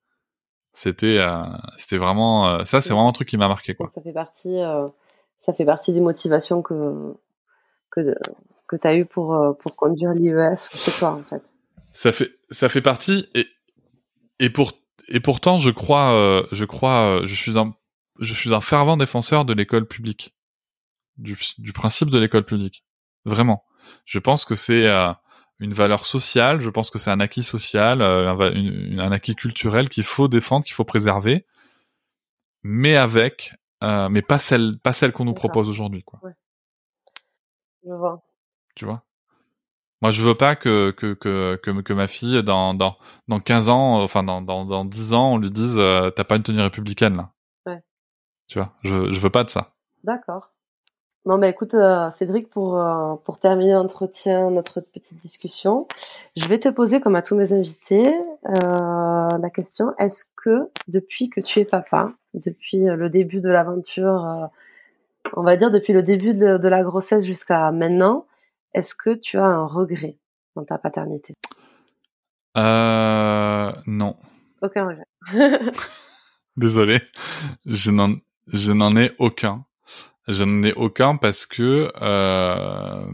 C'était 0.73 1.17
euh, 1.19 1.43
c'était 1.77 1.97
vraiment 1.97 2.47
euh, 2.47 2.63
ça 2.63 2.81
c'est 2.81 2.93
vraiment 2.93 3.09
un 3.09 3.13
truc 3.13 3.27
qui 3.27 3.37
m'a 3.37 3.47
marqué 3.47 3.73
quoi. 3.73 3.89
ça 3.89 4.01
fait 4.01 4.13
partie 4.13 4.59
ça 5.37 5.53
fait 5.53 5.65
partie 5.65 5.93
des 5.93 6.01
motivations 6.01 6.61
que 6.61 7.13
que 7.91 8.15
que 8.67 8.75
tu 8.75 8.87
as 8.87 8.95
eu 8.95 9.05
pour 9.05 9.55
pour 9.59 9.75
conduire 9.75 10.13
l'IEF 10.13 10.69
chez 10.73 10.91
toi 10.91 11.11
en 11.11 11.23
fait. 11.23 11.43
Ça 11.91 12.11
fait 12.11 12.31
ça 12.49 12.69
fait 12.69 12.81
partie 12.81 13.27
et 13.35 13.47
et 14.39 14.49
pour 14.49 14.73
et 15.09 15.19
pourtant 15.19 15.57
je 15.57 15.69
crois 15.69 16.45
je 16.51 16.65
crois 16.65 17.21
je 17.25 17.35
suis 17.35 17.57
un 17.57 17.75
je 18.19 18.33
suis 18.33 18.53
un 18.53 18.61
fervent 18.61 18.97
défenseur 18.97 19.45
de 19.45 19.53
l'école 19.53 19.87
publique. 19.87 20.35
Du, 21.17 21.37
du 21.57 21.73
principe 21.73 22.09
de 22.09 22.17
l'école 22.17 22.45
publique. 22.45 22.85
Vraiment. 23.25 23.65
Je 24.05 24.19
pense 24.19 24.45
que 24.45 24.55
c'est 24.55 24.85
une 25.59 25.73
valeur 25.73 26.05
sociale. 26.05 26.61
Je 26.61 26.69
pense 26.69 26.89
que 26.89 26.99
c'est 26.99 27.11
un 27.11 27.19
acquis 27.19 27.43
social, 27.43 28.01
euh, 28.01 28.31
un, 28.31 28.99
un, 28.99 29.11
acquis 29.11 29.35
culturel 29.35 29.89
qu'il 29.89 30.03
faut 30.03 30.27
défendre, 30.27 30.65
qu'il 30.65 30.73
faut 30.73 30.85
préserver, 30.85 31.45
mais 32.63 32.95
avec, 32.95 33.53
euh, 33.83 34.09
mais 34.09 34.21
pas 34.21 34.39
celle, 34.39 34.77
pas 34.79 34.93
celle 34.93 35.11
qu'on 35.11 35.25
nous 35.25 35.33
propose 35.33 35.69
aujourd'hui, 35.69 36.03
quoi. 36.03 36.19
Ouais. 36.23 36.33
Je 37.85 37.93
vois. 37.93 38.21
Tu 38.75 38.85
vois? 38.85 39.03
Moi, 40.01 40.11
je 40.11 40.23
veux 40.23 40.35
pas 40.35 40.55
que 40.55 40.91
que 40.91 41.13
que 41.13 41.55
que, 41.55 41.93
ma 41.93 42.07
fille 42.07 42.41
dans 42.43 42.73
dans 42.73 42.97
dans 43.27 43.39
15 43.39 43.69
ans, 43.69 44.01
enfin 44.01 44.23
dans 44.23 44.41
dans 44.41 44.65
dans 44.65 44.85
10 44.85 45.13
ans, 45.13 45.33
on 45.33 45.37
lui 45.37 45.51
dise 45.51 45.77
euh, 45.77 46.09
t'as 46.09 46.23
pas 46.23 46.37
une 46.37 46.43
tenue 46.43 46.61
républicaine 46.61 47.17
là. 47.17 47.31
Ouais. 47.65 47.83
Tu 48.47 48.59
vois, 48.59 48.73
je 48.83 49.11
je 49.11 49.19
veux 49.19 49.29
pas 49.29 49.43
de 49.43 49.49
ça. 49.49 49.73
D'accord. 50.03 50.51
Non, 51.25 51.37
bah 51.37 51.49
écoute, 51.49 51.73
euh, 51.73 52.09
Cédric, 52.11 52.49
pour, 52.49 52.77
euh, 52.79 53.15
pour 53.25 53.39
terminer 53.39 53.73
l'entretien, 53.73 54.49
notre 54.49 54.79
petite 54.79 55.21
discussion, 55.21 55.87
je 56.37 56.47
vais 56.47 56.59
te 56.59 56.69
poser, 56.69 57.01
comme 57.01 57.15
à 57.15 57.21
tous 57.21 57.35
mes 57.35 57.51
invités, 57.51 58.07
euh, 58.47 59.27
la 59.37 59.49
question 59.53 59.93
est-ce 59.99 60.25
que 60.37 60.69
depuis 60.87 61.29
que 61.29 61.41
tu 61.41 61.59
es 61.59 61.65
papa, 61.65 62.13
depuis 62.33 62.79
le 62.79 63.09
début 63.09 63.41
de 63.41 63.49
l'aventure, 63.49 64.49
on 65.35 65.43
va 65.43 65.57
dire 65.57 65.71
depuis 65.71 65.93
le 65.93 66.03
début 66.03 66.33
de, 66.33 66.57
de 66.57 66.67
la 66.67 66.83
grossesse 66.83 67.25
jusqu'à 67.25 67.71
maintenant, 67.71 68.25
est-ce 68.73 68.95
que 68.95 69.15
tu 69.15 69.37
as 69.37 69.45
un 69.45 69.65
regret 69.65 70.17
dans 70.55 70.65
ta 70.65 70.77
paternité? 70.77 71.33
Euh, 72.57 73.71
Non. 73.85 74.17
Aucun 74.61 74.87
regret. 74.87 75.61
Désolé, 76.57 76.99
je 77.65 77.91
n'en, 77.91 78.15
je 78.47 78.71
n'en 78.73 78.95
ai 78.97 79.15
aucun. 79.19 79.65
Je 80.27 80.43
n'en 80.43 80.63
ai 80.63 80.73
aucun 80.73 81.15
parce 81.15 81.45
que 81.45 81.91
euh, 82.01 83.05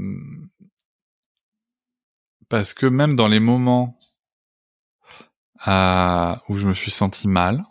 parce 2.50 2.74
que 2.74 2.86
même 2.86 3.16
dans 3.16 3.28
les 3.28 3.40
moments 3.40 3.98
euh, 5.68 6.36
où 6.50 6.58
je 6.58 6.68
me 6.68 6.74
suis 6.74 6.92
senti 6.92 7.28
mal 7.28 7.64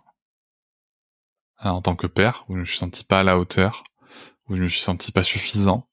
euh, 1.64 1.68
en 1.68 1.82
tant 1.82 1.96
que 1.96 2.06
père, 2.06 2.44
où 2.48 2.54
je 2.54 2.60
me 2.60 2.64
suis 2.64 2.78
senti 2.78 3.04
pas 3.04 3.20
à 3.20 3.22
la 3.22 3.38
hauteur, 3.38 3.84
où 4.48 4.56
je 4.56 4.62
me 4.62 4.68
suis 4.68 4.80
senti 4.80 5.12
pas 5.12 5.22
suffisant, 5.22 5.88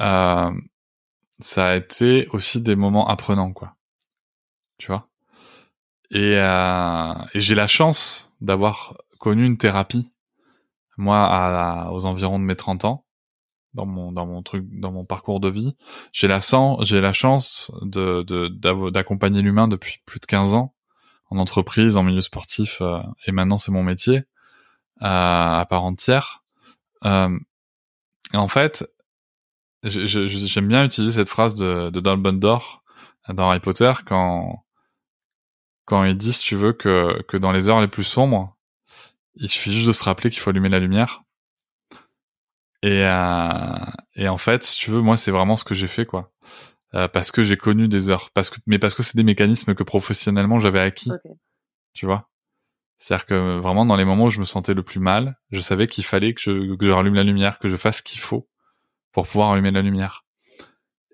euh, 0.00 0.52
ça 1.40 1.68
a 1.68 1.76
été 1.76 2.28
aussi 2.32 2.60
des 2.60 2.76
moments 2.76 3.08
apprenants, 3.08 3.52
quoi. 3.52 3.76
Tu 4.78 4.88
vois? 4.88 5.08
Et, 6.10 6.36
euh, 6.36 7.14
et 7.34 7.40
j'ai 7.40 7.54
la 7.54 7.66
chance 7.66 8.32
d'avoir 8.40 8.96
connu 9.18 9.46
une 9.46 9.58
thérapie 9.58 10.10
moi 11.00 11.26
à, 11.26 11.90
aux 11.90 12.04
environs 12.04 12.38
de 12.38 12.44
mes 12.44 12.56
30 12.56 12.84
ans 12.84 13.04
dans 13.74 13.86
mon 13.86 14.12
dans 14.12 14.26
mon 14.26 14.42
truc 14.42 14.64
dans 14.70 14.92
mon 14.92 15.04
parcours 15.04 15.40
de 15.40 15.48
vie 15.48 15.76
j'ai 16.12 16.28
la 16.28 16.40
j'ai 16.82 17.00
la 17.00 17.12
chance 17.12 17.70
de 17.82 18.22
d'accompagner 18.90 19.42
l'humain 19.42 19.68
depuis 19.68 20.00
plus 20.06 20.20
de 20.20 20.26
15 20.26 20.54
ans 20.54 20.74
en 21.30 21.38
entreprise 21.38 21.96
en 21.96 22.02
milieu 22.02 22.20
sportif 22.20 22.80
euh, 22.80 23.00
et 23.26 23.32
maintenant 23.32 23.56
c'est 23.56 23.72
mon 23.72 23.82
métier 23.82 24.18
euh, 24.18 24.22
à 25.02 25.66
part 25.68 25.84
entière 25.84 26.44
euh, 27.04 27.38
et 28.34 28.36
en 28.36 28.48
fait 28.48 28.88
j'aime 29.82 30.68
bien 30.68 30.84
utiliser 30.84 31.20
cette 31.20 31.28
phrase 31.28 31.54
de, 31.54 31.90
de 31.90 32.00
Dumbledore 32.00 32.82
dans 33.28 33.48
Harry 33.50 33.60
Potter 33.60 33.92
quand 34.06 34.64
quand 35.86 36.04
il 36.04 36.16
dit 36.16 36.32
si 36.32 36.42
tu 36.42 36.56
veux 36.56 36.72
que 36.72 37.22
que 37.22 37.36
dans 37.36 37.52
les 37.52 37.68
heures 37.68 37.80
les 37.80 37.88
plus 37.88 38.04
sombres 38.04 38.56
il 39.34 39.48
suffit 39.48 39.72
juste 39.72 39.86
de 39.86 39.92
se 39.92 40.04
rappeler 40.04 40.30
qu'il 40.30 40.40
faut 40.40 40.50
allumer 40.50 40.68
la 40.68 40.78
lumière. 40.78 41.22
Et, 42.82 43.04
euh, 43.04 43.90
et 44.14 44.28
en 44.28 44.38
fait, 44.38 44.64
si 44.64 44.78
tu 44.78 44.90
veux, 44.90 45.00
moi, 45.00 45.16
c'est 45.16 45.30
vraiment 45.30 45.56
ce 45.56 45.64
que 45.64 45.74
j'ai 45.74 45.88
fait, 45.88 46.06
quoi. 46.06 46.32
Euh, 46.94 47.08
parce 47.08 47.30
que 47.30 47.44
j'ai 47.44 47.56
connu 47.56 47.88
des 47.88 48.10
heures, 48.10 48.30
parce 48.34 48.50
que, 48.50 48.58
mais 48.66 48.78
parce 48.78 48.94
que 48.94 49.02
c'est 49.02 49.16
des 49.16 49.22
mécanismes 49.22 49.74
que 49.74 49.84
professionnellement 49.84 50.58
j'avais 50.58 50.80
acquis. 50.80 51.12
Tu 51.92 52.04
vois? 52.04 52.28
C'est-à-dire 52.98 53.26
que 53.26 53.58
vraiment 53.58 53.86
dans 53.86 53.96
les 53.96 54.04
moments 54.04 54.24
où 54.24 54.30
je 54.30 54.40
me 54.40 54.44
sentais 54.44 54.74
le 54.74 54.82
plus 54.82 54.98
mal, 54.98 55.38
je 55.50 55.60
savais 55.60 55.86
qu'il 55.86 56.04
fallait 56.04 56.34
que 56.34 56.40
je, 56.40 56.74
que 56.74 56.86
je 56.86 56.90
rallume 56.90 57.14
la 57.14 57.22
lumière, 57.22 57.60
que 57.60 57.68
je 57.68 57.76
fasse 57.76 57.98
ce 57.98 58.02
qu'il 58.02 58.18
faut 58.18 58.49
pour 59.12 59.26
pouvoir 59.26 59.52
allumer 59.52 59.70
la 59.70 59.82
lumière. 59.82 60.24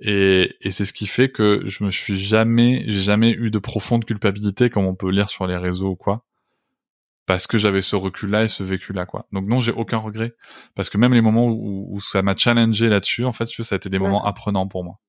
Et, 0.01 0.55
et 0.61 0.71
c'est 0.71 0.85
ce 0.85 0.93
qui 0.93 1.07
fait 1.07 1.31
que 1.31 1.63
je 1.65 1.83
me 1.83 1.91
suis 1.91 2.19
jamais, 2.19 2.85
j'ai 2.87 3.01
jamais 3.01 3.31
eu 3.31 3.51
de 3.51 3.59
profonde 3.59 4.05
culpabilité 4.05 4.69
comme 4.69 4.85
on 4.85 4.95
peut 4.95 5.11
lire 5.11 5.31
sur 5.31 5.47
les 5.47 5.57
réseaux 5.57 5.91
ou 5.91 5.97
quoi 5.97 6.27
parce 7.27 7.47
que 7.47 7.59
j'avais 7.59 7.83
ce 7.83 7.97
recul-là 7.97 8.45
et 8.45 8.49
ce 8.49 8.63
vécu-là, 8.63 9.05
quoi. 9.05 9.27
Donc 9.33 9.47
non, 9.47 9.59
j'ai 9.61 9.73
aucun 9.73 9.99
regret, 9.99 10.35
parce 10.75 10.89
que 10.89 10.97
même 10.97 11.13
les 11.13 11.21
moments 11.21 11.47
où, 11.47 11.89
où 11.91 12.01
ça 12.01 12.23
m'a 12.23 12.37
challengé 12.37 12.89
là-dessus, 12.89 13.25
en 13.25 13.33
fait, 13.33 13.47
ça 13.47 13.75
a 13.75 13.77
été 13.77 13.91
des 13.91 13.99
moments 13.99 14.25
apprenants 14.25 14.69
pour 14.69 14.85
moi. 14.85 15.01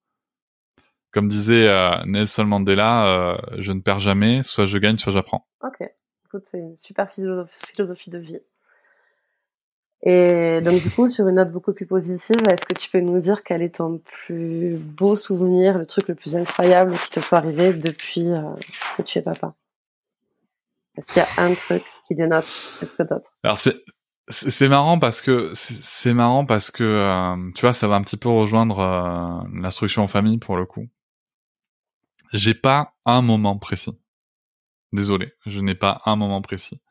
Comme 1.11 1.27
disait 1.27 1.67
euh, 1.69 2.03
Nelson 2.05 2.45
Mandela, 2.45 3.05
euh, 3.05 3.37
je 3.57 3.71
ne 3.71 3.81
perds 3.81 4.01
jamais, 4.01 4.43
soit 4.43 4.65
je 4.65 4.77
gagne, 4.77 4.97
soit 4.97 5.13
j'apprends. 5.13 5.47
Ok, 5.61 5.87
écoute, 6.25 6.43
c'est 6.45 6.59
une 6.59 6.77
super 6.77 7.09
philosophie 7.11 8.09
de 8.09 8.17
vie. 8.17 8.39
Et 10.03 10.61
donc 10.61 10.81
du 10.81 10.91
coup, 10.91 11.09
sur 11.09 11.27
une 11.27 11.35
note 11.35 11.51
beaucoup 11.51 11.73
plus 11.73 11.87
positive, 11.87 12.35
est-ce 12.49 12.65
que 12.65 12.79
tu 12.79 12.89
peux 12.89 12.99
nous 12.99 13.19
dire 13.19 13.43
quel 13.43 13.61
est 13.61 13.75
ton 13.75 13.99
plus 14.25 14.77
beau 14.77 15.15
souvenir, 15.15 15.77
le 15.77 15.85
truc 15.85 16.07
le 16.07 16.15
plus 16.15 16.35
incroyable 16.35 16.97
qui 16.99 17.09
te 17.09 17.19
soit 17.19 17.39
arrivé 17.39 17.73
depuis 17.73 18.29
euh, 18.29 18.41
que 18.95 19.01
tu 19.01 19.17
es 19.17 19.21
papa? 19.21 19.55
Est-ce 20.97 21.11
qu'il 21.11 21.23
y 21.23 21.25
a 21.25 21.43
un 21.43 21.53
truc 21.53 21.83
qui 22.07 22.15
dénote 22.15 22.45
plus 22.77 22.93
que 22.93 23.03
d'autres? 23.03 23.33
Alors 23.43 23.57
c'est 23.57 23.83
c'est 24.29 24.67
marrant 24.67 24.99
parce 24.99 25.21
que 25.21 25.51
c'est 25.55 26.13
marrant 26.13 26.45
parce 26.45 26.69
que 26.69 26.83
euh, 26.83 27.51
tu 27.55 27.61
vois 27.61 27.73
ça 27.73 27.87
va 27.87 27.95
un 27.95 28.03
petit 28.03 28.17
peu 28.17 28.29
rejoindre 28.29 28.79
euh, 28.79 29.47
l'instruction 29.53 30.03
en 30.03 30.07
famille 30.07 30.37
pour 30.37 30.57
le 30.57 30.65
coup. 30.65 30.87
J'ai 32.33 32.53
pas 32.53 32.93
un 33.05 33.21
moment 33.21 33.57
précis. 33.57 33.97
Désolé, 34.91 35.33
je 35.45 35.59
n'ai 35.59 35.75
pas 35.75 36.01
un 36.05 36.15
moment 36.17 36.41
précis. 36.41 36.81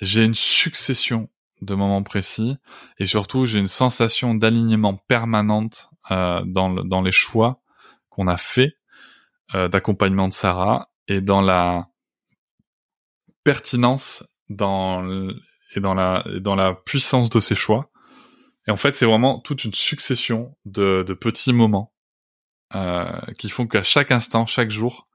J'ai 0.00 0.24
une 0.24 0.34
succession 0.34 1.28
de 1.62 1.74
moments 1.74 2.02
précis 2.02 2.56
et 2.98 3.06
surtout 3.06 3.46
j'ai 3.46 3.58
une 3.58 3.68
sensation 3.68 4.34
d'alignement 4.34 4.96
permanente 5.08 5.90
euh, 6.10 6.42
dans 6.44 6.70
dans 6.70 7.00
les 7.00 7.12
choix 7.12 7.60
qu'on 8.10 8.26
a 8.26 8.36
fait 8.36 8.76
euh, 9.54 9.68
d'accompagnement 9.68 10.28
de 10.28 10.32
Sarah 10.32 10.90
et 11.08 11.20
dans 11.20 11.40
la 11.40 11.88
pertinence 13.44 14.24
dans 14.48 15.28
et 15.74 15.80
dans 15.80 15.94
la 15.94 16.24
dans 16.40 16.54
la 16.54 16.74
puissance 16.74 17.30
de 17.30 17.40
ses 17.40 17.54
choix. 17.54 17.90
Et 18.66 18.70
en 18.70 18.76
fait, 18.76 18.96
c'est 18.96 19.04
vraiment 19.04 19.40
toute 19.40 19.64
une 19.64 19.74
succession 19.74 20.56
de, 20.64 21.04
de 21.06 21.12
petits 21.12 21.52
moments 21.52 21.92
euh, 22.74 23.20
qui 23.38 23.50
font 23.50 23.66
qu'à 23.66 23.82
chaque 23.82 24.10
instant, 24.10 24.46
chaque 24.46 24.70
jour, 24.70 25.06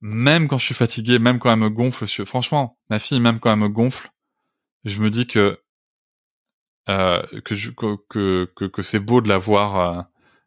même 0.00 0.46
quand 0.46 0.58
je 0.58 0.66
suis 0.66 0.74
fatigué, 0.74 1.18
même 1.18 1.38
quand 1.38 1.52
elle 1.52 1.58
me 1.58 1.70
gonfle, 1.70 2.06
franchement, 2.24 2.78
ma 2.90 2.98
fille, 2.98 3.20
même 3.20 3.40
quand 3.40 3.52
elle 3.52 3.58
me 3.58 3.68
gonfle, 3.68 4.10
je 4.84 5.00
me 5.00 5.10
dis 5.10 5.26
que 5.26 5.60
euh, 6.88 7.22
que, 7.44 7.54
je, 7.54 7.70
que, 7.70 7.96
que, 8.08 8.66
que 8.66 8.82
c'est 8.82 9.00
beau 9.00 9.20
de 9.20 9.28
la 9.28 9.38
voir 9.38 9.98
euh, 9.98 10.02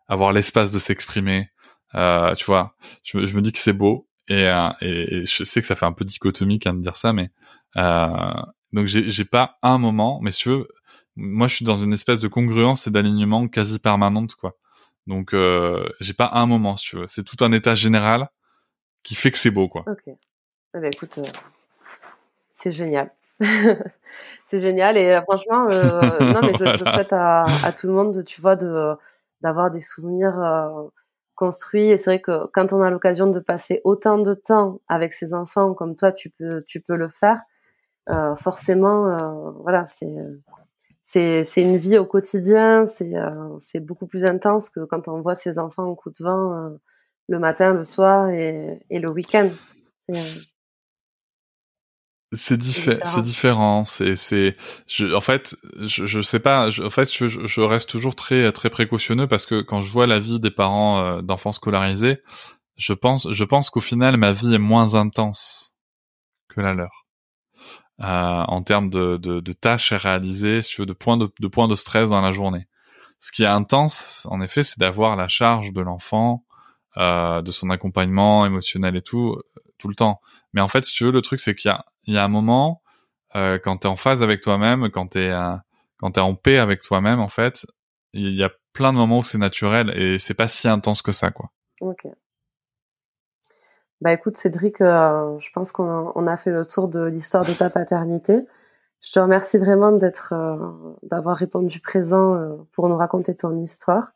avoir 0.07 0.31
l'espace 0.31 0.71
de 0.71 0.79
s'exprimer. 0.79 1.49
Euh, 1.95 2.33
tu 2.35 2.45
vois, 2.45 2.75
je, 3.03 3.25
je, 3.25 3.35
me 3.35 3.41
dis 3.41 3.51
que 3.51 3.59
c'est 3.59 3.73
beau 3.73 4.07
et, 4.27 4.47
euh, 4.47 4.69
et, 4.81 5.15
et, 5.15 5.25
je 5.25 5.43
sais 5.43 5.59
que 5.59 5.67
ça 5.67 5.75
fait 5.75 5.85
un 5.85 5.91
peu 5.91 6.05
dichotomique 6.05 6.67
hein, 6.67 6.73
de 6.73 6.81
dire 6.81 6.95
ça, 6.95 7.13
mais 7.13 7.29
donc 8.71 8.85
j'ai 8.85 9.25
pas 9.25 9.57
un 9.63 9.77
moment, 9.77 10.19
mais 10.21 10.31
si 10.31 10.43
tu 10.43 10.49
veux, 10.49 10.67
moi 11.15 11.47
je 11.47 11.55
suis 11.55 11.65
dans 11.65 11.81
une 11.81 11.93
espèce 11.93 12.19
de 12.19 12.27
congruence 12.27 12.87
et 12.87 12.91
d'alignement 12.91 13.47
quasi 13.47 13.79
permanente 13.79 14.35
quoi. 14.35 14.55
Donc 15.07 15.33
j'ai 15.99 16.13
pas 16.13 16.29
un 16.33 16.45
moment 16.45 16.77
si 16.77 16.89
tu 16.89 16.95
veux, 16.97 17.07
c'est 17.07 17.23
tout 17.23 17.43
un 17.43 17.51
état 17.51 17.75
général 17.75 18.29
qui 19.03 19.15
fait 19.15 19.31
que 19.31 19.37
c'est 19.37 19.51
beau 19.51 19.67
quoi. 19.67 19.83
Ok. 19.87 20.03
Eh 20.07 20.79
ben, 20.79 20.91
écoute, 20.93 21.19
c'est 22.53 22.71
génial. 22.71 23.11
c'est 24.49 24.59
génial 24.59 24.97
et 24.97 25.15
euh, 25.15 25.21
franchement, 25.21 25.67
euh, 25.69 26.01
non 26.33 26.41
mais 26.41 26.53
je, 26.53 26.77
souhaite 26.91 27.13
à, 27.13 27.43
à, 27.63 27.71
tout 27.71 27.87
le 27.87 27.93
monde, 27.93 28.23
tu 28.25 28.41
vois, 28.41 28.55
de 28.55 28.95
d'avoir 29.41 29.71
des 29.71 29.81
souvenirs 29.81 30.39
euh, 30.41 30.87
construits. 31.35 31.89
Et 31.89 31.97
c'est 31.97 32.11
vrai 32.11 32.21
que 32.21 32.47
quand 32.53 32.73
on 32.73 32.81
a 32.81 32.89
l'occasion 32.89 33.27
de 33.27 33.39
passer 33.39 33.81
autant 33.83 34.17
de 34.17 34.33
temps 34.33 34.81
avec 34.87 35.13
ses 35.13 35.33
enfants 35.33 35.73
comme 35.73 35.95
toi, 35.95 36.11
tu 36.11 36.29
peux 36.29 36.63
tu 36.67 36.81
peux 36.81 36.95
le 36.95 37.09
faire. 37.09 37.41
Euh, 38.09 38.35
forcément, 38.37 39.07
euh, 39.07 39.51
voilà, 39.61 39.87
c'est 39.87 40.15
c'est 41.03 41.43
c'est 41.45 41.61
une 41.61 41.77
vie 41.77 41.97
au 41.97 42.05
quotidien. 42.05 42.87
C'est 42.87 43.13
c'est 43.61 43.79
beaucoup 43.79 44.07
plus 44.07 44.25
intense 44.25 44.69
que 44.69 44.81
quand 44.81 45.07
on 45.07 45.21
voit 45.21 45.35
ses 45.35 45.59
enfants 45.59 45.85
en 45.85 45.95
coup 45.95 46.09
de 46.09 46.23
vent 46.23 46.71
le 47.27 47.39
matin, 47.39 47.73
le 47.73 47.85
soir 47.85 48.29
et, 48.29 48.79
et 48.89 48.99
le 48.99 49.11
week-end. 49.11 49.49
C'est 52.34 52.57
différent. 52.57 53.05
C'est 53.05 53.21
différent. 53.23 53.86
C'est, 53.86 54.15
c'est, 54.15 54.55
je, 54.88 55.13
en 55.13 55.21
fait, 55.21 55.55
je, 55.80 56.05
je 56.05 56.21
sais 56.21 56.39
pas. 56.39 56.69
Je, 56.69 56.84
en 56.84 56.89
fait, 56.91 57.11
je, 57.11 57.27
je, 57.27 57.61
reste 57.61 57.89
toujours 57.89 58.15
très, 58.15 58.51
très 58.51 58.69
précautionneux 58.69 59.27
parce 59.27 59.47
que 59.47 59.61
quand 59.61 59.82
je 59.82 59.91
vois 59.91 60.05
la 60.05 60.19
vie 60.19 60.39
des 60.39 60.51
parents 60.51 60.99
euh, 60.99 61.21
d'enfants 61.21 61.51
scolarisés, 61.51 62.21
je 62.77 62.93
pense, 62.93 63.32
je 63.32 63.43
pense 63.43 63.69
qu'au 63.71 63.82
final, 63.82 64.17
ma 64.17 64.32
vie 64.32 64.53
est 64.53 64.59
moins 64.59 64.93
intense 64.93 65.75
que 66.49 66.61
la 66.61 66.73
leur. 66.73 67.05
Euh, 68.01 68.43
en 68.47 68.61
termes 68.63 68.89
de, 68.89 69.17
de, 69.17 69.41
de, 69.41 69.53
tâches 69.53 69.91
à 69.91 69.97
réaliser, 69.97 70.61
si 70.61 70.75
tu 70.75 70.82
veux, 70.82 70.86
de 70.86 70.93
points 70.93 71.17
de, 71.17 71.30
de 71.39 71.47
points 71.47 71.67
de 71.67 71.75
stress 71.75 72.11
dans 72.11 72.21
la 72.21 72.32
journée. 72.32 72.67
Ce 73.19 73.32
qui 73.32 73.43
est 73.43 73.47
intense, 73.47 74.25
en 74.30 74.39
effet, 74.39 74.63
c'est 74.63 74.80
d'avoir 74.80 75.17
la 75.17 75.27
charge 75.27 75.73
de 75.73 75.82
l'enfant, 75.82 76.45
euh, 76.97 77.41
de 77.41 77.51
son 77.51 77.69
accompagnement 77.69 78.45
émotionnel 78.45 78.95
et 78.95 79.01
tout, 79.01 79.38
tout 79.77 79.89
le 79.89 79.95
temps. 79.95 80.21
Mais 80.53 80.61
en 80.61 80.69
fait, 80.69 80.86
si 80.86 80.93
tu 80.93 81.03
veux, 81.03 81.11
le 81.11 81.21
truc, 81.21 81.41
c'est 81.41 81.55
qu'il 81.55 81.69
y 81.69 81.73
a 81.73 81.86
il 82.05 82.13
y 82.13 82.17
a 82.17 82.23
un 82.23 82.29
moment 82.29 82.81
euh, 83.35 83.59
quand 83.63 83.77
tu 83.77 83.87
es 83.87 83.89
en 83.89 83.95
phase 83.95 84.23
avec 84.23 84.41
toi-même, 84.41 84.89
quand 84.89 85.09
tu 85.09 85.19
es 85.19 85.31
euh, 85.31 85.55
quand 85.97 86.11
tu 86.11 86.19
en 86.19 86.35
paix 86.35 86.57
avec 86.57 86.81
toi-même 86.81 87.19
en 87.19 87.27
fait, 87.27 87.65
il 88.13 88.33
y 88.33 88.43
a 88.43 88.49
plein 88.73 88.91
de 88.91 88.97
moments 88.97 89.19
où 89.19 89.23
c'est 89.23 89.37
naturel 89.37 89.91
et 89.95 90.19
c'est 90.19 90.33
pas 90.33 90.47
si 90.47 90.67
intense 90.67 91.01
que 91.01 91.11
ça 91.11 91.31
quoi. 91.31 91.51
OK. 91.81 92.07
Bah 94.01 94.13
écoute 94.13 94.37
Cédric, 94.37 94.81
euh, 94.81 95.37
je 95.39 95.49
pense 95.53 95.71
qu'on 95.71 96.27
a 96.27 96.37
fait 96.37 96.51
le 96.51 96.65
tour 96.65 96.87
de 96.87 97.03
l'histoire 97.03 97.45
de 97.45 97.53
ta 97.53 97.69
paternité. 97.69 98.39
Je 99.01 99.11
te 99.11 99.19
remercie 99.19 99.57
vraiment 99.57 99.91
d'être 99.91 100.33
d'avoir 101.03 101.37
répondu 101.37 101.79
présent 101.79 102.67
pour 102.73 102.89
nous 102.89 102.97
raconter 102.97 103.33
ton 103.33 103.57
histoire. 103.61 104.11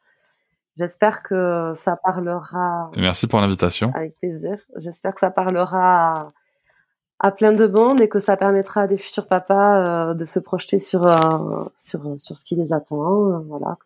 J'espère 0.75 1.23
que 1.23 1.71
ça 1.75 1.95
parlera. 1.95 2.91
Merci 2.97 3.27
pour 3.27 3.39
l'invitation. 3.39 3.91
Avec 3.95 4.17
plaisir. 4.17 4.57
J'espère 4.77 5.13
que 5.13 5.21
ça 5.21 5.31
parlera 5.31 6.13
à 6.13 6.33
plein 7.31 7.53
de 7.53 7.67
monde 7.67 8.01
et 8.01 8.09
que 8.09 8.19
ça 8.19 8.35
permettra 8.37 8.81
à 8.81 8.87
des 8.87 8.97
futurs 8.97 9.27
papas 9.27 10.11
euh, 10.11 10.13
de 10.13 10.25
se 10.25 10.39
projeter 10.39 10.79
sur 10.79 11.07
euh, 11.07 11.63
sur 11.79 12.37
ce 12.37 12.45
qui 12.45 12.55
les 12.55 12.73
attend 12.73 13.31
euh, 13.31 13.37
voilà 13.47 13.77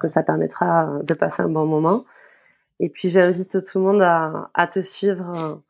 que 0.00 0.08
ça 0.08 0.22
permettra 0.22 1.00
de 1.02 1.14
passer 1.14 1.42
un 1.42 1.48
bon 1.48 1.66
moment. 1.66 2.04
Et 2.78 2.88
puis 2.88 3.10
j'invite 3.10 3.60
tout 3.64 3.78
le 3.78 3.84
monde 3.84 4.00
à, 4.00 4.48
à 4.54 4.68
te 4.68 4.80
suivre 4.80 5.60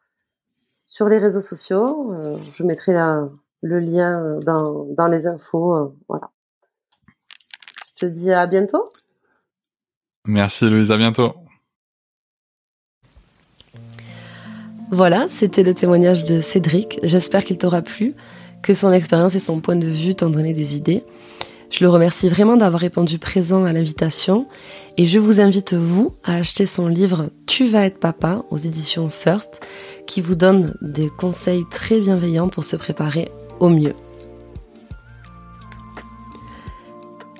sur 0.86 1.08
les 1.08 1.16
réseaux 1.16 1.40
sociaux. 1.40 2.12
Je 2.54 2.62
mettrai 2.62 2.92
le 3.62 3.80
lien 3.80 4.38
dans 4.40 4.84
dans 4.84 5.06
les 5.06 5.26
infos 5.26 5.94
voilà. 6.08 6.28
Je 7.96 8.06
te 8.06 8.06
dis 8.06 8.30
à 8.30 8.46
bientôt. 8.46 8.84
Merci 10.26 10.68
Louise. 10.68 10.92
À 10.92 10.98
bientôt 10.98 11.47
Voilà, 14.90 15.26
c'était 15.28 15.62
le 15.62 15.74
témoignage 15.74 16.24
de 16.24 16.40
Cédric. 16.40 16.98
J'espère 17.02 17.44
qu'il 17.44 17.58
t'aura 17.58 17.82
plu, 17.82 18.14
que 18.62 18.72
son 18.72 18.90
expérience 18.90 19.34
et 19.34 19.38
son 19.38 19.60
point 19.60 19.76
de 19.76 19.86
vue 19.86 20.14
t'ont 20.14 20.30
donné 20.30 20.54
des 20.54 20.76
idées. 20.76 21.04
Je 21.68 21.84
le 21.84 21.90
remercie 21.90 22.30
vraiment 22.30 22.56
d'avoir 22.56 22.80
répondu 22.80 23.18
présent 23.18 23.64
à 23.64 23.72
l'invitation 23.74 24.46
et 24.96 25.04
je 25.04 25.18
vous 25.18 25.42
invite, 25.42 25.74
vous, 25.74 26.12
à 26.24 26.36
acheter 26.36 26.64
son 26.64 26.86
livre 26.86 27.28
Tu 27.46 27.66
vas 27.66 27.84
être 27.84 28.00
papa 28.00 28.46
aux 28.50 28.56
éditions 28.56 29.10
First 29.10 29.60
qui 30.06 30.22
vous 30.22 30.34
donne 30.34 30.74
des 30.80 31.10
conseils 31.10 31.64
très 31.70 32.00
bienveillants 32.00 32.48
pour 32.48 32.64
se 32.64 32.76
préparer 32.76 33.30
au 33.60 33.68
mieux. 33.68 33.94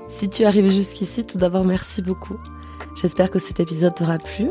Si 0.09 0.29
tu 0.29 0.43
es 0.43 0.45
arrivé 0.45 0.71
jusqu'ici, 0.71 1.25
tout 1.25 1.39
d'abord 1.39 1.65
merci 1.65 2.03
beaucoup. 2.03 2.37
J'espère 2.95 3.31
que 3.31 3.39
cet 3.39 3.59
épisode 3.59 3.95
t'aura 3.95 4.19
plu. 4.19 4.49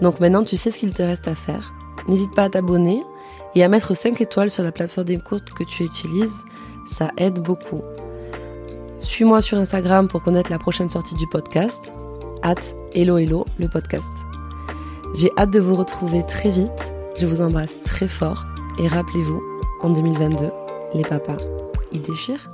Donc 0.00 0.18
maintenant 0.18 0.42
tu 0.42 0.56
sais 0.56 0.72
ce 0.72 0.78
qu'il 0.78 0.92
te 0.92 1.02
reste 1.02 1.28
à 1.28 1.36
faire. 1.36 1.72
N'hésite 2.08 2.34
pas 2.34 2.44
à 2.44 2.50
t'abonner 2.50 3.02
et 3.54 3.62
à 3.62 3.68
mettre 3.68 3.94
5 3.94 4.20
étoiles 4.20 4.50
sur 4.50 4.64
la 4.64 4.72
plateforme 4.72 5.06
d'écoute 5.06 5.50
que 5.50 5.64
tu 5.64 5.84
utilises, 5.84 6.44
ça 6.86 7.10
aide 7.16 7.40
beaucoup. 7.40 7.82
Suis-moi 9.00 9.42
sur 9.42 9.58
Instagram 9.58 10.08
pour 10.08 10.22
connaître 10.22 10.50
la 10.50 10.58
prochaine 10.58 10.90
sortie 10.90 11.14
du 11.14 11.26
podcast, 11.26 11.92
at 12.42 12.54
Hello 12.94 13.18
Hello 13.18 13.44
le 13.58 13.68
podcast. 13.68 14.10
J'ai 15.14 15.30
hâte 15.36 15.50
de 15.50 15.60
vous 15.60 15.74
retrouver 15.74 16.24
très 16.26 16.50
vite, 16.50 16.92
je 17.18 17.26
vous 17.26 17.40
embrasse 17.40 17.82
très 17.82 18.08
fort. 18.08 18.46
Et 18.78 18.88
rappelez-vous, 18.88 19.42
en 19.82 19.90
2022, 19.90 20.50
les 20.94 21.02
papas, 21.02 21.36
ils 21.92 22.00
déchirent 22.02 22.51